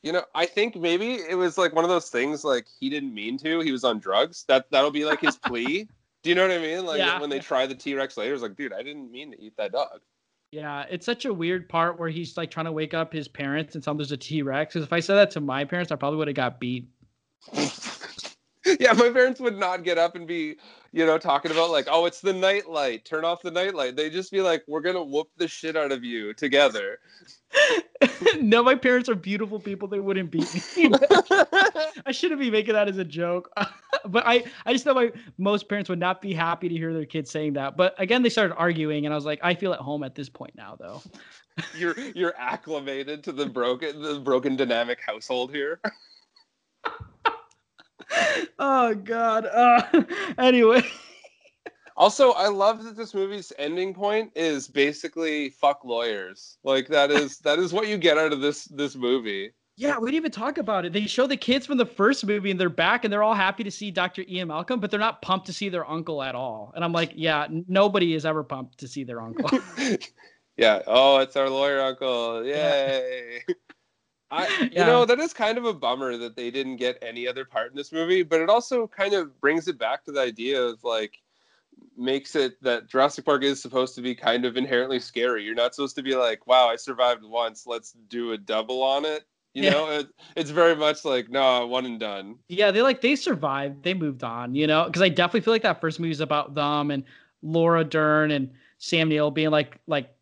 You 0.05 0.11
know, 0.11 0.23
I 0.35 0.45
think 0.45 0.75
maybe 0.75 1.15
it 1.15 1.35
was 1.35 1.57
like 1.57 1.73
one 1.73 1.83
of 1.83 1.89
those 1.89 2.09
things. 2.11 2.43
Like 2.43 2.67
he 2.79 2.91
didn't 2.91 3.11
mean 3.13 3.39
to. 3.39 3.61
He 3.61 3.71
was 3.71 3.83
on 3.83 3.97
drugs. 3.99 4.45
That 4.47 4.69
that'll 4.69 4.91
be 4.91 5.03
like 5.03 5.19
his 5.19 5.35
plea. 5.35 5.87
Do 6.21 6.29
you 6.29 6.35
know 6.35 6.43
what 6.47 6.51
I 6.51 6.59
mean? 6.59 6.85
Like 6.85 6.99
Yeah. 6.99 7.19
when 7.19 7.31
they 7.31 7.39
try 7.39 7.65
the 7.65 7.73
T 7.73 7.95
Rex 7.95 8.15
later, 8.15 8.33
it's 8.35 8.43
like, 8.43 8.55
dude, 8.55 8.71
I 8.71 8.83
didn't 8.83 9.11
mean 9.11 9.31
to 9.31 9.41
eat 9.41 9.57
that 9.57 9.71
dog. 9.71 10.01
Yeah, 10.51 10.85
it's 10.89 11.07
such 11.07 11.25
a 11.25 11.33
weird 11.33 11.67
part 11.67 11.99
where 11.99 12.07
he's 12.07 12.37
like 12.37 12.51
trying 12.51 12.67
to 12.67 12.71
wake 12.71 12.93
up 12.93 13.11
his 13.11 13.27
parents 13.27 13.73
and 13.73 13.83
tell 13.83 13.93
them 13.93 13.97
there's 13.97 14.11
a 14.11 14.17
T 14.17 14.43
Rex. 14.43 14.75
Because 14.75 14.85
if 14.85 14.93
I 14.93 14.99
said 14.99 15.15
that 15.15 15.31
to 15.31 15.41
my 15.41 15.65
parents, 15.65 15.91
I 15.91 15.95
probably 15.95 16.17
would 16.17 16.27
have 16.27 16.35
got 16.35 16.59
beat. 16.59 16.87
yeah, 18.79 18.93
my 18.93 19.09
parents 19.09 19.39
would 19.39 19.57
not 19.57 19.83
get 19.83 19.97
up 19.97 20.15
and 20.15 20.27
be, 20.27 20.57
you 20.95 21.05
know, 21.05 21.17
talking 21.17 21.51
about 21.51 21.71
like, 21.71 21.89
oh, 21.91 22.05
it's 22.05 22.21
the 22.21 22.31
nightlight. 22.31 23.03
Turn 23.03 23.25
off 23.25 23.41
the 23.41 23.51
nightlight. 23.51 23.97
They 23.97 24.09
just 24.09 24.31
be 24.31 24.39
like, 24.39 24.63
we're 24.65 24.79
gonna 24.79 25.03
whoop 25.03 25.27
the 25.35 25.45
shit 25.45 25.75
out 25.75 25.91
of 25.91 26.05
you 26.05 26.33
together. 26.33 26.99
no, 28.39 28.63
my 28.63 28.75
parents 28.75 29.09
are 29.09 29.15
beautiful 29.15 29.59
people. 29.59 29.89
They 29.89 29.99
wouldn't 29.99 30.31
beat 30.31 30.53
me. 30.77 30.89
I 32.05 32.13
shouldn't 32.13 32.39
be 32.39 32.49
making 32.49 32.75
that 32.75 32.87
as 32.87 32.97
a 32.97 33.03
joke. 33.03 33.51
but 34.05 34.23
I, 34.25 34.45
I 34.65 34.71
just 34.71 34.85
know 34.85 34.93
my 34.93 35.11
most 35.37 35.67
parents 35.67 35.89
would 35.89 35.99
not 35.99 36.21
be 36.21 36.33
happy 36.33 36.69
to 36.69 36.75
hear 36.75 36.93
their 36.93 37.05
kids 37.05 37.29
saying 37.29 37.53
that. 37.53 37.75
But 37.75 37.93
again, 37.97 38.23
they 38.23 38.29
started 38.29 38.55
arguing, 38.55 39.05
and 39.05 39.13
I 39.13 39.17
was 39.17 39.25
like, 39.25 39.41
I 39.43 39.53
feel 39.53 39.73
at 39.73 39.81
home 39.81 40.01
at 40.01 40.15
this 40.15 40.29
point 40.29 40.55
now, 40.55 40.77
though. 40.79 41.01
you're 41.77 41.99
you're 42.15 42.35
acclimated 42.37 43.21
to 43.25 43.33
the 43.33 43.45
broken 43.45 44.01
the 44.01 44.17
broken 44.21 44.55
dynamic 44.55 45.01
household 45.05 45.51
here. 45.51 45.81
Oh 48.59 48.95
God. 48.95 49.45
Uh, 49.45 50.03
anyway. 50.37 50.83
Also, 51.97 52.31
I 52.31 52.49
love 52.49 52.83
that 52.83 52.97
this 52.97 53.13
movie's 53.13 53.53
ending 53.57 53.93
point 53.93 54.31
is 54.35 54.67
basically 54.67 55.49
fuck 55.49 55.85
lawyers. 55.85 56.57
Like 56.63 56.87
that 56.89 57.09
is 57.09 57.39
that 57.39 57.57
is 57.59 57.71
what 57.71 57.87
you 57.87 57.97
get 57.97 58.17
out 58.17 58.33
of 58.33 58.41
this 58.41 58.65
this 58.65 58.95
movie. 58.95 59.51
Yeah, 59.77 59.97
we 59.97 60.07
didn't 60.07 60.17
even 60.17 60.31
talk 60.31 60.57
about 60.57 60.85
it. 60.85 60.93
They 60.93 61.05
show 61.05 61.27
the 61.27 61.35
kids 61.35 61.65
from 61.65 61.77
the 61.77 61.85
first 61.85 62.25
movie 62.25 62.49
and 62.49 62.59
they're 62.59 62.69
back 62.69 63.03
and 63.03 63.11
they're 63.11 63.23
all 63.23 63.33
happy 63.33 63.61
to 63.65 63.71
see 63.71 63.91
Dr. 63.91 64.23
Ian 64.27 64.47
Malcolm, 64.47 64.79
but 64.79 64.89
they're 64.89 64.99
not 65.01 65.21
pumped 65.21 65.47
to 65.47 65.53
see 65.53 65.67
their 65.67 65.89
uncle 65.89 66.23
at 66.23 66.33
all. 66.33 66.71
And 66.75 66.83
I'm 66.83 66.93
like, 66.93 67.11
yeah, 67.13 67.47
nobody 67.67 68.13
is 68.13 68.25
ever 68.25 68.41
pumped 68.41 68.77
to 68.77 68.87
see 68.87 69.03
their 69.03 69.19
uncle. 69.19 69.49
Yeah. 70.57 70.81
Oh, 70.87 71.17
it's 71.17 71.35
our 71.35 71.49
lawyer 71.49 71.81
uncle. 71.81 72.45
Yay. 72.45 73.43
I 74.35 74.49
you 74.71 74.83
Yeah. 74.83 74.85
know, 74.85 75.05
that 75.05 75.19
is 75.19 75.33
kind 75.33 75.57
of 75.57 75.65
a 75.65 75.73
bummer 75.73 76.17
that 76.17 76.35
they 76.35 76.51
didn't 76.51 76.77
get 76.77 76.97
any 77.01 77.27
other 77.27 77.45
part 77.45 77.71
in 77.71 77.77
this 77.77 77.91
movie, 77.91 78.23
but 78.23 78.41
it 78.41 78.49
also 78.49 78.87
kind 78.87 79.13
of 79.13 79.39
brings 79.41 79.67
it 79.67 79.77
back 79.79 80.03
to 80.05 80.11
the 80.11 80.21
idea 80.21 80.61
of 80.61 80.83
like 80.83 81.21
makes 81.97 82.35
it 82.35 82.61
that 82.61 82.87
Jurassic 82.87 83.25
Park 83.25 83.43
is 83.43 83.61
supposed 83.61 83.95
to 83.95 84.01
be 84.01 84.15
kind 84.15 84.45
of 84.45 84.57
inherently 84.57 84.99
scary. 84.99 85.43
You're 85.43 85.55
not 85.55 85.75
supposed 85.75 85.95
to 85.97 86.03
be 86.03 86.15
like, 86.15 86.45
wow, 86.47 86.67
I 86.69 86.75
survived 86.75 87.23
once, 87.23 87.65
let's 87.67 87.93
do 88.09 88.33
a 88.33 88.37
double 88.37 88.83
on 88.83 89.05
it. 89.05 89.25
You 89.53 89.63
Yeah. 89.63 89.71
know, 89.71 89.89
it, 89.91 90.07
it's 90.35 90.49
very 90.51 90.75
much 90.75 91.05
like, 91.05 91.29
no, 91.29 91.65
one 91.67 91.85
and 91.85 91.99
done. 91.99 92.39
yeah, 92.47 92.71
they 92.71 92.81
like 92.81 93.01
they 93.01 93.15
survived, 93.15 93.83
they 93.83 93.93
moved 93.93 94.23
on, 94.23 94.55
you 94.55 94.67
know, 94.67 94.85
because 94.85 95.01
I 95.01 95.09
definitely 95.09 95.41
feel 95.41 95.53
like 95.53 95.63
that 95.63 95.81
first 95.81 95.99
movie 95.99 96.11
is 96.11 96.19
about 96.19 96.53
them 96.55 96.91
and 96.91 97.03
Laura 97.41 97.83
Dern 97.83 98.31
and 98.31 98.51
Sam 98.77 99.09
Neill 99.09 99.31
being 99.31 99.49
like 99.51 99.79
like 99.87 100.14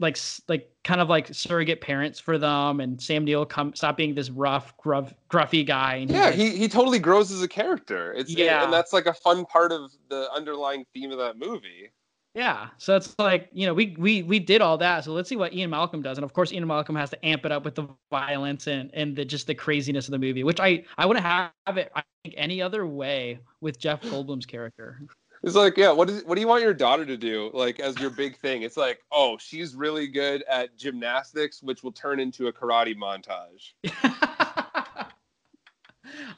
like 0.00 0.18
like 0.48 0.70
kind 0.84 1.00
of 1.00 1.08
like 1.08 1.28
surrogate 1.34 1.80
parents 1.80 2.18
for 2.18 2.38
them, 2.38 2.80
and 2.80 3.00
Sam 3.00 3.24
Neill 3.24 3.44
come 3.44 3.74
stop 3.74 3.96
being 3.96 4.14
this 4.14 4.30
rough, 4.30 4.76
gruff, 4.78 5.12
gruffy 5.30 5.66
guy. 5.66 6.06
Yeah, 6.08 6.26
like- 6.26 6.34
he, 6.34 6.50
he 6.56 6.68
totally 6.68 6.98
grows 6.98 7.30
as 7.30 7.42
a 7.42 7.48
character. 7.48 8.12
It's 8.14 8.30
Yeah. 8.30 8.64
and 8.64 8.72
that's 8.72 8.92
like 8.92 9.06
a 9.06 9.14
fun 9.14 9.44
part 9.46 9.72
of 9.72 9.92
the 10.08 10.30
underlying 10.32 10.84
theme 10.94 11.10
of 11.12 11.18
that 11.18 11.38
movie. 11.38 11.90
Yeah, 12.36 12.70
so 12.78 12.96
it's 12.96 13.16
like 13.20 13.48
you 13.52 13.64
know 13.64 13.72
we 13.74 13.94
we 13.96 14.24
we 14.24 14.40
did 14.40 14.60
all 14.60 14.76
that. 14.78 15.04
So 15.04 15.12
let's 15.12 15.28
see 15.28 15.36
what 15.36 15.54
Ian 15.54 15.70
Malcolm 15.70 16.02
does, 16.02 16.18
and 16.18 16.24
of 16.24 16.32
course 16.32 16.52
Ian 16.52 16.66
Malcolm 16.66 16.96
has 16.96 17.10
to 17.10 17.24
amp 17.24 17.46
it 17.46 17.52
up 17.52 17.64
with 17.64 17.76
the 17.76 17.86
violence 18.10 18.66
and 18.66 18.90
and 18.92 19.14
the 19.14 19.24
just 19.24 19.46
the 19.46 19.54
craziness 19.54 20.08
of 20.08 20.12
the 20.12 20.18
movie, 20.18 20.42
which 20.42 20.58
I 20.58 20.84
I 20.98 21.06
wouldn't 21.06 21.24
have 21.24 21.52
it 21.76 21.92
I 21.94 22.02
think 22.24 22.34
any 22.36 22.60
other 22.60 22.86
way 22.86 23.38
with 23.60 23.78
Jeff 23.78 24.02
Goldblum's 24.02 24.46
character. 24.46 25.00
It's 25.44 25.54
like, 25.54 25.76
yeah, 25.76 25.92
what 25.92 26.08
is 26.08 26.24
what 26.24 26.36
do 26.36 26.40
you 26.40 26.48
want 26.48 26.62
your 26.62 26.72
daughter 26.72 27.04
to 27.04 27.18
do? 27.18 27.50
Like 27.52 27.78
as 27.78 27.98
your 27.98 28.08
big 28.08 28.38
thing. 28.38 28.62
It's 28.62 28.78
like, 28.78 29.02
oh, 29.12 29.36
she's 29.38 29.74
really 29.74 30.06
good 30.06 30.42
at 30.48 30.76
gymnastics, 30.78 31.62
which 31.62 31.82
will 31.82 31.92
turn 31.92 32.18
into 32.18 32.46
a 32.48 32.52
karate 32.52 32.96
montage. 32.96 33.74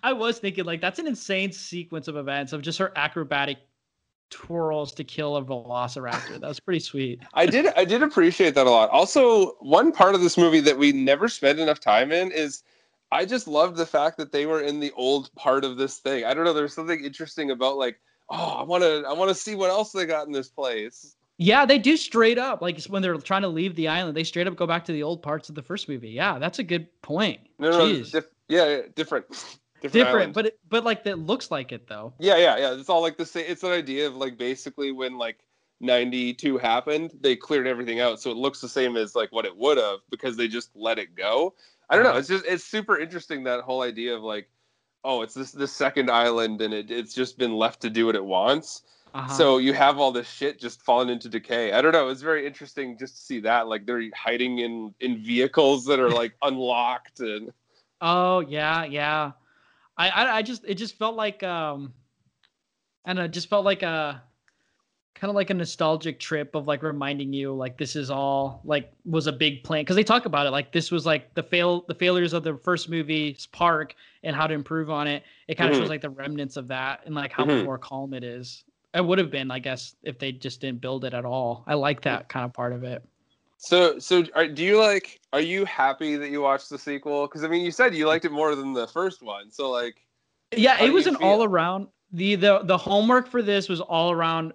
I 0.02 0.12
was 0.12 0.38
thinking 0.38 0.64
like 0.64 0.80
that's 0.80 0.98
an 0.98 1.06
insane 1.06 1.52
sequence 1.52 2.08
of 2.08 2.16
events 2.16 2.52
of 2.52 2.62
just 2.62 2.78
her 2.78 2.92
acrobatic 2.96 3.58
twirls 4.30 4.92
to 4.94 5.04
kill 5.04 5.36
a 5.36 5.44
velociraptor. 5.44 6.40
That 6.40 6.48
was 6.48 6.58
pretty 6.58 6.80
sweet. 6.80 7.20
I 7.34 7.46
did 7.46 7.66
I 7.76 7.84
did 7.84 8.02
appreciate 8.02 8.56
that 8.56 8.66
a 8.66 8.70
lot. 8.70 8.90
Also, 8.90 9.52
one 9.60 9.92
part 9.92 10.16
of 10.16 10.20
this 10.20 10.36
movie 10.36 10.60
that 10.60 10.76
we 10.76 10.90
never 10.90 11.28
spend 11.28 11.60
enough 11.60 11.78
time 11.78 12.10
in 12.10 12.32
is 12.32 12.64
I 13.12 13.24
just 13.24 13.46
loved 13.46 13.76
the 13.76 13.86
fact 13.86 14.16
that 14.18 14.32
they 14.32 14.46
were 14.46 14.62
in 14.62 14.80
the 14.80 14.90
old 14.96 15.32
part 15.36 15.64
of 15.64 15.76
this 15.76 15.98
thing. 15.98 16.24
I 16.24 16.34
don't 16.34 16.44
know. 16.44 16.52
There's 16.52 16.74
something 16.74 17.04
interesting 17.04 17.52
about 17.52 17.76
like, 17.76 18.00
oh, 18.28 18.56
I 18.58 18.62
want 18.62 18.82
to, 18.82 19.04
I 19.06 19.12
want 19.12 19.28
to 19.28 19.34
see 19.34 19.54
what 19.54 19.70
else 19.70 19.92
they 19.92 20.06
got 20.06 20.26
in 20.26 20.32
this 20.32 20.48
place. 20.48 21.16
Yeah, 21.38 21.66
they 21.66 21.78
do 21.78 21.96
straight 21.96 22.38
up 22.38 22.62
like 22.62 22.82
when 22.84 23.02
they're 23.02 23.16
trying 23.18 23.42
to 23.42 23.48
leave 23.48 23.74
the 23.76 23.88
island, 23.88 24.16
they 24.16 24.24
straight 24.24 24.46
up 24.46 24.56
go 24.56 24.66
back 24.66 24.84
to 24.86 24.92
the 24.92 25.02
old 25.02 25.22
parts 25.22 25.48
of 25.48 25.54
the 25.54 25.62
first 25.62 25.88
movie. 25.88 26.08
Yeah, 26.08 26.38
that's 26.38 26.58
a 26.58 26.62
good 26.62 26.88
point. 27.02 27.40
No, 27.58 27.70
no, 27.70 27.80
Jeez. 27.80 28.12
diff- 28.12 28.30
yeah, 28.48 28.64
yeah, 28.64 28.82
different, 28.94 29.28
different, 29.82 29.92
different, 29.92 30.32
but 30.32 30.46
it, 30.46 30.58
but 30.70 30.84
like 30.84 31.04
that 31.04 31.18
looks 31.18 31.50
like 31.50 31.72
it 31.72 31.88
though. 31.88 32.14
Yeah, 32.18 32.36
yeah, 32.36 32.56
yeah. 32.56 32.72
It's 32.72 32.88
all 32.88 33.02
like 33.02 33.18
the 33.18 33.26
same. 33.26 33.44
It's 33.48 33.62
an 33.64 33.72
idea 33.72 34.06
of 34.06 34.16
like 34.16 34.38
basically 34.38 34.92
when 34.92 35.18
like 35.18 35.40
92 35.80 36.58
happened, 36.58 37.12
they 37.20 37.36
cleared 37.36 37.66
everything 37.66 38.00
out. 38.00 38.20
So 38.20 38.30
it 38.30 38.36
looks 38.36 38.60
the 38.60 38.68
same 38.68 38.96
as 38.96 39.14
like 39.14 39.30
what 39.32 39.44
it 39.44 39.56
would 39.56 39.78
have 39.78 39.98
because 40.10 40.36
they 40.36 40.48
just 40.48 40.70
let 40.74 40.98
it 40.98 41.14
go. 41.14 41.54
I 41.90 41.94
don't 41.96 42.04
know. 42.04 42.10
Uh-huh. 42.10 42.18
It's 42.20 42.28
just, 42.28 42.44
it's 42.46 42.64
super 42.64 42.98
interesting 42.98 43.44
that 43.44 43.60
whole 43.60 43.82
idea 43.82 44.14
of 44.14 44.22
like, 44.22 44.48
oh, 45.06 45.22
it's 45.22 45.34
this, 45.34 45.52
this 45.52 45.72
second 45.72 46.10
island 46.10 46.60
and 46.60 46.74
it, 46.74 46.90
it's 46.90 47.14
just 47.14 47.38
been 47.38 47.54
left 47.54 47.80
to 47.82 47.90
do 47.90 48.06
what 48.06 48.16
it 48.16 48.24
wants. 48.24 48.82
Uh-huh. 49.14 49.32
So 49.32 49.58
you 49.58 49.72
have 49.72 49.98
all 49.98 50.12
this 50.12 50.28
shit 50.28 50.58
just 50.58 50.82
falling 50.82 51.08
into 51.08 51.28
decay. 51.28 51.72
I 51.72 51.80
don't 51.80 51.92
know. 51.92 52.08
It's 52.08 52.20
very 52.20 52.46
interesting 52.46 52.98
just 52.98 53.16
to 53.16 53.22
see 53.22 53.40
that. 53.40 53.68
Like 53.68 53.86
they're 53.86 54.02
hiding 54.14 54.58
in, 54.58 54.92
in 55.00 55.22
vehicles 55.22 55.86
that 55.86 56.00
are 56.00 56.10
like 56.10 56.34
unlocked 56.42 57.20
and. 57.20 57.52
Oh 58.02 58.40
yeah, 58.40 58.84
yeah. 58.84 59.32
I, 59.96 60.10
I 60.10 60.36
I 60.36 60.42
just 60.42 60.64
it 60.66 60.74
just 60.74 60.98
felt 60.98 61.16
like 61.16 61.42
um, 61.42 61.94
and 63.06 63.18
it 63.18 63.28
just 63.28 63.48
felt 63.48 63.64
like 63.64 63.82
a 63.82 64.22
kind 65.16 65.30
of 65.30 65.34
like 65.34 65.50
a 65.50 65.54
nostalgic 65.54 66.20
trip 66.20 66.54
of 66.54 66.66
like 66.66 66.82
reminding 66.82 67.32
you 67.32 67.52
like 67.52 67.78
this 67.78 67.96
is 67.96 68.10
all 68.10 68.60
like 68.64 68.92
was 69.06 69.26
a 69.26 69.32
big 69.32 69.64
plan 69.64 69.80
because 69.80 69.96
they 69.96 70.04
talk 70.04 70.26
about 70.26 70.46
it 70.46 70.50
like 70.50 70.72
this 70.72 70.90
was 70.90 71.06
like 71.06 71.34
the 71.34 71.42
fail 71.42 71.84
the 71.88 71.94
failures 71.94 72.34
of 72.34 72.44
the 72.44 72.56
first 72.58 72.90
movie's 72.90 73.46
park 73.46 73.94
and 74.22 74.36
how 74.36 74.46
to 74.46 74.52
improve 74.52 74.90
on 74.90 75.06
it. 75.06 75.22
It 75.48 75.56
kind 75.56 75.70
of 75.70 75.76
Mhm. 75.76 75.80
shows 75.80 75.88
like 75.88 76.02
the 76.02 76.10
remnants 76.10 76.56
of 76.56 76.68
that 76.68 77.00
and 77.06 77.14
like 77.14 77.32
how 77.32 77.44
Mhm. 77.44 77.56
much 77.56 77.64
more 77.64 77.78
calm 77.78 78.12
it 78.12 78.24
is. 78.24 78.64
It 78.94 79.04
would 79.04 79.18
have 79.18 79.30
been, 79.30 79.50
I 79.50 79.58
guess, 79.58 79.94
if 80.02 80.18
they 80.18 80.32
just 80.32 80.60
didn't 80.60 80.80
build 80.80 81.04
it 81.04 81.14
at 81.14 81.24
all. 81.24 81.64
I 81.66 81.74
like 81.74 82.02
that 82.02 82.28
kind 82.28 82.44
of 82.44 82.52
part 82.52 82.72
of 82.72 82.84
it. 82.84 83.02
So, 83.58 83.98
so 83.98 84.24
are, 84.34 84.46
do 84.46 84.62
you 84.62 84.78
like? 84.78 85.20
Are 85.32 85.40
you 85.40 85.64
happy 85.64 86.16
that 86.16 86.28
you 86.30 86.42
watched 86.42 86.68
the 86.68 86.78
sequel? 86.78 87.26
Because 87.26 87.42
I 87.42 87.48
mean, 87.48 87.64
you 87.64 87.70
said 87.70 87.94
you 87.94 88.06
liked 88.06 88.26
it 88.26 88.32
more 88.32 88.54
than 88.54 88.72
the 88.74 88.86
first 88.86 89.22
one. 89.22 89.50
So, 89.50 89.70
like, 89.70 89.96
yeah 90.56 90.82
it 90.82 90.92
was 90.92 91.06
an 91.06 91.16
feel? 91.16 91.26
all 91.26 91.44
around 91.44 91.88
the 92.12 92.34
the 92.36 92.60
the 92.64 92.76
homework 92.78 93.28
for 93.28 93.42
this 93.42 93.68
was 93.68 93.80
all 93.80 94.12
around 94.12 94.52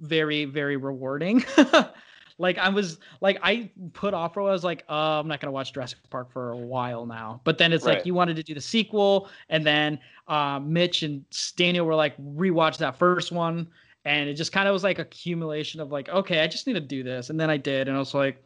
very 0.00 0.44
very 0.44 0.76
rewarding 0.76 1.44
like 2.38 2.58
i 2.58 2.68
was 2.68 2.98
like 3.20 3.38
i 3.42 3.70
put 3.92 4.14
off 4.14 4.34
for 4.34 4.40
i 4.42 4.52
was 4.52 4.64
like 4.64 4.84
uh, 4.88 5.20
i'm 5.20 5.28
not 5.28 5.40
gonna 5.40 5.52
watch 5.52 5.72
jurassic 5.72 5.98
park 6.10 6.32
for 6.32 6.50
a 6.52 6.56
while 6.58 7.06
now 7.06 7.40
but 7.44 7.58
then 7.58 7.72
it's 7.72 7.86
Right. 7.86 7.96
like 7.98 8.06
you 8.06 8.14
wanted 8.14 8.36
to 8.36 8.42
do 8.42 8.54
the 8.54 8.60
sequel 8.60 9.28
and 9.48 9.64
then 9.64 9.98
uh, 10.28 10.58
mitch 10.58 11.02
and 11.02 11.24
daniel 11.56 11.86
were 11.86 11.94
like 11.94 12.16
rewatch 12.18 12.78
that 12.78 12.96
first 12.98 13.32
one 13.32 13.68
and 14.04 14.28
it 14.28 14.34
just 14.34 14.52
kind 14.52 14.68
of 14.68 14.72
was 14.72 14.82
like 14.84 14.98
accumulation 14.98 15.80
of 15.80 15.90
like 15.92 16.08
okay 16.08 16.40
i 16.40 16.46
just 16.46 16.66
need 16.66 16.74
to 16.74 16.80
do 16.80 17.02
this 17.02 17.30
and 17.30 17.38
then 17.38 17.50
i 17.50 17.56
did 17.56 17.88
and 17.88 17.96
i 17.96 18.00
was 18.00 18.14
like 18.14 18.42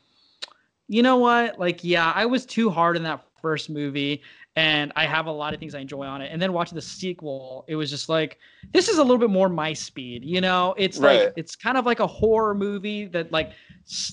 you 0.90 1.02
know 1.02 1.18
what? 1.18 1.58
Like, 1.58 1.84
yeah, 1.84 2.12
I 2.14 2.26
was 2.26 2.46
too 2.46 2.70
hard 2.70 2.96
in 2.96 3.02
that 3.02 3.22
first 3.42 3.68
movie, 3.68 4.22
and 4.58 4.92
I 4.96 5.06
have 5.06 5.26
a 5.26 5.30
lot 5.30 5.54
of 5.54 5.60
things 5.60 5.76
I 5.76 5.78
enjoy 5.78 6.04
on 6.04 6.20
it. 6.20 6.30
And 6.32 6.42
then 6.42 6.52
watching 6.52 6.74
the 6.74 6.82
sequel, 6.82 7.64
it 7.68 7.76
was 7.76 7.90
just 7.90 8.08
like, 8.08 8.38
this 8.72 8.88
is 8.88 8.98
a 8.98 9.02
little 9.02 9.18
bit 9.18 9.30
more 9.30 9.48
my 9.48 9.72
speed. 9.72 10.24
You 10.24 10.40
know, 10.40 10.74
it's 10.76 10.98
Right. 10.98 11.26
like 11.26 11.32
it's 11.36 11.54
kind 11.54 11.76
of 11.78 11.86
like 11.86 12.00
a 12.00 12.08
horror 12.08 12.56
movie 12.56 13.06
that 13.06 13.30
like 13.30 13.52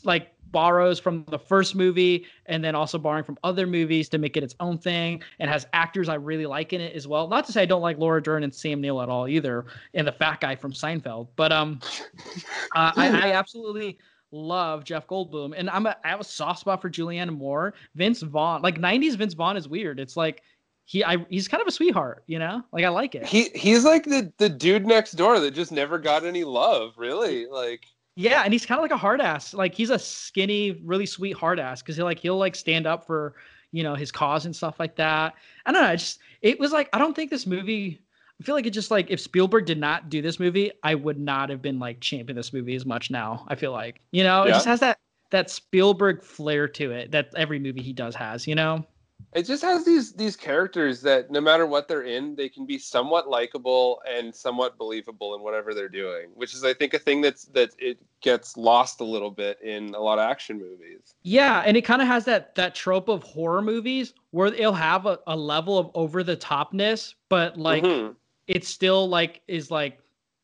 like 0.04 0.34
borrows 0.52 1.00
from 1.00 1.26
the 1.32 1.40
first 1.40 1.74
movie 1.74 2.28
and 2.46 2.64
then 2.64 2.76
also 2.76 3.00
borrowing 3.00 3.24
from 3.24 3.40
other 3.44 3.66
movies 3.66 4.08
to 4.10 4.20
make 4.20 4.38
it 4.38 4.44
its 4.44 4.54
own 4.60 4.78
thing 4.78 5.22
and 5.40 5.50
has 5.50 5.66
actors 5.74 6.08
I 6.10 6.14
really 6.16 6.46
like 6.46 6.74
in 6.74 6.80
it 6.80 6.96
as 6.96 7.08
well. 7.08 7.28
Not 7.28 7.46
to 7.48 7.52
say 7.52 7.64
I 7.64 7.66
don't 7.66 7.82
like 7.82 7.98
Laura 7.98 8.22
Dern 8.22 8.44
and 8.44 8.54
Sam 8.54 8.80
Neill 8.80 9.02
at 9.02 9.10
all 9.10 9.28
either, 9.28 9.66
and 9.96 10.08
the 10.08 10.12
fat 10.12 10.42
guy 10.42 10.56
from 10.56 10.74
Seinfeld, 10.74 11.28
but 11.36 11.52
um, 11.52 11.80
uh, 12.76 12.92
I, 12.96 13.30
I 13.30 13.32
absolutely 13.34 13.98
love 14.36 14.84
Jeff 14.84 15.08
Goldblum, 15.08 15.54
and 15.58 15.70
I'm 15.70 15.86
a, 15.86 15.96
I 16.04 16.10
have 16.10 16.20
a 16.20 16.26
soft 16.26 16.60
spot 16.60 16.82
for 16.82 16.90
Julianne 16.90 17.36
Moore. 17.36 17.74
Vince 17.96 18.22
Vaughn, 18.22 18.62
like 18.62 18.80
'90s 18.80 19.16
Vince 19.16 19.34
Vaughn 19.34 19.58
is 19.58 19.68
weird. 19.68 20.00
It's 20.00 20.18
like 20.18 20.44
he, 20.86 21.04
I, 21.04 21.26
he's 21.30 21.48
kind 21.48 21.62
of 21.62 21.68
a 21.68 21.72
sweetheart, 21.72 22.24
you 22.28 22.38
know. 22.38 22.62
Like 22.72 22.86
I 22.86 22.90
like 22.90 23.16
it. 23.16 23.26
he 23.26 23.50
he's 23.56 23.84
like 23.84 24.04
the 24.04 24.32
the 24.38 24.50
dude 24.50 24.86
next 24.86 25.14
door 25.14 25.40
that 25.40 25.52
just 25.52 25.72
never 25.72 25.98
got 25.98 26.26
any 26.26 26.44
love. 26.44 26.94
Really, 26.98 27.48
like, 27.48 27.86
Yeah, 28.16 28.44
and 28.44 28.54
he's 28.54 28.66
kind 28.66 28.80
of 28.80 28.84
like 28.84 28.92
a 28.92 28.98
hard 28.98 29.22
ass. 29.22 29.54
Like 29.54 29.74
he's 29.74 29.90
a 29.90 30.00
skinny, 30.00 30.80
really 30.84 31.06
sweet 31.06 31.36
hard 31.36 31.60
ass 31.60 31.82
because 31.82 31.96
he 31.96 32.04
like 32.04 32.20
he'll 32.20 32.38
like 32.38 32.56
stand 32.56 32.86
up 32.86 33.08
for 33.08 33.36
you 33.72 33.84
know 33.84 33.96
his 33.96 34.12
cause 34.12 34.46
and 34.46 34.56
stuff 34.56 34.80
like 34.80 34.96
that. 34.98 35.34
I 35.66 35.72
don't 35.72 35.82
know. 35.82 35.90
I 35.90 35.96
just 35.96 36.20
it 36.42 36.60
was 36.60 36.72
like 36.72 36.90
I 36.94 37.00
don't 37.00 37.16
think 37.16 37.32
this 37.32 37.48
movie. 37.48 38.02
I 38.42 38.44
feel 38.44 38.56
like 38.56 38.66
it 38.66 38.72
just 38.72 38.92
like 38.92 39.10
if 39.10 39.20
Spielberg 39.20 39.66
did 39.66 39.80
not 39.80 40.10
do 40.10 40.22
this 40.22 40.40
movie, 40.40 40.72
I 40.84 40.96
would 40.96 41.20
not 41.20 41.50
have 41.50 41.62
been 41.62 41.80
like 41.80 42.02
champion 42.02 42.36
this 42.36 42.52
movie 42.54 42.76
as 42.76 42.86
much 42.86 43.10
now. 43.10 43.46
I 43.48 43.56
feel 43.56 43.72
like 43.72 44.02
you 44.12 44.24
know 44.24 44.44
it 44.44 44.50
just 44.50 44.66
has 44.66 44.80
that 44.82 45.00
that 45.32 45.50
Spielberg 45.50 46.22
flair 46.24 46.68
to 46.68 46.92
it 46.92 47.12
that 47.12 47.30
every 47.36 47.60
movie 47.60 47.82
he 47.82 47.94
does 47.94 48.14
has. 48.16 48.46
You 48.46 48.56
know. 48.56 48.86
it 49.34 49.44
just 49.44 49.64
has 49.64 49.86
these 49.86 50.14
these 50.14 50.36
characters 50.36 51.02
that 51.02 51.32
no 51.32 51.40
matter 51.40 51.66
what 51.66 51.88
they're 51.88 52.04
in, 52.04 52.36
they 52.36 52.50
can 52.50 52.66
be 52.66 52.78
somewhat 52.78 53.30
likable 53.30 54.02
and 54.08 54.36
somewhat 54.36 54.78
believable 54.78 55.34
in 55.36 55.42
whatever 55.42 55.74
they're 55.74 55.88
doing. 55.90 56.28
Which 56.36 56.54
is, 56.54 56.64
I 56.66 56.74
think, 56.74 56.94
a 56.94 57.00
thing 57.00 57.22
that's 57.22 57.46
that 57.46 57.70
it 57.80 57.98
gets 58.22 58.58
lost 58.58 59.00
a 59.02 59.06
little 59.06 59.32
bit 59.32 59.60
in 59.62 59.96
a 59.96 60.00
lot 60.00 60.20
of 60.20 60.30
action 60.30 60.58
movies. 60.58 61.16
Yeah, 61.24 61.64
and 61.66 61.78
it 61.78 61.84
kind 61.84 62.02
of 62.02 62.08
has 62.10 62.26
that 62.26 62.56
that 62.56 62.76
trope 62.76 63.08
of 63.08 63.24
horror 63.24 63.62
movies 63.62 64.14
where 64.32 64.48
it'll 64.48 64.74
have 64.74 65.06
a, 65.06 65.20
a 65.26 65.36
level 65.38 65.78
of 65.78 65.90
over 65.96 66.22
the 66.22 66.36
topness, 66.36 67.14
but 67.30 67.58
like 67.58 67.84
Mhm. 67.84 68.16
It's 68.48 68.68
still 68.68 69.08
like 69.08 69.42
is 69.48 69.72
like 69.72 70.00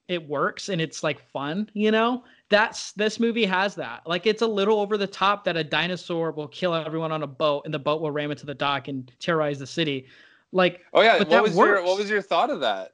it 0.08 0.28
works 0.28 0.70
and 0.70 0.82
it's 0.82 1.04
like 1.04 1.22
fun, 1.32 1.70
you 1.74 1.92
know? 1.92 2.24
That's 2.50 2.92
this 2.94 3.20
movie 3.20 3.46
has 3.46 3.76
that. 3.76 4.02
Like 4.06 4.26
it's 4.28 4.42
a 4.42 4.48
little 4.48 4.80
over 4.80 4.98
the 4.98 5.08
top 5.08 5.46
that 5.46 5.56
a 5.56 5.64
dinosaur 5.64 6.32
will 6.32 6.50
kill 6.50 6.74
everyone 6.74 7.12
on 7.12 7.24
a 7.24 7.28
boat 7.28 7.64
and 7.66 7.74
the 7.74 7.80
boat 7.80 8.02
will 8.02 8.12
ram 8.12 8.32
into 8.32 8.46
the 8.46 8.54
dock 8.54 8.88
and 8.90 9.10
terrorize 9.20 9.60
the 9.60 9.68
city. 9.68 10.08
Like 10.52 10.82
Oh 10.94 11.02
yeah, 11.02 11.18
but 11.18 11.28
what 11.28 11.36
that 11.36 11.44
was 11.44 11.58
your 11.58 11.84
what 11.84 11.98
was 11.98 12.10
your 12.10 12.22
thought 12.22 12.50
of 12.50 12.60
that? 12.62 12.94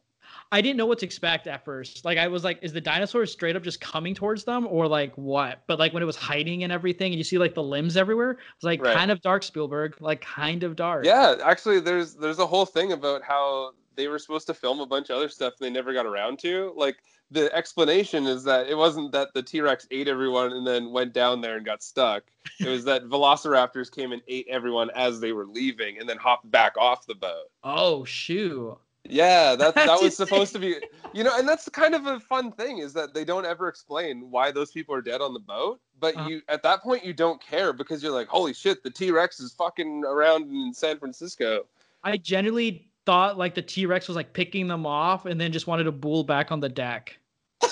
I 0.52 0.62
didn't 0.62 0.78
know 0.78 0.86
what 0.86 1.00
to 1.00 1.06
expect 1.06 1.48
at 1.48 1.66
first. 1.66 2.06
Like 2.06 2.18
I 2.18 2.28
was 2.28 2.44
like, 2.44 2.60
is 2.62 2.72
the 2.72 2.82
dinosaur 2.82 3.26
straight 3.26 3.56
up 3.56 3.64
just 3.64 3.82
coming 3.82 4.14
towards 4.14 4.44
them 4.46 4.68
or 4.68 4.88
like 4.88 5.14
what? 5.16 5.64
But 5.68 5.80
like 5.80 5.94
when 5.94 6.04
it 6.04 6.06
was 6.06 6.16
hiding 6.16 6.64
and 6.64 6.72
everything, 6.72 7.12
and 7.12 7.18
you 7.18 7.24
see 7.24 7.38
like 7.38 7.54
the 7.54 7.64
limbs 7.64 7.98
everywhere, 7.98 8.32
it 8.32 8.38
was 8.38 8.64
like 8.64 8.82
Right. 8.82 8.94
kind 8.94 9.12
of 9.12 9.22
dark 9.22 9.44
Spielberg, 9.44 10.00
like 10.00 10.22
kind 10.22 10.64
of 10.64 10.76
dark. 10.76 11.06
Yeah, 11.06 11.36
actually, 11.44 11.80
there's 11.80 12.14
there's 12.16 12.40
a 12.40 12.48
whole 12.48 12.66
thing 12.66 12.92
about 12.94 13.24
how 13.24 13.74
they 13.98 14.08
were 14.08 14.20
supposed 14.20 14.48
to 14.48 14.54
film 14.54 14.80
a 14.80 14.86
bunch 14.86 15.10
of 15.10 15.18
other 15.18 15.28
stuff 15.28 15.56
and 15.60 15.66
they 15.66 15.70
never 15.70 15.92
got 15.94 16.06
around 16.06 16.40
to. 16.40 16.72
Like 16.78 16.98
the 17.32 17.54
explanation 17.54 18.26
is 18.26 18.46
that 18.46 18.68
it 18.68 18.76
wasn't 18.76 19.12
that 19.12 19.34
the 19.34 19.44
T 19.44 19.60
Rex 19.60 19.86
ate 19.92 20.08
everyone 20.08 20.54
and 20.54 20.66
then 20.66 20.92
went 20.92 21.12
down 21.14 21.42
there 21.42 21.58
and 21.58 21.66
got 21.66 21.84
stuck. 21.84 22.24
It 22.62 22.70
was 22.70 22.86
that 22.86 23.04
Velociraptors 23.10 23.92
came 23.92 24.14
and 24.14 24.22
ate 24.30 24.48
everyone 24.50 24.90
as 24.96 25.20
they 25.20 25.34
were 25.34 25.46
leaving 25.46 26.00
and 26.00 26.08
then 26.08 26.18
hopped 26.18 26.50
back 26.50 26.78
off 26.78 27.06
the 27.06 27.16
boat. 27.16 27.48
Oh 27.66 28.06
shoot. 28.06 28.78
Yeah, 29.10 29.56
that 29.60 29.76
that 29.76 30.02
was 30.02 30.16
supposed 30.16 30.52
to 30.54 30.60
be, 30.60 30.76
you 31.14 31.24
know, 31.24 31.38
and 31.38 31.48
that's 31.48 31.68
kind 31.70 31.96
of 31.96 32.06
a 32.08 32.20
fun 32.20 32.52
thing 32.52 32.80
is 32.80 32.94
that 32.94 33.14
they 33.14 33.24
don't 33.26 33.46
ever 33.46 33.68
explain 33.68 34.30
why 34.30 34.52
those 34.52 34.72
people 34.72 34.94
are 34.94 35.02
dead 35.02 35.22
on 35.22 35.34
the 35.34 35.40
boat. 35.40 35.80
But 36.00 36.16
Uh-huh. 36.16 36.28
you, 36.30 36.42
at 36.50 36.62
that 36.64 36.82
point, 36.84 37.04
you 37.06 37.14
don't 37.14 37.42
care 37.42 37.74
because 37.74 38.04
you're 38.04 38.12
like, 38.12 38.28
holy 38.28 38.54
shit, 38.54 38.84
the 38.84 38.90
T 38.90 39.12
Rex 39.12 39.40
is 39.40 39.54
fucking 39.54 40.04
around 40.06 40.52
in 40.52 40.74
San 40.74 41.00
Francisco. 41.00 41.66
I 42.04 42.18
genuinely 42.18 42.90
thought 43.08 43.38
like 43.40 43.56
the 43.56 43.62
T 43.64 43.88
Rex 43.88 44.08
was 44.08 44.16
like 44.16 44.34
picking 44.34 44.68
them 44.68 44.86
off 44.86 45.26
and 45.26 45.42
then 45.42 45.52
just 45.52 45.66
wanted 45.66 45.86
to 45.86 45.92
bull 45.92 46.24
back 46.24 46.52
on 46.52 46.60
the 46.60 46.70
deck. 46.70 47.18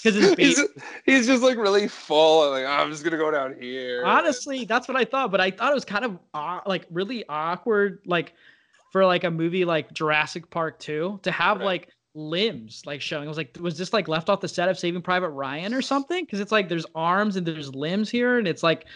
Because 0.00 0.36
he's, 0.36 0.60
he's 1.04 1.26
just 1.26 1.42
like 1.42 1.58
really 1.58 1.88
full 1.88 2.44
and 2.44 2.52
like 2.52 2.64
"Oh, 2.64 2.82
I'm 2.82 2.90
just 2.90 3.02
gonna 3.02 3.18
go 3.18 3.32
down 3.32 3.56
here. 3.60 4.04
Honestly, 4.06 4.64
that's 4.64 4.86
what 4.86 4.96
I 4.96 5.04
thought, 5.04 5.30
but 5.32 5.40
I 5.40 5.50
thought 5.50 5.72
it 5.72 5.74
was 5.74 5.84
kind 5.84 6.04
of 6.04 6.18
aw- 6.32 6.62
like 6.66 6.86
really 6.90 7.24
awkward, 7.28 7.98
like 8.06 8.32
for 8.92 9.04
like 9.04 9.24
a 9.24 9.30
movie 9.30 9.64
like 9.64 9.92
Jurassic 9.92 10.48
Park 10.50 10.78
2 10.78 11.20
to 11.24 11.30
have 11.32 11.58
Right. 11.58 11.64
like 11.64 11.88
limbs 12.14 12.82
like 12.86 13.00
showing. 13.02 13.24
I 13.24 13.28
was 13.28 13.36
like, 13.36 13.56
was 13.60 13.76
this 13.76 13.92
like 13.92 14.06
left 14.06 14.30
off 14.30 14.40
the 14.40 14.48
set 14.48 14.68
of 14.68 14.78
Saving 14.78 15.02
Private 15.02 15.30
Ryan 15.30 15.74
or 15.74 15.82
something? 15.82 16.24
Because 16.24 16.38
it's 16.40 16.52
like 16.52 16.68
there's 16.68 16.86
arms 16.94 17.34
and 17.36 17.44
there's 17.44 17.74
limbs 17.74 18.08
here, 18.08 18.38
and 18.38 18.46
it's 18.46 18.62
like, 18.62 18.86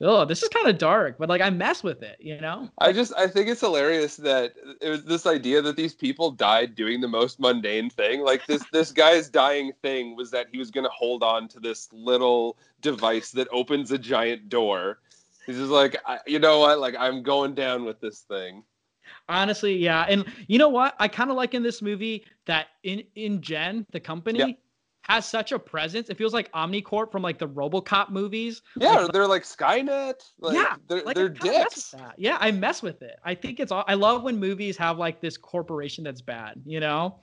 oh, 0.00 0.24
this 0.24 0.42
is 0.42 0.48
kind 0.48 0.68
of 0.68 0.78
dark, 0.78 1.16
but 1.18 1.28
like 1.28 1.40
I 1.40 1.50
mess 1.50 1.82
with 1.82 2.02
it, 2.02 2.16
you 2.20 2.40
know? 2.40 2.68
I 2.78 2.92
just 2.92 3.12
I 3.16 3.26
think 3.26 3.48
it's 3.48 3.60
hilarious 3.60 4.16
that 4.16 4.54
it 4.80 4.90
was 4.90 5.04
this 5.04 5.26
idea 5.26 5.62
that 5.62 5.76
these 5.76 5.94
people 5.94 6.30
died 6.30 6.74
doing 6.74 7.00
the 7.00 7.08
most 7.08 7.40
mundane 7.40 7.90
thing. 7.90 8.20
Like 8.20 8.46
this 8.46 8.64
this 8.72 8.92
guy's 8.92 9.28
dying 9.28 9.72
thing 9.82 10.16
was 10.16 10.30
that 10.32 10.46
he 10.52 10.58
was 10.58 10.70
gonna 10.70 10.90
hold 10.90 11.22
on 11.22 11.48
to 11.48 11.60
this 11.60 11.88
little 11.92 12.58
device 12.80 13.30
that 13.32 13.48
opens 13.50 13.90
a 13.90 13.98
giant 13.98 14.48
door. 14.48 14.98
He's 15.46 15.56
just 15.56 15.70
like, 15.70 15.96
I, 16.04 16.18
you 16.26 16.38
know 16.40 16.58
what? 16.58 16.80
Like 16.80 16.96
I'm 16.98 17.22
going 17.22 17.54
down 17.54 17.84
with 17.84 18.00
this 18.00 18.20
thing. 18.20 18.64
Honestly, 19.28 19.76
yeah. 19.76 20.04
And 20.08 20.24
you 20.48 20.58
know 20.58 20.68
what? 20.68 20.94
I 20.98 21.08
kind 21.08 21.30
of 21.30 21.36
like 21.36 21.54
in 21.54 21.62
this 21.62 21.80
movie 21.80 22.24
that 22.46 22.66
in 22.82 23.04
InGen, 23.16 23.86
the 23.92 24.00
company. 24.00 24.58
Has 25.08 25.24
such 25.26 25.52
a 25.52 25.58
presence. 25.58 26.08
It 26.08 26.16
feels 26.16 26.34
like 26.34 26.50
Omnicorp 26.52 27.12
from 27.12 27.22
like 27.22 27.38
the 27.38 27.48
RoboCop 27.48 28.10
movies. 28.10 28.62
Yeah, 28.76 29.02
Like, 29.02 29.12
they're 29.12 29.26
like 29.26 29.44
Skynet. 29.44 30.20
Like, 30.40 30.56
yeah, 30.56 30.76
they're 30.88 31.02
like, 31.02 31.14
they're 31.14 31.28
dicks. 31.28 31.92
that. 31.92 32.14
Yeah, 32.18 32.38
I 32.40 32.50
mess 32.50 32.82
with 32.82 33.02
it. 33.02 33.16
I 33.24 33.34
think 33.34 33.60
it's 33.60 33.70
all. 33.70 33.84
I 33.86 33.94
love 33.94 34.22
when 34.22 34.38
movies 34.38 34.76
have 34.78 34.98
like 34.98 35.20
this 35.20 35.36
corporation 35.36 36.04
that's 36.04 36.22
bad. 36.22 36.60
You 36.64 36.80
know, 36.80 37.20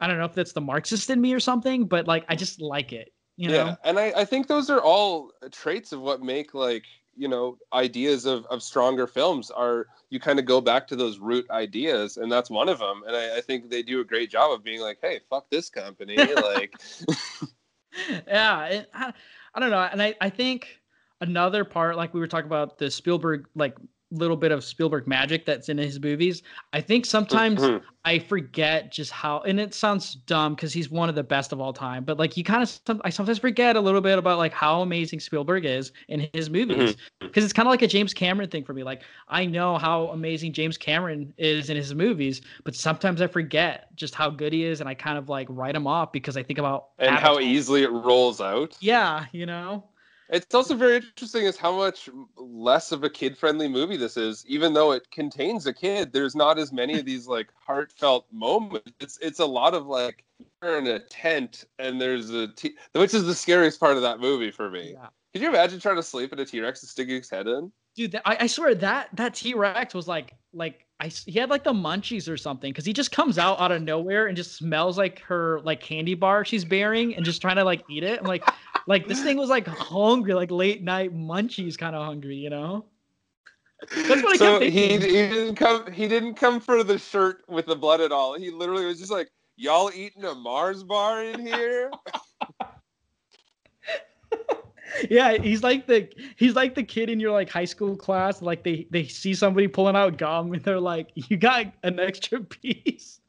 I 0.00 0.06
don't 0.06 0.18
know 0.18 0.24
if 0.24 0.34
that's 0.34 0.52
the 0.52 0.60
Marxist 0.60 1.10
in 1.10 1.20
me 1.20 1.32
or 1.32 1.40
something, 1.40 1.86
but 1.86 2.06
like 2.06 2.24
I 2.28 2.36
just 2.36 2.60
like 2.60 2.92
it. 2.92 3.12
You 3.36 3.48
know. 3.48 3.54
Yeah, 3.54 3.76
and 3.82 3.98
I, 3.98 4.12
I 4.16 4.24
think 4.24 4.46
those 4.46 4.70
are 4.70 4.80
all 4.80 5.32
traits 5.50 5.92
of 5.92 6.00
what 6.00 6.22
make 6.22 6.54
like 6.54 6.84
you 7.16 7.28
know 7.28 7.58
ideas 7.72 8.26
of, 8.26 8.44
of 8.46 8.62
stronger 8.62 9.06
films 9.06 9.50
are 9.50 9.86
you 10.10 10.20
kind 10.20 10.38
of 10.38 10.44
go 10.44 10.60
back 10.60 10.86
to 10.88 10.96
those 10.96 11.18
root 11.18 11.48
ideas 11.50 12.16
and 12.16 12.30
that's 12.30 12.50
one 12.50 12.68
of 12.68 12.78
them 12.78 13.02
and 13.06 13.16
I, 13.16 13.38
I 13.38 13.40
think 13.40 13.70
they 13.70 13.82
do 13.82 14.00
a 14.00 14.04
great 14.04 14.30
job 14.30 14.52
of 14.52 14.64
being 14.64 14.80
like 14.80 14.98
hey 15.02 15.20
fuck 15.30 15.48
this 15.50 15.70
company 15.70 16.16
like 16.34 16.74
yeah 18.26 18.56
I, 18.56 19.12
I 19.54 19.60
don't 19.60 19.70
know 19.70 19.88
and 19.90 20.02
I, 20.02 20.14
I 20.20 20.30
think 20.30 20.80
another 21.20 21.64
part 21.64 21.96
like 21.96 22.12
we 22.12 22.20
were 22.20 22.26
talking 22.26 22.46
about 22.46 22.78
the 22.78 22.90
spielberg 22.90 23.46
like 23.54 23.76
little 24.14 24.36
bit 24.36 24.52
of 24.52 24.64
spielberg 24.64 25.06
magic 25.06 25.44
that's 25.44 25.68
in 25.68 25.78
his 25.78 26.00
movies. 26.00 26.42
I 26.72 26.80
think 26.80 27.06
sometimes 27.06 27.60
Mhm. 27.60 27.82
i 28.06 28.18
forget 28.18 28.92
just 28.92 29.10
how 29.10 29.40
and 29.40 29.58
it 29.58 29.72
sounds 29.72 30.14
dumb 30.14 30.54
because 30.54 30.72
he's 30.74 30.90
one 30.90 31.08
of 31.08 31.14
the 31.14 31.22
best 31.22 31.52
of 31.52 31.60
all 31.60 31.72
time 31.72 32.04
but 32.04 32.18
like 32.18 32.36
you 32.36 32.44
kind 32.44 32.62
of 32.62 33.00
i 33.02 33.08
sometimes 33.08 33.38
forget 33.38 33.76
a 33.76 33.80
little 33.80 34.02
bit 34.02 34.18
about 34.18 34.36
like 34.36 34.52
how 34.52 34.82
amazing 34.82 35.18
spielberg 35.18 35.64
is 35.64 35.90
in 36.08 36.28
his 36.34 36.50
movies 36.50 36.96
because 37.20 37.42
it's 37.44 37.52
kind 37.54 37.66
of 37.66 37.70
like 37.70 37.80
a 37.80 37.86
james 37.86 38.12
cameron 38.12 38.50
thing 38.50 38.62
for 38.62 38.74
me. 38.74 38.82
Like 38.82 39.02
i 39.28 39.46
know 39.46 39.78
how 39.78 40.08
amazing 40.08 40.52
james 40.52 40.76
cameron 40.76 41.32
is 41.38 41.70
in 41.70 41.76
his 41.76 41.94
movies 41.94 42.42
but 42.64 42.74
sometimes 42.74 43.22
i 43.22 43.26
forget 43.26 43.88
just 43.96 44.14
how 44.14 44.28
good 44.28 44.52
he 44.52 44.64
is 44.64 44.80
and 44.80 44.88
i 44.88 44.92
kind 44.94 45.16
of 45.16 45.30
like 45.30 45.46
write 45.48 45.74
him 45.74 45.86
off 45.86 46.12
because 46.12 46.36
i 46.36 46.42
think 46.42 46.58
about 46.58 46.88
and 46.98 47.16
how 47.16 47.38
easily 47.40 47.84
it 47.84 47.90
rolls 47.90 48.40
out. 48.40 48.76
Yeah, 48.80 49.24
you 49.32 49.46
know. 49.46 49.84
It's 50.34 50.52
also 50.52 50.74
very 50.74 50.96
interesting 50.96 51.44
is 51.44 51.56
how 51.56 51.76
much 51.76 52.10
less 52.36 52.90
of 52.90 53.04
a 53.04 53.10
kid-friendly 53.10 53.68
movie 53.68 53.96
this 53.96 54.16
is. 54.16 54.44
Even 54.48 54.74
though 54.74 54.90
it 54.90 55.08
contains 55.12 55.68
a 55.68 55.72
kid, 55.72 56.12
there's 56.12 56.34
not 56.34 56.58
as 56.58 56.72
many 56.72 56.98
of 56.98 57.06
these 57.06 57.28
like 57.28 57.50
heartfelt 57.54 58.26
moments. 58.32 58.90
It's 58.98 59.16
it's 59.22 59.38
a 59.38 59.46
lot 59.46 59.74
of 59.74 59.86
like 59.86 60.24
you're 60.60 60.78
in 60.78 60.88
a 60.88 60.98
tent 60.98 61.66
and 61.78 62.00
there's 62.00 62.30
a 62.30 62.48
t- 62.48 62.74
which 62.94 63.14
is 63.14 63.24
the 63.26 63.34
scariest 63.34 63.78
part 63.78 63.94
of 63.94 64.02
that 64.02 64.18
movie 64.18 64.50
for 64.50 64.68
me. 64.68 64.94
Yeah. 64.94 65.06
Could 65.32 65.42
you 65.42 65.50
imagine 65.50 65.78
trying 65.78 65.96
to 65.96 66.02
sleep 66.02 66.32
in 66.32 66.40
a 66.40 66.44
T-Rex 66.44 66.82
and 66.82 66.90
sticking 66.90 67.14
his 67.14 67.30
head 67.30 67.46
in? 67.46 67.70
Dude, 67.94 68.12
that, 68.12 68.22
I, 68.24 68.36
I 68.40 68.46
swear 68.46 68.74
that 68.76 69.08
that 69.14 69.34
T 69.34 69.54
Rex 69.54 69.94
was 69.94 70.08
like 70.08 70.34
like 70.52 70.84
I 71.00 71.08
he 71.08 71.38
had 71.38 71.50
like 71.50 71.64
the 71.64 71.72
munchies 71.72 72.28
or 72.28 72.36
something 72.36 72.72
because 72.72 72.84
he 72.84 72.92
just 72.92 73.12
comes 73.12 73.38
out 73.38 73.60
out 73.60 73.72
of 73.72 73.82
nowhere 73.82 74.26
and 74.26 74.36
just 74.36 74.56
smells 74.56 74.98
like 74.98 75.20
her 75.20 75.60
like 75.60 75.80
candy 75.80 76.14
bar 76.14 76.44
she's 76.44 76.64
bearing 76.64 77.14
and 77.14 77.24
just 77.24 77.40
trying 77.40 77.56
to 77.56 77.64
like 77.64 77.82
eat 77.88 78.02
it. 78.02 78.20
I'm 78.20 78.26
like 78.26 78.44
like 78.86 79.06
this 79.06 79.22
thing 79.22 79.36
was 79.36 79.48
like 79.48 79.66
hungry, 79.66 80.34
like 80.34 80.50
late 80.50 80.82
night 80.82 81.14
munchies 81.14 81.78
kind 81.78 81.94
of 81.94 82.04
hungry, 82.04 82.36
you 82.36 82.50
know. 82.50 82.84
That's 84.08 84.22
what 84.22 84.34
I 84.34 84.36
so 84.36 84.58
kept 84.58 84.72
he, 84.72 84.88
he 84.88 84.98
didn't 84.98 85.56
come 85.56 85.92
he 85.92 86.08
didn't 86.08 86.34
come 86.34 86.60
for 86.60 86.82
the 86.82 86.98
shirt 86.98 87.44
with 87.48 87.66
the 87.66 87.76
blood 87.76 88.00
at 88.00 88.12
all. 88.12 88.38
He 88.38 88.50
literally 88.50 88.86
was 88.86 88.98
just 88.98 89.10
like, 89.10 89.28
"Y'all 89.56 89.90
eating 89.94 90.24
a 90.24 90.34
Mars 90.34 90.82
bar 90.82 91.22
in 91.22 91.40
here?" 91.40 91.90
yeah, 95.10 95.36
he's 95.38 95.62
like 95.62 95.86
the 95.86 96.08
he's 96.36 96.54
like 96.54 96.74
the 96.74 96.82
kid 96.82 97.08
in 97.08 97.20
your 97.20 97.32
like 97.32 97.50
high 97.50 97.64
school 97.64 97.96
class. 97.96 98.42
Like 98.42 98.62
they 98.62 98.86
they 98.90 99.06
see 99.06 99.34
somebody 99.34 99.68
pulling 99.68 99.96
out 99.96 100.18
gum 100.18 100.52
and 100.52 100.62
they're 100.62 100.80
like, 100.80 101.10
"You 101.14 101.36
got 101.36 101.66
an 101.82 101.98
extra 102.00 102.40
piece." 102.40 103.20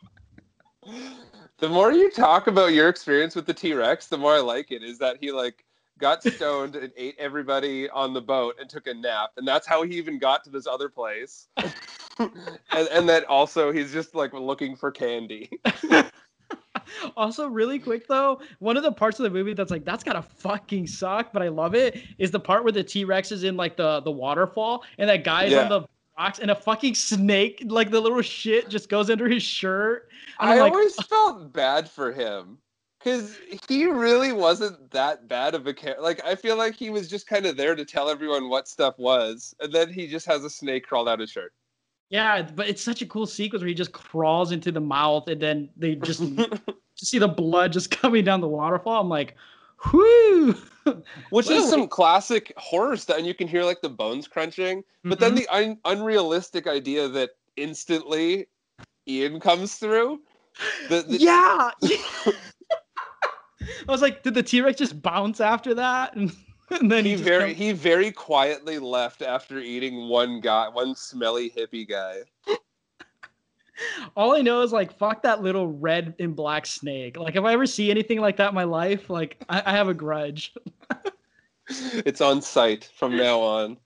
the 1.58 1.70
more 1.70 1.92
you 1.92 2.12
talk 2.12 2.48
about 2.48 2.74
your 2.74 2.90
experience 2.90 3.36
with 3.36 3.46
the 3.46 3.54
T-Rex, 3.54 4.08
the 4.08 4.18
more 4.18 4.34
I 4.34 4.40
like 4.40 4.72
it. 4.72 4.84
Is 4.84 5.00
that 5.00 5.18
he 5.20 5.32
like 5.32 5.66
got 5.98 6.24
stoned 6.24 6.76
and 6.76 6.92
ate 6.98 7.16
everybody 7.18 7.90
on 7.90 8.14
the 8.14 8.22
boat 8.22 8.56
and 8.60 8.70
took 8.70 8.88
a 8.88 8.94
nap, 8.94 9.32
and 9.38 9.48
that's 9.48 9.68
how 9.68 9.84
he 9.84 9.96
even 9.96 10.20
got 10.20 10.44
to 10.44 10.50
this 10.50 10.68
other 10.68 10.90
place. 10.90 11.48
and 12.20 12.88
and 12.92 13.10
that 13.10 13.26
also 13.26 13.72
he's 13.72 13.92
just 13.92 14.16
like 14.16 14.34
looking 14.34 14.76
for 14.76 14.92
candy. 14.92 15.50
Also, 17.18 17.48
really 17.48 17.80
quick 17.80 18.08
though, 18.08 18.40
one 18.60 18.78
of 18.78 18.84
the 18.84 18.92
parts 18.92 19.20
of 19.20 19.24
the 19.24 19.30
movie 19.30 19.54
that's 19.54 19.72
like 19.72 19.86
that's 19.86 20.04
gotta 20.04 20.22
fucking 20.22 20.88
suck, 20.88 21.32
but 21.34 21.42
I 21.42 21.48
love 21.48 21.76
it 21.76 22.02
is 22.18 22.32
the 22.32 22.40
part 22.40 22.64
where 22.64 22.72
the 22.74 22.84
T 22.84 23.06
Rex 23.06 23.32
is 23.32 23.44
in 23.44 23.56
like 23.58 23.76
the 23.78 24.02
the 24.02 24.12
waterfall 24.12 24.84
and 24.98 25.10
that 25.10 25.24
guy's 25.24 25.52
Yeah. 25.52 25.64
on 25.64 25.70
the 25.70 25.82
rocks 26.18 26.40
and 26.40 26.52
a 26.52 26.56
fucking 26.56 26.96
snake, 26.96 27.64
like 27.68 27.92
the 27.92 28.00
little 28.00 28.22
shit, 28.22 28.70
just 28.70 28.90
goes 28.90 29.10
under 29.10 29.28
his 29.28 29.44
shirt. 29.44 30.10
I 30.40 30.60
like, 30.60 30.72
always 30.72 30.96
felt 31.08 31.52
bad 31.54 31.90
for 31.90 32.12
him 32.12 32.58
because 33.00 33.38
he 33.68 33.86
really 33.86 34.32
wasn't 34.34 34.90
that 34.92 35.28
bad 35.28 35.54
of 35.56 35.68
a 35.68 35.74
character. 35.74 36.02
Like 36.02 36.26
I 36.26 36.36
feel 36.36 36.56
like 36.58 36.76
he 36.76 36.90
was 36.90 37.08
just 37.08 37.28
kind 37.28 37.46
of 37.46 37.56
there 37.58 37.76
to 37.76 37.86
tell 37.86 38.10
everyone 38.10 38.50
what 38.50 38.68
stuff 38.68 38.98
was, 38.98 39.54
and 39.60 39.72
then 39.74 39.92
he 39.92 40.08
just 40.08 40.26
has 40.26 40.44
a 40.44 40.50
snake 40.50 40.86
crawled 40.88 41.08
out 41.10 41.20
his 41.20 41.30
shirt. 41.32 41.54
Yeah, 42.10 42.42
but 42.44 42.68
it's 42.68 42.82
such 42.82 43.02
a 43.02 43.06
cool 43.06 43.26
sequence 43.26 43.62
where 43.62 43.68
he 43.68 43.74
just 43.74 43.92
crawls 43.92 44.52
into 44.52 44.72
the 44.72 44.82
mouth 44.82 45.28
and 45.28 45.42
then 45.42 45.70
they 45.76 45.96
just 45.96 46.22
just 46.96 47.12
see 47.12 47.20
the 47.20 47.28
blood 47.28 47.74
just 47.74 47.92
coming 48.02 48.24
down 48.24 48.42
the 48.42 48.48
waterfall. 48.48 49.02
I'm 49.02 49.10
like, 49.10 49.36
whoo. 49.92 50.56
Which 51.32 51.50
is 51.50 51.68
some 51.68 51.88
classic 51.88 52.54
horror 52.58 52.96
stuff, 52.96 53.18
and 53.18 53.26
you 53.26 53.34
can 53.34 53.48
hear 53.48 53.64
like 53.64 53.82
the 53.82 53.90
bones 53.90 54.28
crunching. 54.28 54.84
But 55.04 55.20
then 55.20 55.36
mm-hmm. 55.36 55.38
the 55.38 55.48
un- 55.50 55.78
unrealistic 55.86 56.68
idea 56.68 57.08
that 57.08 57.32
instantly 57.58 58.48
Ian 59.08 59.40
comes 59.40 59.76
through. 59.76 60.22
The, 60.90 61.02
the- 61.02 61.18
Yeah. 61.18 61.72
I 63.88 63.92
was 63.92 64.02
like, 64.02 64.22
did 64.22 64.36
the 64.36 64.44
T 64.44 64.62
Rex 64.62 64.78
just 64.78 65.02
bounce 65.02 65.42
after 65.42 65.74
that? 65.74 66.16
And, 66.16 66.32
and 66.80 66.92
then 66.92 67.06
he, 67.06 67.16
he 67.16 67.24
very 67.24 67.54
he 67.54 67.72
very 67.72 68.12
quietly 68.12 68.80
left 68.80 69.22
after 69.22 69.60
eating 69.60 70.10
one 70.10 70.40
guy, 70.40 70.68
one 70.68 70.96
smelly 70.96 71.50
hippie 71.50 71.88
guy. 71.88 72.20
all 74.16 74.36
I 74.36 74.42
know 74.42 74.62
is 74.62 74.72
like, 74.72 74.98
fuck 74.98 75.22
that 75.24 75.42
little 75.42 75.68
red 75.68 76.16
and 76.20 76.36
black 76.36 76.66
snake. 76.66 77.18
Like, 77.18 77.36
if 77.36 77.44
I 77.44 77.54
ever 77.54 77.66
see 77.66 77.92
anything 77.92 78.20
like 78.20 78.38
that 78.38 78.50
in 78.50 78.56
my 78.56 78.64
life, 78.64 79.10
like, 79.10 79.38
I, 79.50 79.62
I 79.66 79.72
have 79.72 79.90
a 79.90 79.94
grudge. 79.94 80.54
It's 81.68 82.22
on 82.22 82.44
site 82.44 82.92
from 82.96 83.18
now 83.18 83.40
on. 83.40 83.78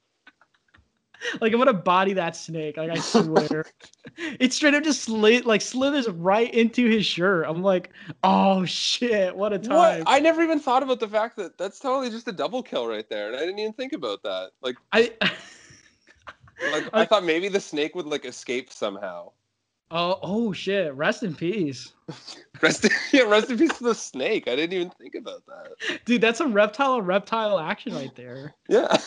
like, 1.41 1.53
I'm 1.53 1.59
gonna 1.59 1.73
body 1.73 2.13
that 2.13 2.35
snake. 2.35 2.77
Like, 2.77 2.91
I 2.91 2.95
swear. 2.95 3.65
it 4.39 4.53
straight 4.53 4.73
up 4.73 4.83
just 4.83 5.03
slit, 5.03 5.45
like 5.45 5.61
slithers 5.61 6.07
right 6.09 6.53
into 6.53 6.87
his 6.89 7.05
shirt. 7.05 7.45
I'm 7.47 7.61
like, 7.61 7.91
oh 8.23 8.65
shit, 8.65 9.35
what 9.35 9.53
a 9.53 9.59
time. 9.59 9.99
What? 9.99 10.03
I 10.07 10.19
never 10.19 10.41
even 10.41 10.59
thought 10.59 10.83
about 10.83 10.99
the 10.99 11.07
fact 11.07 11.37
that 11.37 11.57
that's 11.57 11.79
totally 11.79 12.09
just 12.09 12.27
a 12.27 12.31
double 12.31 12.63
kill 12.63 12.87
right 12.87 13.07
there, 13.09 13.27
and 13.27 13.35
I 13.35 13.39
didn't 13.39 13.59
even 13.59 13.73
think 13.73 13.93
about 13.93 14.23
that. 14.23 14.51
Like, 14.61 14.77
I, 14.91 15.11
like 16.71 16.89
I 16.93 17.05
thought 17.05 17.23
maybe 17.23 17.49
the 17.49 17.59
snake 17.59 17.95
would 17.95 18.07
like 18.07 18.25
escape 18.25 18.71
somehow. 18.71 19.31
oh, 19.91 20.19
oh 20.21 20.53
shit. 20.53 20.93
Rest 20.93 21.23
in 21.23 21.35
peace. 21.35 21.93
Rest, 22.61 22.87
yeah, 23.13 23.21
rest 23.21 23.49
in 23.49 23.57
peace 23.57 23.77
to 23.77 23.85
the 23.85 23.95
snake. 23.95 24.47
I 24.47 24.55
didn't 24.55 24.73
even 24.73 24.89
think 24.89 25.15
about 25.15 25.43
that. 25.45 26.03
Dude, 26.05 26.21
that's 26.21 26.39
a 26.41 26.47
reptile 26.47 27.01
reptile 27.01 27.59
action 27.59 27.93
right 27.93 28.13
there. 28.15 28.53
Yeah. 28.67 28.97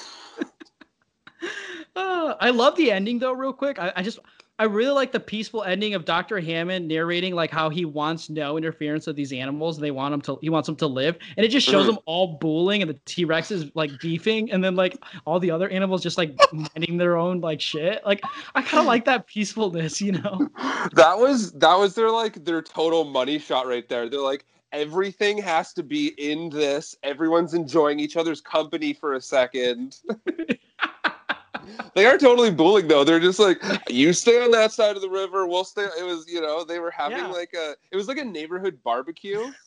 Uh, 1.95 2.35
I 2.41 2.51
love 2.51 2.77
the 2.77 2.91
ending 2.91 3.19
though, 3.19 3.33
real 3.33 3.53
quick. 3.53 3.79
I, 3.79 3.93
I 3.97 4.03
just 4.03 4.19
I 4.59 4.65
really 4.65 4.93
like 4.93 5.13
the 5.13 5.21
peaceful 5.21 5.65
ending 5.65 5.95
of 5.95 6.05
Dr. 6.05 6.39
Hammond 6.39 6.87
narrating 6.87 7.35
like 7.35 7.51
how 7.51 7.69
he 7.69 7.85
wants 7.85 8.31
no 8.31 8.57
interference 8.57 9.07
of 9.07 9.17
these 9.17 9.33
animals 9.33 9.77
and 9.77 9.85
they 9.85 9.91
want 9.91 10.15
him 10.15 10.21
to 10.23 10.39
he 10.41 10.51
wants 10.51 10.67
them 10.67 10.77
to 10.77 10.87
live. 10.87 11.19
And 11.37 11.45
it 11.45 11.49
just 11.49 11.67
shows 11.67 11.85
Mhm. 11.85 11.89
them 11.89 11.99
all 12.07 12.39
bullying 12.39 12.81
and 12.83 12.91
the 12.91 12.99
T-Rex 13.07 13.51
is 13.51 13.71
like 13.75 13.99
beefing 14.01 14.53
and 14.53 14.63
then 14.63 14.77
like 14.77 14.97
all 15.27 15.41
the 15.41 15.51
other 15.51 15.69
animals 15.69 16.03
just 16.03 16.17
like 16.17 16.35
minding 16.53 16.97
their 16.97 17.17
own 17.17 17.41
like 17.41 17.61
shit. 17.61 18.05
Like 18.07 18.23
I 18.55 18.63
kind 18.63 18.81
of 18.81 18.87
like 18.95 19.05
that 19.07 19.27
peacefulness, 19.27 20.01
you 20.01 20.13
know. 20.13 20.49
that 20.93 21.19
was 21.19 21.53
that 21.53 21.75
was 21.75 21.95
their 21.95 22.11
like 22.11 22.45
their 22.45 22.63
total 22.63 23.05
money 23.05 23.39
shot 23.39 23.67
right 23.67 23.89
there. 23.89 24.09
They're 24.09 24.21
like 24.21 24.45
everything 24.73 25.39
has 25.39 25.73
to 25.75 25.83
be 25.83 26.09
in 26.19 26.49
this. 26.51 26.95
Everyone's 27.03 27.53
enjoying 27.55 27.99
each 28.01 28.17
other's 28.17 28.41
company 28.41 28.93
for 28.93 29.15
a 29.15 29.21
second. 29.21 29.97
they 31.95 32.07
are 32.07 32.19
totally 32.19 32.51
bullying 32.51 32.89
though. 32.89 33.05
They're 33.05 33.21
just 33.21 33.39
like 33.39 33.63
you 33.89 34.13
stay 34.13 34.43
on 34.43 34.51
that 34.53 34.73
side 34.73 34.97
of 34.97 35.03
the 35.03 35.11
river, 35.11 35.47
we'll 35.47 35.65
stay. 35.65 35.87
It 35.99 36.05
was 36.05 36.27
you 36.29 36.41
know 36.41 36.65
they 36.65 36.79
were 36.79 36.91
having 36.91 37.19
Yeah. 37.19 37.29
like 37.29 37.53
a 37.55 37.75
it 37.91 37.97
was 37.97 38.09
like 38.09 38.19
a 38.19 38.25
neighborhood 38.25 38.79
barbecue. 38.85 39.51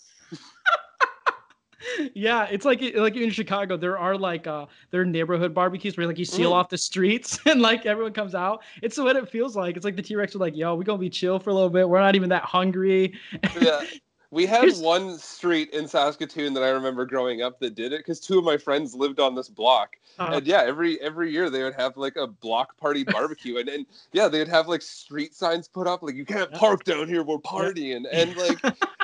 Yeah, 2.16 2.46
it's 2.50 2.66
like 2.66 2.82
like 2.96 3.16
in 3.16 3.30
Chicago, 3.30 3.78
there 3.78 3.98
are 4.00 4.18
like 4.18 4.48
uh 4.48 4.66
there 4.90 5.02
are 5.02 5.06
neighborhood 5.06 5.54
barbecues 5.54 5.96
where 5.98 6.08
like 6.08 6.18
you 6.18 6.26
seal 6.26 6.52
Mm. 6.52 6.56
off 6.56 6.70
the 6.70 6.78
streets 6.80 7.38
and 7.46 7.62
like 7.62 7.86
everyone 7.86 8.14
comes 8.14 8.34
out. 8.34 8.64
It's 8.82 8.98
what 8.98 9.16
it 9.16 9.30
feels 9.30 9.56
like. 9.56 9.76
It's 9.76 9.86
like 9.86 9.96
the 9.96 10.02
T 10.02 10.16
Rex 10.16 10.34
are 10.36 10.40
like, 10.40 10.56
yo, 10.56 10.74
we're 10.76 10.84
gonna 10.84 10.98
be 10.98 11.10
chill 11.12 11.38
for 11.38 11.52
a 11.52 11.54
little 11.54 11.70
bit. 11.70 11.88
We're 11.88 12.00
not 12.00 12.16
even 12.16 12.30
that 12.30 12.44
hungry. 12.44 13.14
yeah. 13.62 13.82
We 14.36 14.46
had 14.46 14.64
Here's- 14.64 14.82
one 14.82 15.18
street 15.18 15.70
in 15.70 15.88
Saskatoon 15.88 16.54
that 16.56 16.64
I 16.64 16.68
remember 16.68 17.06
growing 17.06 17.42
up 17.42 17.58
that 17.60 17.74
did 17.74 17.94
it 17.94 18.00
because 18.00 18.20
two 18.20 18.38
of 18.38 18.44
my 18.44 18.58
friends 18.58 18.94
lived 18.94 19.22
on 19.22 19.34
this 19.34 19.48
block. 19.48 19.96
Uh-huh. 20.20 20.36
And 20.36 20.48
yeah, 20.48 20.62
every 20.62 21.00
every 21.02 21.32
year 21.32 21.50
they 21.50 21.64
would 21.64 21.74
have 21.76 21.96
like 21.96 22.16
a 22.18 22.28
block 22.28 22.78
party 22.78 23.04
barbecue, 23.08 23.58
and, 23.58 23.70
and 23.70 23.86
yeah, 24.12 24.28
they'd 24.28 24.48
have 24.48 24.68
like 24.68 24.82
street 24.82 25.34
signs 25.34 25.68
put 25.68 25.88
up 25.88 26.04
like 26.04 26.16
you 26.16 26.26
can't 26.26 26.52
park 26.52 26.84
down 26.84 27.08
here, 27.08 27.24
we're 27.24 27.38
partying, 27.38 28.06
and 28.12 28.36
like 28.36 28.60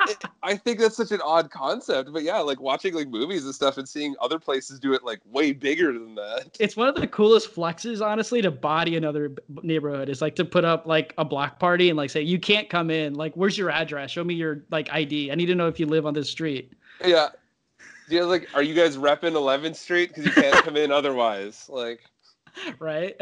it, 0.08 0.24
I 0.42 0.56
think 0.56 0.78
that's 0.78 0.96
such 0.96 1.12
an 1.12 1.20
odd 1.22 1.50
concept, 1.50 2.12
but 2.12 2.22
yeah, 2.22 2.38
like 2.38 2.60
watching 2.60 2.94
like 2.94 3.08
movies 3.08 3.44
and 3.44 3.54
stuff 3.54 3.78
and 3.78 3.88
seeing 3.88 4.14
other 4.20 4.38
places 4.38 4.80
do 4.80 4.92
it 4.94 5.04
like 5.04 5.20
way 5.30 5.52
bigger 5.52 5.92
than 5.92 6.14
that. 6.14 6.56
it's 6.58 6.76
one 6.76 6.88
of 6.88 6.94
the 6.94 7.06
coolest 7.06 7.54
flexes, 7.54 8.04
honestly, 8.04 8.40
to 8.42 8.50
body 8.50 8.96
another 8.96 9.32
neighborhood. 9.62 10.08
Is 10.08 10.22
like 10.22 10.36
to 10.36 10.44
put 10.44 10.64
up 10.64 10.86
like 10.86 11.14
a 11.18 11.24
block 11.24 11.58
party 11.58 11.90
and 11.90 11.96
like 11.96 12.10
say 12.10 12.22
you 12.22 12.38
can't 12.38 12.68
come 12.68 12.90
in. 12.90 13.14
Like, 13.14 13.34
where's 13.34 13.56
your 13.56 13.70
address? 13.70 14.10
Show 14.10 14.24
me 14.24 14.34
your 14.34 14.64
like 14.70 14.90
ID. 14.90 15.21
I 15.30 15.34
need 15.34 15.46
to 15.46 15.54
know 15.54 15.68
if 15.68 15.78
you 15.78 15.86
live 15.86 16.06
on 16.06 16.14
this 16.14 16.30
street. 16.30 16.72
Yeah, 17.04 17.28
yeah, 18.08 18.22
like 18.22 18.48
are 18.54 18.62
you 18.62 18.74
guys 18.74 18.96
repping 18.96 19.32
11th 19.32 19.76
Street 19.76 20.08
because 20.08 20.24
you 20.24 20.32
can't 20.32 20.64
come 20.64 20.76
in 20.76 20.90
otherwise? 20.90 21.68
Like, 21.68 22.00
right? 22.78 23.14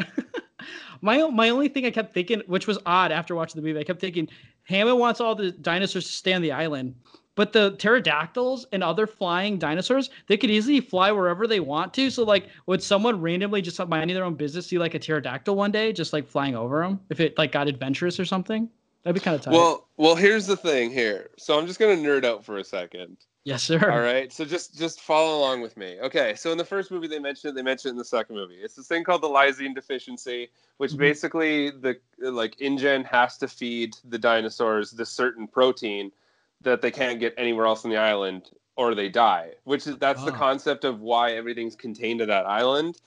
my 1.00 1.28
my 1.28 1.50
only 1.50 1.68
thing 1.68 1.86
I 1.86 1.90
kept 1.90 2.12
thinking, 2.12 2.42
which 2.46 2.66
was 2.66 2.78
odd 2.86 3.12
after 3.12 3.34
watching 3.34 3.60
the 3.60 3.66
movie, 3.66 3.78
I 3.78 3.84
kept 3.84 4.00
thinking 4.00 4.28
Hammond 4.64 4.98
wants 4.98 5.20
all 5.20 5.34
the 5.34 5.52
dinosaurs 5.52 6.06
to 6.06 6.12
stay 6.12 6.32
on 6.32 6.42
the 6.42 6.52
island, 6.52 6.94
but 7.34 7.52
the 7.52 7.72
pterodactyls 7.72 8.66
and 8.72 8.82
other 8.82 9.06
flying 9.06 9.58
dinosaurs, 9.58 10.10
they 10.28 10.36
could 10.36 10.50
easily 10.50 10.80
fly 10.80 11.10
wherever 11.12 11.46
they 11.46 11.60
want 11.60 11.94
to. 11.94 12.10
So 12.10 12.24
like, 12.24 12.48
would 12.66 12.82
someone 12.82 13.20
randomly 13.20 13.62
just 13.62 13.84
minding 13.88 14.14
their 14.14 14.24
own 14.24 14.34
business 14.34 14.66
see 14.66 14.78
like 14.78 14.94
a 14.94 14.98
pterodactyl 14.98 15.56
one 15.56 15.72
day, 15.72 15.92
just 15.92 16.12
like 16.12 16.28
flying 16.28 16.56
over 16.56 16.82
them, 16.82 17.00
if 17.10 17.20
it 17.20 17.36
like 17.38 17.52
got 17.52 17.68
adventurous 17.68 18.20
or 18.20 18.24
something? 18.24 18.68
That'd 19.02 19.14
be 19.14 19.24
kind 19.24 19.34
of 19.34 19.40
tight. 19.42 19.52
well, 19.52 19.88
well, 19.96 20.14
here's 20.14 20.46
the 20.46 20.56
thing 20.56 20.90
here. 20.90 21.30
So 21.38 21.58
I'm 21.58 21.66
just 21.66 21.78
gonna 21.78 21.96
nerd 21.96 22.24
out 22.24 22.44
for 22.44 22.58
a 22.58 22.64
second. 22.64 23.16
yes, 23.44 23.62
sir. 23.62 23.90
All 23.90 24.00
right, 24.00 24.30
so 24.32 24.44
just 24.44 24.76
just 24.78 25.00
follow 25.00 25.38
along 25.38 25.62
with 25.62 25.76
me. 25.76 25.98
Okay, 26.02 26.34
so 26.34 26.52
in 26.52 26.58
the 26.58 26.64
first 26.64 26.90
movie 26.90 27.06
they 27.08 27.18
mentioned 27.18 27.52
it, 27.52 27.54
they 27.54 27.62
mentioned 27.62 27.90
it 27.90 27.94
in 27.94 27.98
the 27.98 28.04
second 28.04 28.36
movie. 28.36 28.56
It's 28.56 28.74
this 28.74 28.86
thing 28.88 29.02
called 29.04 29.22
the 29.22 29.28
lysine 29.28 29.74
deficiency, 29.74 30.50
which 30.76 30.92
Mhm. 30.92 30.98
basically 30.98 31.70
the 31.70 31.98
like 32.18 32.60
InGen 32.60 33.04
has 33.04 33.38
to 33.38 33.48
feed 33.48 33.96
the 34.04 34.18
dinosaurs 34.18 34.90
this 34.90 35.08
certain 35.10 35.48
protein 35.48 36.12
that 36.60 36.82
they 36.82 36.90
can't 36.90 37.18
get 37.18 37.32
anywhere 37.38 37.64
else 37.66 37.84
on 37.86 37.90
the 37.90 37.96
island 37.96 38.50
or 38.76 38.94
they 38.94 39.08
die. 39.08 39.52
Which 39.64 39.86
is 39.86 39.96
that's 39.96 40.22
the 40.24 40.32
Ah. 40.32 40.36
concept 40.36 40.84
of 40.84 41.00
why 41.00 41.32
everything's 41.32 41.74
contained 41.74 42.20
to 42.20 42.26
that 42.26 42.44
island. 42.44 43.00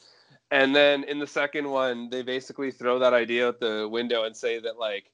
And 0.50 0.76
then 0.76 1.04
in 1.04 1.20
the 1.20 1.28
second 1.28 1.70
one, 1.70 2.10
they 2.10 2.22
basically 2.24 2.72
throw 2.72 2.98
that 3.00 3.14
idea 3.14 3.48
out 3.48 3.60
the 3.60 3.88
window 3.88 4.24
and 4.24 4.36
say 4.36 4.58
that 4.60 4.78
like 4.80 5.12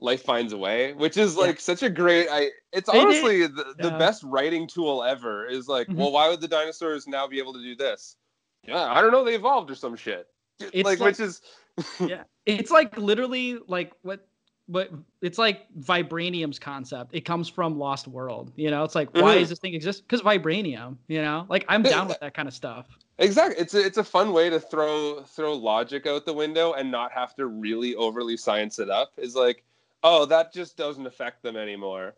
life 0.00 0.22
finds 0.22 0.52
a 0.52 0.56
way, 0.56 0.92
which 0.92 1.16
is 1.16 1.34
Yeah. 1.34 1.40
like 1.42 1.60
such 1.60 1.82
a 1.82 1.90
great. 1.90 2.28
I 2.30 2.50
it's 2.72 2.88
It 2.88 2.94
honestly 2.94 3.46
the, 3.46 3.74
the 3.78 3.88
Yeah. 3.88 3.98
best 3.98 4.22
writing 4.22 4.66
tool 4.66 5.02
ever. 5.02 5.46
Is 5.46 5.68
like, 5.68 5.88
Mhm. 5.88 5.96
well, 5.96 6.12
why 6.12 6.28
would 6.28 6.40
the 6.40 6.48
dinosaurs 6.48 7.06
now 7.08 7.26
be 7.26 7.38
able 7.38 7.52
to 7.54 7.62
do 7.62 7.74
this? 7.74 8.16
Yeah, 8.62 8.84
I 8.92 9.00
don't 9.00 9.12
know. 9.12 9.24
They 9.24 9.34
evolved 9.34 9.70
or 9.70 9.74
some 9.74 9.96
shit. 9.96 10.26
It's 10.60 10.74
like, 10.74 10.98
like- 11.00 11.00
which 11.00 11.20
is 11.20 11.40
yeah, 12.00 12.24
it's 12.46 12.70
like 12.70 12.96
literally 12.98 13.58
like 13.66 13.92
what. 14.02 14.24
But 14.70 14.90
it's 15.22 15.38
like 15.38 15.62
vibranium's 15.80 16.58
concept. 16.58 17.14
It 17.14 17.22
comes 17.24 17.48
from 17.48 17.78
Lost 17.78 18.06
World. 18.06 18.52
You 18.54 18.70
know, 18.70 18.84
it's 18.84 18.94
like 18.94 19.08
why 19.14 19.36
Mhm. 19.36 19.38
does 19.40 19.48
this 19.48 19.58
thing 19.60 19.72
exist? 19.72 20.02
Because 20.02 20.20
vibranium. 20.20 20.98
You 21.08 21.22
know, 21.22 21.46
like 21.48 21.64
I'm 21.70 21.82
down 21.82 22.06
with 22.06 22.20
that 22.20 22.34
kind 22.34 22.46
of 22.46 22.52
stuff. 22.52 22.86
exactly. 23.16 23.58
It's 23.58 23.72
a, 23.72 23.80
it's 23.82 23.96
a 23.96 24.04
fun 24.04 24.30
way 24.34 24.50
to 24.50 24.60
throw 24.60 25.22
throw 25.22 25.54
logic 25.54 26.06
out 26.06 26.26
the 26.26 26.34
window 26.34 26.74
and 26.74 26.90
not 26.90 27.12
have 27.12 27.34
to 27.36 27.46
really 27.46 27.94
overly 27.94 28.36
science 28.36 28.78
it 28.78 28.90
up. 28.90 29.12
Is 29.16 29.34
like, 29.34 29.64
oh, 30.02 30.24
that 30.26 30.52
just 30.52 30.76
doesn't 30.76 31.06
affect 31.06 31.42
them 31.42 31.56
anymore. 31.56 32.14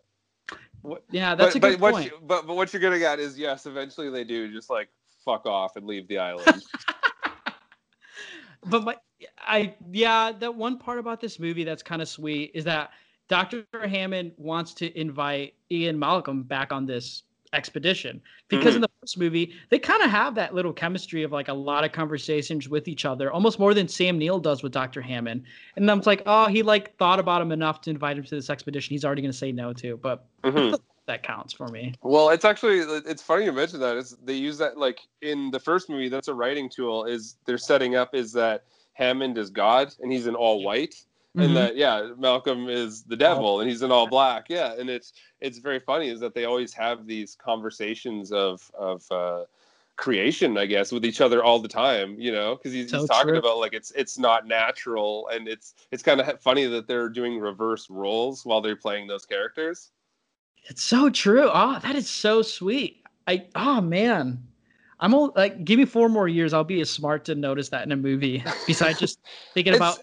Yeah, 1.11 1.35
that's 1.35 1.53
but, 1.53 1.57
a 1.57 1.59
but 1.59 1.69
good 1.71 1.81
what 1.81 1.93
point. 1.93 2.05
You, 2.05 2.19
but 2.23 2.47
but 2.47 2.55
what 2.55 2.73
you're 2.73 2.81
gonna 2.81 2.99
get 2.99 3.19
is 3.19 3.37
yes, 3.37 3.65
eventually 3.65 4.09
they 4.09 4.23
do 4.23 4.51
just 4.51 4.69
like 4.69 4.89
fuck 5.23 5.45
off 5.45 5.75
and 5.75 5.85
leave 5.85 6.07
the 6.07 6.17
island. 6.17 6.63
but 8.65 8.83
my 8.83 8.95
I 9.37 9.75
yeah, 9.91 10.31
that 10.31 10.55
one 10.55 10.77
part 10.77 10.99
about 10.99 11.21
this 11.21 11.39
movie 11.39 11.63
that's 11.63 11.83
kind 11.83 12.01
of 12.01 12.07
sweet 12.07 12.51
is 12.53 12.63
that 12.65 12.91
Dr. 13.29 13.65
Hammond 13.73 14.33
wants 14.37 14.73
to 14.75 14.99
invite 14.99 15.53
Ian 15.71 15.97
Malcolm 15.97 16.43
back 16.43 16.71
on 16.73 16.85
this 16.85 17.23
expedition 17.53 18.21
because 18.47 18.75
in 18.75 18.81
the 18.81 18.89
first 19.01 19.17
movie 19.17 19.53
they 19.69 19.77
kind 19.77 20.01
of 20.01 20.09
have 20.09 20.35
that 20.35 20.53
little 20.53 20.71
chemistry 20.71 21.23
of 21.23 21.31
like 21.31 21.49
a 21.49 21.53
lot 21.53 21.83
of 21.83 21.91
conversations 21.91 22.69
with 22.69 22.87
each 22.87 23.03
other 23.03 23.31
almost 23.31 23.59
more 23.59 23.73
than 23.73 23.87
Sam 23.87 24.17
Neill 24.17 24.39
does 24.39 24.63
with 24.63 24.71
Dr. 24.71 25.01
Hammond 25.01 25.43
and 25.75 25.89
I'm 25.91 26.01
like 26.05 26.23
oh 26.25 26.47
he 26.47 26.63
like 26.63 26.95
thought 26.97 27.19
about 27.19 27.41
him 27.41 27.51
enough 27.51 27.81
to 27.81 27.89
invite 27.89 28.17
him 28.17 28.23
to 28.23 28.35
this 28.35 28.49
expedition 28.49 28.93
he's 28.93 29.03
already 29.03 29.21
going 29.21 29.31
to 29.31 29.37
say 29.37 29.51
no 29.51 29.73
to 29.73 29.97
but 29.97 30.25
Mhm. 30.43 30.79
that 31.07 31.23
counts 31.23 31.51
for 31.53 31.67
me 31.67 31.93
Well, 32.03 32.29
it's 32.29 32.45
actually 32.45 32.79
it's 32.79 33.21
funny 33.21 33.45
you 33.45 33.51
mentioned 33.51 33.81
that 33.81 33.97
is 33.97 34.15
they 34.23 34.35
use 34.35 34.57
that 34.59 34.77
like 34.77 34.99
in 35.21 35.51
the 35.51 35.59
first 35.59 35.89
movie. 35.89 36.09
That's 36.09 36.27
a 36.27 36.33
writing 36.33 36.69
tool. 36.69 37.05
Is 37.05 37.35
they're 37.45 37.57
setting 37.57 37.95
up 37.95 38.13
is 38.15 38.31
that 38.33 38.65
Hammond 38.93 39.37
is 39.37 39.49
God 39.49 39.93
and 39.99 40.11
he's 40.11 40.27
in 40.27 40.35
all 40.35 40.63
white, 40.63 40.95
Mhm. 41.35 41.45
and 41.45 41.55
that 41.57 41.75
yeah 41.77 42.09
Malcolm 42.17 42.67
is 42.67 43.03
the 43.03 43.15
devil 43.15 43.61
and 43.61 43.69
he's 43.69 43.83
in 43.83 43.91
all 43.91 44.07
black. 44.07 44.47
Yeah, 44.49 44.73
and 44.77 44.89
it's 44.89 45.13
it's 45.39 45.59
very 45.59 45.79
funny 45.79 46.09
is 46.09 46.19
that 46.19 46.33
they 46.33 46.43
always 46.45 46.73
have 46.73 47.07
these 47.07 47.35
conversations 47.35 48.33
of 48.33 48.69
of 48.77 49.09
uh, 49.11 49.45
creation, 49.95 50.57
I 50.57 50.65
guess, 50.65 50.91
with 50.91 51.05
each 51.05 51.21
other 51.21 51.41
all 51.41 51.59
the 51.59 51.69
time. 51.69 52.19
You 52.19 52.33
know, 52.33 52.55
because 52.55 52.73
he's, 52.73 52.89
So 52.89 52.99
he's 52.99 53.07
talking 53.09 53.29
true. 53.29 53.39
about 53.39 53.59
like 53.59 53.73
it's 53.73 53.91
it's 53.91 54.17
not 54.17 54.45
natural, 54.45 55.29
and 55.29 55.47
it's 55.47 55.75
it's 55.91 56.03
kind 56.03 56.19
of 56.19 56.41
funny 56.41 56.65
that 56.65 56.87
they're 56.87 57.07
doing 57.07 57.39
reverse 57.39 57.89
roles 57.89 58.45
while 58.45 58.59
they're 58.59 58.75
playing 58.75 59.07
those 59.07 59.25
characters. 59.25 59.91
It's 60.65 60.83
so 60.83 61.09
true. 61.09 61.49
Oh, 61.51 61.79
that 61.81 61.95
is 61.95 62.09
so 62.09 62.41
sweet. 62.41 63.03
I 63.27 63.47
oh 63.55 63.79
man. 63.79 64.43
I'm 64.99 65.15
all, 65.15 65.33
like 65.35 65.63
give 65.65 65.79
me 65.79 65.85
four 65.85 66.09
more 66.09 66.27
years. 66.27 66.53
I'll 66.53 66.63
be 66.63 66.81
as 66.81 66.89
smart 66.89 67.25
to 67.25 67.35
notice 67.35 67.69
that 67.69 67.83
in 67.85 67.91
a 67.91 67.95
movie. 67.97 68.43
Besides 68.67 68.99
just 68.99 69.19
thinking 69.53 69.73
about 69.75 69.97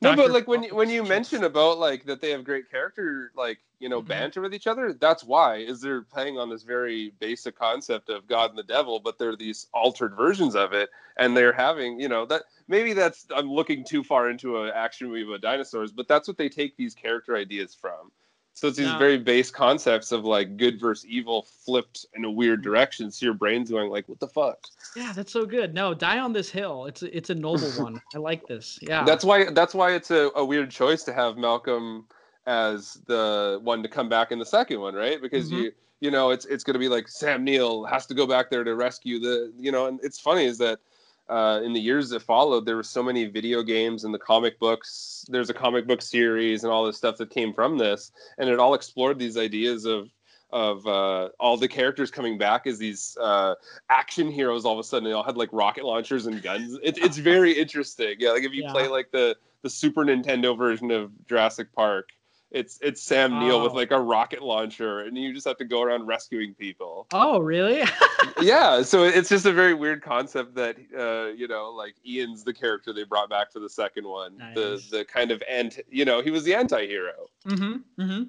No, 0.00 0.14
but 0.14 0.30
like 0.30 0.46
when 0.46 0.62
you, 0.62 0.74
when 0.74 0.90
you 0.90 1.02
mention 1.02 1.44
about 1.44 1.78
like 1.78 2.04
that 2.06 2.20
they 2.20 2.30
have 2.30 2.44
great 2.44 2.70
character 2.70 3.32
like 3.34 3.58
you 3.80 3.88
know 3.88 4.00
Mhm. 4.00 4.06
banter 4.08 4.40
with 4.40 4.54
each 4.54 4.66
other, 4.68 4.92
that's 4.92 5.24
why 5.24 5.56
is 5.56 5.80
they're 5.80 6.02
playing 6.02 6.38
on 6.38 6.48
this 6.50 6.62
very 6.62 7.10
basic 7.18 7.56
concept 7.56 8.08
of 8.08 8.26
God 8.28 8.50
and 8.50 8.58
the 8.58 8.62
devil, 8.62 9.00
but 9.00 9.18
they're 9.18 9.36
these 9.36 9.66
altered 9.72 10.14
versions 10.16 10.54
of 10.54 10.72
it, 10.72 10.90
and 11.16 11.36
they're 11.36 11.52
having 11.52 11.98
you 12.00 12.08
know 12.08 12.26
that 12.26 12.44
maybe 12.68 12.92
that's 12.92 13.26
I'm 13.34 13.50
looking 13.50 13.84
too 13.84 14.04
far 14.04 14.30
into 14.30 14.62
an 14.62 14.70
action 14.74 15.08
movie 15.08 15.22
about 15.22 15.40
dinosaurs, 15.40 15.92
but 15.92 16.06
that's 16.08 16.28
what 16.28 16.36
they 16.38 16.48
take 16.48 16.76
these 16.76 16.94
character 16.94 17.36
ideas 17.36 17.74
from. 17.74 18.12
So 18.58 18.66
it's 18.66 18.76
these 18.76 18.88
No. 18.88 18.98
very 18.98 19.18
base 19.18 19.52
concepts 19.52 20.10
of 20.10 20.24
like 20.24 20.56
good 20.56 20.80
versus 20.80 21.06
evil 21.06 21.46
flipped 21.64 22.06
in 22.14 22.24
a 22.24 22.28
Mm-hmm. 22.28 22.36
weird 22.36 22.62
direction. 22.62 23.08
So 23.12 23.24
your 23.26 23.34
brain's 23.34 23.70
going 23.70 23.88
like, 23.88 24.08
what 24.08 24.18
the 24.18 24.26
fuck? 24.26 24.58
yeah, 24.96 25.12
that's 25.14 25.30
so 25.32 25.46
good. 25.46 25.74
No, 25.74 25.94
die 25.94 26.18
on 26.18 26.32
this 26.32 26.50
hill. 26.50 26.86
It's 26.86 27.02
a, 27.02 27.16
it's 27.16 27.30
a 27.30 27.34
noble 27.36 27.70
one. 27.70 28.00
I 28.14 28.18
like 28.18 28.48
this. 28.48 28.80
Yeah. 28.82 29.04
That's 29.04 29.24
why 29.24 29.50
that's 29.52 29.74
why 29.74 29.92
it's 29.92 30.10
a, 30.10 30.30
a 30.34 30.44
weird 30.44 30.70
choice 30.72 31.04
to 31.04 31.12
have 31.12 31.36
Malcolm 31.36 32.06
as 32.46 32.94
the 33.06 33.60
one 33.62 33.80
to 33.84 33.88
come 33.88 34.08
back 34.08 34.32
in 34.32 34.40
the 34.40 34.46
second 34.46 34.80
one, 34.80 34.94
right? 34.94 35.22
Because 35.22 35.50
Mhm. 35.52 35.62
you 35.64 35.72
you 36.00 36.10
know 36.10 36.30
it's 36.30 36.44
it's 36.46 36.64
gonna 36.64 36.80
be 36.80 36.88
like 36.88 37.06
Sam 37.06 37.44
Neill 37.44 37.84
has 37.84 38.06
to 38.06 38.14
go 38.14 38.26
back 38.26 38.50
there 38.50 38.64
to 38.64 38.74
rescue 38.74 39.20
the 39.20 39.52
you 39.56 39.70
know, 39.70 39.86
and 39.86 40.00
it's 40.02 40.18
funny 40.18 40.46
is 40.46 40.58
that 40.58 40.80
uh, 41.28 41.60
in 41.62 41.72
the 41.72 41.80
years 41.80 42.08
that 42.10 42.20
followed, 42.22 42.64
there 42.64 42.76
were 42.76 42.82
so 42.82 43.02
many 43.02 43.26
video 43.26 43.62
games 43.62 44.04
and 44.04 44.14
the 44.14 44.18
comic 44.18 44.58
books. 44.58 45.24
There's 45.28 45.50
a 45.50 45.54
comic 45.54 45.86
book 45.86 46.02
series 46.02 46.64
and 46.64 46.72
all 46.72 46.86
this 46.86 46.96
stuff 46.96 47.16
that 47.18 47.30
came 47.30 47.52
from 47.52 47.78
this, 47.78 48.12
and 48.38 48.48
it 48.48 48.58
all 48.58 48.74
explored 48.74 49.18
these 49.18 49.36
ideas 49.36 49.84
of 49.84 50.10
of 50.50 50.86
uh, 50.86 51.28
all 51.38 51.58
the 51.58 51.68
characters 51.68 52.10
coming 52.10 52.38
back 52.38 52.66
as 52.66 52.78
these 52.78 53.18
uh, 53.20 53.54
action 53.90 54.30
heroes. 54.30 54.64
All 54.64 54.72
of 54.72 54.78
a 54.78 54.82
sudden, 54.84 55.04
they 55.04 55.12
all 55.12 55.22
had 55.22 55.36
like 55.36 55.50
rocket 55.52 55.84
launchers 55.84 56.26
and 56.26 56.42
guns. 56.42 56.78
It, 56.82 56.96
it's 56.98 57.18
very 57.18 57.52
interesting. 57.52 58.16
Yeah, 58.18 58.30
like 58.30 58.44
if 58.44 58.52
you 58.52 58.62
Yeah. 58.62 58.72
play 58.72 58.88
like 58.88 59.10
the 59.10 59.36
the 59.62 59.70
Super 59.70 60.04
Nintendo 60.04 60.56
version 60.56 60.90
of 60.90 61.10
Jurassic 61.26 61.72
Park, 61.74 62.08
it's 62.50 62.78
it's 62.80 63.02
Sam 63.02 63.38
Neill 63.40 63.62
with 63.62 63.72
Oh. 63.72 63.76
like 63.76 63.90
a 63.90 64.00
rocket 64.00 64.42
launcher, 64.42 65.00
and 65.00 65.16
you 65.18 65.34
just 65.34 65.46
have 65.46 65.58
to 65.58 65.64
go 65.64 65.82
around 65.82 66.06
rescuing 66.06 66.54
people 66.54 67.06
oh, 67.12 67.40
really? 67.40 67.82
yeah 68.42 68.82
so 68.82 69.04
it's 69.04 69.28
just 69.28 69.46
a 69.46 69.52
very 69.52 69.74
weird 69.74 70.02
concept 70.02 70.54
that 70.54 70.76
uh 70.98 71.26
you 71.36 71.46
know 71.48 71.70
like 71.70 71.94
ian's 72.06 72.44
the 72.44 72.52
character 72.52 72.92
they 72.92 73.04
brought 73.04 73.28
back 73.30 73.52
for 73.52 73.58
the 73.60 73.68
second 73.68 74.06
one 74.06 74.36
the 74.54 74.70
Nice. 74.72 74.90
the 74.90 75.04
kind 75.04 75.30
of 75.30 75.42
anti 75.48 75.82
you 75.90 76.04
know 76.04 76.20
he 76.22 76.30
was 76.30 76.44
the 76.44 76.54
anti-hero 76.54 77.28
mm-hmm. 77.46 78.02
Mm-hmm. 78.02 78.22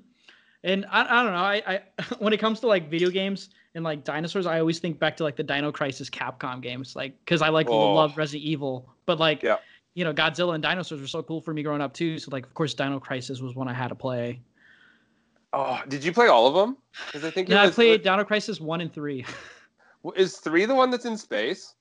And 0.64 0.86
I, 0.92 1.02
I 1.20 1.24
don't 1.24 1.32
know. 1.32 1.40
I, 1.40 1.64
I 1.66 1.82
when 2.20 2.34
it 2.34 2.38
comes 2.40 2.60
to 2.62 2.68
like 2.68 2.90
video 2.90 3.10
games 3.10 3.50
and 3.76 3.84
like 3.86 4.04
dinosaurs, 4.04 4.46
I 4.46 4.60
always 4.60 4.80
think 4.80 5.00
back 5.00 5.16
to 5.18 5.24
like 5.24 5.38
the 5.38 5.44
Dino 5.44 5.72
Crisis 5.72 6.10
Capcom 6.10 6.60
games, 6.62 6.96
like 6.98 7.14
because 7.24 7.42
I 7.42 7.48
like 7.48 7.70
Oh. 7.70 7.94
love 7.94 8.18
Resident 8.18 8.44
Evil, 8.44 8.90
but 9.06 9.20
like 9.20 9.42
Yeah. 9.42 9.58
You 10.00 10.06
know 10.06 10.14
Godzilla 10.14 10.54
and 10.56 10.64
dinosaurs 10.64 11.02
were 11.02 11.08
so 11.08 11.22
cool 11.22 11.42
for 11.42 11.54
me 11.54 11.62
growing 11.62 11.82
up 11.82 11.94
too. 11.94 12.18
So 12.20 12.30
like 12.32 12.46
of 12.46 12.54
course 12.54 12.74
Dino 12.74 13.00
Crisis 13.02 13.42
was 13.42 13.54
one 13.54 13.68
I 13.68 13.74
had 13.74 13.90
to 13.90 13.96
play. 13.96 14.40
oh 15.52 15.82
did 15.90 16.04
you 16.06 16.14
play 16.14 16.28
all 16.28 16.48
of 16.48 16.54
them 16.54 16.78
because 17.08 17.26
i 17.26 17.32
think 17.32 17.50
Yeah, 17.50 17.64
I 17.64 17.70
played 17.72 18.02
Dino 18.04 18.24
Crisis 18.24 18.62
one 18.62 18.80
and 18.82 18.94
three. 18.94 19.26
is 20.16 20.38
three 20.38 20.64
the 20.66 20.74
one 20.76 20.90
that's 20.92 21.06
in 21.06 21.18
space 21.18 21.76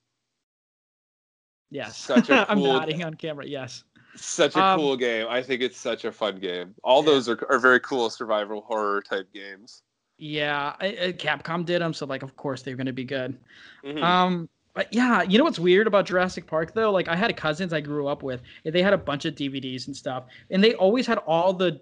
Yes. 1.71 1.95
Such 1.97 2.29
a 2.29 2.45
I'm 2.51 2.57
cool- 2.57 2.73
nodding 2.73 3.03
on 3.03 3.13
camera. 3.13 3.45
Yes. 3.45 3.83
such 4.15 4.55
a 4.55 4.61
Um, 4.63 4.79
cool 4.79 4.97
game 4.97 5.27
i 5.29 5.41
think 5.41 5.61
it's 5.61 5.77
such 5.77 6.03
a 6.03 6.11
fun 6.11 6.39
game 6.39 6.73
all 6.83 7.01
those 7.03 7.29
are, 7.29 7.39
are 7.49 7.59
very 7.59 7.79
cool 7.79 8.09
survival 8.09 8.61
horror 8.67 9.01
type 9.01 9.31
games 9.33 9.83
Yeah, 10.17 10.75
I, 10.81 10.87
I, 10.87 11.13
Capcom 11.13 11.63
did 11.65 11.81
them, 11.81 11.93
so 11.93 12.05
like, 12.05 12.23
of 12.23 12.35
course 12.35 12.61
they're 12.63 12.75
gonna 12.75 12.91
be 12.91 13.05
good. 13.05 13.37
Mhm. 13.85 14.03
Um, 14.03 14.49
yeah, 14.91 15.23
you 15.23 15.37
know 15.37 15.43
what's 15.43 15.59
weird 15.59 15.87
about 15.87 16.05
Jurassic 16.05 16.47
Park 16.47 16.73
though? 16.73 16.91
Like, 16.91 17.07
I 17.07 17.15
had 17.15 17.35
cousins 17.37 17.73
I 17.73 17.81
grew 17.81 18.07
up 18.07 18.23
with, 18.23 18.41
they 18.63 18.81
had 18.81 18.93
a 18.93 18.97
bunch 18.97 19.25
of 19.25 19.35
DVDs 19.35 19.87
and 19.87 19.95
stuff, 19.95 20.25
and 20.51 20.63
they 20.63 20.73
always 20.75 21.07
had 21.07 21.17
all 21.19 21.53
the 21.53 21.81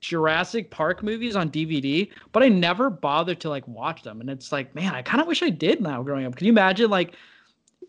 Jurassic 0.00 0.70
Park 0.70 1.02
movies 1.02 1.34
on 1.34 1.50
DVD, 1.50 2.10
but 2.32 2.42
I 2.42 2.48
never 2.48 2.88
bothered 2.90 3.40
to 3.40 3.48
like 3.48 3.66
watch 3.66 4.02
them. 4.02 4.20
And 4.20 4.30
it's 4.30 4.52
like, 4.52 4.74
man, 4.74 4.94
I 4.94 5.02
kind 5.02 5.20
of 5.20 5.26
wish 5.26 5.42
I 5.42 5.50
did 5.50 5.80
now 5.80 6.02
growing 6.02 6.24
up. 6.24 6.36
Can 6.36 6.46
you 6.46 6.52
imagine 6.52 6.88
like 6.90 7.16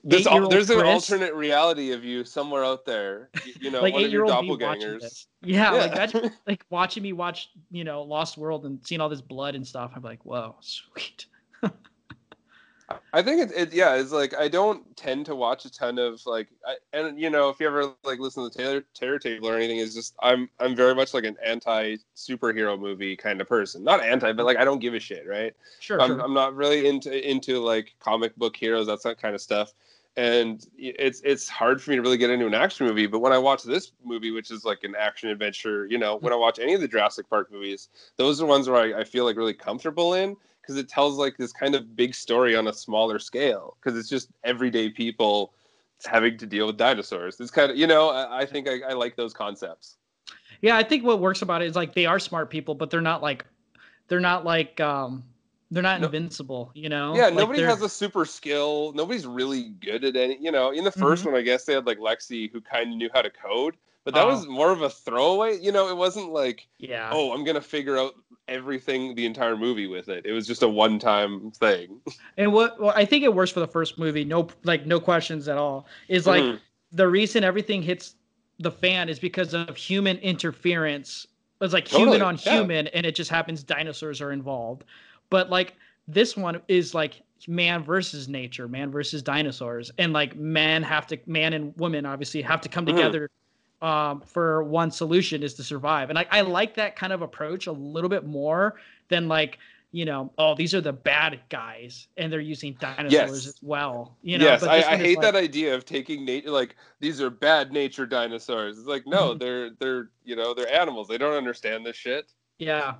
There's, 0.04 0.26
al- 0.26 0.50
there's 0.50 0.70
an 0.72 0.82
alternate 0.82 1.36
reality 1.36 1.92
of 1.92 2.04
you 2.04 2.24
somewhere 2.24 2.66
out 2.66 2.86
there. 2.86 3.30
You 3.62 3.70
know, 3.70 3.82
like 3.82 3.94
one 3.94 4.06
of 4.06 4.12
your 4.12 4.26
doppelgangers. 4.26 5.28
Yeah, 5.44 5.72
like 5.72 5.92
Yeah. 5.92 5.98
imagine 5.98 6.32
like 6.48 6.66
watching 6.72 7.04
me 7.04 7.14
watch, 7.14 7.52
you 7.70 7.84
know, 7.84 8.02
Lost 8.02 8.38
World 8.38 8.66
and 8.66 8.80
seeing 8.86 9.02
all 9.02 9.10
this 9.10 9.22
blood 9.22 9.54
and 9.56 9.66
stuff. 9.68 9.92
I'm 9.96 10.02
like, 10.02 10.26
whoa, 10.26 10.56
sweet. 10.62 11.28
I 13.14 13.22
think 13.22 13.42
it's 13.42 13.54
it 13.54 13.74
yeah, 13.74 13.96
it's 13.96 14.12
like 14.12 14.36
I 14.36 14.48
don't 14.48 14.96
tend 14.96 15.26
to 15.28 15.36
watch 15.36 15.66
a 15.66 15.72
ton 15.72 15.98
of 15.98 16.24
like 16.26 16.48
I, 16.66 16.76
and 16.94 17.20
you 17.20 17.30
know 17.30 17.50
if 17.50 17.60
you 17.60 17.68
ever 17.68 17.94
like 18.04 18.20
listen 18.20 18.44
to 18.44 18.50
the 18.50 18.64
Taylor 18.64 18.84
Terror 18.94 19.20
Table 19.20 19.50
or 19.50 19.56
anything, 19.56 19.78
is 19.78 19.96
just 19.96 20.16
I'm 20.22 20.50
I'm 20.60 20.76
very 20.76 20.94
much 20.94 21.14
like 21.14 21.24
an 21.24 21.38
anti 21.44 21.98
superhero 22.16 22.80
movie 22.80 23.16
kind 23.16 23.42
of 23.42 23.48
person. 23.48 23.84
Not 23.84 24.04
anti, 24.04 24.32
but 24.34 24.46
like 24.46 24.58
I 24.58 24.66
don't 24.66 24.80
give 24.80 24.94
a 24.94 25.00
shit, 25.00 25.28
right? 25.28 25.54
Sure, 25.80 26.00
I'm 26.00 26.10
sure. 26.10 26.22
I'm 26.22 26.34
not 26.34 26.56
really 26.56 26.88
into 26.88 27.30
into 27.30 27.60
like 27.60 27.96
comic 28.00 28.36
book 28.36 28.56
heroes, 28.56 28.88
that's 28.88 29.04
that 29.04 29.20
kind 29.20 29.34
of 29.34 29.42
stuff. 29.42 29.74
And 30.18 30.66
it's 30.78 31.22
it's 31.24 31.48
hard 31.48 31.82
for 31.82 31.92
me 31.92 31.96
to 31.96 32.02
really 32.02 32.18
get 32.18 32.30
into 32.30 32.46
an 32.46 32.54
action 32.54 32.86
movie. 32.86 33.08
But 33.08 33.20
when 33.20 33.32
I 33.32 33.38
watch 33.38 33.64
this 33.64 33.94
movie, 34.04 34.32
which 34.32 34.52
is 34.52 34.66
like 34.66 34.84
an 34.84 34.94
action 34.98 35.30
adventure, 35.30 35.86
you 35.86 35.98
know, 35.98 36.18
when 36.18 36.34
I 36.34 36.36
watch 36.36 36.60
any 36.60 36.74
of 36.74 36.82
the 36.82 36.88
Jurassic 36.88 37.30
Park 37.30 37.52
movies, 37.52 37.90
those 38.18 38.42
are 38.42 38.46
ones 38.46 38.70
where 38.70 38.96
I, 38.96 39.02
I 39.02 39.04
feel 39.04 39.24
like 39.24 39.38
really 39.38 39.54
comfortable 39.54 40.16
in 40.16 40.36
because 40.70 40.80
it 40.80 40.88
tells 40.88 41.18
like 41.18 41.36
this 41.38 41.52
kind 41.52 41.74
of 41.74 41.96
big 41.96 42.14
story 42.14 42.56
on 42.56 42.68
a 42.68 42.74
smaller 42.74 43.18
scale 43.18 43.76
because 43.82 43.98
it's 43.98 44.08
just 44.08 44.30
everyday 44.44 44.88
people 44.88 45.52
having 46.06 46.38
to 46.38 46.46
deal 46.46 46.68
with 46.68 46.78
dinosaurs. 46.78 47.40
It's 47.40 47.50
kind 47.50 47.72
of 47.72 47.78
you 47.78 47.88
know 47.88 48.10
I, 48.10 48.42
I 48.42 48.46
think 48.46 48.70
I, 48.70 48.82
I 48.90 48.94
like 48.94 49.16
those 49.16 49.34
concepts. 49.34 49.98
Yeah, 50.62 50.78
I 50.78 50.84
think 50.84 51.04
what 51.04 51.20
works 51.20 51.42
about 51.42 51.64
it 51.64 51.66
is 51.68 51.76
like 51.76 51.96
they 51.96 52.06
are 52.06 52.20
smart 52.20 52.52
people, 52.52 52.76
but 52.76 52.92
they're 52.92 53.02
not 53.02 53.24
like 53.24 53.46
they're 54.10 54.20
not 54.20 54.46
like 54.46 54.80
um 54.80 55.24
they're 55.72 55.84
not 55.84 56.04
invincible, 56.04 56.72
you 56.74 56.90
know? 56.90 57.16
Yeah, 57.16 57.26
Like, 57.26 57.36
nobody 57.36 57.60
they're- 57.60 57.70
has 57.70 57.82
a 57.84 57.90
super 57.90 58.26
skill. 58.26 58.92
Nobody's 58.96 59.28
really 59.28 59.70
good 59.70 60.04
at 60.04 60.16
any. 60.16 60.38
You 60.40 60.52
know, 60.52 60.72
in 60.72 60.84
the 60.84 60.92
1st 60.92 61.22
Mhm. 61.24 61.26
one, 61.28 61.36
I 61.36 61.42
guess 61.42 61.66
they 61.66 61.74
had 61.74 61.86
like 61.88 61.98
Lexi 62.00 62.52
who 62.52 62.60
kind 62.62 62.92
of 62.92 62.98
knew 62.98 63.10
how 63.14 63.22
to 63.24 63.30
code, 63.32 63.76
but 64.06 64.14
that 64.14 64.26
was 64.26 64.48
more 64.48 64.72
of 64.72 64.82
a 64.82 64.90
throwaway. 64.90 65.60
You 65.60 65.72
know, 65.72 65.90
it 65.90 65.98
wasn't 65.98 66.32
like, 66.32 66.68
Yeah. 66.78 67.10
oh, 67.12 67.34
I'm 67.34 67.44
gonna 67.44 67.62
figure 67.62 67.98
out 67.98 68.14
everything 68.48 69.14
the 69.16 69.26
entire 69.26 69.56
movie 69.56 69.88
with 69.88 70.10
it. 70.10 70.26
It 70.26 70.32
was 70.32 70.48
just 70.48 70.64
a 70.64 70.68
one-time 70.70 71.52
thing. 71.52 72.00
And 72.38 72.52
what 72.54 72.80
well, 72.80 72.94
I 72.96 73.06
think 73.06 73.24
it 73.24 73.34
works 73.34 73.52
for 73.52 73.60
the 73.60 73.68
first 73.68 74.00
movie, 74.00 74.26
no 74.26 74.48
like 74.64 74.86
no 74.86 75.00
questions 75.00 75.48
at 75.48 75.58
all. 75.58 75.86
Is 76.08 76.26
like 76.26 76.44
Mhm. 76.44 76.60
the 76.92 77.08
reason 77.08 77.44
everything 77.44 77.82
hits 77.82 78.16
the 78.60 78.72
fan 78.72 79.08
is 79.10 79.20
because 79.20 79.54
of 79.54 79.76
human 79.78 80.18
interference. 80.18 81.28
It's 81.62 81.74
like 81.74 81.86
Totally, 81.86 82.12
human 82.18 82.22
on 82.22 82.40
yeah. 82.44 82.56
human, 82.58 82.88
and 82.88 83.06
it 83.06 83.16
just 83.16 83.30
happens 83.30 83.64
dinosaurs 83.64 84.22
are 84.22 84.32
involved. 84.32 84.86
But 85.30 85.50
like 85.50 85.76
this 86.08 86.36
one 86.36 86.60
is 86.68 86.94
like 86.96 87.22
man 87.48 87.84
versus 87.84 88.28
nature, 88.28 88.68
man 88.68 88.92
versus 88.92 89.22
dinosaurs, 89.22 89.92
and 89.98 90.12
like 90.12 90.36
man 90.36 90.82
have 90.84 91.06
to 91.08 91.20
man 91.28 91.54
and 91.54 91.78
woman 91.78 92.06
obviously 92.06 92.42
have 92.42 92.62
to 92.62 92.70
come 92.70 92.86
Mhm. 92.86 92.96
together 92.96 93.30
um, 93.82 94.22
for 94.22 94.64
one 94.64 94.92
solution 94.92 95.44
is 95.44 95.54
to 95.56 95.64
survive. 95.64 96.10
And 96.10 96.20
I, 96.20 96.26
I 96.32 96.42
like 96.42 96.76
that 96.76 96.96
kind 96.96 97.14
of 97.14 97.22
approach 97.22 97.68
a 97.68 97.72
little 97.72 98.10
bit 98.10 98.26
more 98.26 98.76
than 99.10 99.28
like 99.28 99.58
you 99.92 100.06
know, 100.06 100.32
oh, 100.38 100.54
these 100.54 100.76
are 100.76 100.82
the 100.82 100.94
bad 100.94 101.40
guys, 101.50 102.08
and 102.16 102.32
they're 102.32 102.40
using 102.40 102.78
dinosaurs 102.80 103.12
Yes. 103.12 103.48
as 103.48 103.60
well. 103.64 104.16
You 104.22 104.38
know, 104.38 104.46
yes, 104.46 104.62
but 104.62 104.70
I, 104.70 104.92
I 104.94 104.98
hate 104.98 105.18
like- 105.18 105.24
that 105.24 105.36
idea 105.36 105.74
of 105.74 105.84
taking 105.84 106.26
nature 106.26 106.52
like 106.52 106.76
these 107.00 107.20
are 107.20 107.32
bad 107.32 107.72
nature 107.72 108.06
dinosaurs. 108.06 108.78
It's 108.78 108.88
like 108.88 109.08
no, 109.08 109.34
they're 109.36 109.72
they're 109.72 110.10
you 110.24 110.36
know 110.36 110.54
they're 110.54 110.72
animals. 110.72 111.08
They 111.08 111.18
don't 111.18 111.34
understand 111.34 111.86
this 111.86 111.96
shit. 111.96 112.32
Yeah. 112.60 112.96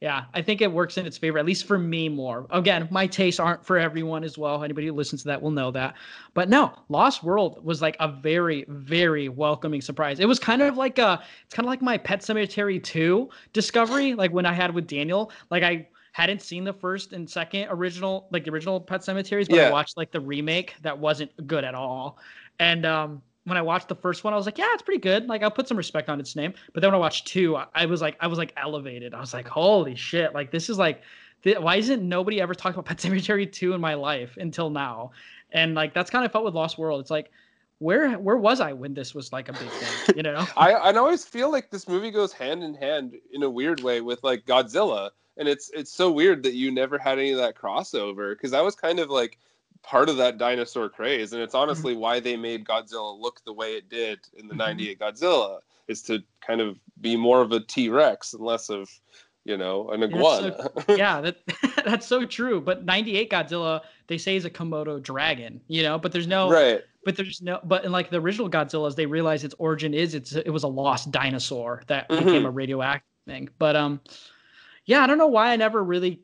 Yeah, 0.00 0.24
I 0.34 0.42
think 0.42 0.60
it 0.60 0.70
works 0.70 0.98
in 0.98 1.06
its 1.06 1.16
favor, 1.16 1.38
at 1.38 1.46
least 1.46 1.64
for 1.64 1.78
me 1.78 2.10
more. 2.10 2.46
Again, 2.50 2.86
my 2.90 3.06
tastes 3.06 3.40
aren't 3.40 3.64
for 3.64 3.78
everyone 3.78 4.24
as 4.24 4.36
well. 4.36 4.62
Anybody 4.62 4.88
who 4.88 4.92
listens 4.92 5.22
to 5.22 5.28
that 5.28 5.40
will 5.40 5.50
know 5.50 5.70
that. 5.70 5.94
But 6.34 6.50
no, 6.50 6.74
Lost 6.90 7.24
World 7.24 7.64
was 7.64 7.80
like 7.80 7.96
a 7.98 8.08
very, 8.08 8.66
very 8.68 9.30
welcoming 9.30 9.80
surprise. 9.80 10.20
It 10.20 10.28
was 10.28 10.38
kind 10.38 10.60
of 10.60 10.76
like 10.76 10.98
a, 10.98 11.22
it's 11.44 11.54
kind 11.54 11.64
of 11.64 11.70
like 11.70 11.80
my 11.80 11.96
Pet 11.96 12.20
Sematary 12.20 12.82
2 12.82 13.30
discovery, 13.54 14.12
like 14.14 14.32
when 14.32 14.44
I 14.44 14.52
had 14.52 14.74
with 14.74 14.86
Daniel. 14.86 15.32
Like 15.50 15.62
I 15.62 15.88
hadn't 16.12 16.42
seen 16.42 16.64
the 16.64 16.74
first 16.74 17.14
and 17.14 17.28
second 17.28 17.68
original, 17.70 18.28
like 18.32 18.44
the 18.44 18.50
original 18.50 18.78
Pet 18.80 19.02
Cemeteries, 19.02 19.48
but 19.48 19.58
I 19.60 19.70
watched 19.70 19.96
like 19.96 20.12
the 20.12 20.20
remake 20.20 20.74
that 20.82 20.98
wasn't 20.98 21.30
good 21.46 21.64
at 21.64 21.74
all. 21.74 22.18
And 22.58 22.84
um, 22.84 23.22
when 23.46 23.56
I 23.56 23.62
watched 23.62 23.88
the 23.88 23.94
first 23.94 24.24
one, 24.24 24.32
I 24.32 24.36
was 24.36 24.44
like, 24.44 24.58
yeah, 24.58 24.66
it's 24.72 24.82
pretty 24.82 25.00
good. 25.00 25.28
Like 25.28 25.42
I'll 25.42 25.52
put 25.52 25.68
some 25.68 25.76
respect 25.76 26.08
on 26.08 26.18
its 26.18 26.34
name. 26.34 26.52
But 26.72 26.80
then 26.80 26.88
when 26.88 26.96
I 26.96 26.98
watched 26.98 27.28
two, 27.28 27.56
I, 27.56 27.66
I 27.74 27.86
was 27.86 28.02
like, 28.02 28.16
I 28.20 28.26
was 28.26 28.38
like 28.38 28.52
elevated. 28.56 29.14
I 29.14 29.20
was 29.20 29.32
like, 29.32 29.46
holy 29.46 29.94
shit! 29.94 30.34
Like 30.34 30.50
this 30.50 30.68
is 30.68 30.78
like, 30.78 31.02
th- 31.44 31.58
why 31.58 31.76
isn't 31.76 32.06
nobody 32.06 32.40
ever 32.40 32.54
talked 32.54 32.74
about 32.74 32.84
Pet 32.86 32.98
Sematary 32.98 33.50
two 33.50 33.72
in 33.72 33.80
my 33.80 33.94
life 33.94 34.36
until 34.36 34.68
now? 34.68 35.12
And 35.52 35.74
like 35.74 35.94
that's 35.94 36.10
kind 36.10 36.24
of 36.24 36.32
felt 36.32 36.44
with 36.44 36.54
Lost 36.54 36.76
World. 36.76 37.00
It's 37.00 37.10
like, 37.10 37.30
where 37.78 38.18
where 38.18 38.36
was 38.36 38.60
I 38.60 38.72
when 38.72 38.94
this 38.94 39.14
was 39.14 39.32
like 39.32 39.48
a 39.48 39.52
big 39.52 39.70
thing? 39.70 40.16
You 40.16 40.22
know? 40.24 40.44
I 40.56 40.72
I 40.72 40.92
always 40.96 41.24
feel 41.24 41.50
like 41.52 41.70
this 41.70 41.86
movie 41.86 42.10
goes 42.10 42.32
hand 42.32 42.64
in 42.64 42.74
hand 42.74 43.14
in 43.32 43.44
a 43.44 43.50
weird 43.50 43.80
way 43.80 44.00
with 44.00 44.24
like 44.24 44.44
Godzilla, 44.44 45.10
and 45.36 45.46
it's 45.46 45.70
it's 45.72 45.92
so 45.92 46.10
weird 46.10 46.42
that 46.42 46.54
you 46.54 46.72
never 46.72 46.98
had 46.98 47.20
any 47.20 47.30
of 47.30 47.38
that 47.38 47.54
crossover 47.54 48.32
because 48.32 48.50
that 48.50 48.64
was 48.64 48.74
kind 48.74 48.98
of 48.98 49.08
like 49.08 49.38
part 49.82 50.08
of 50.08 50.16
that 50.16 50.38
dinosaur 50.38 50.88
craze, 50.88 51.32
and 51.32 51.42
it's 51.42 51.54
honestly 51.54 51.96
why 51.96 52.20
they 52.20 52.36
made 52.36 52.64
Godzilla 52.64 53.18
look 53.20 53.40
the 53.44 53.52
way 53.52 53.74
it 53.76 53.88
did 53.88 54.20
in 54.36 54.48
the 54.48 54.54
Mhm. 54.54 54.58
'98 54.58 54.98
Godzilla 55.00 55.60
is 55.88 56.02
to 56.02 56.22
kind 56.40 56.60
of 56.60 56.78
be 57.00 57.16
more 57.16 57.40
of 57.40 57.52
a 57.52 57.60
T 57.60 57.88
Rex 57.88 58.32
and 58.34 58.42
less 58.44 58.68
of 58.70 58.88
you 59.44 59.56
know 59.56 59.88
an 59.90 60.00
That's 60.00 60.12
iguana. 60.12 60.70
so- 60.86 60.94
yeah, 60.96 61.20
that 61.20 61.36
that's 61.84 62.06
so 62.06 62.24
true. 62.24 62.60
But 62.60 62.84
'98 62.84 63.30
Godzilla, 63.30 63.82
they 64.08 64.18
say 64.18 64.36
is 64.36 64.44
a 64.44 64.50
Komodo 64.50 65.00
dragon, 65.02 65.60
you 65.68 65.82
know. 65.82 65.98
But 65.98 66.12
there's 66.12 66.26
no 66.26 66.50
Right. 66.50 66.82
But 67.04 67.14
there's 67.16 67.40
no. 67.40 67.60
But 67.62 67.84
in 67.84 67.92
like 67.92 68.10
the 68.10 68.20
original 68.20 68.50
Godzillas, 68.50 68.96
they 68.96 69.06
realize 69.06 69.44
its 69.44 69.54
origin 69.58 69.94
is 69.94 70.14
it's 70.14 70.34
it 70.34 70.50
was 70.50 70.64
a 70.64 70.68
lost 70.68 71.12
dinosaur 71.12 71.82
that 71.86 72.08
became 72.08 72.42
Mhm. 72.42 72.46
a 72.46 72.50
radioactive 72.50 73.06
thing. 73.28 73.48
But 73.60 73.76
um, 73.76 74.00
yeah, 74.86 75.04
I 75.04 75.06
don't 75.06 75.18
know 75.18 75.28
why 75.28 75.52
I 75.52 75.56
never 75.56 75.84
really 75.84 76.22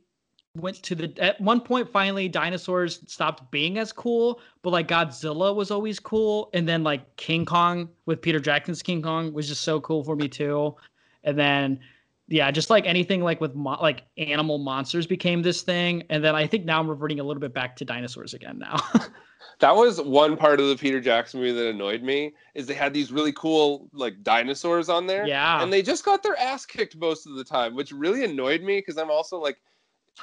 went 0.57 0.83
to 0.83 0.95
the. 0.95 1.13
At 1.19 1.41
one 1.41 1.61
point, 1.61 1.91
finally, 1.91 2.29
dinosaurs 2.29 3.01
stopped 3.07 3.51
being 3.51 3.79
as 3.79 3.93
cool. 3.93 4.41
But 4.63 4.71
like 4.71 4.89
Godzilla 4.89 5.55
was 5.55 5.71
always 5.71 5.99
cool, 5.99 6.51
and 6.53 6.69
then 6.69 6.83
like 6.83 7.17
King 7.17 7.45
Kong 7.45 7.89
with 8.07 8.21
Peter 8.21 8.41
Jackson's 8.41 8.83
King 8.83 9.03
Kong 9.03 9.33
was 9.33 9.49
just 9.49 9.63
so 9.63 9.81
cool 9.81 10.05
for 10.05 10.17
me 10.17 10.29
too. 10.29 10.77
And 11.25 11.39
then 11.39 11.81
yeah, 12.29 12.51
just 12.51 12.71
like 12.71 12.87
anything 12.87 13.23
like 13.23 13.41
with 13.41 13.55
mo- 13.55 13.79
like 13.81 14.03
animal 14.17 14.59
monsters 14.59 15.07
became 15.07 15.43
this 15.43 15.63
thing, 15.63 16.05
and 16.11 16.25
then 16.25 16.35
I 16.35 16.47
think 16.47 16.65
now 16.65 16.81
I'm 16.81 16.89
reverting 16.89 17.21
a 17.21 17.25
little 17.25 17.41
bit 17.41 17.55
back 17.55 17.77
to 17.77 17.85
dinosaurs 17.85 18.35
again 18.35 18.59
now. 18.59 18.77
That 19.59 19.77
was 19.77 20.01
one 20.01 20.37
part 20.37 20.59
of 20.59 20.69
the 20.69 20.77
Peter 20.77 21.01
Jackson 21.01 21.39
movie 21.39 21.53
that 21.53 21.69
annoyed 21.69 22.03
me 22.03 22.33
is 22.57 22.67
they 22.67 22.75
had 22.75 22.93
these 22.93 23.13
really 23.13 23.33
cool 23.33 23.89
like 23.93 24.21
dinosaurs 24.25 24.89
on 24.89 25.07
there. 25.07 25.25
Yeah. 25.25 25.63
And 25.63 25.73
they 25.73 25.83
just 25.83 26.05
got 26.05 26.21
their 26.21 26.37
ass 26.37 26.67
kicked 26.67 26.97
most 26.97 27.29
of 27.29 27.37
the 27.37 27.45
time, 27.45 27.77
which 27.77 27.93
really 27.93 28.25
annoyed 28.25 28.63
me 28.63 28.79
because 28.79 28.99
I'm 28.99 29.11
also 29.11 29.39
like 29.39 29.59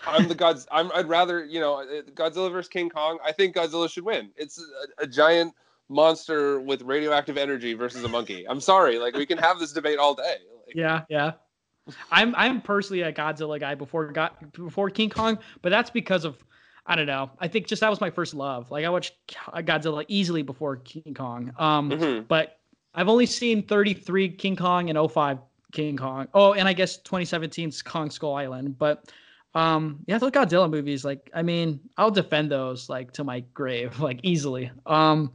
I'm 0.08 0.28
the 0.28 0.36
gods 0.36 0.68
I'm 0.72 0.92
I'd 0.94 1.08
rather, 1.08 1.44
you 1.46 1.60
know, 1.60 1.82
uh, 1.82 2.02
Godzilla 2.14 2.52
versus 2.52 2.70
King 2.70 2.90
Kong. 2.90 3.18
I 3.26 3.32
think 3.32 3.56
Godzilla 3.56 3.90
should 3.90 4.06
win. 4.06 4.32
It's 4.36 4.60
a, 5.00 5.04
a 5.04 5.08
giant 5.08 5.54
monster 5.90 6.60
with 6.60 6.82
radioactive 6.84 7.38
energy 7.38 7.74
versus 7.74 8.04
a 8.04 8.08
monkey. 8.08 8.48
I'm 8.48 8.62
sorry, 8.62 9.00
like 9.00 9.16
we 9.16 9.26
can 9.26 9.38
have 9.40 9.60
this 9.60 9.74
debate 9.74 9.98
all 10.00 10.14
day. 10.14 10.36
Like, 10.68 10.76
yeah, 10.76 11.02
yeah. 11.10 11.32
I'm 12.12 12.36
I'm 12.36 12.62
personally 12.62 13.02
a 13.02 13.12
Godzilla 13.12 13.60
guy 13.60 13.76
before 13.76 14.12
got 14.12 14.52
before 14.54 14.90
King 14.90 15.10
Kong, 15.10 15.40
but 15.62 15.70
that's 15.70 15.90
because 15.90 16.24
of 16.26 16.44
I 16.86 16.96
don't 16.96 17.08
know. 17.08 17.32
I 17.40 17.48
think 17.48 17.68
just 17.68 17.82
that 17.82 17.90
was 17.90 18.02
my 18.02 18.10
first 18.10 18.34
love. 18.34 18.72
Like 18.72 18.86
I 18.86 18.90
watched 18.90 19.14
Godzilla 19.28 20.06
easily 20.08 20.42
before 20.44 20.78
King 20.78 21.14
Kong. 21.16 21.52
Um, 21.58 21.90
Mhm. 21.92 22.28
but 22.28 22.60
I've 22.96 23.10
only 23.10 23.26
seen 23.28 23.64
33 23.64 24.30
King 24.30 24.56
Kong 24.56 24.90
and 24.90 24.98
05 25.12 25.40
King 25.72 25.98
Kong. 25.98 26.28
Oh, 26.34 26.54
and 26.54 26.68
I 26.68 26.74
guess 26.74 27.00
2017's 27.02 27.82
Kong 27.84 28.10
Skull 28.10 28.34
Island. 28.36 28.78
But 28.80 29.12
um, 29.56 30.00
yeah, 30.06 30.18
those 30.18 30.32
Godzilla 30.32 30.70
movies, 30.70 31.04
like 31.04 31.30
I 31.34 31.42
mean, 31.42 31.80
I'll 31.98 32.12
defend 32.12 32.52
those 32.52 32.90
like 32.90 33.12
to 33.14 33.24
my 33.24 33.42
grave, 33.54 34.00
like 34.02 34.20
easily. 34.24 34.72
Um, 34.86 35.34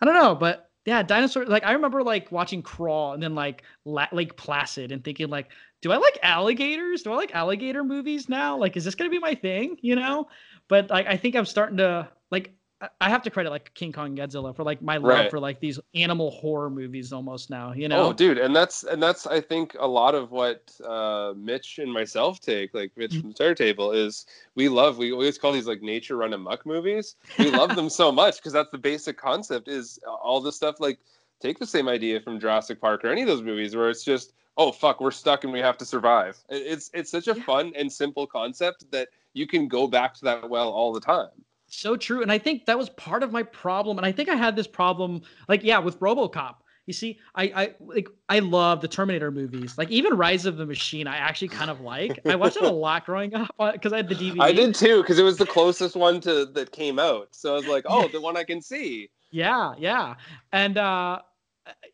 I 0.00 0.06
don't 0.06 0.14
know, 0.14 0.34
but 0.34 0.70
yeah, 0.86 1.02
dinosaur. 1.02 1.44
Like 1.44 1.64
I 1.64 1.72
remember 1.72 2.02
like 2.02 2.32
watching 2.32 2.62
Crawl 2.62 3.12
and 3.12 3.22
then 3.22 3.34
like 3.34 3.62
La- 3.84 4.08
Lake 4.12 4.36
Placid 4.36 4.92
and 4.92 5.04
thinking 5.04 5.28
like, 5.28 5.50
do 5.82 5.92
I 5.92 5.96
like 5.98 6.18
alligators? 6.22 7.02
Do 7.02 7.12
I 7.12 7.16
like 7.16 7.34
alligator 7.34 7.84
movies 7.84 8.28
now? 8.28 8.56
Like, 8.56 8.76
is 8.76 8.84
this 8.84 8.94
gonna 8.94 9.10
be 9.10 9.18
my 9.18 9.34
thing? 9.34 9.76
You 9.80 9.96
know? 9.96 10.28
But 10.68 10.90
like, 10.90 11.06
I 11.06 11.16
think 11.16 11.36
I'm 11.36 11.46
starting 11.46 11.78
to 11.78 12.08
like. 12.30 12.54
I- 13.00 13.10
have 13.10 13.22
to 13.24 13.30
credit 13.30 13.50
like 13.50 13.72
King 13.74 13.92
Kong 13.92 14.06
and 14.06 14.18
Godzilla 14.18 14.54
for 14.56 14.62
like 14.64 14.80
my 14.80 14.96
love 14.96 15.04
Right. 15.04 15.30
for 15.30 15.38
like 15.38 15.60
these 15.60 15.78
animal 15.94 16.30
horror 16.30 16.70
movies 16.70 17.12
almost 17.12 17.50
now. 17.50 17.72
You 17.72 17.88
know. 17.88 18.04
Oh, 18.04 18.12
dude, 18.12 18.38
and 18.38 18.54
that's 18.56 18.84
and 18.84 19.02
that's 19.02 19.26
I 19.26 19.40
think 19.40 19.76
a 19.78 19.86
lot 19.86 20.14
of 20.14 20.30
what 20.30 20.70
uh, 20.86 21.34
Mitch 21.36 21.78
and 21.78 21.92
myself 21.92 22.40
take, 22.40 22.72
like 22.72 22.92
Mitch 22.96 23.10
Mm-hmm. 23.12 23.20
from 23.20 23.30
the 23.30 23.34
Terror 23.34 23.54
Table, 23.54 23.92
is 23.92 24.24
we 24.54 24.68
love 24.68 24.96
we 24.98 25.12
always 25.12 25.36
call 25.36 25.52
these 25.52 25.66
like 25.66 25.82
nature 25.82 26.16
run 26.16 26.32
amok 26.32 26.64
movies. 26.64 27.16
We 27.38 27.50
love 27.50 27.76
them 27.76 27.90
so 27.90 28.10
much 28.10 28.36
because 28.36 28.52
that's 28.52 28.70
the 28.70 28.78
basic 28.78 29.18
concept. 29.18 29.68
Is 29.68 29.98
all 30.06 30.40
the 30.40 30.52
stuff 30.52 30.80
like 30.80 30.98
take 31.40 31.58
the 31.58 31.66
same 31.66 31.88
idea 31.88 32.20
from 32.20 32.40
Jurassic 32.40 32.80
Park 32.80 33.04
or 33.04 33.08
any 33.08 33.22
of 33.22 33.28
those 33.28 33.42
movies 33.42 33.76
where 33.76 33.90
it's 33.90 34.04
just 34.04 34.32
oh 34.56 34.72
fuck 34.72 35.00
we're 35.00 35.10
stuck 35.10 35.44
and 35.44 35.52
we 35.52 35.60
have 35.60 35.76
to 35.78 35.84
survive. 35.84 36.38
It's 36.48 36.90
it's 36.94 37.10
such 37.10 37.28
a 37.28 37.34
fun 37.34 37.72
and 37.76 37.92
simple 37.92 38.26
concept 38.26 38.90
that 38.90 39.08
you 39.34 39.46
can 39.46 39.68
go 39.68 39.86
back 39.86 40.14
to 40.14 40.24
that 40.24 40.48
well 40.48 40.70
all 40.70 40.92
the 40.92 41.00
time. 41.00 41.28
So 41.70 41.96
true. 41.96 42.22
And 42.22 42.30
I 42.32 42.38
think 42.38 42.66
that 42.66 42.76
was 42.78 42.88
part 42.90 43.22
of 43.22 43.32
my 43.32 43.42
problem. 43.42 43.98
And 43.98 44.06
I 44.06 44.12
think 44.12 44.28
I 44.28 44.34
had 44.34 44.56
this 44.56 44.66
problem, 44.66 45.22
like, 45.48 45.62
yeah, 45.62 45.78
with 45.78 45.98
Robocop. 46.00 46.56
You 46.86 46.94
see, 46.94 47.20
I, 47.36 47.44
I 47.44 47.74
like 47.78 48.08
I 48.28 48.40
love 48.40 48.80
the 48.80 48.88
Terminator 48.88 49.30
movies. 49.30 49.78
Like 49.78 49.90
even 49.90 50.16
Rise 50.16 50.44
of 50.44 50.56
the 50.56 50.66
Machine, 50.66 51.06
I 51.06 51.18
actually 51.18 51.48
kind 51.48 51.70
of 51.70 51.80
like. 51.82 52.18
I 52.26 52.34
watched 52.34 52.56
it 52.56 52.64
a 52.64 52.70
lot 52.70 53.06
growing 53.06 53.32
up 53.32 53.54
because 53.74 53.92
I 53.92 53.98
had 53.98 54.08
the 54.08 54.14
DVD. 54.16 54.40
I 54.40 54.50
did 54.50 54.74
too 54.74 55.00
because 55.00 55.18
it 55.18 55.22
was 55.22 55.36
the 55.36 55.46
closest 55.46 55.94
one 55.94 56.20
to 56.22 56.46
that 56.46 56.72
came 56.72 56.98
out. 56.98 57.28
So 57.30 57.52
I 57.52 57.56
was 57.56 57.68
like, 57.68 57.84
oh, 57.86 58.08
the 58.08 58.20
one 58.20 58.36
I 58.36 58.42
can 58.42 58.60
see. 58.60 59.08
Yeah, 59.30 59.74
yeah. 59.78 60.16
And 60.52 60.78
uh 60.78 61.20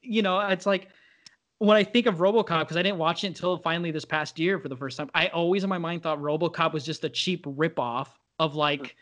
you 0.00 0.22
know, 0.22 0.40
it's 0.40 0.64
like 0.64 0.88
when 1.58 1.76
I 1.76 1.84
think 1.84 2.06
of 2.06 2.16
RoboCop 2.16 2.60
because 2.60 2.78
I 2.78 2.82
didn't 2.82 2.98
watch 2.98 3.24
it 3.24 3.28
until 3.28 3.58
finally 3.58 3.90
this 3.90 4.06
past 4.06 4.38
year 4.38 4.58
for 4.58 4.70
the 4.70 4.76
first 4.76 4.96
time. 4.96 5.10
I 5.14 5.28
always 5.28 5.62
in 5.62 5.68
my 5.68 5.78
mind 5.78 6.04
thought 6.04 6.20
RoboCop 6.20 6.72
was 6.72 6.86
just 6.86 7.04
a 7.04 7.10
cheap 7.10 7.44
ripoff 7.44 8.08
of 8.38 8.54
like 8.54 8.96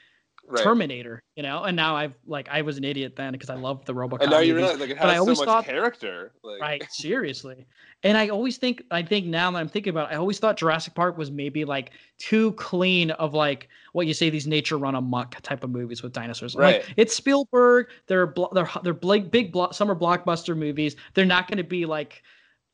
Right. 0.47 0.63
Terminator, 0.63 1.23
you 1.37 1.43
know. 1.43 1.65
And 1.65 1.75
now 1.77 1.97
I've 1.97 2.15
like 2.27 2.49
I 2.51 2.63
was 2.63 2.77
an 2.77 2.85
idiot 2.85 3.17
then 3.17 3.33
because 3.33 3.51
I 3.51 3.55
loved 3.55 3.87
the 3.87 3.95
RoboCop. 3.95 4.21
And 4.21 4.31
now 4.31 4.41
you 4.41 4.55
realize 4.55 4.79
like 4.79 4.91
it 4.91 4.99
but 4.99 5.07
I 5.07 5.13
has 5.13 5.17
so 5.17 5.21
always 5.23 5.39
much 5.39 5.47
thought 5.47 5.65
character. 5.65 6.33
Like, 6.43 6.61
right 6.61 6.85
seriously 6.91 7.67
and 8.05 8.17
i 8.19 8.29
always 8.29 8.59
think 8.59 8.85
i 8.91 9.03
think 9.03 9.27
now 9.27 9.51
that 9.51 9.59
i'm 9.59 9.69
thinking 9.69 9.91
about 9.91 10.11
it 10.11 10.15
i 10.15 10.17
always 10.19 10.39
thought 10.39 10.57
jurassic 10.57 10.95
park 10.95 11.19
was 11.19 11.31
maybe 11.31 11.65
like 11.65 11.91
too 12.19 12.53
clean 12.53 13.11
of 13.13 13.35
like 13.35 13.69
what 13.93 14.07
you 14.07 14.15
say 14.15 14.31
these 14.31 14.47
nature 14.47 14.77
run 14.77 14.95
amok 14.95 15.41
type 15.43 15.65
of 15.65 15.71
movies 15.71 16.03
with 16.03 16.13
dinosaurs 16.13 16.55
Right. 16.55 16.83
like 16.83 16.95
it's 16.97 17.17
spielberg 17.17 17.87
they're 18.07 18.27
blo- 18.27 18.51
they're 18.53 18.69
they're 18.83 18.93
big 18.93 19.31
big 19.31 19.53
blo- 19.53 19.71
summer 19.73 19.97
blockbuster 19.97 20.57
movies 20.57 20.95
they're 21.15 21.25
not 21.25 21.49
going 21.49 21.59
to 21.59 21.65
be 21.65 21.87
like 21.87 22.23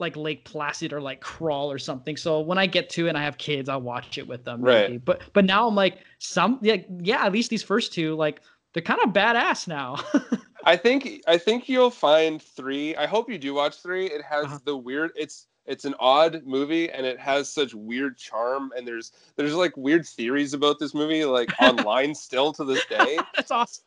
like 0.00 0.16
lake 0.16 0.44
placid 0.44 0.92
or 0.92 1.00
like 1.00 1.20
crawl 1.20 1.70
or 1.70 1.78
something 1.78 2.16
so 2.16 2.40
when 2.40 2.58
i 2.58 2.66
get 2.66 2.88
to 2.90 3.06
it 3.06 3.10
and 3.10 3.18
i 3.18 3.22
have 3.22 3.38
kids 3.38 3.68
i'll 3.68 3.80
watch 3.80 4.18
it 4.18 4.26
with 4.26 4.44
them 4.44 4.60
Right. 4.62 4.90
maybe. 4.90 4.98
but 4.98 5.22
but 5.32 5.44
now 5.44 5.68
i'm 5.68 5.74
like 5.74 5.98
some 6.18 6.58
yeah 6.62 6.76
yeah 7.00 7.24
at 7.24 7.32
least 7.32 7.50
these 7.50 7.62
first 7.62 7.92
two 7.92 8.14
like 8.16 8.40
they're 8.72 8.82
kind 8.82 9.00
of 9.04 9.10
badass 9.10 9.66
now 9.68 9.96
I 10.64 10.76
think 10.76 11.22
I 11.26 11.38
think 11.38 11.70
you'll 11.70 11.90
find 11.90 12.40
three. 12.40 12.94
I 12.94 13.06
hope 13.06 13.30
you 13.30 13.38
do 13.38 13.54
watch 13.54 13.80
three. 13.82 14.04
It 14.06 14.20
has 14.22 14.44
Uh-huh. 14.44 14.58
the 14.66 14.76
weird. 14.76 15.10
It's 15.16 15.46
it's 15.70 15.84
an 15.84 15.94
odd 16.00 16.42
movie 16.44 16.90
and 16.90 17.06
it 17.06 17.18
has 17.18 17.48
such 17.48 17.74
weird 17.74 18.18
charm 18.18 18.72
and 18.76 18.86
there's 18.86 19.12
there's 19.36 19.54
like 19.54 19.76
weird 19.76 20.04
theories 20.04 20.52
about 20.52 20.78
this 20.78 20.94
movie 20.94 21.24
like 21.24 21.50
online 21.62 22.14
still 22.14 22.52
to 22.52 22.64
this 22.64 22.84
day. 22.86 23.18
That's 23.36 23.50
awesome. 23.50 23.84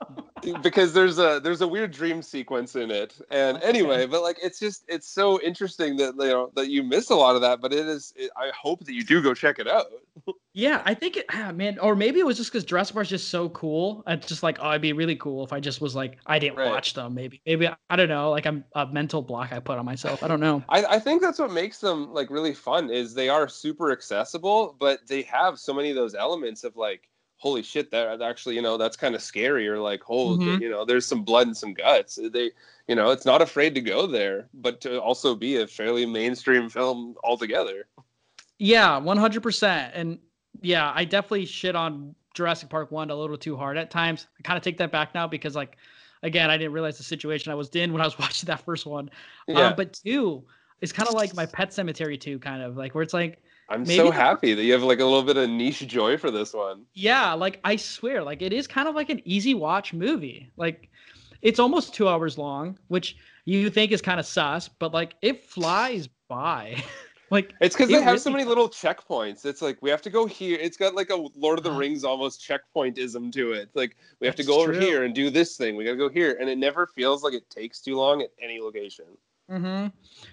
Because 0.62 0.94
there's 0.94 1.20
a 1.20 1.42
there's 1.44 1.62
a 1.62 1.68
weird 1.68 1.92
dream 1.92 2.22
sequence 2.22 2.76
in 2.76 2.90
it. 2.90 3.20
And 3.30 3.62
anyway 3.62 4.06
but 4.06 4.22
like 4.22 4.38
it's 4.42 4.60
just 4.60 4.84
it's 4.88 5.08
so 5.08 5.42
interesting 5.42 5.98
that 5.98 6.16
you 6.18 6.28
know 6.28 6.52
that 6.56 6.70
you 6.70 6.84
miss 6.84 7.10
a 7.10 7.16
lot 7.16 7.36
of 7.36 7.42
that 7.42 7.62
but 7.62 7.74
it 7.74 7.86
is 7.86 8.14
it, 8.16 8.32
i 8.38 8.52
hope 8.56 8.84
that 8.86 8.94
you 8.94 9.04
do 9.04 9.22
go 9.22 9.34
check 9.34 9.60
it 9.60 9.68
out 9.68 9.88
Yeah, 10.56 10.84
I 10.86 10.94
think 10.94 11.18
it, 11.18 11.26
ah, 11.32 11.52
man, 11.52 11.80
or 11.80 11.96
maybe 11.96 12.20
it 12.20 12.26
was 12.26 12.38
just 12.38 12.52
because 12.52 12.64
Jurassic 12.64 12.94
Park's 12.94 13.10
just 13.10 13.30
so 13.30 13.50
cool. 13.50 14.04
It's 14.06 14.28
just 14.28 14.44
like, 14.44 14.60
oh, 14.62 14.70
it'd 14.70 14.84
be 14.84 14.94
really 14.94 15.16
cool 15.16 15.44
if 15.44 15.52
I 15.52 15.60
just 15.60 15.82
was 15.82 15.96
like, 15.96 16.20
I 16.28 16.38
didn't 16.38 16.58
Right. 16.58 16.68
watch 16.68 16.94
them. 16.94 17.16
Maybe, 17.16 17.42
maybe 17.46 17.68
I 17.90 17.96
don't 17.96 18.08
know. 18.10 18.30
Like 18.30 18.46
I'm 18.46 18.64
a 18.76 18.86
mental 18.86 19.24
block 19.24 19.52
I 19.52 19.60
put 19.60 19.80
on 19.80 19.86
myself. 19.86 20.22
I 20.22 20.28
don't 20.28 20.40
know. 20.40 20.64
I, 20.70 20.86
I 20.86 21.00
think 21.00 21.24
that's 21.24 21.40
what 21.40 21.52
makes 21.52 21.80
them 21.80 22.14
like 22.14 22.30
really 22.30 22.54
fun 22.54 22.92
is 22.92 23.16
they 23.16 23.30
are 23.30 23.48
super 23.48 23.92
accessible, 23.92 24.76
but 24.80 25.08
they 25.08 25.24
have 25.24 25.58
so 25.58 25.74
many 25.74 25.90
of 25.90 25.96
those 25.96 26.14
elements 26.14 26.64
of 26.64 26.76
like, 26.78 27.10
holy 27.38 27.64
shit, 27.64 27.90
that 27.90 28.22
actually, 28.22 28.54
you 28.56 28.62
know, 28.62 28.78
that's 28.78 28.96
kind 28.96 29.16
of 29.16 29.24
scary, 29.24 29.68
or 29.68 29.80
like, 29.80 30.04
oh, 30.08 30.38
Mhm. 30.38 30.62
you 30.62 30.70
know, 30.70 30.86
there's 30.86 31.06
some 31.08 31.24
blood 31.24 31.48
and 31.48 31.58
some 31.58 31.74
guts. 31.74 32.20
They, 32.32 32.52
you 32.88 32.94
know, 32.96 33.10
it's 33.10 33.26
not 33.26 33.42
afraid 33.42 33.74
to 33.76 33.82
go 33.82 34.06
there, 34.06 34.50
but 34.54 34.80
to 34.82 35.02
also 35.02 35.34
be 35.36 35.58
a 35.58 35.68
fairly 35.68 36.06
mainstream 36.06 36.70
film 36.70 37.16
altogether. 37.24 37.88
Yeah, 38.60 38.98
one 38.98 39.18
hundred 39.18 39.44
percent. 39.44 39.94
And 39.96 40.20
yeah, 40.64 40.92
I 40.96 41.06
definitely 41.06 41.46
shit 41.46 41.76
on 41.76 42.16
Jurassic 42.34 42.70
Park 42.70 42.92
one 42.92 43.10
a 43.10 43.16
little 43.16 43.38
too 43.38 43.56
hard 43.56 43.78
at 43.78 43.92
times. 43.92 44.28
I 44.40 44.42
kind 44.42 44.58
of 44.58 44.64
take 44.64 44.78
that 44.78 44.92
back 44.92 45.14
now 45.14 45.28
because 45.28 45.56
like, 45.56 45.78
again, 46.24 46.50
I 46.50 46.58
didn't 46.58 46.74
realize 46.74 46.98
the 46.98 47.04
situation 47.04 47.52
I 47.52 47.56
was 47.56 47.70
in 47.70 47.94
when 47.94 48.02
I 48.02 48.06
was 48.06 48.18
watching 48.20 48.48
that 48.48 48.62
first 48.62 48.86
one. 48.86 49.10
Yeah. 49.48 49.68
Um, 49.68 49.74
but 49.76 49.94
two 49.94 50.44
is 50.82 50.92
kind 50.92 51.08
of 51.08 51.16
like 51.16 51.36
my 51.36 51.46
Pet 51.46 51.70
Sematary 51.70 52.20
two, 52.20 52.40
kind 52.40 52.64
of 52.64 52.78
like 52.78 52.96
where 52.96 53.04
it's 53.04 53.14
like. 53.14 53.42
I'm 53.70 53.86
so 53.86 54.12
happy 54.12 54.54
that 54.54 54.64
you 54.64 54.74
have 54.74 54.84
like 54.84 55.00
a 55.00 55.06
little 55.06 55.24
bit 55.24 55.38
of 55.38 55.50
niche 55.50 55.88
joy 55.88 56.18
for 56.18 56.30
this 56.30 56.54
one. 56.54 56.84
Yeah, 56.94 57.34
like 57.34 57.60
I 57.64 57.78
swear, 57.78 58.22
like 58.22 58.42
it 58.42 58.52
is 58.52 58.68
kind 58.68 58.88
of 58.88 58.94
like 58.96 59.10
an 59.10 59.22
easy 59.24 59.54
watch 59.54 59.94
movie. 59.94 60.52
Like 60.58 60.90
it's 61.42 61.60
almost 61.60 61.94
two 61.94 62.10
hours 62.10 62.38
long, 62.38 62.78
which 62.90 63.16
you 63.46 63.70
think 63.70 63.92
is 63.92 64.02
kind 64.02 64.20
of 64.20 64.26
sus, 64.26 64.68
but 64.68 64.94
like 64.94 65.16
it 65.22 65.46
flies 65.46 66.10
by. 66.28 66.84
like 67.34 67.54
It's 67.60 67.76
because 67.76 67.90
it 67.90 67.94
they 67.98 68.02
have 68.02 68.22
so 68.22 68.30
many 68.30 68.46
little 68.46 68.70
checkpoints. 68.70 69.46
It's 69.46 69.62
like 69.62 69.78
we 69.82 69.90
have 69.90 70.02
to 70.04 70.10
go 70.10 70.26
here. 70.26 70.58
It's 70.62 70.78
got 70.78 70.96
like 70.96 71.10
a 71.10 71.16
Lord 71.36 71.58
of 71.58 71.64
the 71.64 71.70
Uh-huh. 71.72 71.80
Rings 71.80 72.04
almost 72.04 72.42
checkpointism 72.42 73.32
to 73.34 73.52
it. 73.54 73.70
Like 73.74 73.98
we 74.20 74.28
have 74.28 74.36
to 74.38 74.44
That's 74.44 74.56
go 74.56 74.62
over 74.62 74.74
true. 74.74 74.82
here 74.82 75.04
and 75.04 75.14
do 75.14 75.30
this 75.30 75.58
thing. 75.58 75.76
We 75.76 75.84
got 75.84 75.92
to 75.92 75.98
go 75.98 76.10
here, 76.10 76.38
and 76.40 76.50
it 76.50 76.58
never 76.58 76.88
feels 76.88 77.24
like 77.24 77.34
it 77.34 77.50
takes 77.50 77.80
too 77.82 77.96
long 77.96 78.22
at 78.22 78.30
any 78.42 78.60
location. 78.62 79.06
Mm-hmm. 79.52 79.88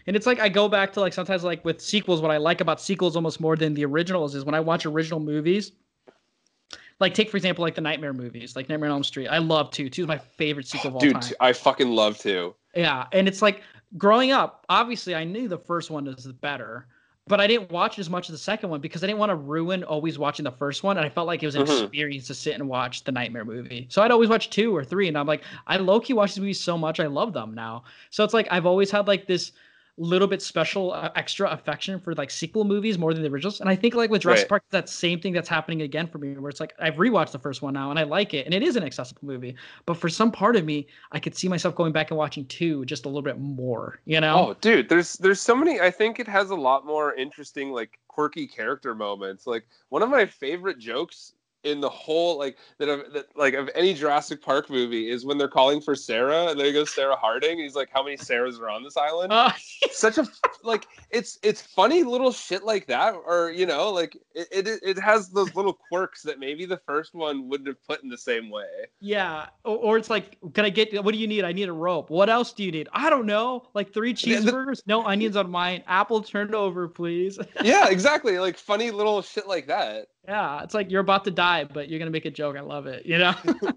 And 0.06 0.16
it's 0.16 0.26
like 0.26 0.38
I 0.38 0.48
go 0.48 0.68
back 0.68 0.92
to 0.92 1.00
like 1.00 1.12
sometimes 1.12 1.42
like 1.42 1.64
with 1.64 1.80
sequels, 1.80 2.20
what 2.20 2.30
I 2.30 2.36
like 2.36 2.60
about 2.60 2.80
sequels 2.80 3.16
almost 3.16 3.40
more 3.40 3.56
than 3.56 3.74
the 3.74 3.84
originals 3.84 4.34
is 4.36 4.44
when 4.44 4.54
I 4.54 4.60
watch 4.60 4.86
original 4.86 5.18
movies. 5.18 5.72
Like 7.00 7.14
take 7.14 7.30
for 7.30 7.36
example 7.38 7.62
like 7.62 7.74
the 7.74 7.80
Nightmare 7.80 8.12
movies, 8.12 8.54
like 8.54 8.68
Nightmare 8.68 8.90
on 8.90 8.96
Elm 8.96 9.04
Street. 9.04 9.28
I 9.28 9.38
love 9.38 9.70
two. 9.70 9.88
Two 9.88 10.02
is 10.02 10.08
my 10.08 10.18
favorite 10.18 10.66
sequel 10.68 10.88
of 10.88 10.94
all 10.96 11.00
Dude, 11.00 11.20
time. 11.20 11.32
I 11.40 11.52
fucking 11.52 11.88
love 11.90 12.18
two. 12.18 12.54
Yeah, 12.74 13.06
and 13.12 13.26
it's 13.26 13.42
like 13.42 13.62
growing 13.96 14.32
up, 14.32 14.64
obviously 14.68 15.14
I 15.14 15.24
knew 15.24 15.48
the 15.48 15.58
first 15.58 15.90
one 15.90 16.04
was 16.04 16.26
better, 16.26 16.86
but 17.26 17.40
I 17.40 17.46
didn't 17.46 17.70
watch 17.70 17.98
as 17.98 18.10
much 18.10 18.28
of 18.28 18.32
the 18.32 18.38
second 18.38 18.70
one 18.70 18.80
because 18.80 19.04
I 19.04 19.06
didn't 19.06 19.18
want 19.18 19.30
to 19.30 19.36
ruin 19.36 19.84
always 19.84 20.18
watching 20.18 20.44
the 20.44 20.50
first 20.50 20.82
one, 20.82 20.96
and 20.96 21.06
I 21.06 21.08
felt 21.08 21.26
like 21.26 21.42
it 21.42 21.46
was 21.46 21.54
an 21.54 21.62
Mhm. 21.62 21.82
experience 21.84 22.26
to 22.28 22.34
sit 22.34 22.54
and 22.54 22.68
watch 22.68 23.04
the 23.04 23.12
Nightmare 23.12 23.44
movie. 23.44 23.86
So 23.88 24.02
I'd 24.02 24.10
always 24.10 24.28
watch 24.28 24.50
two 24.50 24.74
or 24.74 24.84
three, 24.84 25.08
and 25.08 25.16
I'm 25.16 25.26
like, 25.26 25.44
I 25.66 25.76
low 25.76 26.00
key 26.00 26.12
watch 26.12 26.34
these 26.34 26.40
movies 26.40 26.60
so 26.60 26.76
much, 26.76 26.98
I 26.98 27.06
love 27.06 27.32
them 27.32 27.54
now. 27.54 27.84
So 28.10 28.24
it's 28.24 28.34
like 28.34 28.48
I've 28.50 28.66
always 28.66 28.90
had 28.90 29.06
like 29.06 29.26
this 29.26 29.52
little 30.00 30.26
bit 30.28 30.40
special 30.42 30.92
uh, 30.92 31.10
extra 31.16 31.48
affection 31.50 32.00
for 32.00 32.14
like 32.14 32.30
sequel 32.30 32.64
movies 32.64 32.98
more 32.98 33.12
than 33.14 33.22
the 33.22 33.28
originals 33.28 33.60
and 33.60 33.68
i 33.68 33.76
think 33.76 33.94
like 33.94 34.10
with 34.10 34.22
jurassic 34.22 34.46
Right. 34.46 34.48
park 34.48 34.64
that 34.70 34.88
same 34.88 35.20
thing 35.20 35.32
that's 35.32 35.48
happening 35.48 35.82
again 35.82 36.06
for 36.06 36.18
me 36.18 36.36
where 36.38 36.48
it's 36.50 36.60
like 36.60 36.72
i've 36.78 36.94
rewatched 36.94 37.32
the 37.32 37.38
first 37.38 37.62
one 37.62 37.74
now 37.74 37.90
and 37.90 37.98
i 37.98 38.02
like 38.02 38.32
it 38.34 38.46
and 38.46 38.54
it 38.54 38.62
is 38.62 38.76
an 38.76 38.82
accessible 38.82 39.20
movie 39.26 39.54
but 39.86 39.94
for 39.94 40.08
some 40.08 40.32
part 40.32 40.56
of 40.56 40.64
me 40.64 40.86
i 41.12 41.18
could 41.20 41.34
see 41.36 41.48
myself 41.48 41.74
going 41.74 41.92
back 41.92 42.10
and 42.10 42.18
watching 42.18 42.46
two 42.46 42.84
just 42.86 43.04
a 43.04 43.08
little 43.08 43.22
bit 43.22 43.38
more 43.38 44.00
you 44.06 44.20
know 44.20 44.48
Oh, 44.48 44.54
dude, 44.54 44.88
there's 44.88 45.14
there's 45.14 45.40
so 45.40 45.56
many. 45.56 45.80
I 45.80 45.90
think 45.90 46.20
it 46.20 46.28
has 46.28 46.50
a 46.50 46.54
lot 46.54 46.86
more 46.86 47.14
interesting, 47.14 47.72
like 47.72 47.98
quirky 48.08 48.46
character 48.46 48.94
moments. 48.94 49.46
Like 49.46 49.66
one 49.88 50.02
of 50.02 50.08
my 50.10 50.24
favorite 50.26 50.78
jokes 50.78 51.32
in 51.64 51.80
the 51.80 51.88
whole 51.88 52.38
like 52.38 52.56
that 52.78 52.88
of 52.88 53.12
that 53.12 53.26
like 53.36 53.54
of 53.54 53.68
any 53.74 53.94
Jurassic 53.94 54.42
Park 54.42 54.70
movie 54.70 55.10
is 55.10 55.24
when 55.24 55.38
they're 55.38 55.48
calling 55.48 55.80
for 55.80 55.94
Sarah 55.94 56.46
and 56.48 56.58
there 56.58 56.72
goes 56.72 56.94
Sarah 56.94 57.16
Harding. 57.16 57.58
He's 57.58 57.74
like, 57.74 57.90
"How 57.92 58.02
many 58.02 58.16
Sarahs 58.16 58.58
are 58.60 58.68
on 58.70 58.82
this 58.82 58.96
island?" 58.96 59.32
Uh, 59.32 59.52
Such 59.90 60.18
a 60.18 60.26
like 60.64 60.86
it's 61.10 61.38
it's 61.42 61.60
funny 61.62 62.02
little 62.02 62.32
shit 62.32 62.64
like 62.64 62.86
that, 62.86 63.14
or 63.14 63.50
you 63.50 63.66
know, 63.66 63.90
like 63.90 64.16
it, 64.34 64.48
it 64.66 64.80
it 64.82 64.98
has 64.98 65.28
those 65.30 65.54
little 65.54 65.72
quirks 65.74 66.22
that 66.22 66.38
maybe 66.38 66.66
the 66.66 66.78
first 66.86 67.14
one 67.14 67.48
wouldn't 67.48 67.68
have 67.68 67.82
put 67.86 68.02
in 68.02 68.08
the 68.08 68.18
same 68.18 68.50
way. 68.50 68.66
yeah 69.00 69.46
or, 69.64 69.76
or 69.76 69.96
it's 69.96 70.10
like 70.10 70.38
can 70.54 70.64
i 70.64 70.70
get 70.70 70.92
what 71.04 71.12
do 71.12 71.18
you 71.18 71.26
need 71.26 71.44
i 71.44 71.52
need 71.52 71.68
a 71.68 71.72
rope 71.72 72.10
what 72.10 72.28
else 72.28 72.52
do 72.52 72.62
you 72.62 72.70
need 72.70 72.88
i 72.92 73.08
don't 73.10 73.26
know 73.26 73.62
like 73.74 73.92
three 73.92 74.12
cheeseburgers 74.14 74.82
no 74.86 75.04
onions 75.04 75.36
on 75.36 75.50
mine 75.50 75.82
apple 75.86 76.22
turned 76.22 76.54
over 76.54 76.88
please 76.88 77.38
Yeah, 77.62 77.88
exactly. 77.90 78.38
Like 78.38 78.56
funny 78.56 78.90
little 78.90 79.22
shit 79.22 79.46
like 79.46 79.66
that. 79.68 80.08
Yeah, 80.26 80.62
it's 80.62 80.74
like 80.74 80.90
you're 80.90 81.00
about 81.00 81.24
to 81.24 81.30
die, 81.30 81.64
but 81.64 81.88
you're 81.88 81.98
gonna 81.98 82.10
make 82.10 82.26
a 82.26 82.30
joke. 82.30 82.56
I 82.56 82.60
love 82.60 82.86
it. 82.86 83.06
You 83.06 83.18
know. 83.18 83.34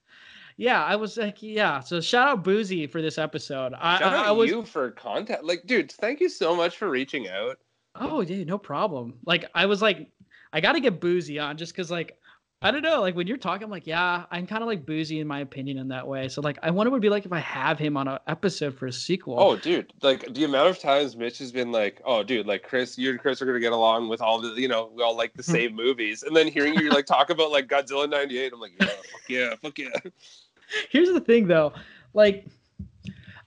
yeah, 0.56 0.82
I 0.84 0.96
was 0.96 1.16
like, 1.16 1.42
yeah. 1.42 1.80
So 1.80 2.00
shout 2.00 2.28
out 2.28 2.44
Boozy 2.44 2.86
for 2.86 3.02
this 3.02 3.18
episode. 3.18 3.72
I, 3.74 3.98
Shout 3.98 4.12
I, 4.12 4.16
out 4.16 4.26
I 4.26 4.30
was. 4.30 4.50
you 4.50 4.62
for 4.64 4.90
contact. 4.90 5.44
Like, 5.44 5.62
dude, 5.66 5.90
thank 5.92 6.20
you 6.20 6.28
so 6.28 6.54
much 6.54 6.76
for 6.76 6.88
reaching 6.88 7.28
out. 7.28 7.58
Oh, 7.94 8.22
dude, 8.24 8.46
no 8.46 8.58
problem. 8.58 9.14
Like 9.24 9.46
I 9.54 9.66
was 9.66 9.80
like, 9.82 10.10
I 10.52 10.60
got 10.60 10.72
to 10.72 10.80
get 10.80 11.00
Boozy 11.00 11.38
on 11.38 11.56
just 11.56 11.72
because 11.72 11.90
like. 11.90 12.18
I 12.62 12.70
don't 12.70 12.82
know. 12.82 13.02
Like 13.02 13.14
when 13.14 13.26
you're 13.26 13.36
talking, 13.36 13.64
I'm 13.64 13.70
like, 13.70 13.86
yeah, 13.86 14.24
I'm 14.30 14.46
kind 14.46 14.62
of 14.62 14.66
like 14.66 14.86
boozy 14.86 15.20
in 15.20 15.26
my 15.26 15.40
opinion 15.40 15.76
in 15.76 15.88
that 15.88 16.06
way. 16.06 16.28
So 16.28 16.40
like, 16.40 16.58
I 16.62 16.70
wonder 16.70 16.90
what 16.90 16.96
it'd 16.96 17.02
be 17.02 17.10
like 17.10 17.26
if 17.26 17.32
I 17.32 17.38
have 17.40 17.78
him 17.78 17.98
on 17.98 18.08
an 18.08 18.18
episode 18.28 18.74
for 18.74 18.86
a 18.86 18.92
sequel. 18.92 19.38
Oh, 19.38 19.56
dude, 19.56 19.92
like 20.02 20.32
the 20.32 20.44
amount 20.44 20.70
of 20.70 20.78
times 20.78 21.16
Mitch 21.16 21.38
has 21.38 21.52
been 21.52 21.70
like, 21.70 22.00
"Oh, 22.06 22.22
dude, 22.22 22.46
like 22.46 22.62
Chris, 22.62 22.96
you 22.96 23.10
and 23.10 23.20
Chris 23.20 23.42
are 23.42 23.46
gonna 23.46 23.60
get 23.60 23.72
along 23.72 24.08
with 24.08 24.22
all 24.22 24.40
the, 24.40 24.58
you 24.58 24.68
know, 24.68 24.90
we 24.94 25.02
all 25.02 25.14
like 25.16 25.34
the 25.34 25.42
same 25.56 25.74
movies," 25.76 26.22
and 26.22 26.34
then 26.34 26.48
hearing 26.48 26.74
you 26.74 26.88
like 26.88 27.04
talk 27.04 27.28
about 27.28 27.50
like 27.50 27.66
Godzilla 27.68 28.08
'98, 28.08 28.52
I'm 28.54 28.60
like, 28.60 28.72
yeah, 28.80 28.86
fuck 28.86 29.28
yeah, 29.28 29.54
fuck 29.62 29.78
yeah. 29.78 30.10
Here's 30.90 31.10
the 31.10 31.20
thing, 31.20 31.46
though, 31.46 31.72
like. 32.14 32.46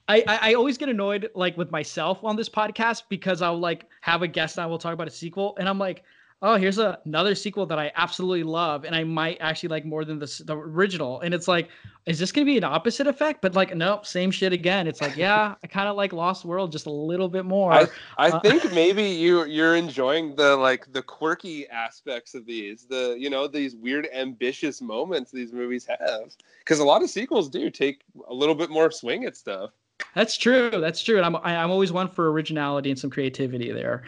I, 0.08 0.24
I, 0.26 0.38
I 0.50 0.54
always 0.54 0.76
get 0.76 0.88
annoyed 0.88 1.30
like 1.36 1.56
with 1.56 1.70
myself 1.70 2.24
on 2.24 2.34
this 2.34 2.48
podcast 2.48 3.04
because 3.08 3.42
I'll 3.42 3.60
like 3.60 3.86
have 4.00 4.22
a 4.22 4.26
guest 4.26 4.56
and 4.56 4.64
I 4.64 4.66
will 4.66 4.78
talk 4.78 4.92
about 4.92 5.06
a 5.06 5.10
sequel 5.12 5.54
and 5.56 5.68
I'm 5.68 5.78
like, 5.78 6.02
oh, 6.42 6.56
here's 6.56 6.78
a, 6.78 6.98
another 7.04 7.34
sequel 7.34 7.66
that 7.66 7.78
I 7.78 7.92
absolutely 7.96 8.42
love 8.44 8.84
and 8.84 8.94
I 8.94 9.04
might 9.04 9.36
actually 9.40 9.68
like 9.68 9.84
more 9.84 10.04
than 10.04 10.18
the, 10.18 10.42
the 10.46 10.56
original. 10.56 11.20
And 11.20 11.34
it's 11.34 11.46
like, 11.46 11.68
is 12.06 12.18
this 12.18 12.32
going 12.32 12.46
to 12.46 12.50
be 12.50 12.56
an 12.56 12.64
opposite 12.64 13.06
effect? 13.06 13.42
But 13.42 13.54
like, 13.54 13.76
nope, 13.76 14.06
same 14.06 14.30
shit 14.30 14.52
again. 14.52 14.86
It's 14.86 15.02
like, 15.02 15.16
yeah, 15.16 15.54
I 15.62 15.66
kind 15.66 15.88
of 15.88 15.96
like 15.96 16.12
Lost 16.14 16.44
World 16.46 16.72
just 16.72 16.86
a 16.86 16.90
little 16.90 17.28
bit 17.28 17.44
more. 17.44 17.72
I, 17.72 17.88
I 18.16 18.30
Uh, 18.30 18.40
think 18.40 18.72
maybe 18.72 19.02
you 19.02 19.44
you're 19.44 19.76
enjoying 19.76 20.34
the 20.34 20.56
like 20.56 20.90
the 20.92 21.02
quirky 21.02 21.68
aspects 21.68 22.34
of 22.34 22.46
these, 22.46 22.86
the 22.86 23.16
you 23.18 23.28
know 23.28 23.46
these 23.46 23.76
weird 23.76 24.08
ambitious 24.14 24.80
moments 24.80 25.30
these 25.30 25.52
movies 25.52 25.86
have, 25.86 26.32
because 26.60 26.78
a 26.78 26.84
lot 26.84 27.02
of 27.02 27.10
sequels 27.10 27.50
do 27.50 27.68
take 27.70 28.00
a 28.28 28.34
little 28.34 28.54
bit 28.54 28.70
more 28.70 28.90
swing 28.90 29.24
at 29.24 29.36
stuff. 29.36 29.70
That's 30.14 30.36
true. 30.36 30.70
That's 30.70 31.02
true. 31.02 31.18
And 31.18 31.26
I'm 31.26 31.36
I- 31.36 31.56
I'm 31.62 31.70
always 31.70 31.92
one 31.92 32.08
for 32.08 32.30
originality 32.32 32.90
and 32.90 32.98
some 32.98 33.10
creativity 33.10 33.70
there. 33.72 34.04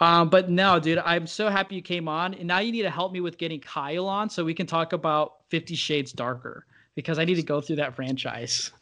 Um, 0.00 0.28
but 0.28 0.48
no, 0.48 0.78
dude, 0.78 0.98
I'm 0.98 1.26
so 1.26 1.48
happy 1.48 1.74
you 1.74 1.82
came 1.82 2.08
on, 2.08 2.34
and 2.34 2.46
now 2.46 2.60
you 2.60 2.70
need 2.70 2.82
to 2.82 2.90
help 2.90 3.12
me 3.12 3.20
with 3.20 3.36
getting 3.36 3.60
Kyle 3.60 4.06
on 4.06 4.30
so 4.30 4.44
we 4.44 4.54
can 4.54 4.66
talk 4.66 4.92
about 4.92 5.38
Fifty 5.48 5.74
Shades 5.74 6.12
Darker 6.12 6.66
because 6.94 7.18
I 7.18 7.24
need 7.24 7.36
to 7.36 7.42
go 7.42 7.60
through 7.60 7.76
that 7.76 7.96
franchise. 7.96 8.70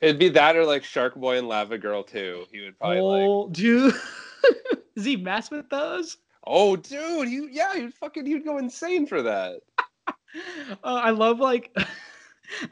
It'd 0.00 0.18
be 0.18 0.28
that 0.30 0.56
or 0.56 0.64
like 0.64 0.84
Shark 0.84 1.16
Boy 1.16 1.38
and 1.38 1.48
Lava 1.48 1.78
Girl 1.78 2.02
too. 2.02 2.44
He 2.52 2.60
would 2.60 2.78
probably 2.78 3.00
like. 3.00 3.28
oh, 3.28 3.48
dude, 3.50 3.94
is 4.96 5.04
he 5.04 5.16
mess 5.16 5.50
with 5.50 5.68
those? 5.70 6.18
Oh, 6.46 6.76
dude, 6.76 7.28
you 7.28 7.48
yeah, 7.50 7.74
you'd 7.74 7.94
fucking 7.94 8.26
you'd 8.26 8.44
go 8.44 8.58
insane 8.58 9.06
for 9.06 9.22
that. 9.22 9.60
Uh, 10.84 10.84
I 10.84 11.10
love 11.10 11.40
like. 11.40 11.74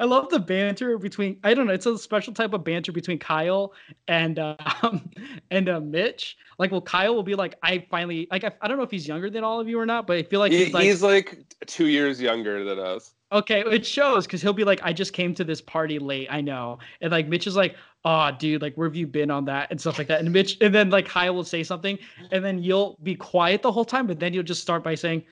I 0.01 0.05
love 0.05 0.29
the 0.31 0.39
banter 0.39 0.99
between 0.99 1.39
I 1.45 1.55
don't 1.55 1.67
know 1.67 1.73
it's 1.73 1.87
a 1.87 1.99
special 1.99 2.33
type 2.33 2.53
of 2.53 2.65
banter 2.65 2.93
between 2.93 3.19
Kyle 3.19 3.73
and 4.09 4.39
um 4.83 5.11
and 5.51 5.69
uh, 5.69 5.81
Mitch 5.81 6.37
like 6.59 6.71
well 6.71 6.81
Kyle 6.81 7.15
will 7.15 7.23
be 7.23 7.35
like 7.35 7.57
I 7.63 7.87
finally 7.91 8.29
like 8.31 8.45
I, 8.45 8.53
I 8.61 8.69
don't 8.69 8.77
know 8.77 8.85
if 8.85 8.91
he's 8.91 9.07
younger 9.07 9.31
than 9.31 9.45
all 9.45 9.61
of 9.61 9.69
you 9.69 9.79
or 9.79 9.87
not 9.87 10.07
but 10.07 10.17
I 10.17 10.23
feel 10.23 10.41
like 10.41 10.53
He- 10.53 10.65
he's 10.65 10.75
like 10.75 10.85
he's 10.85 11.03
like 11.03 11.45
two 11.67 11.87
years 11.87 12.21
younger 12.21 12.65
than 12.65 12.79
us. 12.79 13.13
Okay, 13.33 13.65
it 13.67 13.85
shows 13.85 14.25
because 14.25 14.41
he'll 14.41 14.53
be 14.53 14.63
like, 14.63 14.79
I 14.85 14.93
just 14.93 15.13
came 15.13 15.35
to 15.35 15.43
this 15.43 15.61
party 15.61 15.99
late. 15.99 16.29
I 16.31 16.41
know. 16.41 16.79
And 17.01 17.11
like 17.11 17.27
Mitch 17.27 17.49
is 17.49 17.57
like, 17.57 17.75
oh, 18.05 18.31
dude, 18.39 18.63
like 18.63 18.75
where 18.77 18.87
have 18.89 18.95
you 18.95 19.09
been 19.09 19.33
on 19.33 19.45
that 19.47 19.69
and 19.73 19.81
stuff 19.81 19.99
like 19.99 20.07
that. 20.07 20.21
And 20.21 20.33
Mitch, 20.33 20.57
and 20.61 20.73
then 20.73 20.91
like 20.91 21.07
Kyle 21.07 21.35
will 21.35 21.43
say 21.43 21.65
something, 21.65 21.99
and 22.31 22.45
then 22.45 22.63
you'll 22.63 22.97
be 23.03 23.17
quiet 23.17 23.63
the 23.63 23.73
whole 23.73 23.85
time, 23.85 24.07
but 24.07 24.21
then 24.21 24.33
you'll 24.33 24.45
just 24.45 24.63
start 24.63 24.85
by 24.85 24.95
saying, 24.95 25.25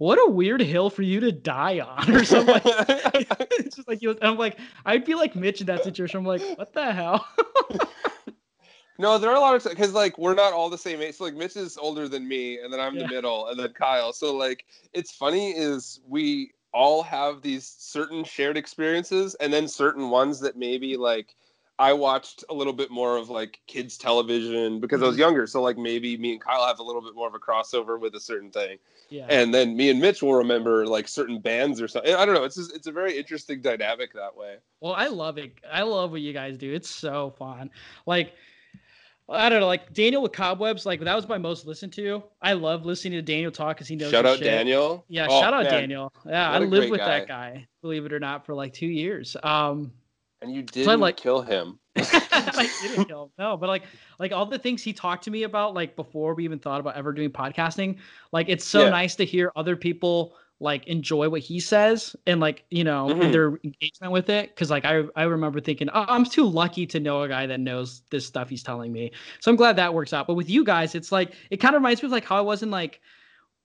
What 0.00 0.16
a 0.18 0.30
weird 0.30 0.62
hill 0.62 0.88
for 0.88 1.02
you 1.02 1.20
to 1.20 1.30
die 1.30 1.78
on, 1.80 2.10
or 2.16 2.24
something. 2.24 2.62
it's 2.64 3.76
just 3.76 3.86
like 3.86 4.00
you. 4.00 4.16
I'm 4.22 4.38
like, 4.38 4.58
I'd 4.86 5.04
be 5.04 5.14
like 5.14 5.36
Mitch 5.36 5.60
in 5.60 5.66
that 5.66 5.84
situation. 5.84 6.20
I'm 6.20 6.24
like, 6.24 6.40
what 6.56 6.72
the 6.72 6.90
hell? 6.90 7.28
No, 8.98 9.16
there 9.16 9.30
are 9.30 9.36
a 9.36 9.40
lot 9.40 9.54
of 9.56 9.64
because 9.64 9.94
like 9.94 10.18
we're 10.18 10.34
not 10.34 10.52
all 10.52 10.68
the 10.68 10.76
same 10.76 11.00
age. 11.00 11.14
So 11.14 11.24
like 11.24 11.34
Mitch 11.34 11.56
is 11.56 11.78
older 11.78 12.06
than 12.06 12.28
me, 12.28 12.58
and 12.58 12.70
then 12.70 12.80
I'm 12.80 12.94
Yeah. 12.94 13.04
the 13.04 13.14
middle, 13.14 13.48
and 13.48 13.58
then 13.58 13.72
Kyle. 13.72 14.12
So 14.12 14.36
like 14.36 14.66
it's 14.92 15.10
funny 15.10 15.52
is 15.52 16.00
we 16.06 16.52
all 16.74 17.02
have 17.02 17.40
these 17.40 17.66
certain 17.78 18.24
shared 18.24 18.58
experiences, 18.58 19.34
and 19.36 19.50
then 19.50 19.68
certain 19.68 20.10
ones 20.10 20.38
that 20.40 20.56
maybe 20.56 20.98
like 20.98 21.34
I 21.80 21.94
watched 21.94 22.44
a 22.50 22.54
little 22.54 22.74
bit 22.74 22.90
more 22.90 23.16
of 23.16 23.30
like 23.30 23.58
kids 23.66 23.96
television 23.96 24.80
because 24.80 25.02
I 25.02 25.06
was 25.06 25.16
Mhm. 25.16 25.20
younger. 25.20 25.46
So 25.46 25.62
like 25.62 25.78
maybe 25.78 26.18
me 26.18 26.32
and 26.32 26.40
Kyle 26.40 26.66
have 26.66 26.78
a 26.78 26.82
little 26.82 27.00
bit 27.00 27.14
more 27.14 27.26
of 27.26 27.34
a 27.34 27.38
crossover 27.38 27.98
with 27.98 28.14
a 28.14 28.20
certain 28.20 28.50
thing, 28.50 28.78
Yeah. 29.08 29.26
and 29.30 29.52
then 29.54 29.74
me 29.74 29.88
and 29.88 29.98
Mitch 29.98 30.22
will 30.22 30.34
remember 30.34 30.86
like 30.86 31.08
certain 31.08 31.38
bands 31.40 31.80
or 31.80 31.88
something. 31.88 32.14
I 32.14 32.26
don't 32.26 32.34
know. 32.34 32.44
It's 32.44 32.56
just, 32.56 32.76
it's 32.76 32.86
a 32.86 32.92
very 32.92 33.16
interesting 33.16 33.62
dynamic 33.62 34.12
that 34.12 34.36
way. 34.36 34.56
Well, 34.80 34.92
I 34.92 35.06
love 35.06 35.38
it. 35.38 35.52
I 35.72 35.80
love 35.82 36.10
what 36.10 36.20
you 36.20 36.34
guys 36.34 36.58
do. 36.58 36.70
It's 36.72 36.90
so 36.90 37.30
fun. 37.38 37.70
Like, 38.04 38.34
I 39.28 39.48
don't 39.48 39.60
know, 39.60 39.66
like 39.66 39.92
Daniel 39.94 40.20
with 40.22 40.32
Cobwebs, 40.32 40.84
like 40.84 41.00
that 41.00 41.14
was 41.14 41.28
my 41.28 41.38
most 41.38 41.64
listened 41.64 41.92
to. 41.94 42.22
I 42.42 42.52
love 42.52 42.84
listening 42.84 43.12
to 43.12 43.22
Daniel 43.22 43.50
talk 43.52 43.76
because 43.76 43.88
he 43.88 43.96
knows. 43.96 44.10
Shout 44.10 44.26
out 44.26 44.36
shit. 44.38 44.44
Daniel. 44.44 45.04
Yeah, 45.08 45.28
Oh, 45.30 45.40
shout 45.40 45.54
out 45.54 45.62
man. 45.64 45.72
Daniel. 45.72 46.12
Yeah, 46.26 46.50
I 46.50 46.58
What 46.58 46.62
a 46.62 46.70
lived 46.70 46.90
with 46.90 47.00
guy. 47.00 47.20
that 47.20 47.28
guy, 47.28 47.66
believe 47.80 48.04
it 48.04 48.12
or 48.12 48.18
not, 48.20 48.44
for 48.44 48.54
like 48.54 48.74
two 48.74 48.88
years. 48.88 49.36
Um, 49.44 49.92
And 50.42 50.54
you 50.54 50.64
So 50.72 50.80
I 50.80 50.84
didn't 50.84 51.00
like- 51.00 51.16
kill 51.16 51.42
him. 51.42 51.78
I 51.96 52.70
didn't 52.82 53.06
kill 53.06 53.24
him. 53.24 53.30
No, 53.38 53.56
but 53.56 53.68
like 53.68 53.82
like 54.18 54.32
all 54.32 54.46
the 54.46 54.58
things 54.58 54.82
he 54.82 54.92
talked 54.92 55.24
to 55.24 55.30
me 55.30 55.42
about, 55.42 55.74
like 55.74 55.96
before 55.96 56.34
we 56.34 56.44
even 56.44 56.58
thought 56.58 56.80
about 56.80 56.96
ever 56.96 57.12
doing 57.12 57.30
podcasting, 57.30 57.98
like 58.32 58.48
it's 58.48 58.64
so 58.64 58.84
Yeah. 58.84 58.90
nice 58.90 59.16
to 59.16 59.24
hear 59.24 59.52
other 59.56 59.76
people 59.76 60.34
like 60.62 60.86
enjoy 60.88 61.26
what 61.28 61.40
he 61.40 61.58
says 61.58 62.14
and 62.26 62.38
like 62.38 62.64
you 62.70 62.84
know 62.84 63.08
Mhm. 63.08 63.32
their 63.32 63.58
engagement 63.64 64.12
with 64.12 64.28
it. 64.30 64.54
Cause 64.56 64.70
like 64.70 64.84
I 64.84 65.04
I 65.16 65.24
remember 65.24 65.60
thinking, 65.60 65.88
oh, 65.92 66.04
I'm 66.08 66.24
too 66.24 66.44
lucky 66.46 66.86
to 66.86 67.00
know 67.00 67.22
a 67.22 67.28
guy 67.28 67.46
that 67.46 67.60
knows 67.60 68.02
this 68.10 68.26
stuff 68.26 68.48
he's 68.48 68.62
telling 68.62 68.92
me. 68.92 69.10
So 69.40 69.50
I'm 69.50 69.56
glad 69.56 69.76
that 69.76 69.92
works 69.94 70.12
out. 70.12 70.26
But 70.26 70.34
with 70.34 70.48
you 70.50 70.62
guys, 70.64 70.94
it's 70.94 71.10
like 71.10 71.32
it 71.50 71.56
kind 71.58 71.74
of 71.74 71.80
reminds 71.80 72.02
me 72.02 72.06
of 72.06 72.12
like 72.12 72.24
how 72.24 72.36
I 72.36 72.42
was 72.42 72.62
in 72.62 72.70
like 72.70 73.00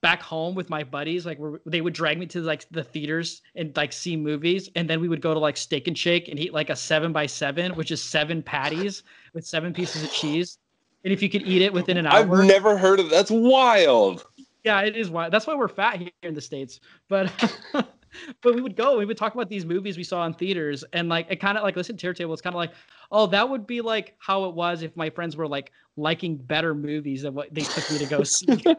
back 0.06 0.22
home 0.22 0.54
with 0.54 0.70
my 0.70 0.84
buddies 0.84 1.26
like 1.26 1.40
they 1.66 1.82
would 1.82 1.96
drag 1.96 2.20
me 2.20 2.28
to 2.28 2.40
like 2.42 2.70
the 2.70 2.84
theaters 2.84 3.42
and 3.56 3.76
like 3.76 3.92
see 3.92 4.16
movies 4.16 4.70
and 4.76 4.88
then 4.88 5.02
we 5.02 5.08
would 5.08 5.20
go 5.20 5.34
to 5.34 5.40
like 5.40 5.58
steak 5.58 5.88
and 5.88 5.98
shake 5.98 6.28
and 6.28 6.40
eat 6.40 6.54
like 6.54 6.70
a 6.70 6.76
seven 6.76 7.12
by 7.12 7.26
seven 7.26 7.76
which 7.76 7.90
is 7.90 8.04
seven 8.04 8.44
patties 8.44 9.02
with 9.34 9.44
seven 9.48 9.74
pieces 9.74 10.04
of 10.04 10.12
cheese. 10.12 10.60
And 11.04 11.12
if 11.12 11.24
you 11.24 11.30
could 11.30 11.42
eat 11.42 11.64
it 11.64 11.74
within 11.74 11.98
an 11.98 12.06
hour 12.06 12.20
I've 12.20 12.46
never 12.46 12.78
heard 12.78 13.00
of 13.00 13.10
that's 13.10 13.32
wild. 13.32 14.28
yeah 14.64 14.82
it 14.82 14.96
is 14.96 15.10
wild. 15.10 15.34
That's 15.34 15.48
why 15.48 15.56
we're 15.56 15.68
fat 15.68 15.98
here 15.98 16.12
in 16.22 16.36
the 16.36 16.42
states. 16.42 16.82
But 17.10 17.32
but 17.74 18.54
we 18.54 18.62
would 18.62 18.76
go 18.76 19.00
we 19.00 19.06
would 19.06 19.18
talk 19.18 19.34
about 19.34 19.50
these 19.50 19.66
movies 19.66 19.98
we 19.98 20.04
saw 20.04 20.24
in 20.28 20.36
theaters 20.36 20.84
and 20.94 21.10
like 21.10 21.26
it 21.32 21.38
kind 21.38 21.58
of 21.58 21.64
like 21.64 21.76
listen 21.76 21.98
to 21.98 22.14
table 22.14 22.32
it's 22.32 22.44
kind 22.44 22.54
of 22.54 22.60
like 22.60 22.74
oh 23.12 23.26
that 23.26 23.50
would 23.50 23.66
be 23.66 23.82
like 23.82 24.14
how 24.20 24.46
it 24.46 24.54
was 24.54 24.84
if 24.84 24.96
my 24.96 25.10
friends 25.10 25.36
were 25.36 25.48
like 25.48 25.72
liking 25.98 26.38
better 26.38 26.76
movies 26.76 27.24
than 27.24 27.34
what 27.34 27.52
they 27.52 27.62
took 27.62 27.90
me 27.90 27.98
to 27.98 28.06
go 28.06 28.22
see 28.22 28.64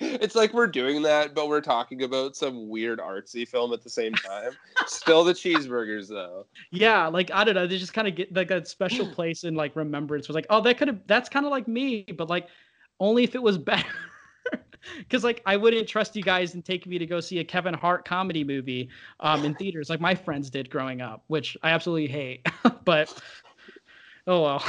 It's 0.00 0.34
like 0.34 0.54
we're 0.54 0.66
doing 0.66 1.02
that, 1.02 1.34
but 1.34 1.48
we're 1.48 1.60
talking 1.60 2.02
about 2.02 2.34
some 2.34 2.68
weird 2.68 3.00
artsy 3.00 3.46
film 3.46 3.72
at 3.74 3.82
the 3.82 3.90
same 3.90 4.14
time. 4.14 4.52
Still 4.86 5.24
the 5.24 5.34
cheeseburgers 5.34 6.08
though. 6.08 6.46
Yeah, 6.70 7.06
like 7.06 7.30
I 7.30 7.44
don't 7.44 7.54
know, 7.54 7.66
they 7.66 7.76
just 7.76 7.92
kind 7.92 8.08
of 8.08 8.14
get 8.14 8.34
like 8.34 8.48
that 8.48 8.66
special 8.66 9.06
place 9.14 9.44
in 9.44 9.54
like 9.54 9.76
remembrance. 9.76 10.26
Was 10.26 10.34
like, 10.34 10.46
oh, 10.48 10.60
that 10.62 10.78
could 10.78 10.88
have 10.88 11.00
that's 11.06 11.28
kind 11.28 11.44
of 11.44 11.52
like 11.52 11.68
me, 11.68 12.06
but 12.16 12.30
like 12.30 12.48
only 12.98 13.24
if 13.24 13.34
it 13.34 13.42
was 13.42 13.58
better. 13.58 13.88
Because 14.98 15.24
like 15.24 15.42
I 15.44 15.58
wouldn't 15.58 15.86
trust 15.86 16.16
you 16.16 16.22
guys 16.22 16.54
and 16.54 16.64
take 16.64 16.86
me 16.86 16.98
to 16.98 17.04
go 17.04 17.20
see 17.20 17.38
a 17.38 17.44
Kevin 17.44 17.74
Hart 17.74 18.06
comedy 18.06 18.42
movie 18.42 18.88
um, 19.20 19.44
in 19.44 19.54
theaters 19.54 19.90
like 19.90 20.00
my 20.00 20.14
friends 20.14 20.48
did 20.48 20.70
growing 20.70 21.02
up, 21.02 21.22
which 21.26 21.54
I 21.62 21.70
absolutely 21.70 22.08
hate. 22.08 22.46
but 22.86 23.22
oh 24.26 24.42
well. 24.42 24.64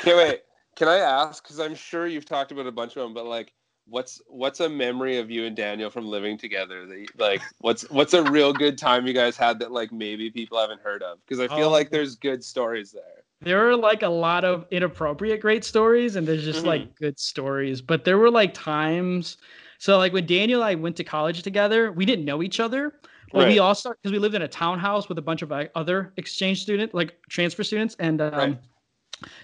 Okay, 0.00 0.14
wait. 0.14 0.42
Can 0.76 0.88
I 0.88 0.98
ask? 0.98 1.42
Because 1.42 1.58
I'm 1.58 1.74
sure 1.74 2.06
you've 2.06 2.26
talked 2.26 2.52
about 2.52 2.66
a 2.66 2.72
bunch 2.72 2.96
of 2.96 3.02
them, 3.02 3.14
but 3.14 3.24
like, 3.24 3.52
what's 3.88 4.20
what's 4.28 4.60
a 4.60 4.68
memory 4.68 5.18
of 5.18 5.30
you 5.30 5.44
and 5.46 5.56
Daniel 5.56 5.90
from 5.90 6.06
living 6.06 6.36
together? 6.38 6.86
That 6.86 6.98
you, 6.98 7.06
like, 7.16 7.42
what's 7.60 7.88
what's 7.90 8.14
a 8.14 8.22
real 8.30 8.52
good 8.52 8.78
time 8.78 9.06
you 9.06 9.12
guys 9.12 9.36
had 9.36 9.58
that 9.60 9.72
like 9.72 9.92
maybe 9.92 10.30
people 10.30 10.58
haven't 10.58 10.80
heard 10.82 11.02
of? 11.02 11.18
Because 11.26 11.40
I 11.40 11.48
feel 11.54 11.66
Um, 11.66 11.72
like 11.72 11.90
there's 11.90 12.16
good 12.16 12.44
stories 12.44 12.92
there. 12.92 13.02
there 13.42 13.68
are 13.68 13.76
like 13.76 14.02
a 14.02 14.08
lot 14.08 14.44
of 14.44 14.66
inappropriate 14.70 15.40
great 15.40 15.64
stories 15.64 16.16
and 16.16 16.26
there's 16.26 16.44
just 16.44 16.64
Mhm. 16.64 16.68
like 16.68 16.94
good 16.96 17.18
stories 17.18 17.82
but 17.82 18.02
there 18.04 18.16
were 18.16 18.30
like 18.30 18.54
times 18.54 19.36
so 19.78 19.98
like 19.98 20.14
when 20.14 20.24
daniel 20.24 20.62
and 20.62 20.70
i 20.70 20.74
went 20.74 20.96
to 20.96 21.04
college 21.04 21.42
together 21.42 21.92
we 21.92 22.06
didn't 22.06 22.24
know 22.24 22.42
each 22.42 22.60
other 22.60 22.94
but 23.32 23.46
we 23.46 23.58
all 23.58 23.74
start 23.74 23.98
because 24.00 24.10
we 24.10 24.18
lived 24.18 24.34
in 24.34 24.40
a 24.40 24.48
townhouse 24.48 25.10
with 25.10 25.18
a 25.18 25.22
bunch 25.22 25.42
of 25.42 25.52
other 25.74 26.14
exchange 26.16 26.62
student 26.62 26.94
like 26.94 27.18
transfer 27.28 27.62
students 27.62 27.94
and 27.98 28.22
um, 28.22 28.32
Right. 28.32 28.58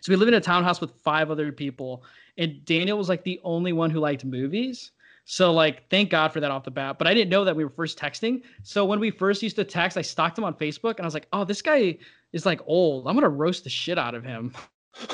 So 0.01 0.11
we 0.11 0.17
lived 0.17 0.29
in 0.29 0.35
a 0.35 0.41
townhouse 0.41 0.81
with 0.81 0.93
five 1.03 1.31
other 1.31 1.53
people 1.53 2.05
and 2.39 2.65
daniel 2.65 2.99
was 2.99 3.09
like 3.09 3.25
the 3.25 3.41
only 3.45 3.73
one 3.73 3.91
who 3.91 3.99
liked 3.99 4.25
movies 4.25 4.93
so 5.25 5.53
like 5.53 5.89
thank 5.89 6.11
god 6.11 6.33
for 6.33 6.41
that 6.41 6.51
off 6.51 6.65
the 6.65 6.71
bat 6.71 6.99
but 6.99 7.07
i 7.07 7.15
didn't 7.15 7.31
know 7.31 7.45
that 7.45 7.55
we 7.55 7.65
were 7.65 7.71
first 7.71 7.99
texting 7.99 8.43
so 8.63 8.85
when 8.85 9.01
we 9.01 9.11
first 9.11 9.43
used 9.43 9.57
to 9.57 9.65
text 9.65 9.97
i 9.97 10.03
stalked 10.03 10.37
him 10.37 10.45
on 10.45 10.55
facebook 10.55 10.97
and 10.97 11.01
i 11.01 11.05
was 11.05 11.15
like 11.15 11.29
oh 11.33 11.45
this 11.45 11.63
guy 11.63 11.97
is 12.33 12.45
like 12.45 12.61
old 12.67 13.07
i'm 13.07 13.15
gonna 13.15 13.29
roast 13.29 13.65
the 13.65 13.71
shit 13.71 13.99
out 13.99 14.15
of 14.15 14.25
him 14.25 14.53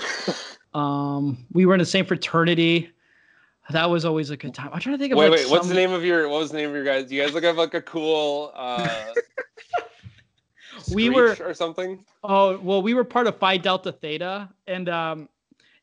um 0.74 1.46
we 1.52 1.66
were 1.66 1.74
in 1.74 1.78
the 1.78 1.86
same 1.86 2.04
fraternity 2.04 2.90
that 3.70 3.88
was 3.88 4.04
always 4.04 4.30
a 4.30 4.36
good 4.36 4.54
time 4.54 4.70
i'm 4.72 4.80
trying 4.80 4.94
to 4.94 4.98
think 4.98 5.12
of 5.12 5.18
Wait, 5.18 5.28
like 5.28 5.40
wait. 5.40 5.50
What's 5.50 5.68
the 5.68 5.74
name 5.74 5.92
of 5.92 6.04
your? 6.04 6.28
What 6.28 6.40
was 6.40 6.50
the 6.50 6.56
name 6.56 6.70
of 6.70 6.74
your 6.74 6.84
guys? 6.84 7.04
Do 7.04 7.14
you 7.14 7.22
guys 7.22 7.34
look 7.34 7.44
have 7.44 7.58
like 7.58 7.74
a 7.74 7.82
cool? 7.82 8.50
uh 8.54 9.12
We 10.94 11.10
were- 11.10 11.36
or 11.40 11.54
something. 11.54 12.04
Oh 12.24 12.58
well, 12.58 12.82
we 12.82 12.94
were 12.94 13.04
part 13.04 13.26
of 13.26 13.36
Phi 13.38 13.56
Delta 13.56 13.92
Theta, 13.92 14.48
and 14.66 14.88
um, 14.88 15.28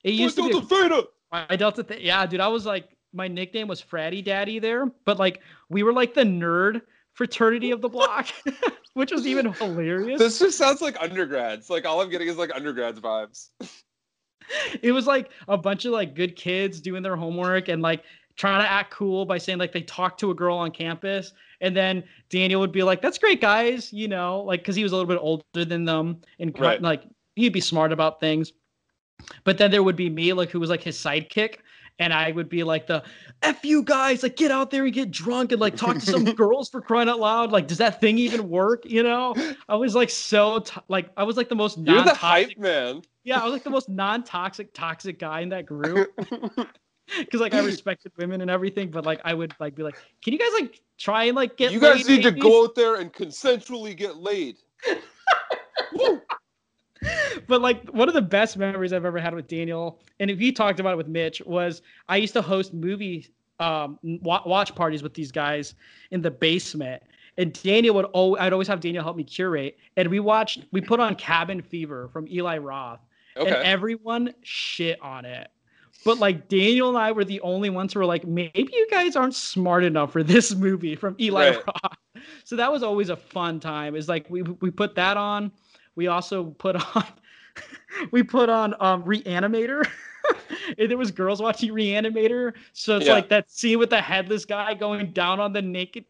it 0.04 0.14
used 0.14 0.36
to 0.38 0.48
be 0.48 0.60
Theta. 0.62 1.08
Phi 1.32 1.56
Delta 1.56 1.84
Theta. 1.84 2.02
Yeah, 2.02 2.26
dude, 2.26 2.40
I 2.40 2.48
was 2.48 2.66
like, 2.66 2.90
my 3.14 3.28
nickname 3.28 3.68
was 3.68 3.82
Fratty 3.82 4.24
Daddy 4.24 4.60
there, 4.60 4.92
but 5.06 5.20
like 5.20 5.42
we 5.70 5.84
were 5.84 5.94
like 5.94 6.14
the 6.14 6.24
nerd 6.24 6.82
fraternity 7.14 7.72
of 7.72 7.82
the 7.82 7.90
block, 7.90 8.28
which 8.94 9.12
was 9.12 9.26
even 9.26 9.52
hilarious. 9.54 10.20
This 10.20 10.40
just 10.40 10.58
sounds 10.58 10.82
like 10.82 11.02
undergrads. 11.02 11.70
Like 11.70 11.86
all 11.86 12.02
I'm 12.02 12.10
getting 12.10 12.28
is 12.28 12.38
like 12.38 12.54
undergrads 12.54 13.00
vibes. 13.00 13.50
it 14.82 14.92
was 14.92 15.08
like 15.08 15.32
a 15.48 15.58
bunch 15.58 15.86
of 15.86 15.92
like 15.92 16.14
good 16.16 16.36
kids 16.36 16.80
doing 16.80 17.02
their 17.04 17.16
homework 17.16 17.68
and 17.70 17.82
like 17.82 18.04
trying 18.36 18.62
to 18.62 18.70
act 18.70 18.92
cool 18.92 19.26
by 19.26 19.38
saying 19.38 19.58
like 19.58 19.72
they 19.72 19.82
talked 19.82 20.20
to 20.20 20.32
a 20.32 20.36
girl 20.36 20.58
on 20.58 20.72
campus 20.72 21.34
And 21.62 21.76
then 21.76 22.04
Daniel 22.30 22.60
would 22.62 22.72
be 22.72 22.84
like, 22.84 23.02
"That's 23.02 23.18
great, 23.18 23.42
guys," 23.42 23.92
you 23.94 24.08
know, 24.08 24.42
like 24.42 24.62
because 24.62 24.76
he 24.76 24.84
was 24.84 24.92
a 24.92 24.96
little 24.96 25.08
bit 25.08 25.20
older 25.22 25.44
than 25.66 25.86
them 25.86 26.22
and 26.40 26.58
Right. 26.60 26.82
like 26.82 27.04
he'd 27.36 27.54
be 27.54 27.62
smart 27.62 27.92
about 27.92 28.20
things. 28.20 28.54
But 29.44 29.58
then 29.58 29.72
there 29.72 29.82
would 29.84 29.96
be 29.96 30.10
me, 30.10 30.34
like 30.34 30.50
who 30.52 30.60
was 30.60 30.70
like 30.70 30.84
his 30.84 30.98
sidekick, 30.98 31.58
and 32.00 32.14
I 32.14 32.32
would 32.32 32.50
be 32.50 32.64
like 32.64 32.86
the 32.88 33.04
"f 33.42 33.64
you 33.64 33.82
guys," 33.82 34.22
like 34.24 34.36
get 34.36 34.52
out 34.52 34.70
there 34.72 34.84
and 34.84 34.94
get 34.94 35.10
drunk 35.12 35.52
and 35.54 35.62
like 35.62 35.76
talk 35.78 35.96
to 35.96 36.06
some 36.06 36.24
girls 36.36 36.70
for 36.70 36.82
crying 36.82 37.08
out 37.10 37.20
loud. 37.20 37.52
Like, 37.52 37.68
does 37.68 37.78
that 37.78 38.02
thing 38.02 38.18
even 38.18 38.50
work? 38.50 38.84
You 38.86 39.04
know, 39.04 39.34
I 39.70 39.76
was 39.76 39.96
like 39.96 40.10
so 40.10 40.60
t- 40.60 40.80
like 40.90 41.10
I 41.18 41.24
was 41.24 41.38
like 41.38 41.48
the 41.50 41.56
most 41.56 41.78
You're 41.78 42.04
the 42.04 42.14
hype 42.14 42.58
man. 42.58 43.02
yeah, 43.24 43.40
I 43.40 43.46
was 43.46 43.54
like 43.54 43.64
the 43.64 43.70
most 43.70 43.88
non-toxic, 43.90 44.74
toxic 44.74 45.18
guy 45.20 45.40
in 45.42 45.50
that 45.50 45.66
group. 45.66 46.10
Cause 47.32 47.40
like 47.40 47.54
I 47.54 47.60
respected 47.60 48.12
women 48.18 48.42
and 48.42 48.50
everything, 48.50 48.90
but 48.90 49.06
like 49.06 49.22
I 49.24 49.34
would 49.34 49.54
like 49.60 49.76
be 49.76 49.84
like, 49.84 49.96
can 50.24 50.34
you 50.34 50.40
guys 50.40 50.50
like 50.60 50.82
try 50.98 51.26
and 51.26 51.36
like 51.36 51.58
get 51.58 51.72
You 51.72 51.80
guys 51.80 52.08
need 52.08 52.24
to 52.24 52.32
go 52.32 52.64
out 52.64 52.76
there 52.76 52.96
and 52.96 53.14
consensually 53.14 53.96
get 53.96 54.18
laid. 54.18 54.58
But 57.48 57.62
like 57.62 57.88
one 57.90 58.08
of 58.08 58.16
the 58.16 58.22
best 58.22 58.58
memories 58.58 58.92
I've 58.92 59.06
ever 59.06 59.20
had 59.20 59.36
with 59.36 59.48
Daniel, 59.48 60.00
and 60.20 60.32
if 60.32 60.42
you 60.42 60.52
talked 60.52 60.80
about 60.80 60.94
it 60.94 60.98
with 60.98 61.08
Mitch, 61.08 61.42
was 61.46 61.84
I 62.10 62.18
used 62.18 62.34
to 62.34 62.42
host 62.42 62.74
movie 62.74 63.28
um 63.60 64.00
watch 64.02 64.74
parties 64.74 65.04
with 65.04 65.14
these 65.14 65.32
guys 65.32 65.76
in 66.12 66.22
the 66.22 66.32
basement. 66.32 67.04
And 67.38 67.52
Daniel 67.62 67.96
would 67.96 68.06
always, 68.06 68.42
I'd 68.42 68.54
always 68.54 68.68
have 68.70 68.80
Daniel 68.80 69.04
help 69.04 69.18
me 69.18 69.24
curate. 69.24 69.78
And 69.98 70.08
we 70.10 70.20
watched, 70.20 70.66
we 70.72 70.80
put 70.80 71.00
on 71.00 71.16
Cabin 71.16 71.62
Fever 71.62 72.08
from 72.08 72.28
Eli 72.30 72.58
Roth. 72.58 73.02
And 73.36 73.50
everyone 73.50 74.34
shit 74.42 75.02
on 75.02 75.26
it. 75.26 75.50
But 76.06 76.20
like 76.20 76.48
Daniel 76.48 76.88
and 76.90 76.98
I 76.98 77.12
were 77.12 77.26
the 77.26 77.42
only 77.42 77.70
ones 77.70 77.94
who 77.94 78.00
were 78.00 78.06
like, 78.06 78.26
maybe 78.26 78.70
you 78.72 78.88
guys 78.90 79.18
aren't 79.18 79.36
smart 79.36 79.84
enough 79.84 80.14
for 80.14 80.24
this 80.24 80.56
movie 80.56 80.96
from 80.96 81.16
Eli 81.20 81.50
Right. 81.50 81.58
Roth. 81.68 81.98
So 82.46 82.56
that 82.56 82.72
was 82.72 82.82
always 82.84 83.10
a 83.10 83.16
fun 83.18 83.60
time. 83.60 83.96
Is 83.96 84.08
like 84.08 84.30
we 84.30 84.42
we 84.44 84.72
put 84.72 84.96
that 84.96 85.18
on. 85.18 85.52
We 85.96 86.08
also 86.08 86.46
put 86.46 86.76
on 86.96 87.04
we 88.12 88.24
put 88.24 88.50
on 88.50 88.74
um 88.80 89.04
Reanimator. 89.04 89.86
and 90.78 90.90
there 90.90 90.98
was 90.98 91.12
girls 91.12 91.42
watching 91.42 91.72
Reanimator. 91.72 92.54
So 92.74 92.98
it's 92.98 93.08
Yeah. 93.08 93.14
like 93.14 93.30
that 93.30 93.52
scene 93.52 93.80
with 93.80 93.90
the 93.90 94.02
headless 94.02 94.46
guy 94.46 94.74
going 94.74 95.12
down 95.12 95.40
on 95.40 95.54
the 95.54 95.62
naked 95.62 96.06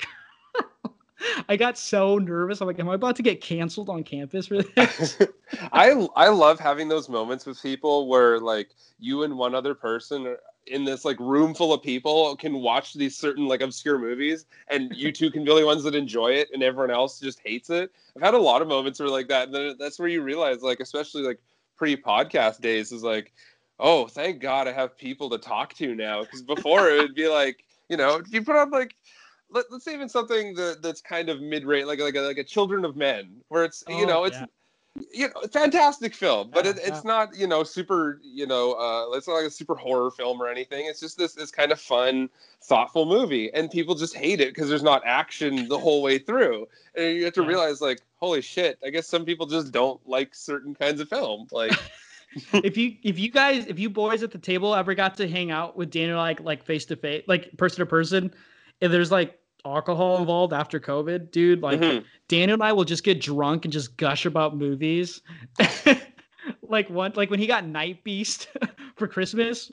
I 1.49 1.55
got 1.55 1.77
so 1.77 2.17
nervous. 2.17 2.61
I'm 2.61 2.67
like, 2.67 2.79
am 2.79 2.89
I 2.89 2.95
about 2.95 3.15
to 3.17 3.23
get 3.23 3.41
canceled 3.41 3.89
on 3.89 4.03
campus 4.03 4.47
for 4.47 4.61
this? 4.75 5.17
I 5.71 6.07
I 6.15 6.29
love 6.29 6.59
having 6.59 6.87
those 6.87 7.09
moments 7.09 7.45
with 7.45 7.61
people 7.61 8.07
where 8.07 8.39
like 8.39 8.71
you 8.99 9.23
and 9.23 9.37
one 9.37 9.55
other 9.55 9.75
person 9.75 10.27
are 10.27 10.39
in 10.67 10.83
this 10.83 11.05
like 11.05 11.19
room 11.19 11.53
full 11.53 11.73
of 11.73 11.81
people 11.83 12.35
can 12.37 12.55
watch 12.55 12.93
these 12.93 13.15
certain 13.15 13.47
like 13.47 13.61
obscure 13.61 13.99
movies 13.99 14.45
and 14.69 14.91
you 14.95 15.11
two 15.11 15.29
can 15.29 15.43
be 15.43 15.45
the 15.45 15.51
only 15.51 15.63
ones 15.63 15.83
that 15.83 15.93
enjoy 15.93 16.29
it 16.29 16.49
and 16.53 16.63
everyone 16.63 16.89
else 16.89 17.19
just 17.19 17.39
hates 17.39 17.69
it. 17.69 17.91
I've 18.15 18.23
had 18.23 18.33
a 18.33 18.39
lot 18.39 18.61
of 18.61 18.67
moments 18.67 18.99
where 18.99 19.09
like 19.09 19.27
that 19.27 19.47
and 19.47 19.55
then 19.55 19.75
that's 19.77 19.99
where 19.99 20.07
you 20.07 20.23
realize 20.23 20.63
like 20.63 20.79
especially 20.79 21.21
like 21.21 21.39
pre-podcast 21.77 22.61
days 22.61 22.91
is 22.91 23.03
like 23.03 23.33
oh 23.79 24.07
thank 24.07 24.41
god 24.41 24.67
I 24.67 24.71
have 24.71 24.97
people 24.97 25.29
to 25.29 25.37
talk 25.37 25.73
to 25.75 25.93
now 25.93 26.23
because 26.23 26.41
before 26.41 26.89
it 26.89 26.99
would 26.99 27.15
be 27.15 27.27
like 27.27 27.63
you 27.89 27.97
know 27.97 28.21
you 28.31 28.41
put 28.41 28.55
on 28.55 28.71
like 28.71 28.95
let, 29.51 29.65
let's 29.71 29.85
say 29.85 29.93
even 29.93 30.09
something 30.09 30.53
that, 30.55 30.81
that's 30.81 31.01
kind 31.01 31.29
of 31.29 31.41
mid-rate 31.41 31.87
like 31.87 31.99
like 31.99 32.15
a, 32.15 32.21
like 32.21 32.37
a 32.37 32.43
Children 32.43 32.85
of 32.85 32.95
Men 32.95 33.41
where 33.49 33.63
it's 33.63 33.83
you 33.87 34.05
Oh, 34.05 34.07
know 34.07 34.23
it's 34.25 34.37
yeah. 34.37 34.45
you 35.13 35.27
know, 35.27 35.41
fantastic 35.51 36.13
film, 36.13 36.49
but 36.53 36.65
it, 36.65 36.77
Yeah, 36.77 36.87
it's 36.87 37.03
not, 37.03 37.35
you 37.35 37.47
know, 37.47 37.63
super, 37.63 38.21
you 38.23 38.47
know, 38.47 38.73
uh, 38.73 39.15
it's 39.17 39.27
not 39.27 39.33
like 39.35 39.45
a 39.45 39.49
super 39.49 39.75
horror 39.75 40.09
film 40.09 40.41
or 40.41 40.47
anything. 40.47 40.85
It's 40.85 41.01
just 41.01 41.17
this, 41.17 41.33
this 41.33 41.51
kind 41.51 41.73
of 41.73 41.81
fun, 41.81 42.29
thoughtful 42.61 43.05
movie, 43.05 43.53
and 43.53 43.69
people 43.69 43.95
just 43.95 44.15
hate 44.15 44.39
it 44.39 44.53
because 44.53 44.69
there's 44.69 44.83
not 44.83 45.01
action 45.05 45.67
the 45.67 45.77
whole 45.77 46.01
way 46.01 46.17
through, 46.17 46.67
and 46.95 47.13
you 47.13 47.25
have 47.25 47.33
to 47.33 47.41
Yeah. 47.41 47.47
realize, 47.47 47.81
like, 47.81 48.03
holy 48.15 48.41
shit, 48.41 48.79
I 48.85 48.89
guess 48.89 49.05
some 49.05 49.25
people 49.25 49.45
just 49.45 49.73
don't 49.73 49.99
like 50.07 50.33
certain 50.33 50.73
kinds 50.73 51.01
of 51.01 51.09
film, 51.09 51.47
like, 51.51 51.73
if 52.63 52.77
you 52.77 52.95
if 53.03 53.19
you 53.19 53.29
guys 53.29 53.65
if 53.67 53.79
you 53.79 53.89
boys 53.89 54.23
at 54.23 54.31
the 54.31 54.37
table 54.37 54.75
ever 54.75 54.93
got 54.93 55.15
to 55.15 55.27
hang 55.27 55.51
out 55.51 55.77
with 55.77 55.89
Daniel 55.91 56.17
like 56.17 56.39
like 56.41 56.63
face 56.63 56.85
to 56.85 56.95
face 56.95 57.23
like 57.27 57.55
person 57.57 57.79
to 57.79 57.85
person, 57.85 58.33
if 58.81 58.91
there's 58.91 59.11
like 59.11 59.39
alcohol 59.65 60.17
involved 60.17 60.53
after 60.53 60.79
COVID, 60.79 61.31
dude, 61.31 61.61
like 61.61 61.79
Mhm. 61.79 62.03
Daniel 62.27 62.53
and 62.55 62.63
I 62.63 62.71
will 62.73 62.83
just 62.85 63.03
get 63.03 63.19
drunk 63.21 63.65
and 63.65 63.71
just 63.71 63.97
gush 63.97 64.25
about 64.25 64.55
movies. 64.55 65.21
like 66.61 66.89
one 66.89 67.13
like 67.15 67.29
when 67.29 67.39
he 67.39 67.47
got 67.47 67.65
Night 67.65 68.03
Beast 68.03 68.47
for 68.97 69.07
Christmas, 69.07 69.71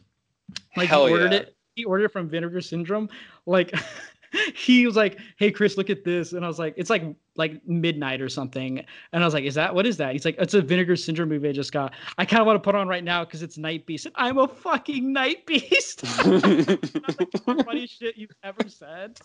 like 0.76 0.88
Hell 0.88 1.06
he 1.06 1.12
ordered 1.12 1.32
yeah. 1.32 1.38
it. 1.40 1.56
He 1.74 1.84
ordered 1.84 2.04
it 2.06 2.12
from 2.12 2.28
Vinegar 2.28 2.60
Syndrome. 2.60 3.08
Like 3.46 3.74
he 4.54 4.86
was 4.86 4.96
like, 4.96 5.18
"Hey 5.36 5.50
Chris, 5.50 5.76
look 5.76 5.90
at 5.90 6.04
this," 6.04 6.32
and 6.32 6.44
I 6.44 6.48
was 6.48 6.59
like, 6.59 6.74
"It's 6.76 6.90
like 6.90 7.04
like 7.36 7.66
midnight 7.66 8.20
or 8.20 8.28
something." 8.28 8.84
And 9.12 9.22
I 9.22 9.26
was 9.26 9.34
like, 9.34 9.44
"Is 9.44 9.54
that 9.54 9.74
what 9.74 9.86
is 9.86 9.96
that?" 9.98 10.12
He's 10.12 10.24
like, 10.24 10.36
"It's 10.38 10.54
a 10.54 10.62
Vinegar 10.62 10.96
Syndrome 10.96 11.28
movie 11.28 11.48
I 11.48 11.52
just 11.52 11.72
got. 11.72 11.94
I 12.18 12.24
kind 12.24 12.40
of 12.40 12.46
want 12.46 12.56
to 12.56 12.60
put 12.60 12.74
on 12.74 12.88
right 12.88 13.04
now 13.04 13.24
because 13.24 13.42
it's 13.42 13.59
Night 13.59 13.86
Beast." 13.86 14.06
And 14.06 14.14
I'm 14.16 14.38
a 14.38 14.48
fucking 14.48 15.12
Night 15.12 15.46
Beast. 15.46 16.00
Funniest 16.06 17.98
shit 17.98 18.16
you've 18.16 18.30
ever 18.42 18.68
said. 18.68 19.20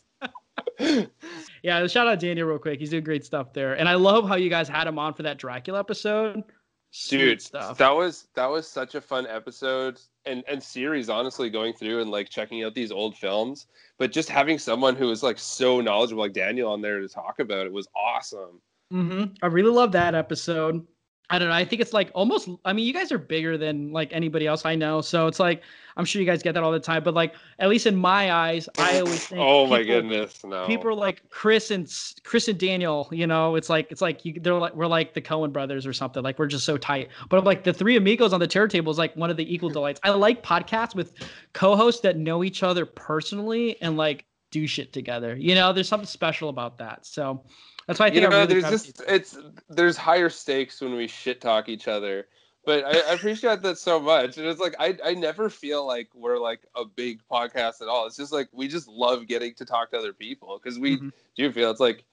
yeah, 1.63 1.87
shout 1.87 2.07
out 2.07 2.19
Daniel 2.19 2.47
real 2.47 2.59
quick. 2.59 2.79
He's 2.79 2.89
doing 2.89 3.03
great 3.03 3.25
stuff 3.25 3.53
there, 3.53 3.73
and 3.75 3.87
I 3.87 3.95
love 3.95 4.27
how 4.27 4.35
you 4.35 4.49
guys 4.49 4.67
had 4.67 4.87
him 4.87 4.99
on 4.99 5.13
for 5.13 5.23
that 5.23 5.37
Dracula 5.37 5.79
episode. 5.79 6.43
Sweet 6.91 7.17
dude 7.17 7.41
stuff. 7.41 7.77
that 7.77 7.89
was 7.89 8.27
that 8.33 8.47
was 8.47 8.67
such 8.67 8.95
a 8.95 9.01
fun 9.01 9.27
episode 9.27 9.99
and 10.27 10.43
and 10.47 10.61
series 10.61 11.09
honestly 11.09 11.49
going 11.49 11.73
through 11.73 12.01
and 12.01 12.11
like 12.11 12.29
checking 12.29 12.63
out 12.63 12.73
these 12.73 12.91
old 12.91 13.15
films 13.17 13.67
but 13.97 14.11
just 14.11 14.29
having 14.29 14.59
someone 14.59 14.95
who 14.95 15.09
is 15.09 15.23
like 15.23 15.39
so 15.39 15.81
knowledgeable 15.81 16.21
like 16.21 16.33
daniel 16.33 16.71
on 16.71 16.81
there 16.81 16.99
to 16.99 17.07
talk 17.07 17.39
about 17.39 17.65
it 17.65 17.71
was 17.71 17.87
awesome 17.95 18.61
hmm 18.91 19.25
I 19.41 19.47
really 19.47 19.71
love 19.71 19.91
that 19.93 20.15
episode. 20.15 20.85
I 21.29 21.39
don't 21.39 21.49
know. 21.49 21.53
I 21.53 21.65
think 21.65 21.81
it's 21.81 21.91
like 21.91 22.09
almost. 22.13 22.47
I 22.63 22.71
mean, 22.71 22.85
you 22.85 22.93
guys 22.93 23.11
are 23.11 23.17
bigger 23.17 23.57
than 23.57 23.91
like 23.91 24.13
anybody 24.13 24.47
else 24.47 24.65
I 24.65 24.75
know, 24.75 25.01
so 25.01 25.27
it's 25.27 25.41
like 25.41 25.61
I'm 25.97 26.05
sure 26.05 26.21
you 26.21 26.25
guys 26.25 26.41
get 26.41 26.53
that 26.53 26.63
all 26.63 26.71
the 26.71 26.79
time. 26.79 27.03
But 27.03 27.15
like, 27.15 27.33
at 27.59 27.67
least 27.67 27.85
in 27.85 27.97
my 27.97 28.31
eyes, 28.31 28.69
I 28.77 28.99
always 28.99 29.27
think. 29.27 29.41
oh 29.41 29.67
my 29.67 29.79
people- 29.79 29.95
goodness 29.95 30.43
no 30.45 30.65
People 30.65 30.89
are 30.89 30.93
like 30.93 31.29
Chris 31.29 31.69
and 31.69 31.91
Chris 32.23 32.47
and 32.47 32.57
Daniel. 32.57 33.09
You 33.11 33.27
know, 33.27 33.55
it's 33.55 33.69
like 33.69 33.91
it's 33.91 34.01
like 34.01 34.23
you. 34.23 34.39
They're 34.39 34.53
like 34.53 34.73
we're 34.73 34.87
like 34.87 35.13
the 35.13 35.21
Coen 35.21 35.51
brothers 35.51 35.85
or 35.85 35.91
something. 35.91 36.23
Like 36.23 36.39
we're 36.39 36.47
just 36.47 36.65
so 36.65 36.77
tight. 36.77 37.09
But 37.27 37.39
I'm 37.39 37.43
like 37.45 37.65
the 37.65 37.73
three 37.73 37.97
amigos 37.97 38.31
on 38.31 38.39
the 38.39 38.47
terror 38.47 38.69
table 38.69 38.89
is 38.89 38.97
like 38.97 39.13
one 39.17 39.29
of 39.29 39.35
the 39.35 39.53
equal 39.53 39.69
delights. 39.69 39.99
I 40.03 40.11
like 40.11 40.43
podcasts 40.43 40.95
with 40.95 41.13
co-hosts 41.51 42.01
that 42.01 42.15
know 42.17 42.41
each 42.45 42.63
other 42.63 42.85
personally 42.85 43.75
and 43.81 43.97
like 43.97 44.23
do 44.51 44.65
shit 44.65 44.93
together. 44.93 45.35
You 45.35 45.55
know, 45.55 45.73
there's 45.73 45.89
something 45.89 46.07
special 46.07 46.47
about 46.47 46.77
that. 46.77 47.05
So 47.05 47.43
that's 47.87 47.99
why 47.99 48.07
I 48.07 48.09
think 48.09 48.21
you 48.23 48.29
know 48.29 48.35
really 48.37 48.61
there's 48.61 48.69
just 48.69 49.01
it's 49.07 49.37
there's 49.69 49.97
higher 49.97 50.29
stakes 50.29 50.81
when 50.81 50.95
we 50.95 51.07
shit 51.07 51.41
talk 51.41 51.69
each 51.69 51.87
other. 51.87 52.27
But 52.65 52.83
I, 52.83 53.11
I 53.11 53.13
appreciate 53.13 53.61
that 53.61 53.77
so 53.77 53.97
much. 53.97 54.37
And 54.37 54.45
it's 54.45 54.59
like 54.59 54.75
I, 54.77 54.97
I 55.05 55.13
never 55.13 55.49
feel 55.49 55.87
like 55.87 56.09
we're 56.13 56.37
like 56.37 56.65
a 56.75 56.83
big 56.83 57.21
podcast 57.31 57.81
at 57.81 57.87
all. 57.87 58.05
It's 58.05 58.17
just 58.17 58.33
like 58.33 58.49
we 58.51 58.67
just 58.67 58.89
love 58.89 59.25
getting 59.25 59.53
to 59.55 59.63
talk 59.65 59.91
to 59.91 59.97
other 59.97 60.11
people 60.11 60.59
because 60.61 60.77
we 60.77 60.97
Mhm. 60.97 61.11
do 61.37 61.49
feel 61.53 61.71
it's 61.71 61.79
like 61.79 62.03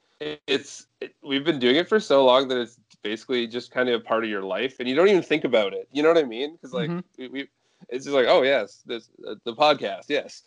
it's 0.47 0.87
it, 1.01 1.17
we've 1.25 1.45
been 1.45 1.59
doing 1.59 1.75
it 1.75 1.89
for 1.89 1.99
so 1.99 2.25
long 2.25 2.47
that 2.49 2.59
it's 2.59 2.79
basically 3.03 3.49
just 3.49 3.73
kind 3.73 3.89
of 3.89 4.01
a 4.01 4.05
part 4.05 4.23
of 4.23 4.31
your 4.31 4.43
life 4.43 4.77
and 4.79 4.89
you 4.89 4.95
don't 4.95 5.09
even 5.09 5.23
think 5.23 5.43
about 5.43 5.75
it. 5.75 5.89
You 5.93 6.05
know 6.05 6.09
what 6.09 6.19
i 6.19 6.23
mean? 6.23 6.53
Because 6.53 6.73
like 6.73 6.89
Mhm. 6.91 7.03
we, 7.19 7.29
we 7.29 7.49
it's 7.89 8.05
just 8.05 8.15
like 8.15 8.27
oh 8.29 8.43
yes 8.43 8.83
this 8.87 9.09
uh, 9.29 9.35
the 9.45 9.55
podcast 9.55 10.05
yes 10.09 10.45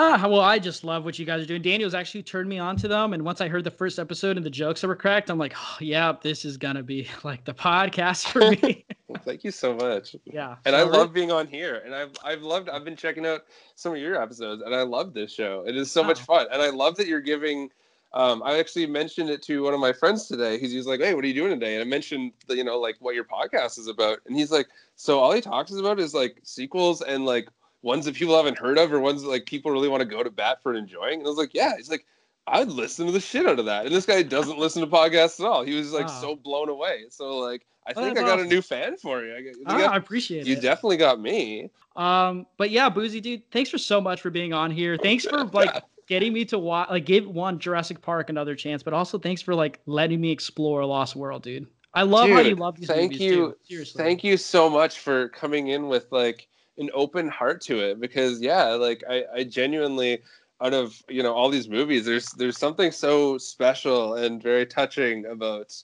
Ah, 0.00 0.28
well, 0.28 0.40
I 0.40 0.60
just 0.60 0.84
love 0.84 1.04
what 1.04 1.18
you 1.18 1.26
guys 1.26 1.42
are 1.42 1.46
doing. 1.46 1.60
Daniel's 1.60 1.92
actually 1.92 2.22
turned 2.22 2.48
me 2.48 2.60
on 2.60 2.76
to 2.76 2.86
them, 2.86 3.14
and 3.14 3.24
once 3.24 3.40
I 3.40 3.48
heard 3.48 3.64
the 3.64 3.70
first 3.72 3.98
episode 3.98 4.36
and 4.36 4.46
the 4.46 4.50
jokes 4.50 4.80
that 4.80 4.86
were 4.86 4.94
cracked, 4.94 5.28
I'm 5.28 5.38
like, 5.38 5.54
oh, 5.56 5.76
yeah, 5.80 6.12
this 6.22 6.44
is 6.44 6.56
gonna 6.56 6.84
be 6.84 7.08
like 7.24 7.44
the 7.44 7.52
podcast 7.52 8.28
for 8.28 8.48
me. 8.50 8.84
Well, 9.08 9.22
thank 9.24 9.42
you 9.42 9.50
so 9.50 9.74
much 9.74 10.14
yeah, 10.26 10.56
and 10.66 10.74
so 10.74 10.78
I 10.80 10.82
love 10.82 11.14
being 11.14 11.32
on 11.32 11.46
here. 11.46 11.80
And 11.82 11.94
I've 11.94 12.10
I've 12.22 12.42
loved 12.42 12.68
I've 12.68 12.84
been 12.84 12.94
checking 12.94 13.24
out 13.24 13.40
some 13.74 13.94
of 13.94 13.98
your 13.98 14.20
episodes, 14.20 14.60
and 14.62 14.74
I 14.74 14.82
love 14.82 15.14
this 15.14 15.32
show. 15.32 15.64
It 15.66 15.76
is 15.78 15.90
so 15.90 16.04
much 16.04 16.20
Oh. 16.20 16.24
fun, 16.24 16.46
and 16.52 16.60
I 16.60 16.68
love 16.68 16.94
that 16.96 17.06
you're 17.06 17.22
giving. 17.22 17.70
Um, 18.12 18.42
I 18.44 18.58
actually 18.58 18.84
mentioned 18.86 19.30
it 19.30 19.40
to 19.44 19.62
one 19.62 19.72
of 19.72 19.80
my 19.80 19.94
friends 19.94 20.26
today. 20.28 20.58
He's, 20.58 20.72
he's 20.72 20.86
like, 20.86 21.00
"Hey, 21.00 21.14
what 21.14 21.24
are 21.24 21.26
you 21.26 21.32
doing 21.32 21.58
today?" 21.58 21.74
And 21.76 21.80
I 21.80 21.86
mentioned 21.86 22.32
the, 22.48 22.56
you 22.56 22.64
know 22.64 22.78
like 22.78 22.96
what 23.00 23.14
your 23.14 23.24
podcast 23.24 23.78
is 23.78 23.86
about, 23.88 24.18
and 24.26 24.36
he's 24.36 24.50
like, 24.52 24.68
"So 24.96 25.18
all 25.20 25.32
he 25.32 25.40
talks 25.40 25.72
about 25.72 25.98
is 25.98 26.12
like 26.12 26.38
sequels 26.42 27.00
and 27.00 27.24
like 27.24 27.48
ones 27.82 28.04
that 28.06 28.14
people 28.14 28.36
haven't 28.36 28.58
heard 28.58 28.78
of, 28.78 28.92
or 28.92 29.00
ones 29.00 29.22
that 29.22 29.28
like 29.28 29.46
people 29.46 29.70
really 29.70 29.88
want 29.88 30.00
to 30.00 30.06
go 30.08 30.22
to 30.22 30.30
bat 30.30 30.62
for 30.62 30.74
enjoying." 30.74 31.20
And 31.20 31.26
I 31.26 31.28
was 31.28 31.38
like, 31.38 31.54
"Yeah." 31.54 31.76
He's 31.76 31.90
like, 31.90 32.04
"I'd 32.46 32.68
listen 32.68 33.06
to 33.06 33.12
the 33.12 33.20
shit 33.20 33.46
out 33.46 33.58
of 33.58 33.66
that." 33.66 33.86
And 33.86 33.94
this 33.94 34.06
guy 34.06 34.22
doesn't 34.22 34.58
listen 34.60 34.82
to 34.82 34.88
podcasts 34.88 35.40
at 35.40 35.46
all. 35.46 35.62
He 35.64 35.74
was 35.74 35.92
like 35.92 36.06
Wow. 36.08 36.20
so 36.20 36.36
blown 36.36 36.68
away. 36.68 37.04
So 37.10 37.36
like, 37.38 37.66
I 37.86 37.92
Oh, 37.96 38.02
think 38.02 38.16
that's 38.16 38.24
I 38.24 38.28
got 38.28 38.38
awesome. 38.38 38.46
a 38.50 38.54
new 38.54 38.62
fan 38.62 38.96
for 38.96 39.24
you. 39.24 39.34
I, 39.34 39.40
got- 39.42 39.56
you 39.56 39.64
got- 39.64 39.92
I 39.92 39.96
appreciate 39.96 40.46
you 40.46 40.52
it. 40.52 40.56
You 40.56 40.62
definitely 40.62 40.96
got 40.98 41.20
me. 41.20 41.70
Um, 41.96 42.46
but 42.58 42.70
yeah, 42.70 42.88
Boozy 42.88 43.20
dude, 43.20 43.42
thanks 43.50 43.70
for 43.70 43.78
so 43.78 44.00
much 44.00 44.20
for 44.20 44.30
being 44.30 44.52
on 44.52 44.70
here. 44.70 44.96
Thanks 44.96 45.24
for 45.24 45.44
like 45.52 45.82
getting 46.06 46.32
me 46.32 46.44
to 46.46 46.58
watch, 46.58 46.88
like, 46.90 47.04
give 47.04 47.26
one 47.26 47.58
Jurassic 47.58 48.00
Park 48.00 48.30
another 48.30 48.54
chance, 48.54 48.82
but 48.82 48.92
also 48.94 49.18
thanks 49.18 49.42
for 49.42 49.54
like 49.54 49.80
letting 49.86 50.20
me 50.20 50.30
explore 50.30 50.84
Lost 50.84 51.16
World, 51.16 51.42
dude. 51.42 51.66
I 51.94 52.02
love 52.02 52.28
how 52.28 52.40
you 52.40 52.54
love 52.54 52.76
these 52.78 52.86
thank 52.86 53.12
movies 53.12 53.20
you 53.26 53.34
too. 53.34 53.56
Seriously. 53.64 54.02
thank 54.04 54.22
you 54.22 54.36
so 54.36 54.68
much 54.70 54.98
for 55.00 55.28
coming 55.30 55.68
in 55.68 55.88
with 55.88 56.06
like 56.12 56.46
an 56.78 56.90
open 56.94 57.28
heart 57.28 57.60
to 57.60 57.78
it 57.78 58.00
because 58.00 58.40
yeah 58.40 58.64
like 58.74 59.02
i, 59.08 59.24
I 59.34 59.44
genuinely 59.44 60.20
out 60.60 60.74
of 60.74 61.00
you 61.08 61.22
know 61.22 61.32
all 61.32 61.48
these 61.48 61.68
movies, 61.68 62.04
there's 62.04 62.30
there's 62.32 62.58
something 62.58 62.90
so 62.90 63.38
special 63.38 64.14
and 64.14 64.42
very 64.42 64.66
touching 64.66 65.26
about 65.26 65.74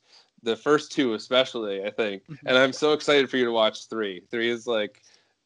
the 0.42 0.56
first 0.56 0.92
two, 0.92 1.14
especially. 1.14 1.84
I 1.84 1.90
think, 1.90 2.22
Mm-hmm. 2.30 2.46
and 2.46 2.58
I'm 2.58 2.72
so 2.72 2.92
excited 2.92 3.30
for 3.30 3.36
you 3.36 3.44
to 3.44 3.52
watch 3.52 3.88
three. 3.88 4.22
Three 4.30 4.50
is 4.50 4.66
like, 4.66 5.02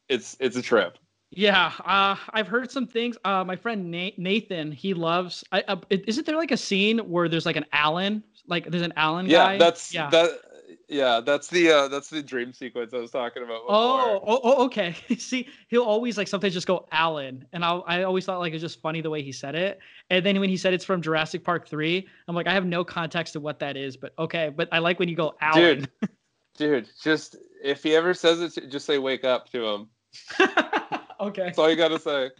it's 0.07 0.35
it's 0.39 0.57
a 0.57 0.61
trip. 0.61 0.97
Yeah, 1.31 1.71
uh, 1.85 2.15
I've 2.33 2.47
heard 2.47 2.71
some 2.71 2.87
things. 2.87 3.15
Uh, 3.23 3.43
my 3.43 3.55
friend 3.55 3.91
Nathan, 3.91 4.71
he 4.71 4.95
loves. 4.95 5.43
I, 5.51 5.63
uh, 5.67 5.75
isn't 5.89 6.25
there 6.25 6.35
like 6.35 6.51
a 6.51 6.57
scene 6.57 6.97
where 6.99 7.29
there's 7.29 7.45
like 7.45 7.55
an 7.55 7.65
Alan, 7.71 8.23
like 8.47 8.65
there's 8.65 8.81
an 8.81 8.93
Alan 8.95 9.27
Yeah, 9.27 9.43
guy? 9.45 9.57
that's 9.59 9.93
yeah. 9.93 10.09
that. 10.09 10.31
Yeah, 10.89 11.21
that's 11.23 11.47
the 11.47 11.69
uh, 11.69 11.87
that's 11.87 12.09
the 12.09 12.23
dream 12.23 12.51
sequence 12.51 12.95
I 12.95 12.97
was 12.97 13.11
talking 13.11 13.43
about. 13.43 13.61
Before. 13.61 13.75
Oh, 13.75 14.23
oh, 14.25 14.39
oh, 14.43 14.65
okay. 14.65 14.95
See, 15.19 15.47
he'll 15.67 15.83
always 15.83 16.17
like 16.17 16.27
sometimes 16.27 16.55
just 16.55 16.65
go 16.65 16.87
Alan, 16.91 17.45
and 17.53 17.63
I 17.63 17.77
I 17.85 18.03
always 18.03 18.25
thought 18.25 18.39
like 18.39 18.53
it's 18.53 18.61
just 18.61 18.81
funny 18.81 18.99
the 18.99 19.09
way 19.11 19.21
he 19.21 19.31
said 19.31 19.53
it. 19.53 19.79
And 20.09 20.25
then 20.25 20.39
when 20.39 20.49
he 20.49 20.57
said 20.57 20.73
it's 20.73 20.83
from 20.83 21.03
Jurassic 21.03 21.43
Park 21.43 21.67
three, 21.67 22.07
I'm 22.27 22.35
like 22.35 22.47
I 22.47 22.53
have 22.53 22.65
no 22.65 22.83
context 22.83 23.33
to 23.33 23.39
what 23.39 23.59
that 23.59 23.77
is, 23.77 23.97
but 23.97 24.13
okay. 24.17 24.49
But 24.49 24.67
I 24.71 24.79
like 24.79 24.97
when 24.97 25.09
you 25.09 25.15
go 25.15 25.35
Alan. 25.41 25.87
dude, 26.01 26.09
dude, 26.57 26.89
just 27.03 27.35
if 27.63 27.83
he 27.83 27.95
ever 27.95 28.15
says 28.15 28.41
it, 28.41 28.71
just 28.71 28.87
say 28.87 28.97
"wake 28.97 29.23
up" 29.23 29.47
to 29.51 29.63
him. 29.63 29.89
okay. 31.19 31.43
That's 31.43 31.59
all 31.59 31.69
you 31.69 31.75
gotta 31.75 31.99
say. 31.99 32.31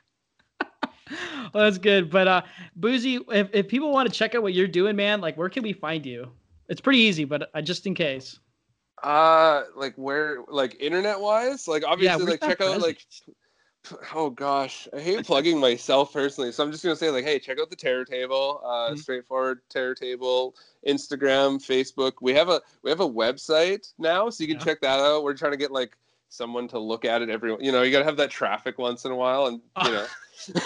Well, 1.51 1.63
that's 1.63 1.79
good. 1.79 2.11
But 2.11 2.27
uh, 2.27 2.41
Boozy, 2.75 3.19
if 3.31 3.49
if 3.51 3.67
people 3.67 3.91
want 3.91 4.07
to 4.07 4.13
check 4.13 4.35
out 4.35 4.43
what 4.43 4.53
you're 4.53 4.67
doing, 4.67 4.95
man, 4.95 5.21
like 5.21 5.35
where 5.37 5.49
can 5.49 5.63
we 5.63 5.73
find 5.73 6.05
you? 6.05 6.31
It's 6.69 6.81
pretty 6.81 6.99
easy, 6.99 7.25
but 7.25 7.49
uh, 7.53 7.61
just 7.61 7.85
in 7.87 7.95
case. 7.95 8.39
Uh, 9.03 9.63
like 9.75 9.95
where, 9.95 10.43
like 10.47 10.77
internet 10.79 11.19
wise, 11.19 11.67
like 11.67 11.83
obviously, 11.85 12.17
where's 12.23 12.41
like 12.41 12.41
check 12.41 12.61
out 12.61 12.79
like. 12.79 13.05
Oh 14.13 14.29
gosh, 14.29 14.89
I 14.93 14.99
hate 14.99 15.25
plugging 15.25 15.57
myself 15.57 16.11
personally, 16.11 16.51
so 16.51 16.63
I'm 16.63 16.71
just 16.71 16.83
gonna 16.83 16.97
say 16.97 17.09
like, 17.09 17.23
hey, 17.23 17.39
check 17.39 17.59
out 17.61 17.69
the 17.69 17.77
Terror 17.77 18.03
Table, 18.03 18.61
uh, 18.63 18.91
Mhm. 18.91 18.99
straightforward 18.99 19.61
Terror 19.69 19.95
Table, 19.95 20.53
Instagram, 20.85 21.57
Facebook. 21.65 22.13
We 22.21 22.33
have 22.33 22.49
a 22.49 22.61
we 22.83 22.91
have 22.91 22.99
a 22.99 23.09
website 23.09 23.91
now, 23.97 24.29
so 24.29 24.43
you 24.43 24.49
can 24.49 24.57
Yeah. 24.57 24.65
check 24.65 24.81
that 24.81 24.99
out. 24.99 25.23
We're 25.23 25.33
trying 25.33 25.53
to 25.53 25.57
get 25.57 25.71
like 25.71 25.97
someone 26.29 26.67
to 26.69 26.79
look 26.79 27.05
at 27.05 27.21
it 27.21 27.29
every, 27.29 27.55
you 27.59 27.71
know, 27.71 27.81
you 27.81 27.91
gotta 27.91 28.05
have 28.05 28.17
that 28.17 28.29
traffic 28.29 28.77
once 28.77 29.05
in 29.05 29.11
a 29.11 29.15
while, 29.15 29.47
and 29.47 29.61
you 29.85 29.91
know, 29.91 30.05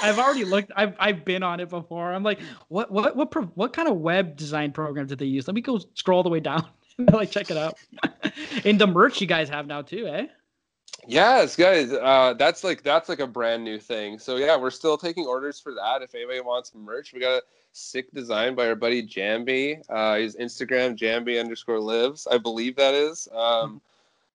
I've 0.01 0.19
already 0.19 0.45
looked. 0.45 0.71
I've 0.75 0.95
I've 0.99 1.25
been 1.25 1.43
on 1.43 1.59
it 1.59 1.69
before. 1.69 2.13
I'm 2.13 2.23
like, 2.23 2.39
what 2.67 2.91
what 2.91 3.15
what 3.15 3.31
pro, 3.31 3.43
what 3.43 3.73
kind 3.73 3.87
of 3.87 3.97
web 3.97 4.35
design 4.35 4.71
program 4.71 5.07
did 5.07 5.17
they 5.17 5.25
use? 5.25 5.47
Let 5.47 5.55
me 5.55 5.61
go 5.61 5.79
scroll 5.95 6.17
all 6.17 6.23
the 6.23 6.29
way 6.29 6.39
down 6.39 6.67
and 6.97 7.11
like 7.13 7.31
check 7.31 7.49
it 7.49 7.57
out. 7.57 7.77
and 8.65 8.79
the 8.79 8.87
merch 8.87 9.21
you 9.21 9.27
guys 9.27 9.49
have 9.49 9.67
now 9.67 9.81
too, 9.81 10.07
eh? 10.07 10.27
Yes, 11.05 11.55
guys. 11.55 11.91
Uh, 11.91 12.33
that's 12.37 12.63
like 12.63 12.83
that's 12.83 13.09
like 13.09 13.19
a 13.19 13.27
brand 13.27 13.63
new 13.63 13.79
thing. 13.79 14.19
So 14.19 14.37
yeah, 14.37 14.55
we're 14.57 14.71
still 14.71 14.97
taking 14.97 15.25
orders 15.25 15.59
for 15.59 15.73
that. 15.73 16.01
If 16.01 16.15
anybody 16.15 16.41
wants 16.41 16.73
merch, 16.75 17.13
we 17.13 17.19
got 17.19 17.33
a 17.33 17.43
sick 17.73 18.11
design 18.13 18.55
by 18.55 18.67
our 18.67 18.75
buddy 18.75 19.05
Jambi. 19.05 19.81
Uh, 19.89 20.15
his 20.15 20.35
Instagram 20.35 20.97
Jambi 20.97 21.39
underscore 21.39 21.79
lives. 21.79 22.27
I 22.29 22.37
believe 22.37 22.75
that 22.77 22.93
is. 22.93 23.27
Um, 23.33 23.81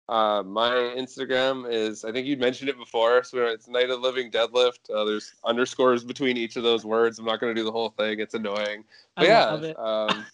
uh, 0.08 0.42
my 0.44 0.70
Instagram 0.70 1.70
is. 1.70 2.04
I 2.04 2.12
think 2.12 2.26
you 2.26 2.36
mentioned 2.36 2.70
it 2.70 2.78
before. 2.78 3.24
So 3.24 3.46
it's 3.46 3.68
Night 3.68 3.90
of 3.90 4.00
Living 4.00 4.30
Deadlift. 4.30 4.90
Uh, 4.92 5.04
there's 5.04 5.34
underscores 5.44 6.04
between 6.04 6.36
each 6.36 6.56
of 6.56 6.62
those 6.62 6.84
words. 6.84 7.18
I'm 7.18 7.24
not 7.24 7.40
going 7.40 7.54
to 7.54 7.60
do 7.60 7.64
the 7.64 7.72
whole 7.72 7.90
thing. 7.90 8.20
It's 8.20 8.34
annoying. 8.34 8.84
But 9.16 9.24
I 9.24 9.28
yeah. 9.28 9.44
love 9.46 9.64
it. 9.64 9.78
Um, 9.78 10.26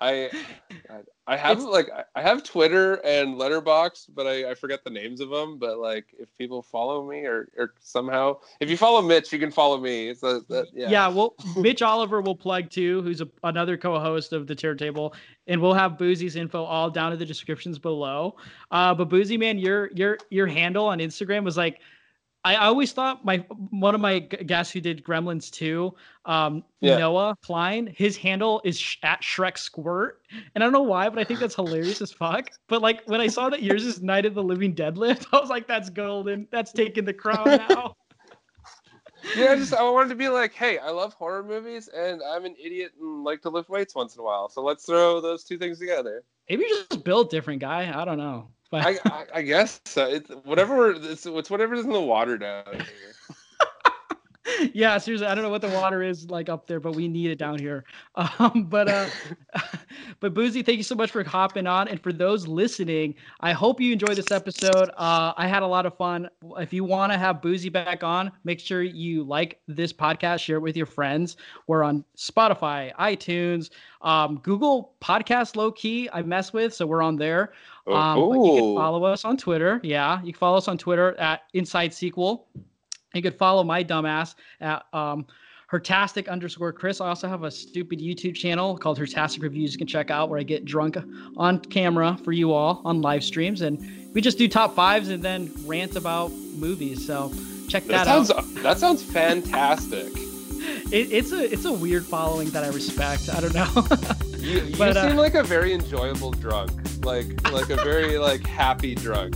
I 0.00 0.30
I 1.26 1.36
have 1.36 1.62
like 1.62 1.88
I- 2.14 2.22
have 2.22 2.44
Twitter 2.44 2.94
and 3.04 3.34
Letterboxd, 3.36 4.10
but 4.14 4.26
I, 4.26 4.50
I 4.50 4.54
forget 4.54 4.84
the 4.84 4.90
names 4.90 5.20
of 5.20 5.30
them. 5.30 5.58
But 5.58 5.78
like, 5.78 6.06
if 6.18 6.36
people 6.36 6.62
follow 6.62 7.08
me 7.08 7.24
or, 7.24 7.48
or 7.56 7.74
somehow, 7.80 8.38
if 8.60 8.70
you 8.70 8.76
follow 8.76 9.02
Mitch, 9.02 9.32
you 9.32 9.38
can 9.38 9.50
follow 9.50 9.78
me. 9.78 10.08
It's 10.08 10.22
a, 10.22 10.42
that, 10.48 10.66
yeah. 10.72 10.88
Yeah. 10.90 11.08
well, 11.08 11.34
Mitch 11.56 11.82
Oliver 11.82 12.20
will 12.20 12.36
plug 12.36 12.70
too, 12.70 13.02
who's 13.02 13.20
a, 13.20 13.28
another 13.44 13.76
co-host 13.76 14.32
of 14.32 14.46
the 14.46 14.54
Terror 14.54 14.74
Table, 14.74 15.14
and 15.46 15.60
we'll 15.60 15.74
have 15.74 15.98
Boozy's 15.98 16.36
info 16.36 16.64
all 16.64 16.90
down 16.90 17.12
in 17.12 17.18
the 17.18 17.26
descriptions 17.26 17.78
below. 17.78 18.36
Uh, 18.70 18.94
but 18.94 19.08
Boozy 19.08 19.36
man, 19.36 19.58
your 19.58 19.90
your 19.94 20.18
your 20.30 20.46
handle 20.46 20.86
on 20.86 20.98
Instagram 20.98 21.44
was 21.44 21.56
like. 21.56 21.80
I 22.48 22.66
always 22.66 22.92
thought 22.92 23.26
my 23.26 23.38
one 23.70 23.94
of 23.94 24.00
my 24.00 24.20
guests 24.20 24.72
who 24.72 24.80
did 24.80 25.04
Gremlins 25.04 25.50
2, 25.50 25.94
um, 26.24 26.64
Yeah. 26.80 26.96
Noah 26.96 27.36
Klein, 27.42 27.86
his 27.94 28.16
handle 28.16 28.62
is 28.64 28.78
sh- 28.78 28.96
at 29.02 29.20
Shrek 29.20 29.58
Squirt, 29.58 30.22
and 30.54 30.64
I 30.64 30.66
don't 30.66 30.72
know 30.72 30.80
why, 30.80 31.10
but 31.10 31.18
I 31.18 31.24
think 31.24 31.40
that's 31.40 31.54
hilarious 31.54 32.00
as 32.00 32.10
fuck. 32.10 32.48
But 32.66 32.80
like 32.80 33.02
when 33.06 33.20
I 33.20 33.26
saw 33.26 33.50
that 33.50 33.62
yours 33.62 33.84
is 33.84 34.00
Night 34.00 34.24
of 34.24 34.34
the 34.34 34.42
Living 34.42 34.74
Deadlift, 34.74 35.26
I 35.32 35.40
was 35.40 35.50
like, 35.50 35.66
that's 35.66 35.90
golden. 35.90 36.48
That's 36.50 36.72
taking 36.72 37.04
the 37.04 37.12
crown 37.12 37.44
now. 37.68 37.96
yeah. 39.36 39.52
I 39.52 39.56
just 39.56 39.74
I 39.74 39.82
wanted 39.90 40.08
to 40.08 40.14
be 40.14 40.30
like, 40.30 40.54
hey, 40.54 40.78
I 40.78 40.88
love 40.88 41.12
horror 41.12 41.42
movies, 41.42 41.88
and 41.88 42.22
I'm 42.22 42.46
an 42.46 42.54
idiot 42.58 42.92
and 42.98 43.24
like 43.24 43.42
to 43.42 43.50
lift 43.50 43.68
weights 43.68 43.94
once 43.94 44.14
in 44.14 44.20
a 44.20 44.24
while. 44.24 44.48
So 44.48 44.62
let's 44.62 44.86
throw 44.86 45.20
those 45.20 45.44
two 45.44 45.58
things 45.58 45.78
together. 45.78 46.24
Maybe 46.48 46.64
you're 46.66 46.78
just 46.90 47.04
built 47.04 47.30
different, 47.30 47.60
guy. 47.60 47.92
I 47.94 48.06
don't 48.06 48.16
know. 48.16 48.48
But 48.70 48.84
I, 48.84 48.98
I, 49.04 49.24
I 49.34 49.42
guess 49.42 49.80
so. 49.84 50.06
It's 50.06 50.30
whatever. 50.44 50.90
It's, 50.90 51.24
it's 51.24 51.50
whatever's 51.50 51.84
in 51.84 51.92
the 51.92 52.00
water 52.00 52.36
down 52.36 52.64
here. 52.74 52.84
yeah, 54.72 54.98
seriously, 54.98 55.26
I 55.26 55.34
don't 55.34 55.44
know 55.44 55.50
what 55.50 55.60
the 55.60 55.68
water 55.68 56.02
is 56.02 56.30
like 56.30 56.48
up 56.48 56.66
there, 56.66 56.80
but 56.80 56.94
we 56.94 57.08
need 57.08 57.30
it 57.30 57.38
down 57.38 57.58
here. 57.58 57.84
Um, 58.40 58.64
but 58.68 58.88
uh, 58.88 59.08
but 60.20 60.34
Boozy, 60.34 60.62
thank 60.62 60.76
you 60.76 60.82
so 60.82 60.96
much 60.96 61.12
for 61.12 61.22
hopping 61.22 61.66
on, 61.66 61.86
and 61.86 62.02
for 62.02 62.12
those 62.12 62.48
listening, 62.48 63.14
I 63.40 63.52
hope 63.52 63.80
you 63.80 63.92
enjoyed 63.92 64.16
this 64.16 64.32
episode. 64.32 64.90
Uh, 64.96 65.32
I 65.36 65.46
had 65.46 65.62
a 65.62 65.66
lot 65.66 65.86
of 65.86 65.96
fun. 65.96 66.28
If 66.56 66.72
you 66.72 66.82
want 66.82 67.12
to 67.12 67.18
have 67.18 67.40
Boozy 67.40 67.68
back 67.68 68.02
on, 68.02 68.32
make 68.42 68.58
sure 68.58 68.82
you 68.82 69.22
like 69.22 69.60
this 69.68 69.92
podcast, 69.92 70.40
share 70.40 70.56
it 70.56 70.62
with 70.62 70.76
your 70.76 70.86
friends. 70.86 71.36
We're 71.68 71.84
on 71.84 72.04
Spotify, 72.16 72.92
iTunes, 72.96 73.70
um, 74.02 74.38
Google 74.42 74.94
Podcast, 75.00 75.54
low 75.56 75.70
key. 75.70 76.08
I 76.12 76.22
mess 76.22 76.52
with, 76.52 76.74
so 76.74 76.86
we're 76.86 77.02
on 77.02 77.16
there. 77.16 77.52
Oh, 77.88 78.32
Um, 78.32 78.44
you 78.44 78.60
can 78.62 78.76
follow 78.76 79.04
us 79.04 79.24
on 79.24 79.36
Twitter. 79.36 79.80
Yeah, 79.82 80.18
you 80.22 80.32
can 80.32 80.38
follow 80.38 80.56
us 80.58 80.68
on 80.68 80.78
Twitter 80.78 81.14
at 81.18 81.42
Inside 81.54 81.92
Sequel. 81.94 82.46
You 83.14 83.22
could 83.22 83.34
follow 83.36 83.64
my 83.64 83.82
dumbass 83.82 84.34
at 84.60 84.84
um, 84.92 85.26
Hertastic 85.72 86.28
underscore 86.28 86.72
Chris. 86.72 87.00
I 87.00 87.08
also 87.08 87.28
have 87.28 87.42
a 87.44 87.50
stupid 87.50 88.00
YouTube 88.00 88.34
channel 88.34 88.76
called 88.78 88.98
Hertastic 88.98 89.42
Reviews 89.42 89.72
you 89.72 89.78
can 89.78 89.86
check 89.86 90.10
out 90.10 90.28
where 90.30 90.38
I 90.38 90.42
get 90.42 90.64
drunk 90.64 90.96
on 91.36 91.58
camera 91.60 92.18
for 92.24 92.32
you 92.32 92.52
all 92.52 92.80
on 92.84 93.00
live 93.02 93.22
streams. 93.24 93.60
And 93.62 94.12
we 94.14 94.20
just 94.20 94.38
do 94.38 94.48
top 94.48 94.74
fives 94.74 95.08
and 95.10 95.22
then 95.22 95.50
rant 95.66 95.96
about 95.96 96.30
movies. 96.32 97.06
So 97.06 97.32
check 97.68 97.84
that, 97.84 98.04
That 98.04 98.06
sounds 98.06 98.30
out. 98.30 98.44
that 98.62 98.78
sounds 98.78 99.02
fantastic. 99.02 100.12
It, 100.90 101.12
it's 101.12 101.32
a 101.32 101.52
it's 101.52 101.64
a 101.66 101.72
weird 101.72 102.04
following 102.04 102.48
that 102.50 102.64
I 102.64 102.68
respect. 102.68 103.28
I 103.30 103.40
don't 103.40 103.54
know. 103.54 103.86
You, 104.38 104.60
you 104.60 104.76
But, 104.76 104.96
uh, 104.96 105.08
seem 105.08 105.16
like 105.16 105.34
a 105.34 105.42
very 105.42 105.72
enjoyable 105.74 106.30
drunk, 106.30 106.70
like 107.08 107.50
like 107.52 107.70
a 107.70 107.76
very 107.76 108.18
like 108.18 108.46
happy 108.46 108.94
drunk. 108.94 109.34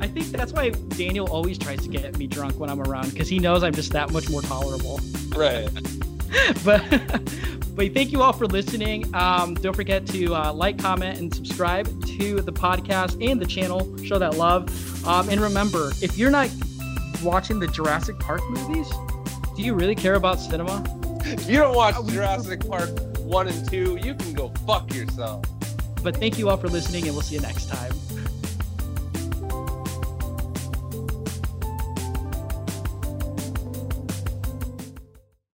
I 0.00 0.08
think 0.08 0.26
that's 0.28 0.52
why 0.52 0.70
Daniel 0.70 1.30
always 1.30 1.56
tries 1.56 1.82
to 1.82 1.88
get 1.88 2.18
me 2.18 2.26
drunk 2.26 2.58
when 2.58 2.68
I'm 2.68 2.80
around 2.80 3.12
because 3.12 3.28
he 3.28 3.38
knows 3.38 3.62
I'm 3.62 3.74
just 3.74 3.92
that 3.92 4.10
much 4.10 4.28
more 4.28 4.42
tolerable. 4.42 4.98
Right. 5.28 5.68
but 6.64 6.82
but 7.76 7.94
thank 7.94 8.10
you 8.10 8.22
all 8.22 8.32
for 8.32 8.46
listening. 8.46 9.14
Um, 9.14 9.54
don't 9.54 9.76
forget 9.76 10.04
to 10.08 10.34
uh, 10.34 10.52
like, 10.52 10.78
comment, 10.78 11.20
and 11.20 11.32
subscribe 11.32 11.86
to 12.18 12.40
the 12.40 12.52
podcast 12.52 13.24
and 13.24 13.40
the 13.40 13.46
channel. 13.46 13.96
Show 13.98 14.18
that 14.18 14.36
love. 14.36 14.66
Um, 15.06 15.28
and 15.28 15.40
remember, 15.40 15.92
if 16.02 16.18
you're 16.18 16.30
not 16.30 16.50
watching 17.22 17.60
the 17.60 17.68
Jurassic 17.68 18.18
Park 18.18 18.42
movies, 18.50 18.90
do 19.54 19.62
you 19.62 19.74
really 19.74 19.94
care 19.94 20.16
about 20.16 20.40
cinema? 20.40 20.82
If 21.24 21.48
you 21.48 21.58
don't 21.58 21.76
watch 21.76 21.94
Jurassic 22.08 22.66
Park 22.66 22.90
one 23.18 23.46
and 23.46 23.68
two, 23.70 23.96
you 24.02 24.14
can 24.16 24.32
go 24.32 24.48
fuck 24.66 24.92
yourself. 24.92 25.44
But 26.02 26.16
thank 26.16 26.38
you 26.38 26.48
all 26.48 26.56
for 26.56 26.68
listening, 26.68 27.04
and 27.04 27.12
we'll 27.12 27.22
see 27.22 27.34
you 27.34 27.40
next 27.40 27.66
time. 27.66 27.92